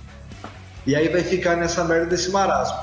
E 0.86 0.96
aí 0.96 1.08
vai 1.08 1.24
ficar 1.24 1.56
nessa 1.56 1.84
merda 1.84 2.08
desse 2.08 2.30
marasmo. 2.30 2.78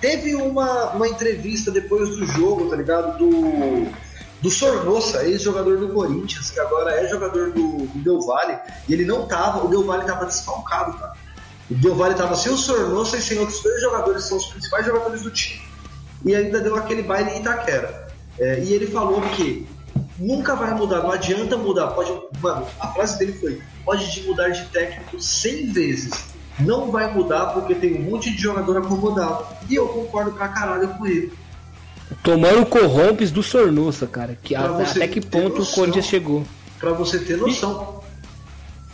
Teve 0.00 0.34
uma, 0.34 0.90
uma 0.90 1.08
entrevista 1.08 1.70
depois 1.70 2.10
do 2.10 2.26
jogo, 2.26 2.68
tá 2.68 2.76
ligado? 2.76 3.16
Do, 3.18 3.88
do 4.42 4.50
Sornossa, 4.50 5.24
ex-jogador 5.24 5.78
do 5.78 5.88
Corinthians, 5.88 6.50
que 6.50 6.60
agora 6.60 6.92
é 7.00 7.08
jogador 7.08 7.50
do, 7.52 7.86
do 7.86 7.98
Del 7.98 8.20
Valle, 8.20 8.58
e 8.88 8.92
ele 8.92 9.06
não 9.06 9.26
tava, 9.26 9.64
o 9.64 9.68
Del 9.68 9.84
Valle 9.84 10.04
tava 10.04 10.26
desfalcado, 10.26 10.98
cara. 10.98 11.14
O 11.70 11.74
Del 11.74 11.94
Valle 11.94 12.14
tava 12.14 12.36
sem 12.36 12.52
o 12.52 12.56
Sornossa 12.56 13.16
e 13.16 13.22
sem 13.22 13.38
outros 13.38 13.62
dois 13.62 13.80
jogadores, 13.80 14.24
que 14.24 14.28
são 14.28 14.38
os 14.38 14.46
principais 14.46 14.84
jogadores 14.84 15.22
do 15.22 15.30
time. 15.30 15.62
E 16.24 16.34
ainda 16.34 16.60
deu 16.60 16.76
aquele 16.76 17.02
baile 17.02 17.30
em 17.30 17.40
Itaquera. 17.40 18.06
É, 18.38 18.60
e 18.60 18.74
ele 18.74 18.86
falou 18.86 19.22
que 19.30 19.66
nunca 20.18 20.54
vai 20.54 20.74
mudar, 20.74 21.02
não 21.02 21.10
adianta 21.10 21.56
mudar. 21.56 21.88
Pode, 21.88 22.12
mano, 22.40 22.66
a 22.78 22.88
frase 22.88 23.18
dele 23.18 23.32
foi: 23.32 23.60
pode 23.84 24.22
mudar 24.26 24.50
de 24.50 24.66
técnico 24.66 25.20
100 25.20 25.72
vezes 25.72 26.35
não 26.58 26.90
vai 26.90 27.12
mudar 27.12 27.46
porque 27.46 27.74
tem 27.74 27.94
um 27.94 28.10
monte 28.10 28.30
de 28.30 28.40
jogador 28.40 28.78
acomodado. 28.78 29.44
E 29.68 29.74
eu 29.74 29.88
concordo 29.88 30.32
pra 30.32 30.48
caralho 30.48 30.88
com 30.88 31.06
ele. 31.06 31.32
Tomando 32.22 32.64
corrompes 32.66 33.30
do 33.30 33.42
Sornossa, 33.42 34.06
cara. 34.06 34.38
Que 34.42 34.54
até 34.54 35.08
que 35.08 35.20
ponto 35.20 35.58
noção, 35.58 35.72
o 35.72 35.74
Corinthians 35.74 36.06
chegou. 36.06 36.44
Pra 36.78 36.92
você 36.92 37.18
ter 37.18 37.36
noção. 37.36 38.00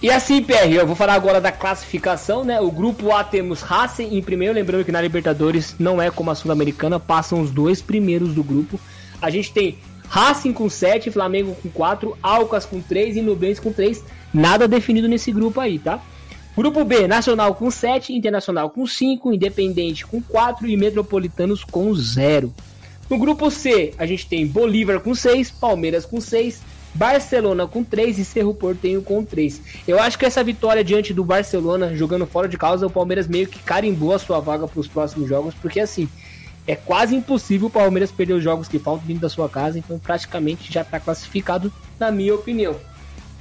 E, 0.01 0.07
e 0.07 0.11
assim, 0.11 0.43
PR, 0.43 0.71
eu 0.73 0.87
vou 0.87 0.97
falar 0.97 1.15
agora 1.15 1.41
da 1.41 1.53
classificação, 1.53 2.43
né? 2.43 2.61
O 2.61 2.71
grupo 2.71 3.13
A 3.13 3.23
temos 3.23 3.61
Racing 3.61 4.17
em 4.17 4.23
primeiro, 4.23 4.55
lembrando 4.55 4.85
que 4.85 4.93
na 4.93 5.01
Libertadores 5.01 5.77
não 5.79 6.01
é 6.01 6.11
como 6.11 6.31
a 6.31 6.35
Sul-Americana, 6.35 6.99
passam 6.99 7.41
os 7.41 7.51
dois 7.51 7.83
primeiros 7.83 8.35
do 8.35 8.43
grupo. 8.43 8.81
A 9.21 9.31
gente 9.31 9.53
tem 9.53 9.79
Racing 10.09 10.53
com 10.53 10.69
7, 10.69 11.11
Flamengo 11.11 11.55
com 11.63 11.69
4, 11.69 12.17
Alcas 12.23 12.67
com 12.67 12.81
3 12.81 13.17
e 13.17 13.23
Nubens 13.23 13.61
com 13.61 13.73
3. 13.73 14.03
Nada 14.33 14.67
definido 14.67 15.07
nesse 15.07 15.31
grupo 15.31 15.61
aí, 15.61 15.79
tá? 15.79 16.01
Grupo 16.55 16.84
B, 16.84 17.09
Nacional 17.09 17.55
com 17.55 17.70
7, 17.70 18.12
Internacional 18.12 18.68
com 18.68 18.86
5, 18.86 19.32
Independente 19.32 20.07
com 20.07 20.20
4 20.20 20.68
e 20.68 20.76
Metropolitanos 20.76 21.64
com 21.64 21.94
0. 21.94 22.53
No 23.09 23.18
grupo 23.18 23.50
C, 23.50 23.94
a 23.96 24.05
gente 24.05 24.26
tem 24.26 24.46
Bolívar 24.46 25.00
com 25.00 25.14
6, 25.14 25.50
Palmeiras 25.50 26.05
com 26.05 26.20
6, 26.20 26.61
Barcelona 26.94 27.66
com 27.66 27.82
3 27.82 28.18
e 28.18 28.24
Cerro 28.24 28.53
Portenho 28.53 29.00
com 29.00 29.24
3. 29.24 29.62
Eu 29.88 29.98
acho 29.98 30.18
que 30.18 30.26
essa 30.26 30.44
vitória 30.44 30.84
diante 30.84 31.14
do 31.14 31.24
Barcelona, 31.24 31.96
jogando 31.96 32.26
fora 32.26 32.46
de 32.48 32.59
causa, 32.59 32.86
o 32.86 32.90
Palmeiras 32.90 33.26
meio 33.26 33.46
que 33.46 33.59
carimbou 33.59 34.12
a 34.12 34.18
sua 34.18 34.38
vaga 34.38 34.68
para 34.68 34.80
os 34.80 34.88
próximos 34.88 35.30
jogos, 35.30 35.55
porque 35.55 35.80
assim, 35.80 36.07
é 36.66 36.76
quase 36.76 37.16
impossível 37.16 37.68
o 37.68 37.70
Palmeiras 37.70 38.12
perder 38.12 38.34
os 38.34 38.44
jogos 38.44 38.68
que 38.68 38.78
faltam 38.78 39.07
dentro 39.07 39.22
da 39.22 39.30
sua 39.30 39.48
casa, 39.48 39.78
então 39.78 39.98
praticamente 39.98 40.70
já 40.70 40.82
está 40.82 41.00
classificado, 41.00 41.72
na 41.98 42.11
minha 42.11 42.34
opinião. 42.34 42.76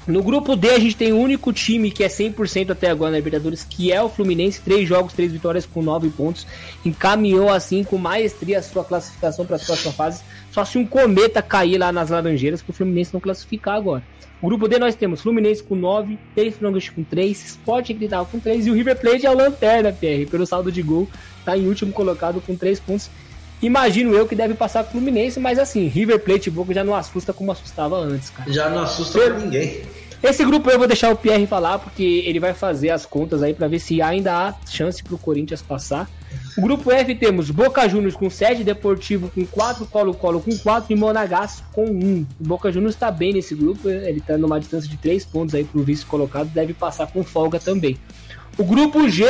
No 0.08 0.24
grupo 0.24 0.56
D, 0.56 0.72
a 0.72 0.80
gente 0.80 0.98
tem 0.98 1.14
o 1.14 1.20
único 1.20 1.54
time 1.54 1.92
que 1.92 2.04
é 2.04 2.08
100% 2.08 2.72
até 2.72 2.90
agora 2.90 3.12
na 3.12 3.18
Libertadores, 3.18 3.64
que 3.64 3.92
é 3.92 4.02
o 4.02 4.10
Fluminense. 4.10 4.60
Três 4.60 4.90
jogos, 4.90 5.14
três 5.14 5.32
vitórias 5.32 5.66
com 5.66 5.84
nove 5.84 6.10
pontos. 6.10 6.48
Encaminhou 6.84 7.50
assim 7.50 7.84
com 7.84 8.00
maestria 8.00 8.58
a 8.58 8.64
sua 8.64 8.84
classificação 8.84 9.46
para 9.46 9.58
as 9.58 9.64
próximas 9.64 9.96
fases. 9.96 10.24
Só 10.52 10.66
se 10.66 10.80
um 10.80 10.88
cometa 10.88 11.40
cair 11.42 11.78
lá 11.78 11.92
nas 11.92 12.10
Laranjeiras, 12.10 12.64
que 12.64 12.72
o 12.72 12.74
Fluminense 12.74 13.14
não 13.14 13.22
classificar 13.22 13.76
agora. 13.76 14.04
O 14.42 14.48
grupo 14.48 14.68
D 14.68 14.80
nós 14.80 14.96
temos 14.96 15.22
Fluminense 15.22 15.62
com 15.62 15.76
9, 15.76 16.18
Três 16.34 16.56
Frangos 16.56 16.90
com 16.90 17.04
3, 17.04 17.46
Sport 17.46 17.94
Cristal 17.94 18.26
com 18.26 18.40
3 18.40 18.66
e 18.66 18.72
o 18.72 18.74
River 18.74 19.00
Plate 19.00 19.28
é 19.28 19.30
o 19.30 19.38
lanterna, 19.38 19.94
PR, 19.94 20.28
pelo 20.32 20.48
saldo 20.48 20.72
de 20.72 20.82
gol, 20.82 21.08
tá 21.46 21.56
em 21.56 21.68
último 21.68 21.94
colocado 21.94 22.42
com 22.42 22.56
3 22.56 22.80
pontos. 22.80 23.08
Imagino 23.62 24.14
eu 24.14 24.28
que 24.28 24.36
deve 24.36 24.54
passar 24.54 24.84
com 24.84 24.90
o 24.90 24.92
Fluminense, 24.94 25.40
mas 25.40 25.60
assim, 25.60 25.88
River 25.88 26.20
Plate 26.20 26.50
e 26.50 26.52
Boca 26.52 26.74
já 26.74 26.84
não 26.84 26.96
assusta 26.96 27.32
como 27.32 27.52
assustava 27.52 27.98
antes, 27.98 28.30
cara. 28.30 28.52
Já 28.52 28.70
não 28.70 28.84
assusta 28.84 29.20
Pelo... 29.20 29.40
ninguém. 29.40 29.82
Esse 30.24 30.46
grupo 30.46 30.70
eu 30.70 30.78
vou 30.78 30.88
deixar 30.88 31.12
o 31.12 31.16
Pierre 31.16 31.48
falar, 31.48 31.80
porque 31.80 32.04
ele 32.04 32.40
vai 32.40 32.54
fazer 32.54 32.92
as 32.92 33.08
contas 33.08 33.42
aí 33.42 33.56
para 33.56 33.68
ver 33.68 33.80
se 33.80 34.04
ainda 34.04 34.32
há 34.34 34.56
chance 34.70 35.02
pro 35.04 35.18
Corinthians 35.18 35.64
passar. 35.64 36.08
O 36.56 36.62
grupo 36.62 36.92
F 36.92 37.16
temos 37.16 37.50
Boca 37.50 37.88
Juniors 37.90 38.16
com 38.16 38.30
7, 38.30 38.64
Deportivo 38.64 39.32
com 39.34 39.44
4, 39.46 39.86
Colo-Colo 39.88 40.40
com 40.40 40.56
4 40.56 40.94
e 40.94 40.96
Monagas 40.96 41.64
com 41.74 41.86
1. 41.86 42.26
O 42.40 42.44
Boca 42.44 42.72
Juniors 42.72 42.94
está 42.94 43.10
bem 43.10 43.34
nesse 43.34 43.56
grupo, 43.56 43.90
ele 43.90 44.22
tá 44.22 44.38
numa 44.38 44.60
distância 44.60 44.88
de 44.88 44.96
3 44.98 45.26
pontos 45.26 45.56
aí 45.56 45.64
pro 45.64 45.84
vice 45.84 46.06
colocado, 46.06 46.50
deve 46.50 46.74
passar 46.74 47.08
com 47.08 47.24
folga 47.24 47.60
também. 47.60 47.98
O 48.60 48.64
grupo 48.64 49.10
G 49.10 49.26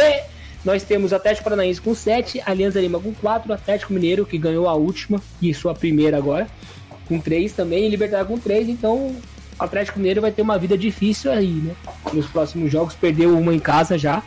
nós 0.64 0.84
temos 0.84 1.12
Atlético 1.12 1.43
Paranaense 1.43 1.82
com 1.82 1.93
7, 1.95 2.41
Alianza 2.45 2.80
Lima 2.80 2.99
com 2.99 3.14
4, 3.14 3.51
Atlético 3.51 3.93
Mineiro, 3.93 4.26
que 4.26 4.38
ganhou 4.38 4.68
a 4.68 4.74
última 4.74 5.22
e 5.41 5.53
sua 5.53 5.74
primeira 5.74 6.18
agora, 6.18 6.47
com 7.07 7.20
3 7.20 7.51
também, 7.53 7.86
e 7.86 7.89
Libertad 7.89 8.28
com 8.28 8.38
3, 8.38 8.70
então 8.70 8.95
o 8.95 9.22
Atlético 9.59 9.99
Mineiro 9.99 10.22
vai 10.22 10.32
ter 10.32 10.41
uma 10.41 10.57
vida 10.57 10.78
difícil 10.78 11.32
aí, 11.32 11.51
né? 11.51 11.74
Nos 12.14 12.28
próximos 12.28 12.72
jogos, 12.72 12.93
perdeu 12.93 13.38
uma 13.38 13.53
em 13.53 13.59
casa 13.59 13.97
já, 13.97 14.22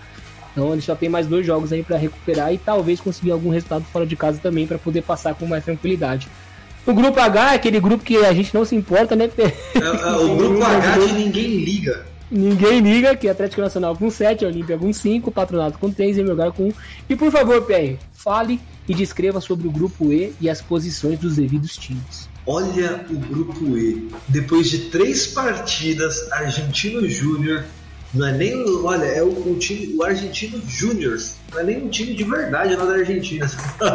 então 0.52 0.72
ele 0.72 0.82
só 0.82 0.94
tem 0.94 1.08
mais 1.08 1.26
dois 1.26 1.46
jogos 1.46 1.72
aí 1.72 1.82
para 1.82 1.96
recuperar 1.96 2.52
e 2.52 2.58
talvez 2.58 3.00
conseguir 3.00 3.30
algum 3.30 3.50
resultado 3.50 3.84
fora 3.84 4.06
de 4.06 4.16
casa 4.16 4.38
também 4.40 4.66
para 4.66 4.78
poder 4.78 5.02
passar 5.02 5.34
com 5.34 5.46
mais 5.46 5.64
tranquilidade. 5.64 6.28
O 6.86 6.92
grupo 6.92 7.18
H 7.18 7.52
é 7.52 7.56
aquele 7.56 7.80
grupo 7.80 8.04
que 8.04 8.18
a 8.18 8.32
gente 8.32 8.54
não 8.54 8.64
se 8.64 8.76
importa, 8.76 9.16
né? 9.16 9.30
É, 9.38 9.78
é, 9.78 10.10
o 10.16 10.36
grupo 10.36 10.62
H 10.62 10.98
que 10.98 11.12
ninguém 11.12 11.64
liga. 11.64 12.13
Ninguém 12.30 12.80
liga, 12.80 13.14
que 13.16 13.28
é 13.28 13.30
Atlético 13.30 13.60
Nacional 13.60 13.96
com 13.96 14.10
7, 14.10 14.44
Olímpia 14.44 14.78
com 14.78 14.92
5, 14.92 15.30
Patronato 15.30 15.78
com 15.78 15.90
3 15.90 16.18
e 16.18 16.22
Melgar 16.22 16.52
com 16.52 16.68
1. 16.68 16.72
E 17.10 17.16
por 17.16 17.30
favor, 17.30 17.62
PR, 17.62 17.96
fale 18.12 18.60
e 18.88 18.94
descreva 18.94 19.40
sobre 19.40 19.68
o 19.68 19.70
grupo 19.70 20.12
E 20.12 20.32
e 20.40 20.48
as 20.48 20.60
posições 20.60 21.18
dos 21.18 21.36
devidos 21.36 21.76
times. 21.76 22.28
Olha 22.46 23.04
o 23.10 23.14
grupo 23.14 23.76
E. 23.76 24.08
Depois 24.28 24.70
de 24.70 24.90
três 24.90 25.26
partidas, 25.28 26.30
Argentino 26.32 27.08
Júnior 27.08 27.64
não 28.14 28.28
é 28.28 28.32
nem 28.32 28.54
olha, 28.84 29.04
é 29.04 29.22
o, 29.22 29.28
o 29.28 29.58
time, 29.58 29.96
o 29.96 30.02
Argentino 30.04 30.62
Júnior, 30.68 31.18
não 31.52 31.60
é 31.60 31.64
nem 31.64 31.82
um 31.82 31.88
time 31.88 32.14
de 32.14 32.22
verdade 32.22 32.76
lá 32.76 32.84
da 32.84 32.94
Argentina. 32.94 33.50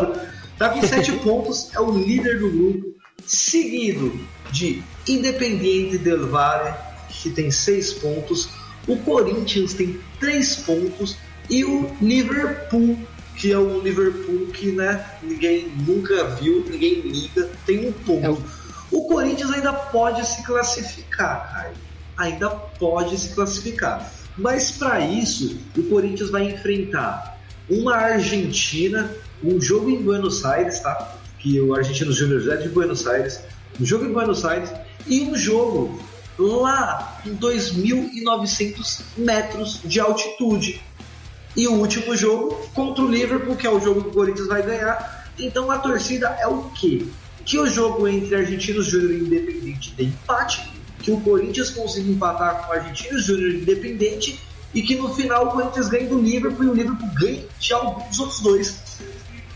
tá 0.58 0.70
com 0.70 0.86
sete 0.86 1.14
pontos, 1.24 1.74
é 1.74 1.80
o 1.80 1.98
líder 1.98 2.40
do 2.40 2.52
grupo, 2.52 2.96
seguido 3.26 4.20
de 4.52 4.84
Independiente 5.08 5.98
del 5.98 6.28
Valle, 6.28 6.74
que 7.22 7.30
tem 7.30 7.52
seis 7.52 7.94
pontos, 7.94 8.50
o 8.88 8.98
Corinthians 8.98 9.74
tem 9.74 10.00
três 10.20 10.56
pontos 10.56 11.18
e 11.50 11.64
o 11.64 11.92
Liverpool, 12.02 12.98
que 13.36 13.52
é 13.52 13.58
o 13.58 13.80
Liverpool 13.82 14.48
que 14.48 14.72
né, 14.72 15.06
ninguém 15.22 15.72
nunca 15.86 16.26
viu, 16.36 16.66
ninguém 16.70 17.02
liga, 17.02 17.50
tem 17.66 17.88
um 17.88 17.92
ponto. 17.92 18.26
É 18.26 18.30
o... 18.30 18.42
o 18.92 19.08
Corinthians 19.08 19.52
ainda 19.52 19.74
pode 19.74 20.26
se 20.26 20.44
classificar, 20.44 21.54
Caio. 21.54 21.74
Ainda 22.18 22.50
pode 22.50 23.18
se 23.18 23.30
classificar. 23.30 24.12
Mas 24.38 24.72
para 24.72 25.00
isso, 25.02 25.58
o 25.78 25.84
Corinthians 25.84 26.30
vai 26.30 26.50
enfrentar 26.50 27.38
uma 27.70 27.96
Argentina, 27.96 29.14
um 29.44 29.60
jogo 29.62 29.90
em 29.90 30.02
Buenos 30.02 30.44
Aires, 30.46 30.80
tá? 30.80 31.16
Que 31.38 31.60
o 31.62 31.74
Argentino 31.74 32.12
Júnior 32.12 32.48
é 32.52 32.58
de 32.58 32.70
Buenos 32.70 33.06
Aires, 33.08 33.42
um 33.80 33.86
jogo 33.86 34.06
em 34.06 34.12
Buenos 34.12 34.44
Aires 34.44 34.72
e 35.08 35.22
um 35.22 35.36
jogo 35.36 36.00
lá 36.40 37.22
em 37.26 37.36
2.900 37.36 39.02
metros 39.18 39.82
de 39.84 40.00
altitude. 40.00 40.82
E 41.56 41.68
o 41.68 41.74
último 41.74 42.16
jogo 42.16 42.56
contra 42.74 43.04
o 43.04 43.08
Liverpool, 43.08 43.56
que 43.56 43.68
é 43.68 43.70
o 43.70 43.80
jogo 43.80 44.04
que 44.04 44.10
o 44.10 44.14
Corinthians 44.14 44.48
vai 44.48 44.62
ganhar. 44.62 45.30
Então 45.38 45.70
a 45.70 45.78
torcida 45.78 46.28
é 46.40 46.48
o 46.48 46.70
quê? 46.72 47.06
Que 47.46 47.60
o 47.60 47.68
jogo 47.68 48.08
entre 48.08 48.36
Argentinos 48.36 48.86
Júnior 48.86 49.12
e 49.12 49.20
Independente 49.20 49.94
dê 49.96 50.04
empate, 50.06 50.70
que 51.02 51.12
o 51.12 51.20
Corinthians 51.22 51.72
consiga 51.72 52.10
empatar 52.10 52.64
com 52.64 52.72
o 52.72 52.76
Argentinos 52.76 53.26
Júnior 53.26 53.56
Independente 53.56 54.40
e 54.74 54.82
que 54.82 54.96
no 54.96 55.14
final 55.14 55.48
o 55.48 55.52
Corinthians 55.52 55.90
ganhe 55.90 56.08
do 56.08 56.20
Liverpool 56.20 56.66
e 56.66 56.70
o 56.70 56.74
Liverpool 56.74 57.10
ganhe 57.20 57.48
de 57.60 57.74
alguns 57.74 58.20
outros 58.20 58.40
dois. 58.42 58.89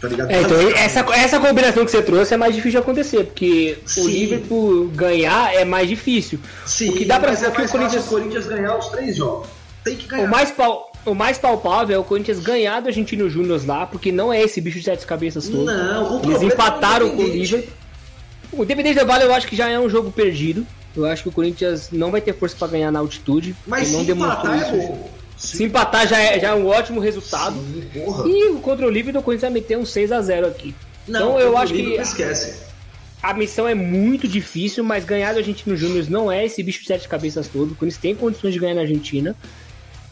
Tá 0.03 0.09
ligado? 0.09 0.31
É, 0.31 0.41
então, 0.41 0.57
essa, 0.71 0.99
essa 1.15 1.39
combinação 1.39 1.85
que 1.85 1.91
você 1.91 2.01
trouxe 2.01 2.33
é 2.33 2.37
mais 2.37 2.53
difícil 2.53 2.71
de 2.71 2.83
acontecer, 2.83 3.23
porque 3.23 3.77
Sim. 3.85 4.01
o 4.01 4.07
Liverpool 4.09 4.87
ganhar 4.89 5.55
é 5.55 5.63
mais 5.63 5.87
difícil. 5.87 6.41
Sim, 6.65 6.89
o 6.89 6.93
que 6.93 7.05
dá 7.05 7.21
pra 7.21 7.29
mas 7.29 7.41
é 7.41 7.47
mais 7.47 7.69
o 7.69 7.71
Corinthians... 7.71 8.05
o 8.05 8.09
Corinthians 8.09 8.45
ganhar 8.45 8.77
os 8.77 8.89
três 8.89 9.15
jogos. 9.15 9.47
Tem 9.81 9.95
que 9.95 10.05
ganhar. 10.05 10.25
O 10.25 10.29
mais, 10.29 10.51
pau... 10.51 10.91
o 11.05 11.15
mais 11.15 11.37
palpável 11.37 11.95
é 11.95 11.99
o 11.99 12.03
Corinthians 12.03 12.41
ganhar 12.41 12.81
do 12.81 12.89
Argentino 12.89 13.29
Júnior 13.29 13.61
lá, 13.65 13.85
porque 13.85 14.11
não 14.11 14.33
é 14.33 14.41
esse 14.41 14.59
bicho 14.59 14.79
de 14.79 14.83
sete 14.83 15.07
cabeças 15.07 15.47
todo. 15.47 15.63
Não, 15.63 16.21
Eles 16.21 16.41
é 16.41 16.45
empataram 16.47 17.09
com 17.11 17.23
o 17.23 17.27
Liverpool. 17.27 17.71
O 18.51 18.63
Independente 18.63 18.99
do 18.99 19.05
Vale 19.05 19.23
eu 19.23 19.33
acho 19.33 19.47
que 19.47 19.55
já 19.55 19.69
é 19.69 19.79
um 19.79 19.87
jogo 19.87 20.11
perdido. 20.11 20.67
Eu 20.93 21.05
acho 21.05 21.23
que 21.23 21.29
o 21.29 21.31
Corinthians 21.31 21.89
não 21.93 22.11
vai 22.11 22.19
ter 22.19 22.33
força 22.33 22.57
para 22.57 22.67
ganhar 22.67 22.91
na 22.91 22.99
altitude. 22.99 23.55
Mas 23.65 23.89
não 23.89 24.03
demonstrou 24.03 24.53
isso. 24.53 24.75
É 24.75 25.22
se 25.43 25.63
empatar 25.63 26.07
já 26.07 26.17
é, 26.19 26.39
já 26.39 26.49
é 26.49 26.53
um 26.53 26.67
ótimo 26.67 26.99
resultado. 26.99 27.55
Sim, 27.55 28.55
e 28.55 28.59
contra 28.61 28.87
o 28.87 28.89
Liverpool, 28.89 29.21
o 29.21 29.23
Corinthians 29.23 29.51
vai 29.51 29.61
meter 29.61 29.77
um 29.77 29.85
6 29.85 30.11
a 30.11 30.21
0 30.21 30.47
aqui. 30.47 30.73
Não, 31.07 31.19
então 31.19 31.39
eu 31.39 31.57
acho 31.57 31.73
que. 31.73 31.81
Esquece. 31.95 32.63
A 33.21 33.33
missão 33.33 33.67
é 33.67 33.73
muito 33.73 34.27
difícil, 34.27 34.83
mas 34.83 35.05
ganhar 35.05 35.31
do 35.33 35.39
Argentino 35.39 35.77
Júnior 35.77 36.05
não 36.09 36.31
é 36.31 36.45
esse 36.45 36.61
bicho 36.61 36.81
de 36.81 36.87
sete 36.87 37.07
cabeças 37.07 37.47
todo. 37.47 37.71
O 37.71 37.75
Corinthians 37.75 38.01
tem 38.01 38.15
condições 38.15 38.53
de 38.53 38.59
ganhar 38.59 38.75
na 38.75 38.81
Argentina, 38.81 39.35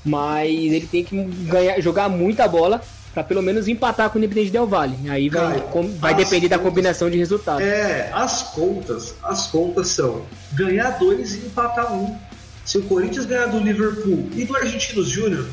mas 0.03 0.49
ele 0.49 0.88
tem 0.88 1.03
que 1.03 1.22
ganhar, 1.45 1.80
jogar 1.82 2.08
muita 2.08 2.48
bola 2.48 2.82
para 3.14 3.24
pelo 3.24 3.41
menos 3.41 3.68
empatar 3.68 4.10
com 4.10 4.18
o 4.18 4.24
Independente 4.24 4.52
Del 4.52 4.66
Valle. 4.66 4.95
Aí 5.10 5.28
vai, 5.28 5.60
Cara, 5.60 5.88
vai 5.99 6.14
depender 6.14 6.48
contas, 6.48 6.58
da 6.58 6.60
combinação 6.60 7.10
de 7.10 7.18
resultados. 7.18 7.66
É, 7.66 8.10
as 8.14 8.44
contas, 8.44 9.16
as 9.24 9.48
contas 9.48 9.90
são 9.90 10.22
ganhar 10.53 10.91
dois 10.91 11.36
e 11.36 11.40
empatar 11.40 11.94
um. 11.94 12.18
Se 12.72 12.77
o 12.77 12.84
Corinthians 12.84 13.26
ganhar 13.26 13.48
do 13.48 13.60
Liverpool 13.60 14.30
e 14.34 14.45
do 14.45 14.56
Argentinos 14.56 15.10
Júnior, 15.10 15.45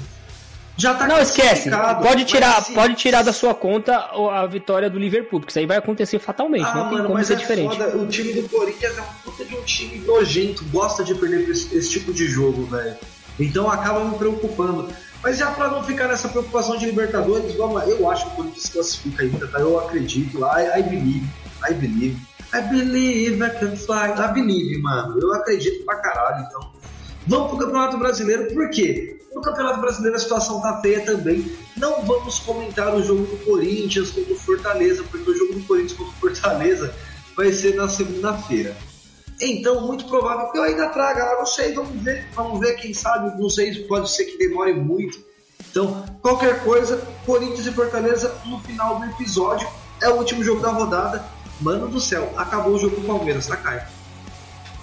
já 0.76 0.94
tá 0.94 1.04
Não 1.04 1.18
esquece, 1.18 1.68
pode 2.00 2.24
tirar, 2.24 2.64
pode 2.66 2.94
tirar 2.94 3.22
da 3.22 3.32
sua 3.32 3.52
conta 3.56 3.96
a 3.96 4.46
vitória 4.46 4.88
do 4.88 5.00
Liverpool, 5.00 5.40
porque 5.40 5.50
isso 5.50 5.58
aí 5.58 5.66
vai 5.66 5.78
acontecer 5.78 6.20
fatalmente, 6.20 6.64
ah, 6.64 6.74
não 6.76 6.88
tem 6.90 6.98
mano, 6.98 7.08
como 7.08 7.24
ser 7.24 7.32
é 7.32 7.36
diferente. 7.36 7.76
Foda. 7.76 7.96
O 7.96 8.06
time 8.06 8.34
do 8.34 8.48
Corinthians 8.48 8.96
é 8.96 9.02
um 9.02 9.04
puta 9.24 9.44
de 9.44 9.56
um 9.56 9.62
time 9.62 9.98
nojento, 10.06 10.64
gosta 10.66 11.02
de 11.02 11.12
perder 11.16 11.48
esse, 11.48 11.76
esse 11.76 11.90
tipo 11.90 12.12
de 12.12 12.24
jogo, 12.28 12.66
velho. 12.66 12.96
Então 13.40 13.68
acaba 13.68 14.04
me 14.04 14.16
preocupando. 14.16 14.88
Mas 15.20 15.38
já 15.38 15.50
para 15.50 15.70
não 15.70 15.82
ficar 15.82 16.06
nessa 16.06 16.28
preocupação 16.28 16.78
de 16.78 16.86
Libertadores, 16.86 17.52
vamos, 17.56 17.82
eu 17.88 18.08
acho 18.08 18.26
que 18.26 18.30
o 18.30 18.36
Corinthians 18.36 18.68
classifica 18.68 19.24
ainda, 19.24 19.48
tá? 19.48 19.58
Eu 19.58 19.76
acredito, 19.80 20.38
I, 20.38 20.78
I 20.78 20.82
believe, 20.84 21.26
I 21.68 21.74
believe. 21.74 22.16
I 22.54 22.60
believe 22.60 23.44
I 23.44 23.50
can 23.58 23.74
fly. 23.74 24.12
I 24.16 24.32
believe, 24.32 24.80
mano. 24.80 25.18
Eu 25.20 25.34
acredito 25.34 25.84
pra 25.84 25.96
caralho, 25.96 26.46
então. 26.46 26.78
Vamos 27.28 27.48
pro 27.48 27.58
Campeonato 27.58 27.98
Brasileiro, 27.98 28.46
por 28.54 28.70
quê? 28.70 29.20
No 29.34 29.42
Campeonato 29.42 29.80
Brasileiro 29.82 30.16
a 30.16 30.18
situação 30.18 30.62
tá 30.62 30.80
feia 30.80 31.04
também. 31.04 31.44
Não 31.76 32.02
vamos 32.02 32.38
comentar 32.38 32.94
o 32.94 33.02
jogo 33.02 33.24
do 33.24 33.36
Corinthians 33.44 34.10
contra 34.10 34.32
o 34.32 34.36
Fortaleza, 34.36 35.04
porque 35.10 35.30
o 35.30 35.36
jogo 35.36 35.52
do 35.52 35.60
Corinthians 35.66 35.92
contra 35.92 36.12
o 36.14 36.20
Fortaleza 36.20 36.94
vai 37.36 37.52
ser 37.52 37.74
na 37.74 37.86
segunda-feira. 37.86 38.74
Então, 39.42 39.86
muito 39.86 40.06
provável 40.06 40.50
que 40.50 40.56
eu 40.56 40.62
ainda 40.62 40.88
traga, 40.88 41.36
não 41.36 41.44
sei, 41.44 41.74
vamos 41.74 42.02
ver, 42.02 42.26
vamos 42.34 42.58
ver, 42.60 42.76
quem 42.76 42.94
sabe, 42.94 43.38
não 43.38 43.50
sei, 43.50 43.74
pode 43.84 44.10
ser 44.10 44.24
que 44.24 44.38
demore 44.38 44.72
muito. 44.72 45.22
Então, 45.70 46.02
qualquer 46.22 46.64
coisa, 46.64 46.96
Corinthians 47.26 47.66
e 47.66 47.72
Fortaleza 47.72 48.34
no 48.46 48.58
final 48.60 49.00
do 49.00 49.04
episódio, 49.04 49.68
é 50.02 50.08
o 50.08 50.14
último 50.14 50.42
jogo 50.42 50.62
da 50.62 50.70
rodada. 50.70 51.24
Mano 51.60 51.88
do 51.88 52.00
céu, 52.00 52.32
acabou 52.36 52.74
o 52.74 52.78
jogo 52.78 52.96
do 52.96 53.06
Palmeiras, 53.06 53.46
tá, 53.46 53.56
Caio? 53.56 53.82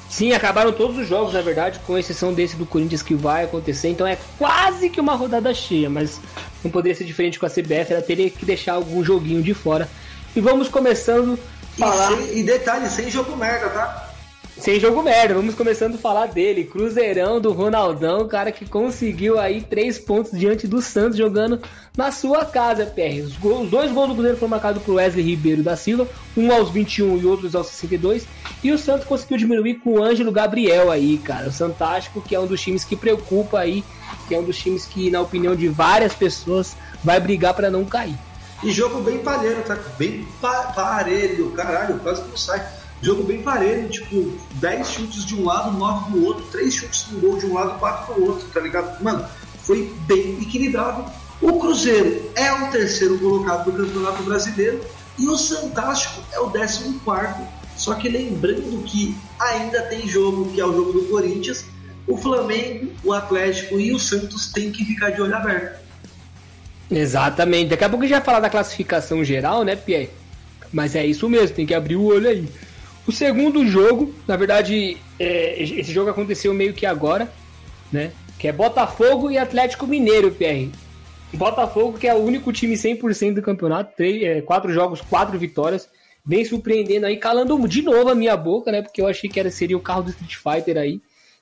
Sim, 0.10 0.34
acabaram 0.34 0.72
todos 0.72 0.98
os 0.98 1.08
jogos, 1.08 1.34
na 1.34 1.42
verdade, 1.42 1.80
com 1.86 1.98
exceção 1.98 2.34
desse 2.34 2.56
do 2.56 2.66
Corinthians 2.66 3.02
que 3.02 3.16
vai 3.16 3.46
acontecer. 3.46 3.90
Então 3.90 4.06
é 4.06 4.18
quase 4.38 4.90
que 4.90 5.02
uma 5.02 5.16
rodada 5.16 5.54
cheia, 5.54 5.90
mas 5.90 6.20
não 6.64 6.72
poderia 6.72 6.96
ser 6.96 7.06
diferente 7.06 7.40
com 7.40 7.46
a 7.46 7.50
CBF, 7.50 7.92
ela 7.92 8.02
teria 8.02 8.30
que 8.30 8.46
deixar 8.46 8.74
algum 8.74 9.04
joguinho 9.04 9.42
de 9.42 9.54
fora. 9.54 9.90
E 10.36 10.40
vamos 10.40 10.68
começando 10.70 11.40
a 11.74 11.88
falar. 11.88 12.12
E, 12.12 12.16
sem, 12.16 12.38
e 12.40 12.44
detalhe, 12.44 12.90
sem 12.90 13.10
jogo 13.10 13.36
merda, 13.36 13.70
tá? 13.70 14.15
Sem 14.58 14.80
jogo 14.80 15.04
merda, 15.04 15.34
vamos 15.34 15.54
começando 15.54 15.96
a 15.96 15.98
falar 15.98 16.28
dele. 16.28 16.64
Cruzeirão 16.64 17.42
do 17.42 17.52
Ronaldão, 17.52 18.26
cara 18.26 18.54
que 18.54 18.66
conseguiu 18.66 19.38
aí 19.38 19.62
três 19.62 20.00
pontos 20.00 20.32
diante 20.32 20.66
do 20.66 20.82
Santos 20.82 21.18
jogando 21.18 21.60
na 21.96 22.10
sua 22.10 22.46
casa, 22.46 22.86
PR. 22.86 23.22
Os, 23.22 23.34
os 23.34 23.70
dois 23.70 23.92
gols 23.92 24.08
do 24.08 24.14
Cruzeiro 24.14 24.38
foram 24.38 24.52
marcados 24.52 24.82
por 24.82 24.96
Wesley 24.96 25.26
Ribeiro 25.26 25.62
da 25.62 25.76
Silva, 25.76 26.08
um 26.38 26.54
aos 26.54 26.70
21 26.70 27.18
e 27.18 27.26
outros 27.26 27.54
aos 27.54 27.68
62. 27.68 28.26
E 28.64 28.72
o 28.72 28.78
Santos 28.78 29.06
conseguiu 29.06 29.38
diminuir 29.38 29.76
com 29.76 30.00
o 30.00 30.04
Ângelo 30.04 30.32
Gabriel 30.32 30.90
aí, 30.90 31.18
cara. 31.18 31.50
O 31.50 31.52
Santástico, 31.52 32.22
que 32.22 32.34
é 32.34 32.40
um 32.40 32.48
dos 32.48 32.62
times 32.62 32.86
que 32.86 32.96
preocupa 32.96 33.60
aí, 33.60 33.84
que 34.28 34.34
é 34.34 34.40
um 34.40 34.44
dos 34.44 34.58
times 34.58 34.86
que, 34.86 35.12
na 35.12 35.20
opinião 35.20 35.54
de 35.54 35.68
várias 35.68 36.14
pessoas, 36.16 36.78
vai 37.04 37.20
brigar 37.20 37.54
para 37.54 37.70
não 37.70 37.84
cair. 37.84 38.18
E 38.64 38.72
jogo 38.72 39.02
bem 39.02 39.20
parelho, 39.20 39.62
tá? 39.64 39.78
Bem 39.98 40.26
pa 40.42 40.72
parelho, 40.74 41.52
caralho, 41.52 42.00
quase 42.00 42.22
não 42.22 42.38
sai. 42.38 42.85
Jogo 43.06 43.22
bem 43.22 43.44
parelho, 43.44 43.88
tipo, 43.88 44.34
10 44.54 44.90
chutes 44.90 45.26
de 45.26 45.36
um 45.36 45.46
lado, 45.46 45.78
9 45.78 46.12
do 46.12 46.26
outro, 46.26 46.44
3 46.46 46.74
chutes 46.74 47.06
no 47.12 47.20
gol 47.20 47.38
de 47.38 47.46
um 47.46 47.54
lado, 47.54 47.78
4 47.78 48.16
do 48.16 48.26
outro, 48.26 48.48
tá 48.48 48.60
ligado? 48.60 49.00
Mano, 49.04 49.24
foi 49.60 49.94
bem 50.08 50.42
equilibrado. 50.42 51.06
O 51.40 51.60
Cruzeiro 51.60 52.32
é 52.34 52.52
o 52.52 52.72
terceiro 52.72 53.20
colocado 53.20 53.66
do 53.66 53.74
Campeonato 53.74 54.24
Brasileiro 54.24 54.82
e 55.20 55.28
o 55.28 55.38
Santástico 55.38 56.20
é 56.32 56.40
o 56.40 56.48
décimo 56.48 57.00
quarto. 57.02 57.48
Só 57.78 57.94
que 57.94 58.10
lembrando 58.10 58.84
que 58.86 59.16
ainda 59.40 59.84
tem 59.84 60.08
jogo, 60.08 60.52
que 60.52 60.60
é 60.60 60.66
o 60.66 60.74
jogo 60.74 60.94
do 60.94 61.04
Corinthians, 61.04 61.64
o 62.08 62.18
Flamengo, 62.18 62.92
o 63.04 63.14
Atlético 63.14 63.80
e 63.80 63.94
o 63.94 64.00
Santos 64.00 64.52
têm 64.52 64.72
que 64.72 64.84
ficar 64.84 65.12
de 65.12 65.22
olho 65.22 65.36
aberto. 65.36 65.80
Exatamente. 66.90 67.70
Daqui 67.70 67.84
a 67.84 67.90
pouco 67.90 68.04
a 68.04 68.08
gente 68.08 68.18
vai 68.18 68.26
falar 68.26 68.40
da 68.40 68.50
classificação 68.50 69.24
geral, 69.24 69.64
né, 69.64 69.76
Pierre? 69.76 70.10
Mas 70.74 70.96
é 70.96 71.06
isso 71.06 71.30
mesmo, 71.30 71.56
tem 71.56 71.68
que 71.68 71.74
abrir 71.76 71.98
o 71.98 72.06
olho 72.06 72.28
aí. 72.28 72.50
O 73.08 73.12
segundo 73.12 73.66
jogo, 73.68 74.14
na 74.28 74.36
verdade, 74.36 74.98
é, 75.20 75.62
esse 75.62 75.92
jogo 75.92 76.10
aconteceu 76.10 76.54
meio 76.54 76.74
que 76.74 76.86
agora, 76.86 77.32
né? 77.92 78.12
Que 78.40 78.48
é 78.48 78.52
Botafogo 78.52 79.30
e 79.30 79.38
Atlético 79.38 79.86
Mineiro, 79.86 80.32
PR. 80.32 80.76
Botafogo, 81.34 81.98
que 81.98 82.08
é 82.08 82.14
o 82.16 82.20
único 82.20 82.52
time 82.52 82.76
100% 82.76 83.36
do 83.36 83.42
campeonato, 83.42 83.96
três, 83.96 84.24
é, 84.24 84.42
quatro 84.42 84.72
jogos, 84.72 85.02
quatro 85.02 85.38
vitórias, 85.38 85.88
vem 86.26 86.44
surpreendendo 86.44 87.06
aí, 87.06 87.18
calando 87.18 87.68
de 87.68 87.82
novo 87.82 88.10
a 88.10 88.16
minha 88.16 88.36
boca, 88.36 88.72
né? 88.72 88.82
Porque 88.82 89.02
eu 89.02 89.08
achei 89.08 89.30
que 89.30 89.40
era, 89.40 89.52
seria 89.52 89.78
o 89.78 89.82
carro 89.82 90.04
do 90.04 90.10
Street 90.10 90.36
Fighter 90.36 90.78
aí. 90.78 91.00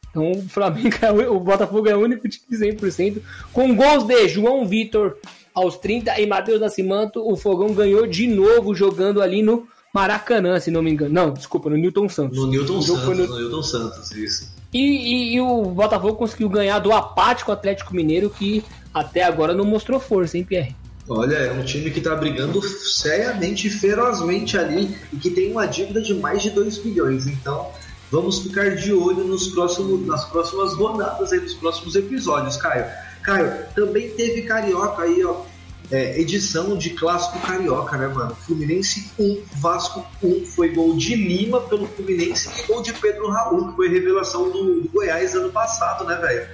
Então 0.09 0.31
o 0.31 0.41
Flamengo, 0.49 0.95
é 1.01 1.29
o 1.29 1.39
Botafogo 1.39 1.87
é 1.87 1.95
o 1.95 2.01
único 2.01 2.27
time 2.27 2.57
100%, 2.57 3.21
com 3.53 3.75
gols 3.75 4.03
de 4.03 4.27
João 4.27 4.67
Vitor 4.67 5.17
aos 5.53 5.77
30 5.77 6.19
e 6.19 6.25
Matheus 6.25 6.59
Nascimento, 6.59 7.25
o 7.25 7.35
Fogão 7.35 7.73
ganhou 7.73 8.07
de 8.07 8.27
novo 8.27 8.73
jogando 8.73 9.21
ali 9.21 9.41
no 9.41 9.67
Maracanã, 9.93 10.59
se 10.59 10.71
não 10.71 10.81
me 10.81 10.89
engano. 10.89 11.13
Não, 11.13 11.31
desculpa, 11.31 11.69
no 11.69 11.77
Newton 11.77 12.09
Santos. 12.09 12.39
No 12.39 12.47
Newton 12.47 12.81
Santos, 12.81 13.03
no... 13.05 13.27
no 13.27 13.39
Newton 13.39 13.61
Santos, 13.61 14.11
isso. 14.11 14.51
E, 14.73 14.79
e, 14.79 15.35
e, 15.35 15.41
o 15.41 15.65
Botafogo 15.65 16.15
conseguiu 16.15 16.49
ganhar 16.49 16.79
do 16.79 16.91
apático 16.91 17.51
Atlético 17.51 17.95
Mineiro, 17.95 18.27
que 18.31 18.63
até 18.91 19.21
agora 19.21 19.53
não 19.53 19.63
mostrou 19.63 19.99
força, 19.99 20.35
hein, 20.35 20.43
Pierre? 20.43 20.75
Olha, 21.07 21.35
é 21.35 21.51
um 21.51 21.63
time 21.63 21.91
que 21.91 22.01
tá 22.01 22.15
brigando 22.15 22.59
seriamente 22.63 23.67
e 23.67 23.69
ferozmente 23.69 24.57
ali 24.57 24.97
e 25.11 25.17
que 25.17 25.29
tem 25.29 25.51
uma 25.51 25.67
dívida 25.67 26.01
de 26.01 26.15
mais 26.15 26.41
de 26.41 26.49
2 26.49 26.79
bilhões. 26.79 27.27
Então, 27.27 27.69
vamos 28.09 28.39
ficar 28.39 28.75
de 28.75 28.91
olho 28.93 29.23
nos 29.25 29.49
próximos, 29.49 30.07
nas 30.07 30.25
próximas 30.25 30.73
rodadas 30.73 31.31
aí, 31.31 31.39
nos 31.39 31.53
próximos 31.53 31.95
episódios, 31.95 32.57
Caio. 32.57 32.85
Caio, 33.21 33.53
também 33.75 34.09
teve 34.09 34.41
Carioca 34.41 35.03
aí, 35.03 35.23
ó 35.23 35.52
é, 35.91 36.19
edição 36.19 36.77
de 36.77 36.91
clássico 36.91 37.39
carioca, 37.39 37.97
né, 37.97 38.07
mano? 38.07 38.35
Fluminense 38.35 39.11
1, 39.19 39.41
Vasco 39.55 40.05
1, 40.23 40.45
foi 40.45 40.69
gol 40.69 40.95
de 40.95 41.15
Lima 41.15 41.61
pelo 41.61 41.87
Fluminense 41.87 42.49
e 42.57 42.67
gol 42.67 42.81
de 42.81 42.93
Pedro 42.93 43.29
Raul, 43.29 43.69
que 43.69 43.75
foi 43.75 43.89
revelação 43.89 44.49
do, 44.49 44.81
do 44.81 44.89
Goiás 44.89 45.35
ano 45.35 45.51
passado, 45.51 46.05
né, 46.05 46.15
velho? 46.15 46.47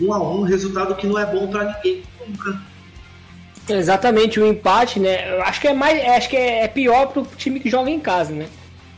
1 0.00 0.12
a 0.12 0.18
1 0.18 0.42
resultado 0.42 0.94
que 0.94 1.06
não 1.06 1.18
é 1.18 1.26
bom 1.26 1.48
para 1.48 1.64
ninguém 1.64 2.02
nunca. 2.26 2.60
Exatamente, 3.68 4.38
o 4.38 4.46
empate, 4.46 5.00
né? 5.00 5.38
Acho 5.40 5.60
que 5.60 5.68
é 5.68 5.72
mais, 5.72 6.02
acho 6.10 6.28
que 6.28 6.36
é, 6.36 6.64
é 6.64 6.68
pior 6.68 7.06
pro 7.06 7.26
time 7.36 7.58
que 7.58 7.68
joga 7.68 7.90
em 7.90 7.98
casa, 7.98 8.32
né? 8.32 8.46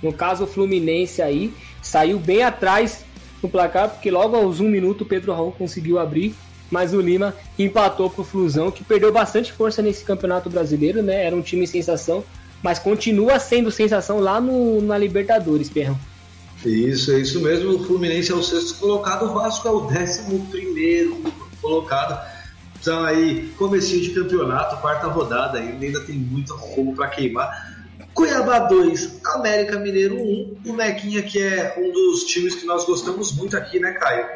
No 0.02 0.12
caso 0.12 0.44
o 0.44 0.46
Fluminense 0.46 1.22
aí 1.22 1.52
saiu 1.82 2.18
bem 2.18 2.42
atrás 2.42 3.04
no 3.42 3.48
placar, 3.48 3.88
porque 3.88 4.10
logo 4.10 4.36
aos 4.36 4.60
um 4.60 4.68
minuto 4.68 5.02
o 5.02 5.06
Pedro 5.06 5.32
Raul 5.32 5.52
conseguiu 5.52 5.98
abrir 5.98 6.34
mas 6.70 6.92
o 6.92 7.00
Lima 7.00 7.34
empatou 7.58 8.10
pro 8.10 8.24
Flusão, 8.24 8.70
que 8.70 8.84
perdeu 8.84 9.12
bastante 9.12 9.52
força 9.52 9.82
nesse 9.82 10.04
campeonato 10.04 10.50
brasileiro, 10.50 11.02
né? 11.02 11.24
Era 11.24 11.34
um 11.34 11.42
time 11.42 11.66
sensação, 11.66 12.24
mas 12.62 12.78
continua 12.78 13.38
sendo 13.38 13.70
sensação 13.70 14.20
lá 14.20 14.40
no, 14.40 14.80
na 14.82 14.98
Libertadores, 14.98 15.70
Perrão. 15.70 15.98
Isso, 16.64 17.12
é 17.12 17.20
isso 17.20 17.40
mesmo. 17.40 17.76
O 17.76 17.84
Fluminense 17.84 18.32
é 18.32 18.34
o 18.34 18.42
sexto 18.42 18.78
colocado, 18.78 19.26
o 19.26 19.34
Vasco 19.34 19.66
é 19.68 19.70
o 19.70 19.80
décimo 19.82 20.44
primeiro 20.46 21.22
colocado. 21.60 22.20
Então 22.80 23.04
aí, 23.04 23.52
comecinho 23.56 24.02
de 24.02 24.10
campeonato, 24.10 24.76
quarta 24.80 25.06
rodada 25.08 25.58
ainda, 25.58 25.84
ainda 25.84 26.00
tem 26.00 26.16
muito 26.16 26.56
fogo 26.56 26.94
para 26.94 27.08
queimar. 27.08 27.78
Cuiabá 28.14 28.60
2, 28.60 29.20
América 29.24 29.78
Mineiro 29.78 30.16
1. 30.16 30.56
O 30.66 30.72
Mequinha, 30.72 31.22
que 31.22 31.40
é 31.40 31.76
um 31.78 31.92
dos 31.92 32.24
times 32.24 32.56
que 32.56 32.66
nós 32.66 32.84
gostamos 32.84 33.32
muito 33.32 33.56
aqui, 33.56 33.78
né, 33.78 33.92
Caio? 33.92 34.26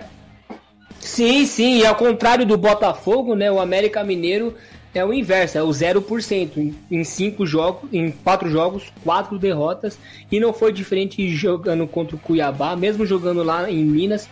Sim, 1.03 1.45
sim, 1.45 1.81
e 1.81 1.87
ao 1.87 1.97
contrário 1.97 2.47
do 2.47 2.57
Botafogo, 2.57 3.35
né, 3.35 3.51
o 3.51 3.61
América 3.61 4.05
Mineiro 4.05 4.55
é 4.95 5.05
o 5.05 5.13
inverso, 5.13 5.59
é 5.59 5.63
o 5.63 5.69
0%. 5.69 6.75
Em 6.91 7.05
cinco 7.05 7.45
jogos, 7.45 7.93
em 7.93 8.13
quatro 8.13 8.49
jogos, 8.49 8.85
quatro 9.03 9.39
derrotas. 9.39 9.99
E 10.31 10.39
não 10.39 10.53
foi 10.53 10.73
diferente 10.73 11.29
jogando 11.29 11.87
contra 11.89 12.15
o 12.15 12.19
Cuiabá, 12.19 12.77
mesmo 12.77 13.05
jogando 13.05 13.43
lá 13.43 13.69
em 13.71 13.85
Minas. 13.85 14.29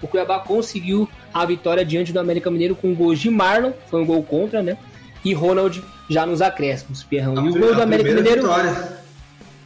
O 0.00 0.08
Cuiabá 0.08 0.38
conseguiu 0.38 1.08
a 1.32 1.44
vitória 1.44 1.84
diante 1.84 2.12
do 2.12 2.20
América 2.20 2.50
Mineiro 2.50 2.74
com 2.74 2.94
gols 2.94 3.18
de 3.18 3.28
Marlon, 3.28 3.72
foi 3.90 4.00
um 4.00 4.06
gol 4.06 4.22
contra, 4.22 4.62
né? 4.62 4.78
E 5.24 5.34
Ronald 5.34 5.82
já 6.08 6.24
nos 6.24 6.40
acréscimos, 6.40 7.02
Pierrão. 7.02 7.34
E 7.46 7.50
o 7.50 7.58
gol 7.58 7.74
do 7.74 7.82
América 7.82 8.12
Mineiro. 8.12 8.42
Vitória. 8.42 9.03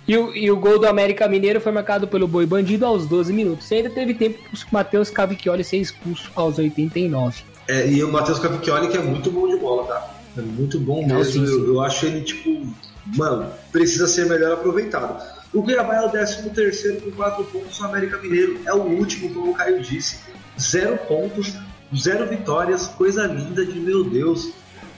E 0.09 0.16
o, 0.16 0.35
e 0.35 0.51
o 0.51 0.56
gol 0.56 0.78
do 0.78 0.86
América 0.86 1.28
Mineiro 1.28 1.60
foi 1.60 1.70
marcado 1.70 2.09
pelo 2.09 2.26
Boi 2.26 2.47
Bandido 2.47 2.86
aos 2.86 3.06
12 3.06 3.30
minutos. 3.30 3.70
E 3.70 3.74
ainda 3.74 3.90
teve 3.90 4.14
tempo 4.14 4.39
para 4.43 4.56
o 4.56 4.59
Matheus 4.72 5.10
Cavicchioli 5.10 5.62
ser 5.62 5.76
expulso 5.76 6.30
aos 6.35 6.56
89. 6.56 7.43
É, 7.68 7.86
e 7.86 8.02
o 8.02 8.10
Matheus 8.10 8.39
Cavicchioli 8.39 8.89
que 8.89 8.97
é 8.97 9.02
muito 9.02 9.30
bom 9.30 9.47
de 9.47 9.59
bola, 9.59 9.86
tá? 9.86 10.14
É 10.39 10.40
muito 10.40 10.80
bom 10.80 11.06
Não, 11.06 11.18
mesmo. 11.18 11.24
Sim, 11.32 11.47
sim. 11.47 11.52
Eu, 11.52 11.74
eu, 11.74 11.80
acho 11.82 12.06
ele, 12.06 12.22
tipo, 12.22 12.66
mano, 13.14 13.51
precisa 13.70 14.09
ser 14.09 14.24
melhor 14.24 14.52
aproveitado. 14.52 15.22
O 15.52 15.62
Cuiabá 15.62 15.97
é 15.97 16.06
o 16.06 16.09
13 16.09 16.48
terceiro 16.51 17.02
com 17.02 17.10
4 17.10 17.44
pontos, 17.44 17.78
o 17.78 17.85
América 17.85 18.16
Mineiro 18.16 18.60
é 18.64 18.72
o 18.72 18.82
último, 18.82 19.35
como 19.35 19.51
o 19.51 19.55
Caio 19.55 19.82
disse. 19.82 20.20
Zero 20.59 20.97
pontos, 21.06 21.52
zero 21.94 22.26
vitórias, 22.26 22.89
coisa 22.89 23.26
linda 23.26 23.64
de 23.64 23.78
meu 23.78 24.05
Deus. 24.05 24.52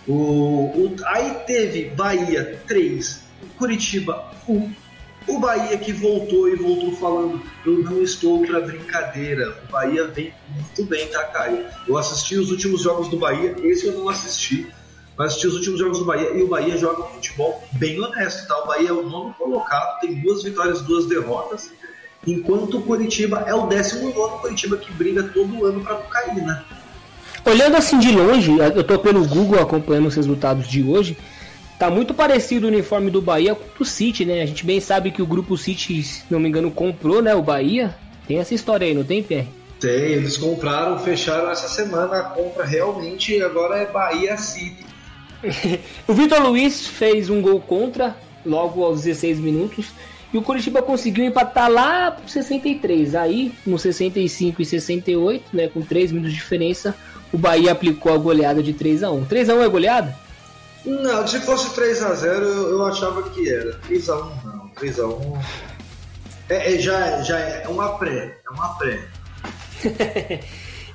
O, 0.07 0.15
o, 0.15 0.97
aí 1.07 1.35
teve 1.47 1.91
Bahia 1.91 2.61
3, 2.69 3.25
Curitiba 3.59 4.25
1, 4.49 4.73
o 5.27 5.39
Bahia 5.39 5.77
que 5.79 5.93
voltou 5.93 6.49
e 6.49 6.57
voltou 6.57 6.93
falando, 6.97 7.43
eu 7.65 7.79
não 7.79 8.03
estou 8.03 8.45
para 8.45 8.61
brincadeira. 8.61 9.59
O 9.69 9.73
Bahia 9.73 10.07
vem 10.07 10.33
muito 10.55 10.85
bem, 10.85 11.07
tá, 11.09 11.25
Caio? 11.25 11.67
Eu 11.87 11.97
assisti 11.97 12.37
os 12.37 12.51
últimos 12.51 12.83
jogos 12.83 13.09
do 13.09 13.19
Bahia, 13.19 13.55
esse 13.63 13.87
eu 13.87 13.99
não 13.99 14.09
assisti, 14.09 14.69
mas 15.17 15.29
assisti 15.29 15.47
os 15.47 15.55
últimos 15.57 15.79
jogos 15.79 15.99
do 15.99 16.05
Bahia 16.05 16.31
e 16.31 16.43
o 16.43 16.49
Bahia 16.49 16.77
joga 16.77 17.03
um 17.03 17.09
futebol 17.09 17.63
bem 17.73 18.01
honesto, 18.01 18.47
tá? 18.49 18.59
O 18.59 18.67
Bahia 18.67 18.89
é 18.89 18.93
o 18.93 19.09
nono 19.09 19.35
colocado, 19.35 20.01
tem 20.01 20.15
duas 20.21 20.43
vitórias, 20.43 20.83
duas 20.83 21.07
derrotas, 21.07 21.71
enquanto 22.27 22.79
o 22.79 22.83
Curitiba 22.83 23.45
é 23.47 23.55
o 23.55 23.67
décimo 23.67 24.13
nono 24.15 24.39
Curitiba 24.39 24.77
que 24.77 24.93
briga 24.93 25.23
todo 25.23 25.67
ano 25.67 25.81
para 25.83 25.95
não 25.95 26.07
cair, 26.09 26.43
né? 26.43 26.65
Olhando 27.45 27.77
assim 27.77 27.99
de 27.99 28.11
longe, 28.13 28.55
eu 28.59 28.85
tô 28.85 28.99
pelo 28.99 29.27
Google 29.27 29.61
acompanhando 29.61 30.09
os 30.09 30.15
resultados 30.15 30.69
de 30.69 30.83
hoje. 30.83 31.17
Tá 31.81 31.89
muito 31.89 32.13
parecido 32.13 32.67
o 32.67 32.69
uniforme 32.69 33.11
do 33.11 33.23
Bahia 33.23 33.55
com 33.55 33.83
o 33.83 33.87
City, 33.87 34.27
né? 34.27 34.43
A 34.43 34.47
gente 34.47 34.67
bem 34.67 34.79
sabe 34.83 35.11
que 35.11 35.23
o 35.23 35.27
grupo 35.27 35.57
City, 35.57 36.03
se 36.03 36.25
não 36.29 36.39
me 36.39 36.47
engano, 36.47 36.71
comprou, 36.71 37.23
né, 37.23 37.35
o 37.35 37.41
Bahia. 37.41 37.97
Tem 38.29 38.39
essa 38.39 38.55
história 38.55 38.87
aí, 38.87 38.93
não 38.93 39.03
tem, 39.03 39.23
Pierre? 39.23 39.49
Tem, 39.81 40.13
eles 40.13 40.37
compraram, 40.37 40.99
fecharam 40.99 41.51
essa 41.51 41.69
semana 41.69 42.19
a 42.19 42.23
compra 42.25 42.67
realmente, 42.67 43.43
agora 43.43 43.79
é 43.79 43.87
Bahia 43.87 44.37
City. 44.37 44.85
o 46.07 46.13
Vitor 46.13 46.43
Luiz 46.43 46.87
fez 46.87 47.31
um 47.31 47.41
gol 47.41 47.59
contra 47.63 48.15
logo 48.45 48.85
aos 48.85 49.05
16 49.05 49.39
minutos 49.39 49.87
e 50.35 50.37
o 50.37 50.43
Curitiba 50.43 50.83
conseguiu 50.83 51.25
empatar 51.25 51.71
lá 51.71 52.11
pro 52.11 52.29
63. 52.29 53.15
Aí, 53.15 53.55
no 53.65 53.79
65 53.79 54.61
e 54.61 54.67
68, 54.67 55.57
né, 55.57 55.67
com 55.69 55.81
3 55.81 56.13
minutos 56.13 56.35
de 56.35 56.39
diferença, 56.41 56.95
o 57.33 57.39
Bahia 57.39 57.73
aplicou 57.73 58.13
a 58.13 58.19
goleada 58.19 58.63
de 58.63 58.75
3 58.75 59.03
a 59.03 59.11
1. 59.11 59.25
3 59.25 59.49
a 59.49 59.55
1 59.55 59.63
é 59.63 59.69
goleada? 59.71 60.30
Não, 60.85 61.27
se 61.27 61.41
fosse 61.41 61.69
3x0 61.79 62.25
eu, 62.25 62.71
eu 62.71 62.87
achava 62.87 63.23
que 63.31 63.53
era. 63.53 63.79
3x1 63.89 64.45
não. 64.45 64.71
3x1. 64.71 65.45
É, 66.49 66.75
é, 66.75 66.79
já, 66.79 67.23
já 67.23 67.39
é 67.39 67.69
uma 67.69 67.99
pré. 67.99 68.39
É 68.45 68.51
uma 68.51 68.69
pré. 68.75 69.01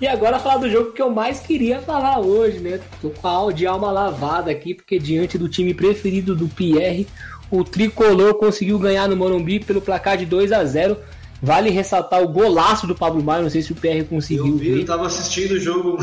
e 0.01 0.07
agora 0.07 0.39
falar 0.39 0.57
do 0.57 0.69
jogo 0.69 0.91
que 0.91 1.01
eu 1.01 1.09
mais 1.09 1.39
queria 1.39 1.81
falar 1.81 2.19
hoje, 2.19 2.59
né? 2.59 2.79
Tô 3.01 3.09
com 3.09 3.49
a 3.49 3.51
de 3.53 3.65
alma 3.65 3.91
lavada 3.91 4.51
aqui, 4.51 4.73
porque 4.73 4.99
diante 4.99 5.37
do 5.37 5.47
time 5.47 5.73
preferido 5.73 6.35
do 6.35 6.47
Pierre, 6.47 7.07
o 7.49 7.63
tricolor 7.63 8.35
conseguiu 8.35 8.79
ganhar 8.79 9.07
no 9.07 9.15
Morumbi 9.15 9.59
pelo 9.59 9.81
placar 9.81 10.17
de 10.17 10.25
2 10.25 10.51
a 10.51 10.65
0 10.65 10.97
Vale 11.45 11.69
ressaltar 11.69 12.23
o 12.23 12.27
golaço 12.27 12.87
do 12.87 12.95
Pablo 12.95 13.23
Maia, 13.23 13.43
não 13.43 13.51
sei 13.51 13.61
se 13.61 13.71
o 13.71 13.75
PR 13.75 14.03
conseguiu 14.09 14.47
eu 14.47 14.57
vi, 14.57 14.71
ver. 14.71 14.79
Eu 14.79 14.85
tava 14.85 15.05
assistindo 15.05 15.51
o 15.51 15.59
jogo. 15.59 15.99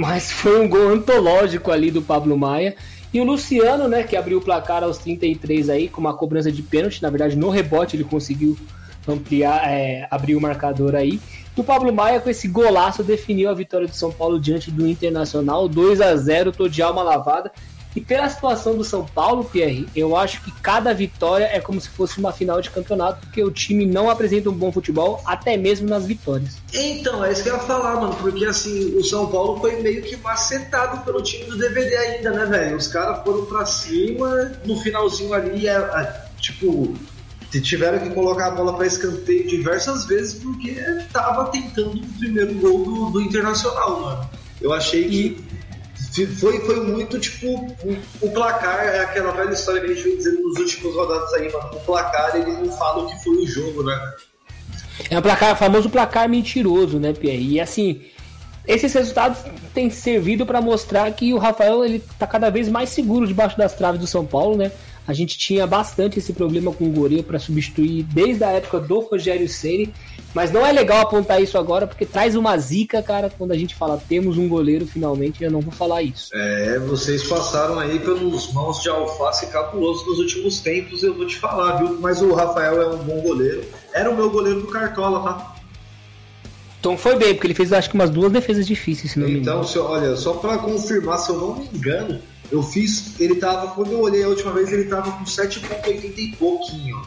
Mas 0.00 0.32
foi 0.32 0.58
um 0.58 0.66
gol 0.66 0.88
antológico 0.88 1.70
ali 1.70 1.90
do 1.90 2.00
Pablo 2.00 2.34
Maia. 2.34 2.74
E 3.12 3.20
o 3.20 3.24
Luciano, 3.24 3.86
né, 3.86 4.04
que 4.04 4.16
abriu 4.16 4.38
o 4.38 4.40
placar 4.40 4.82
aos 4.82 4.96
33 4.96 5.68
aí, 5.68 5.86
com 5.86 6.00
uma 6.00 6.14
cobrança 6.14 6.50
de 6.50 6.62
pênalti. 6.62 7.02
Na 7.02 7.10
verdade, 7.10 7.36
no 7.36 7.50
rebote 7.50 7.94
ele 7.94 8.04
conseguiu 8.04 8.56
ampliar, 9.06 9.70
é, 9.70 10.08
abrir 10.10 10.34
o 10.34 10.40
marcador 10.40 10.94
aí. 10.94 11.20
E 11.54 11.60
o 11.60 11.64
Pablo 11.64 11.92
Maia, 11.92 12.18
com 12.18 12.30
esse 12.30 12.48
golaço, 12.48 13.04
definiu 13.04 13.50
a 13.50 13.54
vitória 13.54 13.86
do 13.86 13.94
São 13.94 14.10
Paulo 14.10 14.40
diante 14.40 14.70
do 14.70 14.88
Internacional. 14.88 15.68
2 15.68 16.00
a 16.00 16.16
0 16.16 16.52
tô 16.52 16.68
de 16.68 16.80
alma 16.80 17.02
lavada. 17.02 17.52
E 17.96 18.00
pela 18.00 18.28
situação 18.28 18.76
do 18.76 18.84
São 18.84 19.04
Paulo, 19.04 19.44
Pierre, 19.44 19.88
eu 19.94 20.16
acho 20.16 20.42
que 20.44 20.52
cada 20.60 20.92
vitória 20.92 21.44
é 21.44 21.60
como 21.60 21.80
se 21.80 21.88
fosse 21.88 22.18
uma 22.18 22.32
final 22.32 22.60
de 22.60 22.70
campeonato, 22.70 23.26
porque 23.26 23.42
o 23.42 23.50
time 23.50 23.86
não 23.86 24.10
apresenta 24.10 24.50
um 24.50 24.54
bom 24.54 24.70
futebol, 24.70 25.20
até 25.24 25.56
mesmo 25.56 25.88
nas 25.88 26.06
vitórias. 26.06 26.56
Então, 26.72 27.24
é 27.24 27.32
isso 27.32 27.42
que 27.42 27.48
eu 27.48 27.54
ia 27.54 27.60
falar, 27.60 28.00
mano, 28.00 28.14
porque 28.16 28.44
assim, 28.44 28.96
o 28.96 29.02
São 29.02 29.26
Paulo 29.28 29.58
foi 29.60 29.82
meio 29.82 30.02
que 30.02 30.16
macetado 30.18 31.04
pelo 31.04 31.22
time 31.22 31.44
do 31.44 31.58
DVD 31.58 31.96
ainda, 31.96 32.30
né, 32.30 32.46
velho? 32.46 32.76
Os 32.76 32.88
caras 32.88 33.24
foram 33.24 33.44
pra 33.46 33.64
cima, 33.66 34.52
no 34.64 34.78
finalzinho 34.80 35.32
ali, 35.32 35.66
é, 35.66 35.72
é, 35.72 36.24
tipo, 36.38 36.94
tiveram 37.62 37.98
que 37.98 38.10
colocar 38.10 38.48
a 38.48 38.50
bola 38.50 38.76
para 38.76 38.86
escanteio 38.86 39.48
diversas 39.48 40.04
vezes 40.04 40.34
porque 40.34 40.74
tava 41.12 41.46
tentando 41.46 41.98
o 41.98 42.18
primeiro 42.18 42.54
gol 42.54 42.84
do, 42.84 43.10
do 43.10 43.20
Internacional, 43.22 44.00
mano. 44.02 44.30
Eu 44.60 44.72
achei 44.72 45.08
que 45.08 45.48
foi, 46.26 46.60
foi 46.60 46.80
muito 46.80 47.18
tipo 47.18 47.46
o, 47.46 47.98
o, 48.20 48.30
placar, 48.30 48.84
é 48.84 49.00
aquela 49.00 49.32
velha 49.32 49.52
história 49.52 49.80
que 49.80 49.90
a 49.90 49.94
gente 49.94 50.02
vem 50.02 50.16
dizendo 50.16 50.42
nos 50.42 50.58
últimos 50.58 50.94
rodadas 50.94 51.32
aí, 51.34 51.52
mano. 51.52 51.70
O 51.72 51.80
placar 51.80 52.36
ele 52.36 52.52
não 52.52 52.72
fala 52.72 53.04
o 53.04 53.06
que 53.06 53.24
foi 53.24 53.36
o 53.36 53.46
jogo, 53.46 53.82
né? 53.84 54.14
É 55.10 55.18
o 55.18 55.22
placar, 55.22 55.56
famoso 55.56 55.88
placar 55.88 56.28
mentiroso, 56.28 56.98
né, 56.98 57.12
Pierre? 57.12 57.54
E 57.54 57.60
assim, 57.60 58.02
esses 58.66 58.92
resultados 58.92 59.38
têm 59.72 59.88
servido 59.88 60.44
para 60.44 60.60
mostrar 60.60 61.10
que 61.12 61.32
o 61.32 61.38
Rafael 61.38 61.84
ele 61.84 62.02
tá 62.18 62.26
cada 62.26 62.50
vez 62.50 62.68
mais 62.68 62.90
seguro 62.90 63.26
debaixo 63.26 63.56
das 63.56 63.74
traves 63.74 64.00
do 64.00 64.06
São 64.06 64.26
Paulo, 64.26 64.56
né? 64.56 64.72
A 65.08 65.14
gente 65.14 65.38
tinha 65.38 65.66
bastante 65.66 66.18
esse 66.18 66.34
problema 66.34 66.70
com 66.70 66.84
o 66.84 66.92
Goreiro 66.92 67.24
para 67.24 67.38
substituir 67.38 68.02
desde 68.02 68.44
a 68.44 68.50
época 68.50 68.78
do 68.78 69.00
Rogério 69.00 69.48
Ceni, 69.48 69.90
mas 70.34 70.52
não 70.52 70.66
é 70.66 70.70
legal 70.70 71.00
apontar 71.00 71.42
isso 71.42 71.56
agora 71.56 71.86
porque 71.86 72.04
traz 72.04 72.36
uma 72.36 72.58
zica, 72.58 73.02
cara, 73.02 73.32
quando 73.38 73.52
a 73.52 73.56
gente 73.56 73.74
fala 73.74 73.98
temos 74.06 74.36
um 74.36 74.46
goleiro 74.46 74.86
finalmente, 74.86 75.42
eu 75.42 75.50
não 75.50 75.62
vou 75.62 75.72
falar 75.72 76.02
isso. 76.02 76.28
É, 76.34 76.78
vocês 76.80 77.26
passaram 77.26 77.78
aí 77.78 77.98
pelos 77.98 78.52
mãos 78.52 78.82
de 78.82 78.90
alface 78.90 79.46
cabuloso 79.46 80.04
nos 80.04 80.18
últimos 80.18 80.60
tempos, 80.60 81.02
eu 81.02 81.14
vou 81.14 81.26
te 81.26 81.36
falar, 81.36 81.78
viu? 81.78 81.98
Mas 81.98 82.20
o 82.20 82.34
Rafael 82.34 82.82
é 82.82 82.94
um 82.94 82.98
bom 82.98 83.22
goleiro. 83.22 83.64
Era 83.94 84.10
o 84.10 84.14
meu 84.14 84.28
goleiro 84.28 84.60
do 84.60 84.66
Cartola, 84.66 85.22
tá? 85.22 85.57
Então 86.80 86.96
foi 86.96 87.16
bem, 87.16 87.34
porque 87.34 87.46
ele 87.46 87.54
fez 87.54 87.72
acho 87.72 87.90
que 87.90 87.94
umas 87.94 88.10
duas 88.10 88.30
defesas 88.30 88.66
difíceis, 88.66 89.12
se 89.12 89.18
não 89.18 89.26
me 89.26 89.40
engano. 89.40 89.64
Então, 89.64 89.84
olha, 89.84 90.16
só 90.16 90.34
para 90.34 90.58
confirmar, 90.58 91.18
se 91.18 91.30
eu 91.30 91.36
não 91.36 91.56
me 91.56 91.68
engano, 91.74 92.20
eu 92.50 92.62
fiz, 92.62 93.20
ele 93.20 93.36
tava, 93.36 93.74
quando 93.74 93.92
eu 93.92 94.00
olhei 94.00 94.22
a 94.22 94.28
última 94.28 94.52
vez, 94.52 94.72
ele 94.72 94.84
tava 94.84 95.10
com 95.10 95.24
7,80 95.24 96.16
e 96.16 96.36
pouquinho. 96.36 97.00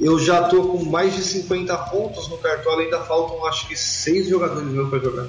Eu 0.00 0.18
já 0.18 0.48
tô 0.48 0.64
com 0.64 0.84
mais 0.84 1.14
de 1.14 1.22
50 1.22 1.76
pontos 1.76 2.28
no 2.28 2.36
cartola, 2.38 2.82
ainda 2.82 3.00
faltam 3.00 3.46
acho 3.46 3.68
que 3.68 3.76
6 3.76 4.28
jogadores 4.28 4.68
meus 4.68 4.90
para 4.90 4.98
jogar. 4.98 5.28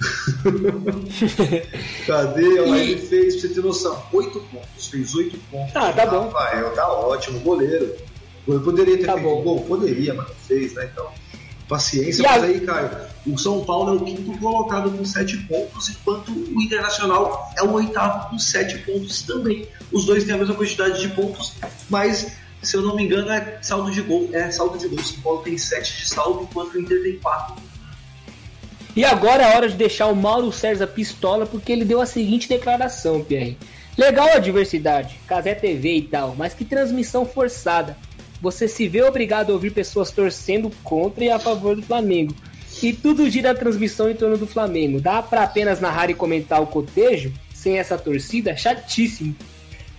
Cadê? 2.06 2.60
Ó, 2.60 2.74
ele 2.74 2.98
fez, 2.98 3.36
pra 3.36 3.48
você 3.48 3.54
ter 3.54 3.62
noção, 3.62 4.02
8 4.12 4.38
pontos, 4.52 4.86
fez 4.86 5.14
8 5.14 5.38
pontos. 5.50 5.74
Ah, 5.74 5.92
tá 5.92 6.06
bom. 6.06 6.28
Rafael, 6.28 6.70
tá 6.74 6.86
ótimo, 6.88 7.40
goleiro. 7.40 7.96
Eu 8.46 8.60
poderia 8.60 8.98
ter 8.98 9.06
tá 9.06 9.14
feito 9.14 9.24
bom. 9.24 9.42
gol? 9.42 9.64
Poderia, 9.64 10.14
mas 10.14 10.28
não 10.28 10.34
fez, 10.46 10.74
né? 10.74 10.88
Então. 10.92 11.10
Paciência, 11.68 12.24
mas 12.24 12.42
aí, 12.42 12.60
Caio, 12.60 12.90
o 13.26 13.36
São 13.36 13.64
Paulo 13.64 13.94
é 13.94 13.96
o 13.96 14.04
quinto 14.04 14.38
colocado 14.38 14.90
com 14.90 15.04
sete 15.04 15.36
pontos, 15.36 15.90
enquanto 15.90 16.32
o 16.32 16.62
Internacional 16.62 17.52
é 17.56 17.62
o 17.62 17.72
oitavo 17.72 18.30
com 18.30 18.38
sete 18.38 18.78
pontos 18.78 19.22
também. 19.22 19.68
Os 19.92 20.06
dois 20.06 20.24
têm 20.24 20.34
a 20.34 20.38
mesma 20.38 20.54
quantidade 20.54 21.00
de 21.00 21.08
pontos, 21.08 21.52
mas 21.90 22.32
se 22.62 22.76
eu 22.76 22.82
não 22.82 22.96
me 22.96 23.04
engano 23.04 23.30
é 23.30 23.58
saldo 23.62 23.90
de 23.90 24.00
gol. 24.02 24.28
É 24.32 24.50
saldo 24.50 24.78
de 24.78 24.88
gol. 24.88 24.98
O 24.98 25.04
São 25.04 25.20
Paulo 25.20 25.42
tem 25.42 25.56
sete 25.56 25.98
de 25.98 26.08
saldo, 26.08 26.42
enquanto 26.42 26.74
o 26.74 26.80
Inter 26.80 27.02
tem 27.02 27.18
quatro. 27.18 27.56
E 28.96 29.04
agora 29.04 29.44
é 29.44 29.56
hora 29.56 29.68
de 29.68 29.76
deixar 29.76 30.06
o 30.06 30.16
Mauro 30.16 30.50
César 30.50 30.86
pistola, 30.86 31.46
porque 31.46 31.70
ele 31.70 31.84
deu 31.84 32.00
a 32.00 32.06
seguinte 32.06 32.48
declaração, 32.48 33.22
Pierre. 33.22 33.56
Legal 33.96 34.28
a 34.32 34.38
diversidade, 34.38 35.18
Casé 35.26 35.54
TV 35.54 35.96
e 35.96 36.02
tal, 36.02 36.34
mas 36.36 36.54
que 36.54 36.64
transmissão 36.64 37.26
forçada 37.26 37.96
você 38.40 38.68
se 38.68 38.88
vê 38.88 39.02
obrigado 39.02 39.50
a 39.50 39.54
ouvir 39.54 39.70
pessoas 39.70 40.10
torcendo 40.10 40.70
contra 40.82 41.24
e 41.24 41.30
a 41.30 41.38
favor 41.38 41.76
do 41.76 41.82
Flamengo. 41.82 42.34
E 42.82 42.92
tudo 42.92 43.28
gira 43.28 43.50
a 43.50 43.54
transmissão 43.54 44.08
em 44.08 44.14
torno 44.14 44.38
do 44.38 44.46
Flamengo. 44.46 45.00
Dá 45.00 45.20
para 45.20 45.42
apenas 45.42 45.80
narrar 45.80 46.10
e 46.10 46.14
comentar 46.14 46.62
o 46.62 46.66
cotejo 46.66 47.32
sem 47.52 47.78
essa 47.78 47.98
torcida? 47.98 48.56
Chatíssimo. 48.56 49.34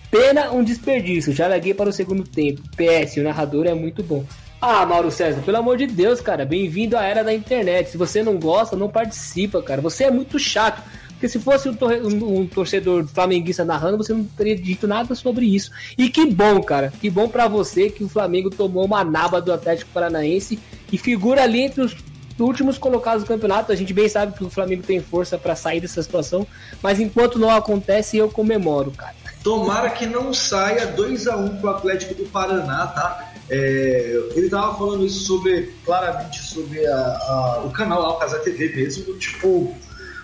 Pena 0.09 0.51
um 0.51 0.63
desperdício. 0.63 1.33
Já 1.33 1.47
larguei 1.47 1.73
para 1.73 1.89
o 1.89 1.93
segundo 1.93 2.23
tempo. 2.23 2.61
PS, 2.75 3.17
o 3.17 3.23
narrador 3.23 3.67
é 3.67 3.73
muito 3.73 4.01
bom. 4.01 4.25
Ah, 4.61 4.85
Mauro 4.85 5.11
César, 5.11 5.41
pelo 5.41 5.57
amor 5.57 5.77
de 5.77 5.87
Deus, 5.87 6.19
cara, 6.19 6.43
bem-vindo 6.43 6.97
à 6.97 7.03
era 7.03 7.23
da 7.23 7.33
internet. 7.33 7.91
Se 7.91 7.97
você 7.97 8.21
não 8.21 8.37
gosta, 8.37 8.75
não 8.75 8.89
participa, 8.89 9.61
cara. 9.61 9.81
Você 9.81 10.05
é 10.05 10.11
muito 10.11 10.37
chato. 10.37 10.81
Porque 11.19 11.27
se 11.27 11.37
fosse 11.37 11.67
um, 11.67 11.73
tor 11.73 11.91
um, 11.91 12.47
torcedor 12.47 13.05
flamenguista 13.05 13.65
narrando, 13.65 13.97
você 13.97 14.13
não 14.13 14.23
teria 14.23 14.55
dito 14.55 14.87
nada 14.87 15.13
sobre 15.13 15.45
isso. 15.45 15.69
E 15.97 16.09
que 16.09 16.25
bom, 16.25 16.63
cara. 16.63 16.93
Que 17.01 17.09
bom 17.09 17.27
para 17.27 17.45
você 17.45 17.89
que 17.89 18.05
o 18.05 18.07
Flamengo 18.07 18.49
tomou 18.49 18.85
uma 18.85 19.03
naba 19.03 19.41
do 19.41 19.51
Atlético 19.51 19.91
Paranaense 19.93 20.57
e 20.89 20.97
figura 20.97 21.43
ali 21.43 21.59
entre 21.59 21.81
os 21.81 21.93
últimos 22.39 22.77
colocados 22.77 23.25
do 23.25 23.27
campeonato. 23.27 23.69
A 23.69 23.75
gente 23.75 23.93
bem 23.93 24.07
sabe 24.07 24.31
que 24.31 24.45
o 24.45 24.49
Flamengo 24.49 24.81
tem 24.81 25.01
força 25.01 25.37
para 25.37 25.57
sair 25.57 25.81
dessa 25.81 26.01
situação, 26.01 26.47
mas 26.81 27.01
enquanto 27.01 27.37
não 27.37 27.49
acontece, 27.49 28.15
eu 28.15 28.29
comemoro, 28.29 28.91
cara. 28.91 29.13
Tomara 29.43 29.89
que 29.89 30.05
não 30.05 30.33
saia 30.33 30.87
2 30.87 31.27
a 31.27 31.35
1 31.35 31.45
um 31.45 31.57
pro 31.57 31.69
Atlético 31.71 32.13
do 32.15 32.29
Paraná, 32.29 32.87
tá? 32.87 33.33
É, 33.49 34.21
ele 34.35 34.49
tava 34.49 34.77
falando 34.77 35.05
isso 35.05 35.25
sobre, 35.25 35.73
claramente, 35.83 36.41
sobre 36.41 36.85
a, 36.87 36.97
a, 36.97 37.63
o 37.65 37.71
canal 37.71 38.17
Casa 38.19 38.39
TV 38.39 38.73
mesmo, 38.73 39.17
tipo, 39.17 39.75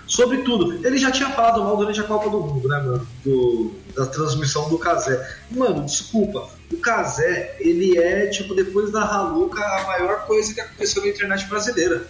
sobre 0.07 0.40
tudo. 0.40 0.86
Ele 0.86 0.98
já 0.98 1.11
tinha 1.11 1.30
falado 1.30 1.64
mal 1.64 1.77
durante 1.77 1.99
a 1.99 2.03
Copa 2.03 2.30
do 2.30 2.40
Mundo, 2.40 2.68
né, 2.68 2.80
mano? 2.80 3.07
Do, 3.23 3.72
da 3.95 4.06
transmissão 4.06 4.69
do 4.69 4.77
Casé. 4.77 5.38
Mano, 5.52 5.86
desculpa, 5.86 6.48
o 6.72 6.77
Casé, 6.77 7.56
ele 7.60 7.98
é, 7.98 8.27
tipo, 8.27 8.53
depois 8.53 8.91
da 8.91 9.03
Raluca, 9.03 9.64
a 9.64 9.84
maior 9.88 10.26
coisa 10.26 10.53
que 10.53 10.61
aconteceu 10.61 11.02
na 11.03 11.10
internet 11.10 11.45
brasileira. 11.48 12.07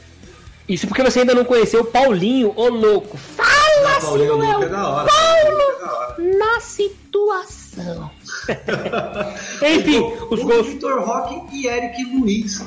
Isso 0.68 0.88
porque 0.88 1.04
você 1.04 1.20
ainda 1.20 1.36
não 1.36 1.46
conheceu 1.46 1.82
o 1.82 1.86
Paulinho, 1.86 2.52
ô 2.56 2.70
louco. 2.70 3.18
Fala, 3.18 3.94
não, 3.94 4.02
Paulinho 4.02 4.44
é, 4.44 4.66
é 4.66 4.70
da 4.70 4.90
hora. 4.90 5.12
Paulo 5.12 5.62
é 5.62 5.80
da 5.80 5.94
hora. 5.94 6.16
na 6.18 6.60
situação. 6.60 8.12
Enfim, 9.62 10.00
o, 10.00 10.34
os 10.34 10.42
o 10.42 10.44
gols. 10.44 10.68
Vitor 10.68 11.04
Roque 11.04 11.56
e 11.56 11.68
Eric 11.68 12.04
Luiz. 12.04 12.66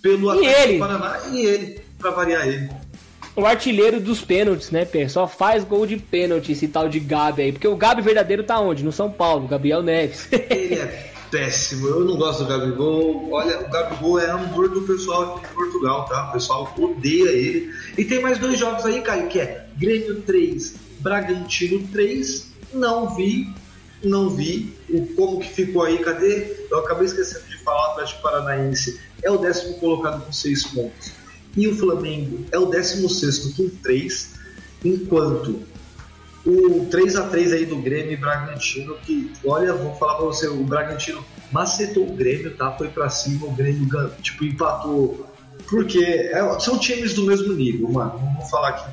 Pelo 0.00 0.30
Atlético 0.30 0.60
ele? 0.60 0.78
Paraná 0.78 1.20
e 1.30 1.46
ele, 1.46 1.80
pra 1.98 2.10
variar 2.10 2.46
ele. 2.46 2.70
O 3.34 3.46
artilheiro 3.46 3.98
dos 3.98 4.20
pênaltis, 4.20 4.70
né, 4.70 4.84
Pê? 4.84 5.08
Só 5.08 5.26
faz 5.26 5.64
gol 5.64 5.86
de 5.86 5.96
pênalti 5.96 6.52
esse 6.52 6.68
tal 6.68 6.88
de 6.88 7.00
Gabi 7.00 7.42
aí. 7.42 7.52
Porque 7.52 7.66
o 7.66 7.76
Gabi 7.76 8.02
verdadeiro 8.02 8.44
tá 8.44 8.60
onde? 8.60 8.84
No 8.84 8.92
São 8.92 9.10
Paulo, 9.10 9.48
Gabriel 9.48 9.82
Neves. 9.82 10.28
ele 10.50 10.74
é 10.74 11.12
péssimo. 11.30 11.88
Eu 11.88 12.04
não 12.04 12.16
gosto 12.18 12.44
do 12.44 12.48
Gabigol. 12.50 13.32
Olha, 13.32 13.60
o 13.60 13.70
Gabigol 13.70 14.20
é 14.20 14.30
amor 14.30 14.68
do 14.68 14.82
pessoal 14.82 15.36
aqui 15.36 15.48
de 15.48 15.54
Portugal, 15.54 16.04
tá? 16.04 16.28
O 16.28 16.32
pessoal 16.32 16.74
odeia 16.78 17.30
ele. 17.30 17.74
E 17.96 18.04
tem 18.04 18.20
mais 18.20 18.36
dois 18.36 18.58
jogos 18.58 18.84
aí, 18.84 19.00
Caio, 19.00 19.28
que 19.28 19.40
é 19.40 19.66
Grêmio 19.78 20.20
3, 20.20 20.74
Bragantino 21.00 21.88
3. 21.88 22.52
Não 22.74 23.14
vi, 23.16 23.48
não 24.04 24.28
vi 24.28 24.76
o 24.90 25.06
como 25.14 25.40
que 25.40 25.48
ficou 25.48 25.84
aí. 25.84 25.98
Cadê? 25.98 26.66
Eu 26.70 26.80
acabei 26.80 27.06
esquecendo 27.06 27.46
de 27.46 27.56
falar, 27.64 27.88
o 27.88 27.90
Atlético 27.92 28.20
Paranaense 28.20 29.00
é 29.22 29.30
o 29.30 29.38
décimo 29.38 29.78
colocado 29.78 30.22
com 30.22 30.32
6 30.32 30.66
pontos. 30.66 31.21
E 31.56 31.68
o 31.68 31.76
Flamengo 31.76 32.44
é 32.50 32.58
o 32.58 32.66
décimo 32.66 33.08
sexto 33.08 33.54
com 33.56 33.68
3, 33.82 34.34
enquanto 34.84 35.60
o 36.44 36.86
3 36.90 37.16
a 37.16 37.28
3 37.28 37.52
aí 37.52 37.66
do 37.66 37.76
Grêmio 37.76 38.12
e 38.12 38.16
Bragantino, 38.16 38.96
que, 39.04 39.30
olha, 39.44 39.74
vou 39.74 39.94
falar 39.94 40.16
pra 40.16 40.24
você, 40.24 40.48
o 40.48 40.64
Bragantino 40.64 41.24
macetou 41.52 42.08
o 42.08 42.16
Grêmio, 42.16 42.56
tá? 42.56 42.72
Foi 42.72 42.88
pra 42.88 43.08
cima, 43.08 43.46
o 43.46 43.52
Grêmio, 43.52 43.88
tipo, 44.20 44.44
empatou. 44.44 45.26
Porque 45.68 46.02
é, 46.02 46.58
são 46.58 46.78
times 46.78 47.14
do 47.14 47.24
mesmo 47.24 47.52
nível, 47.52 47.88
mano. 47.88 48.18
Não 48.18 48.34
vou 48.34 48.46
falar 48.46 48.70
aqui. 48.70 48.90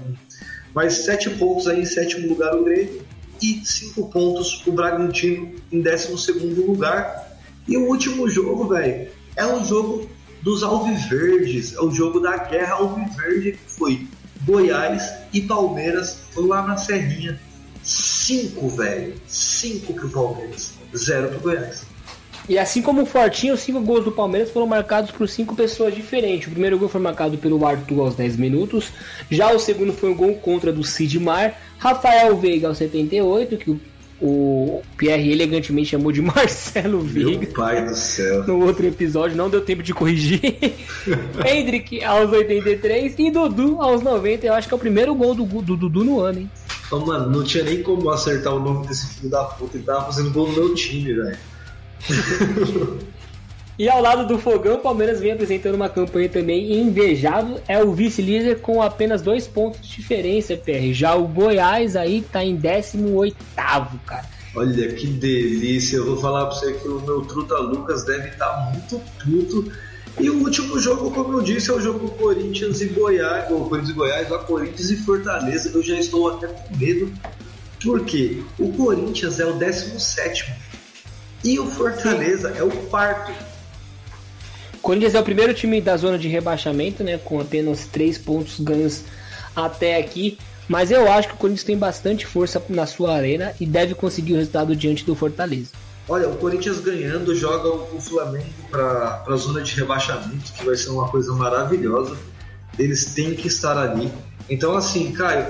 Mas 0.76 0.94
7 1.06 1.32
pontos 1.32 1.68
aí 1.68 1.82
em 1.82 1.86
sétimo 1.86 2.28
lugar 2.28 2.56
o 2.56 2.64
Grêmio 2.64 3.02
e 3.42 3.62
5 3.64 4.10
pontos 4.10 4.62
o 4.68 4.72
Bragantino 4.72 5.56
em 5.72 5.82
décimo 5.82 6.18
segundo 6.18 6.66
lugar. 6.66 7.40
E 7.68 7.78
o 7.78 7.88
último 7.88 8.30
jogo, 8.30 8.68
velho, 8.68 9.10
é 9.36 9.46
um 9.46 9.66
jogo 9.66 10.08
dos 10.42 10.64
Alviverdes, 10.64 11.76
é 11.76 11.82
o 11.82 11.92
jogo 11.92 12.20
da 12.20 12.38
guerra 12.38 12.76
Alviverde 12.76 13.54
que 13.54 13.72
foi 13.72 14.08
Goiás 14.46 15.14
e 15.34 15.42
Palmeiras 15.42 16.22
lá 16.36 16.66
na 16.66 16.78
Serrinha. 16.78 17.40
Cinco, 17.84 18.70
velho. 18.70 19.14
Cinco 19.28 19.94
pro 19.94 20.10
Palmeiras. 20.10 20.74
Zero 20.96 21.30
pro 21.30 21.40
Goiás. 21.40 21.86
E 22.48 22.58
assim 22.58 22.82
como 22.82 23.04
o 23.04 23.06
Fortinho, 23.06 23.54
os 23.54 23.60
cinco 23.60 23.80
gols 23.80 24.04
do 24.04 24.12
Palmeiras 24.12 24.50
foram 24.50 24.66
marcados 24.66 25.12
por 25.12 25.30
cinco 25.30 25.56
pessoas 25.56 25.94
diferentes. 25.94 26.48
O 26.48 26.52
primeiro 26.52 26.80
gol 26.80 26.90
foi 26.90 27.00
marcado 27.00 27.38
pelo 27.38 27.64
Arthur 27.64 28.00
aos 28.00 28.16
10 28.16 28.38
minutos. 28.38 28.92
Já 29.30 29.52
o 29.52 29.60
segundo 29.60 29.94
foi 29.94 30.10
um 30.10 30.16
gol 30.16 30.34
contra 30.36 30.74
do 30.74 30.84
Sidmar. 30.84 31.56
Rafael 31.78 32.36
Veiga 32.38 32.68
aos 32.68 32.80
78, 32.80 33.58
que 33.58 33.70
o 33.70 33.80
o 34.22 34.82
Pierre 34.98 35.32
elegantemente 35.32 35.90
chamou 35.90 36.12
de 36.12 36.22
Marcelo 36.24 37.00
Veiga. 37.02 37.40
Meu 37.40 37.54
pai 37.54 37.86
do 37.86 37.96
céu. 37.96 38.46
No 38.46 38.66
outro 38.66 38.86
episódio, 38.86 39.38
não 39.38 39.50
deu 39.50 39.62
tempo 39.62 39.82
de 39.82 39.94
corrigir. 39.94 40.42
Hendrick 41.46 42.04
aos 42.04 42.32
83 42.32 43.16
e 43.18 43.32
Dudu 43.32 43.82
aos 43.82 44.02
90. 44.02 44.46
Eu 44.46 44.54
acho 44.54 44.68
que 44.68 44.74
é 44.74 44.78
o 44.78 44.80
primeiro 44.80 45.16
gol 45.16 45.34
do, 45.34 45.46
do 45.46 45.76
Dudu 45.76 46.04
no 46.04 46.20
ano, 46.20 46.40
hein? 46.40 46.52
Mano, 46.92 47.30
não 47.30 47.44
tinha 47.44 47.64
nem 47.64 47.84
como 47.84 48.10
acertar 48.10 48.54
o 48.54 48.60
nome 48.60 48.88
desse 48.88 49.14
filho 49.14 49.30
da 49.30 49.44
puta. 49.44 49.78
Ele 49.78 49.86
tava 49.86 50.06
fazendo 50.06 50.32
gol 50.32 50.48
no 50.48 50.54
meu 50.54 50.74
time, 50.74 51.14
velho. 51.14 51.38
E 53.80 53.88
ao 53.88 54.02
lado 54.02 54.28
do 54.28 54.38
Fogão, 54.38 54.76
o 54.76 54.80
Palmeiras 54.80 55.22
vem 55.22 55.32
apresentando 55.32 55.76
uma 55.76 55.88
campanha 55.88 56.28
também 56.28 56.82
invejável. 56.82 57.62
É 57.66 57.82
o 57.82 57.94
vice-líder 57.94 58.60
com 58.60 58.82
apenas 58.82 59.22
dois 59.22 59.48
pontos 59.48 59.80
de 59.80 59.96
diferença, 59.96 60.58
PR. 60.58 60.92
Já 60.92 61.16
o 61.16 61.26
Goiás 61.26 61.96
aí 61.96 62.22
tá 62.22 62.44
em 62.44 62.58
18, 62.58 63.38
cara. 64.06 64.26
Olha 64.54 64.94
que 64.94 65.08
delícia. 65.08 65.96
Eu 65.96 66.08
vou 66.08 66.18
falar 66.18 66.48
pra 66.48 66.56
você 66.56 66.74
que 66.74 66.90
o 66.90 67.00
meu 67.00 67.22
truta 67.22 67.58
Lucas 67.58 68.04
deve 68.04 68.28
estar 68.28 68.48
tá 68.48 68.72
muito 68.74 69.02
puto. 69.24 69.72
E 70.20 70.30
o 70.30 70.40
último 70.40 70.78
jogo, 70.78 71.12
como 71.12 71.38
eu 71.38 71.42
disse, 71.42 71.72
é 71.72 71.74
o 71.74 71.80
jogo 71.80 72.10
Corinthians 72.10 72.82
e 72.82 72.88
Goiás, 72.88 73.50
ou 73.50 73.70
Corinthians 73.70 73.92
e 73.92 73.98
Goiás, 73.98 74.30
lá 74.30 74.40
Corinthians 74.40 74.90
e 74.90 74.98
Fortaleza. 74.98 75.72
Eu 75.74 75.82
já 75.82 75.98
estou 75.98 76.28
até 76.28 76.48
com 76.48 76.76
medo, 76.76 77.10
porque 77.82 78.44
o 78.60 78.74
Corinthians 78.74 79.40
é 79.40 79.46
o 79.46 79.54
17 79.54 80.54
e 81.46 81.58
o 81.58 81.66
Fortaleza 81.66 82.52
Sim. 82.52 82.60
é 82.60 82.64
o 82.64 82.72
quarto. 82.88 83.49
Corinthians 84.82 85.16
é 85.16 85.20
o 85.20 85.24
primeiro 85.24 85.54
time 85.54 85.82
da 85.82 85.96
zona 85.98 86.18
de 86.18 86.28
rebaixamento, 86.28 87.04
né? 87.04 87.18
Com 87.18 87.40
apenas 87.40 87.86
três 87.86 88.18
pontos 88.18 88.60
ganhos 88.60 89.04
até 89.56 89.98
aqui. 89.98 90.38
Mas 90.68 90.92
eu 90.92 91.12
acho 91.12 91.30
que 91.30 91.34
o 91.34 91.38
Corinthians 91.38 91.64
tem 91.64 91.78
bastante 91.78 92.26
força 92.26 92.62
na 92.70 92.86
sua 92.86 93.16
arena 93.16 93.54
e 93.60 93.66
deve 93.66 93.96
conseguir 93.96 94.34
o 94.34 94.38
resultado 94.38 94.76
diante 94.76 95.04
do 95.04 95.16
Fortaleza. 95.16 95.72
Olha, 96.08 96.28
o 96.28 96.36
Corinthians 96.38 96.80
ganhando 96.80 97.36
joga 97.36 97.70
o 97.70 98.02
Flamengo 98.02 98.46
para 98.70 99.24
a 99.28 99.36
zona 99.36 99.62
de 99.62 99.76
rebaixamento, 99.76 100.54
que 100.54 100.66
vai 100.66 100.76
ser 100.76 100.90
uma 100.90 101.08
coisa 101.08 101.34
maravilhosa. 101.34 102.18
Eles 102.78 103.14
têm 103.14 103.36
que 103.36 103.48
estar 103.48 103.78
ali. 103.78 104.12
Então, 104.50 104.76
assim, 104.76 105.12
Caio, 105.12 105.46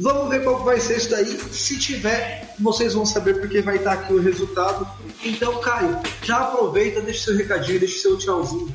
Vamos 0.00 0.28
ver 0.28 0.44
qual 0.44 0.64
vai 0.64 0.80
ser 0.80 0.96
isso 0.96 1.10
daí. 1.10 1.26
Se 1.50 1.78
tiver, 1.78 2.54
vocês 2.58 2.94
vão 2.94 3.04
saber 3.04 3.40
porque 3.40 3.60
vai 3.60 3.76
estar 3.76 3.92
aqui 3.92 4.12
o 4.12 4.20
resultado. 4.20 4.86
Então, 5.24 5.60
Caio, 5.60 5.98
já 6.22 6.38
aproveita, 6.38 7.00
deixa 7.00 7.24
seu 7.24 7.36
recadinho, 7.36 7.80
deixa 7.80 7.98
seu 7.98 8.16
tchauzinho. 8.16 8.72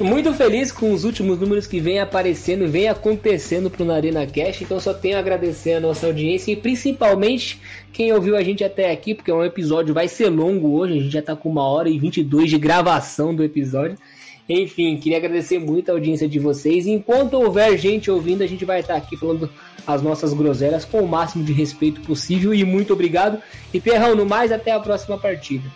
Muito 0.00 0.34
feliz 0.34 0.72
com 0.72 0.92
os 0.92 1.04
últimos 1.04 1.38
números 1.38 1.68
que 1.68 1.78
vem 1.78 2.00
aparecendo, 2.00 2.66
vem 2.66 2.88
acontecendo 2.88 3.70
pro 3.70 3.84
Narina 3.84 4.26
Cash, 4.26 4.62
então 4.62 4.80
só 4.80 4.92
tenho 4.92 5.16
a 5.16 5.20
agradecer 5.20 5.74
a 5.74 5.80
nossa 5.80 6.06
audiência 6.06 6.50
e 6.50 6.56
principalmente 6.56 7.60
quem 7.92 8.12
ouviu 8.12 8.36
a 8.36 8.42
gente 8.42 8.64
até 8.64 8.90
aqui, 8.90 9.14
porque 9.14 9.30
é 9.30 9.34
um 9.34 9.44
episódio 9.44 9.94
vai 9.94 10.08
ser 10.08 10.30
longo 10.30 10.76
hoje, 10.76 10.94
a 10.94 11.00
gente 11.00 11.12
já 11.12 11.22
tá 11.22 11.36
com 11.36 11.48
uma 11.48 11.62
hora 11.62 11.88
e 11.88 11.96
22 11.96 12.50
de 12.50 12.58
gravação 12.58 13.32
do 13.32 13.44
episódio. 13.44 13.96
Enfim, 14.48 14.96
queria 14.96 15.18
agradecer 15.18 15.58
muito 15.58 15.90
a 15.90 15.94
audiência 15.94 16.28
de 16.28 16.38
vocês. 16.38 16.86
Enquanto 16.86 17.34
houver 17.34 17.78
gente 17.78 18.10
ouvindo, 18.10 18.42
a 18.42 18.46
gente 18.46 18.64
vai 18.64 18.80
estar 18.80 18.96
aqui 18.96 19.16
falando 19.16 19.50
as 19.86 20.02
nossas 20.02 20.32
groselhas 20.32 20.84
com 20.84 21.00
o 21.00 21.08
máximo 21.08 21.42
de 21.44 21.52
respeito 21.52 22.00
possível. 22.02 22.52
E 22.52 22.64
muito 22.64 22.92
obrigado. 22.92 23.40
E 23.72 23.80
Perrão, 23.80 24.14
no 24.14 24.26
mais, 24.26 24.52
até 24.52 24.72
a 24.72 24.80
próxima 24.80 25.18
partida. 25.18 25.70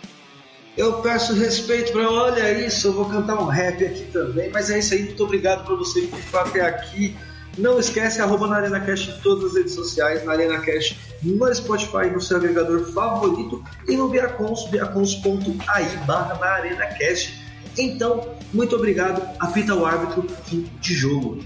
Eu 0.77 1.01
peço 1.01 1.33
respeito 1.33 1.91
para 1.91 2.09
olha 2.09 2.65
isso, 2.65 2.87
eu 2.87 2.93
vou 2.93 3.05
cantar 3.05 3.41
um 3.41 3.47
rap 3.47 3.83
aqui 3.83 4.05
também, 4.13 4.49
mas 4.49 4.69
é 4.69 4.79
isso 4.79 4.93
aí, 4.93 5.03
muito 5.03 5.21
obrigado 5.25 5.65
para 5.65 5.75
você 5.75 6.03
que 6.03 6.15
ficou 6.15 6.39
até 6.39 6.61
aqui. 6.61 7.17
Não 7.57 7.77
esquece, 7.77 8.21
arroba 8.21 8.47
na 8.47 8.57
ArenaCast 8.57 9.11
em 9.11 9.19
todas 9.19 9.51
as 9.51 9.55
redes 9.57 9.73
sociais, 9.73 10.23
na 10.23 10.31
ArenaCast 10.31 10.97
no 11.21 11.53
Spotify, 11.53 12.09
no 12.09 12.21
seu 12.21 12.37
agregador 12.37 12.85
favorito 12.93 13.61
e 13.87 13.97
no 13.97 14.07
Viacons, 14.07 14.69
viacons.ai 14.69 15.85
barra 16.05 16.35
na 16.35 16.47
ArenaCast. 16.47 17.48
Então, 17.77 18.35
muito 18.53 18.75
obrigado, 18.75 19.21
apita 19.39 19.73
o 19.75 19.85
árbitro, 19.85 20.25
fim 20.45 20.69
de 20.81 20.93
jogo. 20.93 21.39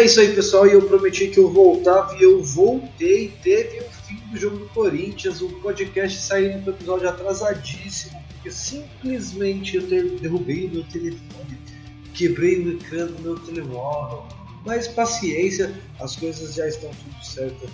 É 0.00 0.04
isso 0.04 0.20
aí, 0.20 0.34
pessoal. 0.34 0.66
E 0.66 0.72
eu 0.72 0.82
prometi 0.82 1.26
que 1.26 1.38
eu 1.38 1.50
voltava 1.50 2.16
e 2.16 2.22
eu 2.22 2.42
voltei. 2.42 3.32
Teve 3.42 3.80
fim 3.80 3.99
do 4.30 4.38
jogo 4.38 4.58
do 4.58 4.68
Corinthians, 4.68 5.40
o 5.40 5.48
podcast 5.60 6.20
saindo 6.20 6.64
do 6.64 6.70
episódio 6.70 7.08
atrasadíssimo, 7.08 8.20
porque 8.32 8.50
simplesmente 8.50 9.76
eu 9.76 9.82
derrubei 9.86 10.68
meu 10.68 10.84
telefone, 10.84 11.58
quebrei 12.14 12.60
o 12.60 12.72
ecrã 12.72 13.06
do 13.06 13.22
meu 13.22 13.38
telefone. 13.40 14.40
Mas 14.64 14.86
paciência, 14.86 15.74
as 15.98 16.16
coisas 16.16 16.54
já 16.54 16.68
estão 16.68 16.90
tudo 16.90 17.24
certo 17.24 17.68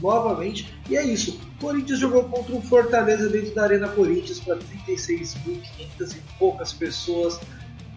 novamente. 0.00 0.72
E 0.88 0.96
é 0.96 1.02
isso. 1.02 1.40
O 1.56 1.60
Corinthians 1.60 1.98
jogou 1.98 2.24
contra 2.24 2.54
o 2.54 2.60
Fortaleza 2.60 3.28
dentro 3.28 3.54
da 3.54 3.64
Arena 3.64 3.88
Corinthians 3.88 4.38
para 4.40 4.56
36.500 4.56 6.16
e 6.16 6.38
poucas 6.38 6.72
pessoas 6.72 7.40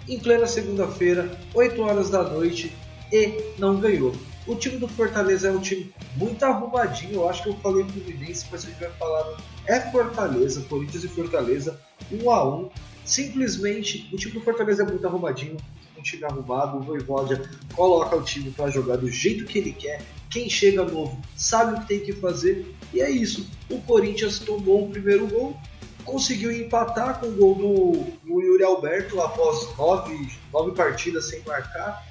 em 0.08 0.20
plena 0.20 0.48
segunda-feira, 0.48 1.38
8 1.54 1.82
horas 1.82 2.10
da 2.10 2.24
noite, 2.24 2.76
e 3.12 3.54
não 3.58 3.80
ganhou. 3.80 4.14
O 4.48 4.56
time 4.56 4.78
do 4.78 4.88
Fortaleza 4.88 5.48
é 5.48 5.52
um 5.52 5.60
time 5.60 5.94
muito 6.16 6.44
arrumadinho. 6.44 7.14
Eu 7.14 7.30
acho 7.30 7.44
que 7.44 7.50
eu 7.50 7.56
falei 7.58 7.86
Fluminense, 7.86 8.46
mas 8.52 8.64
eu 8.64 8.72
tiver 8.72 8.92
falado 8.98 9.38
é 9.68 9.80
Fortaleza, 9.92 10.66
Corinthians 10.68 11.04
e 11.04 11.08
Fortaleza, 11.08 11.80
1 12.12 12.24
um 12.24 12.32
a 12.32 12.44
1 12.44 12.56
um. 12.56 12.70
Simplesmente, 13.06 14.10
o 14.12 14.18
time 14.18 14.34
do 14.34 14.42
Fortaleza 14.42 14.84
é 14.84 14.86
muito 14.86 15.06
arrumadinho, 15.06 15.58
um 15.98 16.02
time 16.02 16.24
arrumado. 16.24 16.78
O 16.78 16.82
Voivoda 16.82 17.50
coloca 17.76 18.16
o 18.16 18.24
time 18.24 18.52
para 18.52 18.72
jogar 18.72 18.98
do 18.98 19.10
jeito 19.10 19.46
que 19.46 19.60
ele 19.60 19.74
quer. 19.74 20.02
Quem 20.30 20.50
chega 20.50 20.84
novo 20.84 21.22
sabe 21.36 21.76
o 21.76 21.82
que 21.82 21.88
tem 21.88 22.00
que 22.00 22.14
fazer. 22.14 22.74
E 22.94 23.02
é 23.02 23.10
isso. 23.10 23.48
O 23.70 23.80
Corinthians 23.82 24.40
tomou 24.40 24.86
o 24.86 24.90
primeiro 24.90 25.28
gol, 25.28 25.56
conseguiu 26.04 26.52
empatar 26.52 27.20
com 27.20 27.28
o 27.28 27.32
gol 27.32 27.56
do, 27.56 27.92
do 28.28 28.42
Yuri 28.42 28.64
Alberto 28.64 29.22
após 29.22 29.78
nove, 29.78 30.30
nove 30.52 30.72
partidas 30.72 31.30
sem 31.30 31.42
marcar 31.46 32.11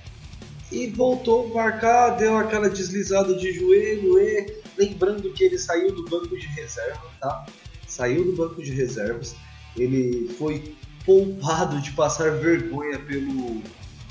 e 0.70 0.86
voltou 0.88 1.50
a 1.50 1.54
marcar, 1.54 2.10
deu 2.10 2.36
aquela 2.36 2.68
deslizada 2.68 3.34
de 3.34 3.52
joelho 3.52 4.18
e 4.18 4.60
lembrando 4.78 5.32
que 5.32 5.44
ele 5.44 5.58
saiu 5.58 5.94
do 5.94 6.04
banco 6.04 6.38
de 6.38 6.46
reserva, 6.46 7.02
tá? 7.20 7.44
Saiu 7.86 8.24
do 8.24 8.32
banco 8.32 8.62
de 8.62 8.72
reservas, 8.72 9.34
ele 9.76 10.28
foi 10.38 10.74
poupado 11.04 11.80
de 11.80 11.90
passar 11.92 12.30
vergonha 12.32 12.98
pelo 13.00 13.62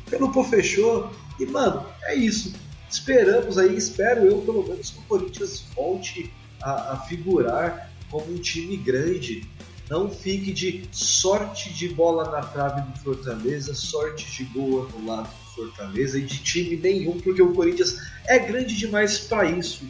pelo 0.10 0.32
Pofechou 0.32 1.12
e 1.40 1.46
mano, 1.46 1.86
é 2.04 2.16
isso. 2.16 2.54
Esperamos 2.90 3.58
aí, 3.58 3.78
espero 3.78 4.26
eu 4.26 4.42
pelo 4.42 4.68
menos 4.68 4.90
que 4.90 5.00
o 5.00 5.04
Corinthians 5.04 5.64
volte 5.76 6.34
a, 6.62 6.94
a 6.94 6.98
figurar 7.02 7.92
como 8.10 8.34
um 8.34 8.38
time 8.40 8.76
grande 8.76 9.48
não 9.90 10.10
fique 10.10 10.54
de 10.54 10.88
sorte 10.92 11.74
de 11.74 11.90
bola 11.90 12.30
na 12.30 12.42
trave 12.42 12.82
do 12.82 13.00
Fortaleza, 13.00 13.74
sorte 13.74 14.30
de 14.32 14.44
gol 14.46 14.88
anulado 14.88 15.30
do 15.30 15.49
Fortaleza 15.60 16.18
e 16.18 16.22
de 16.22 16.42
time 16.42 16.78
nenhum, 16.78 17.20
porque 17.20 17.42
o 17.42 17.54
Corinthians 17.54 17.98
é 18.26 18.40
grande 18.40 18.78
demais 18.78 19.20
para 19.20 19.50
isso. 19.50 19.84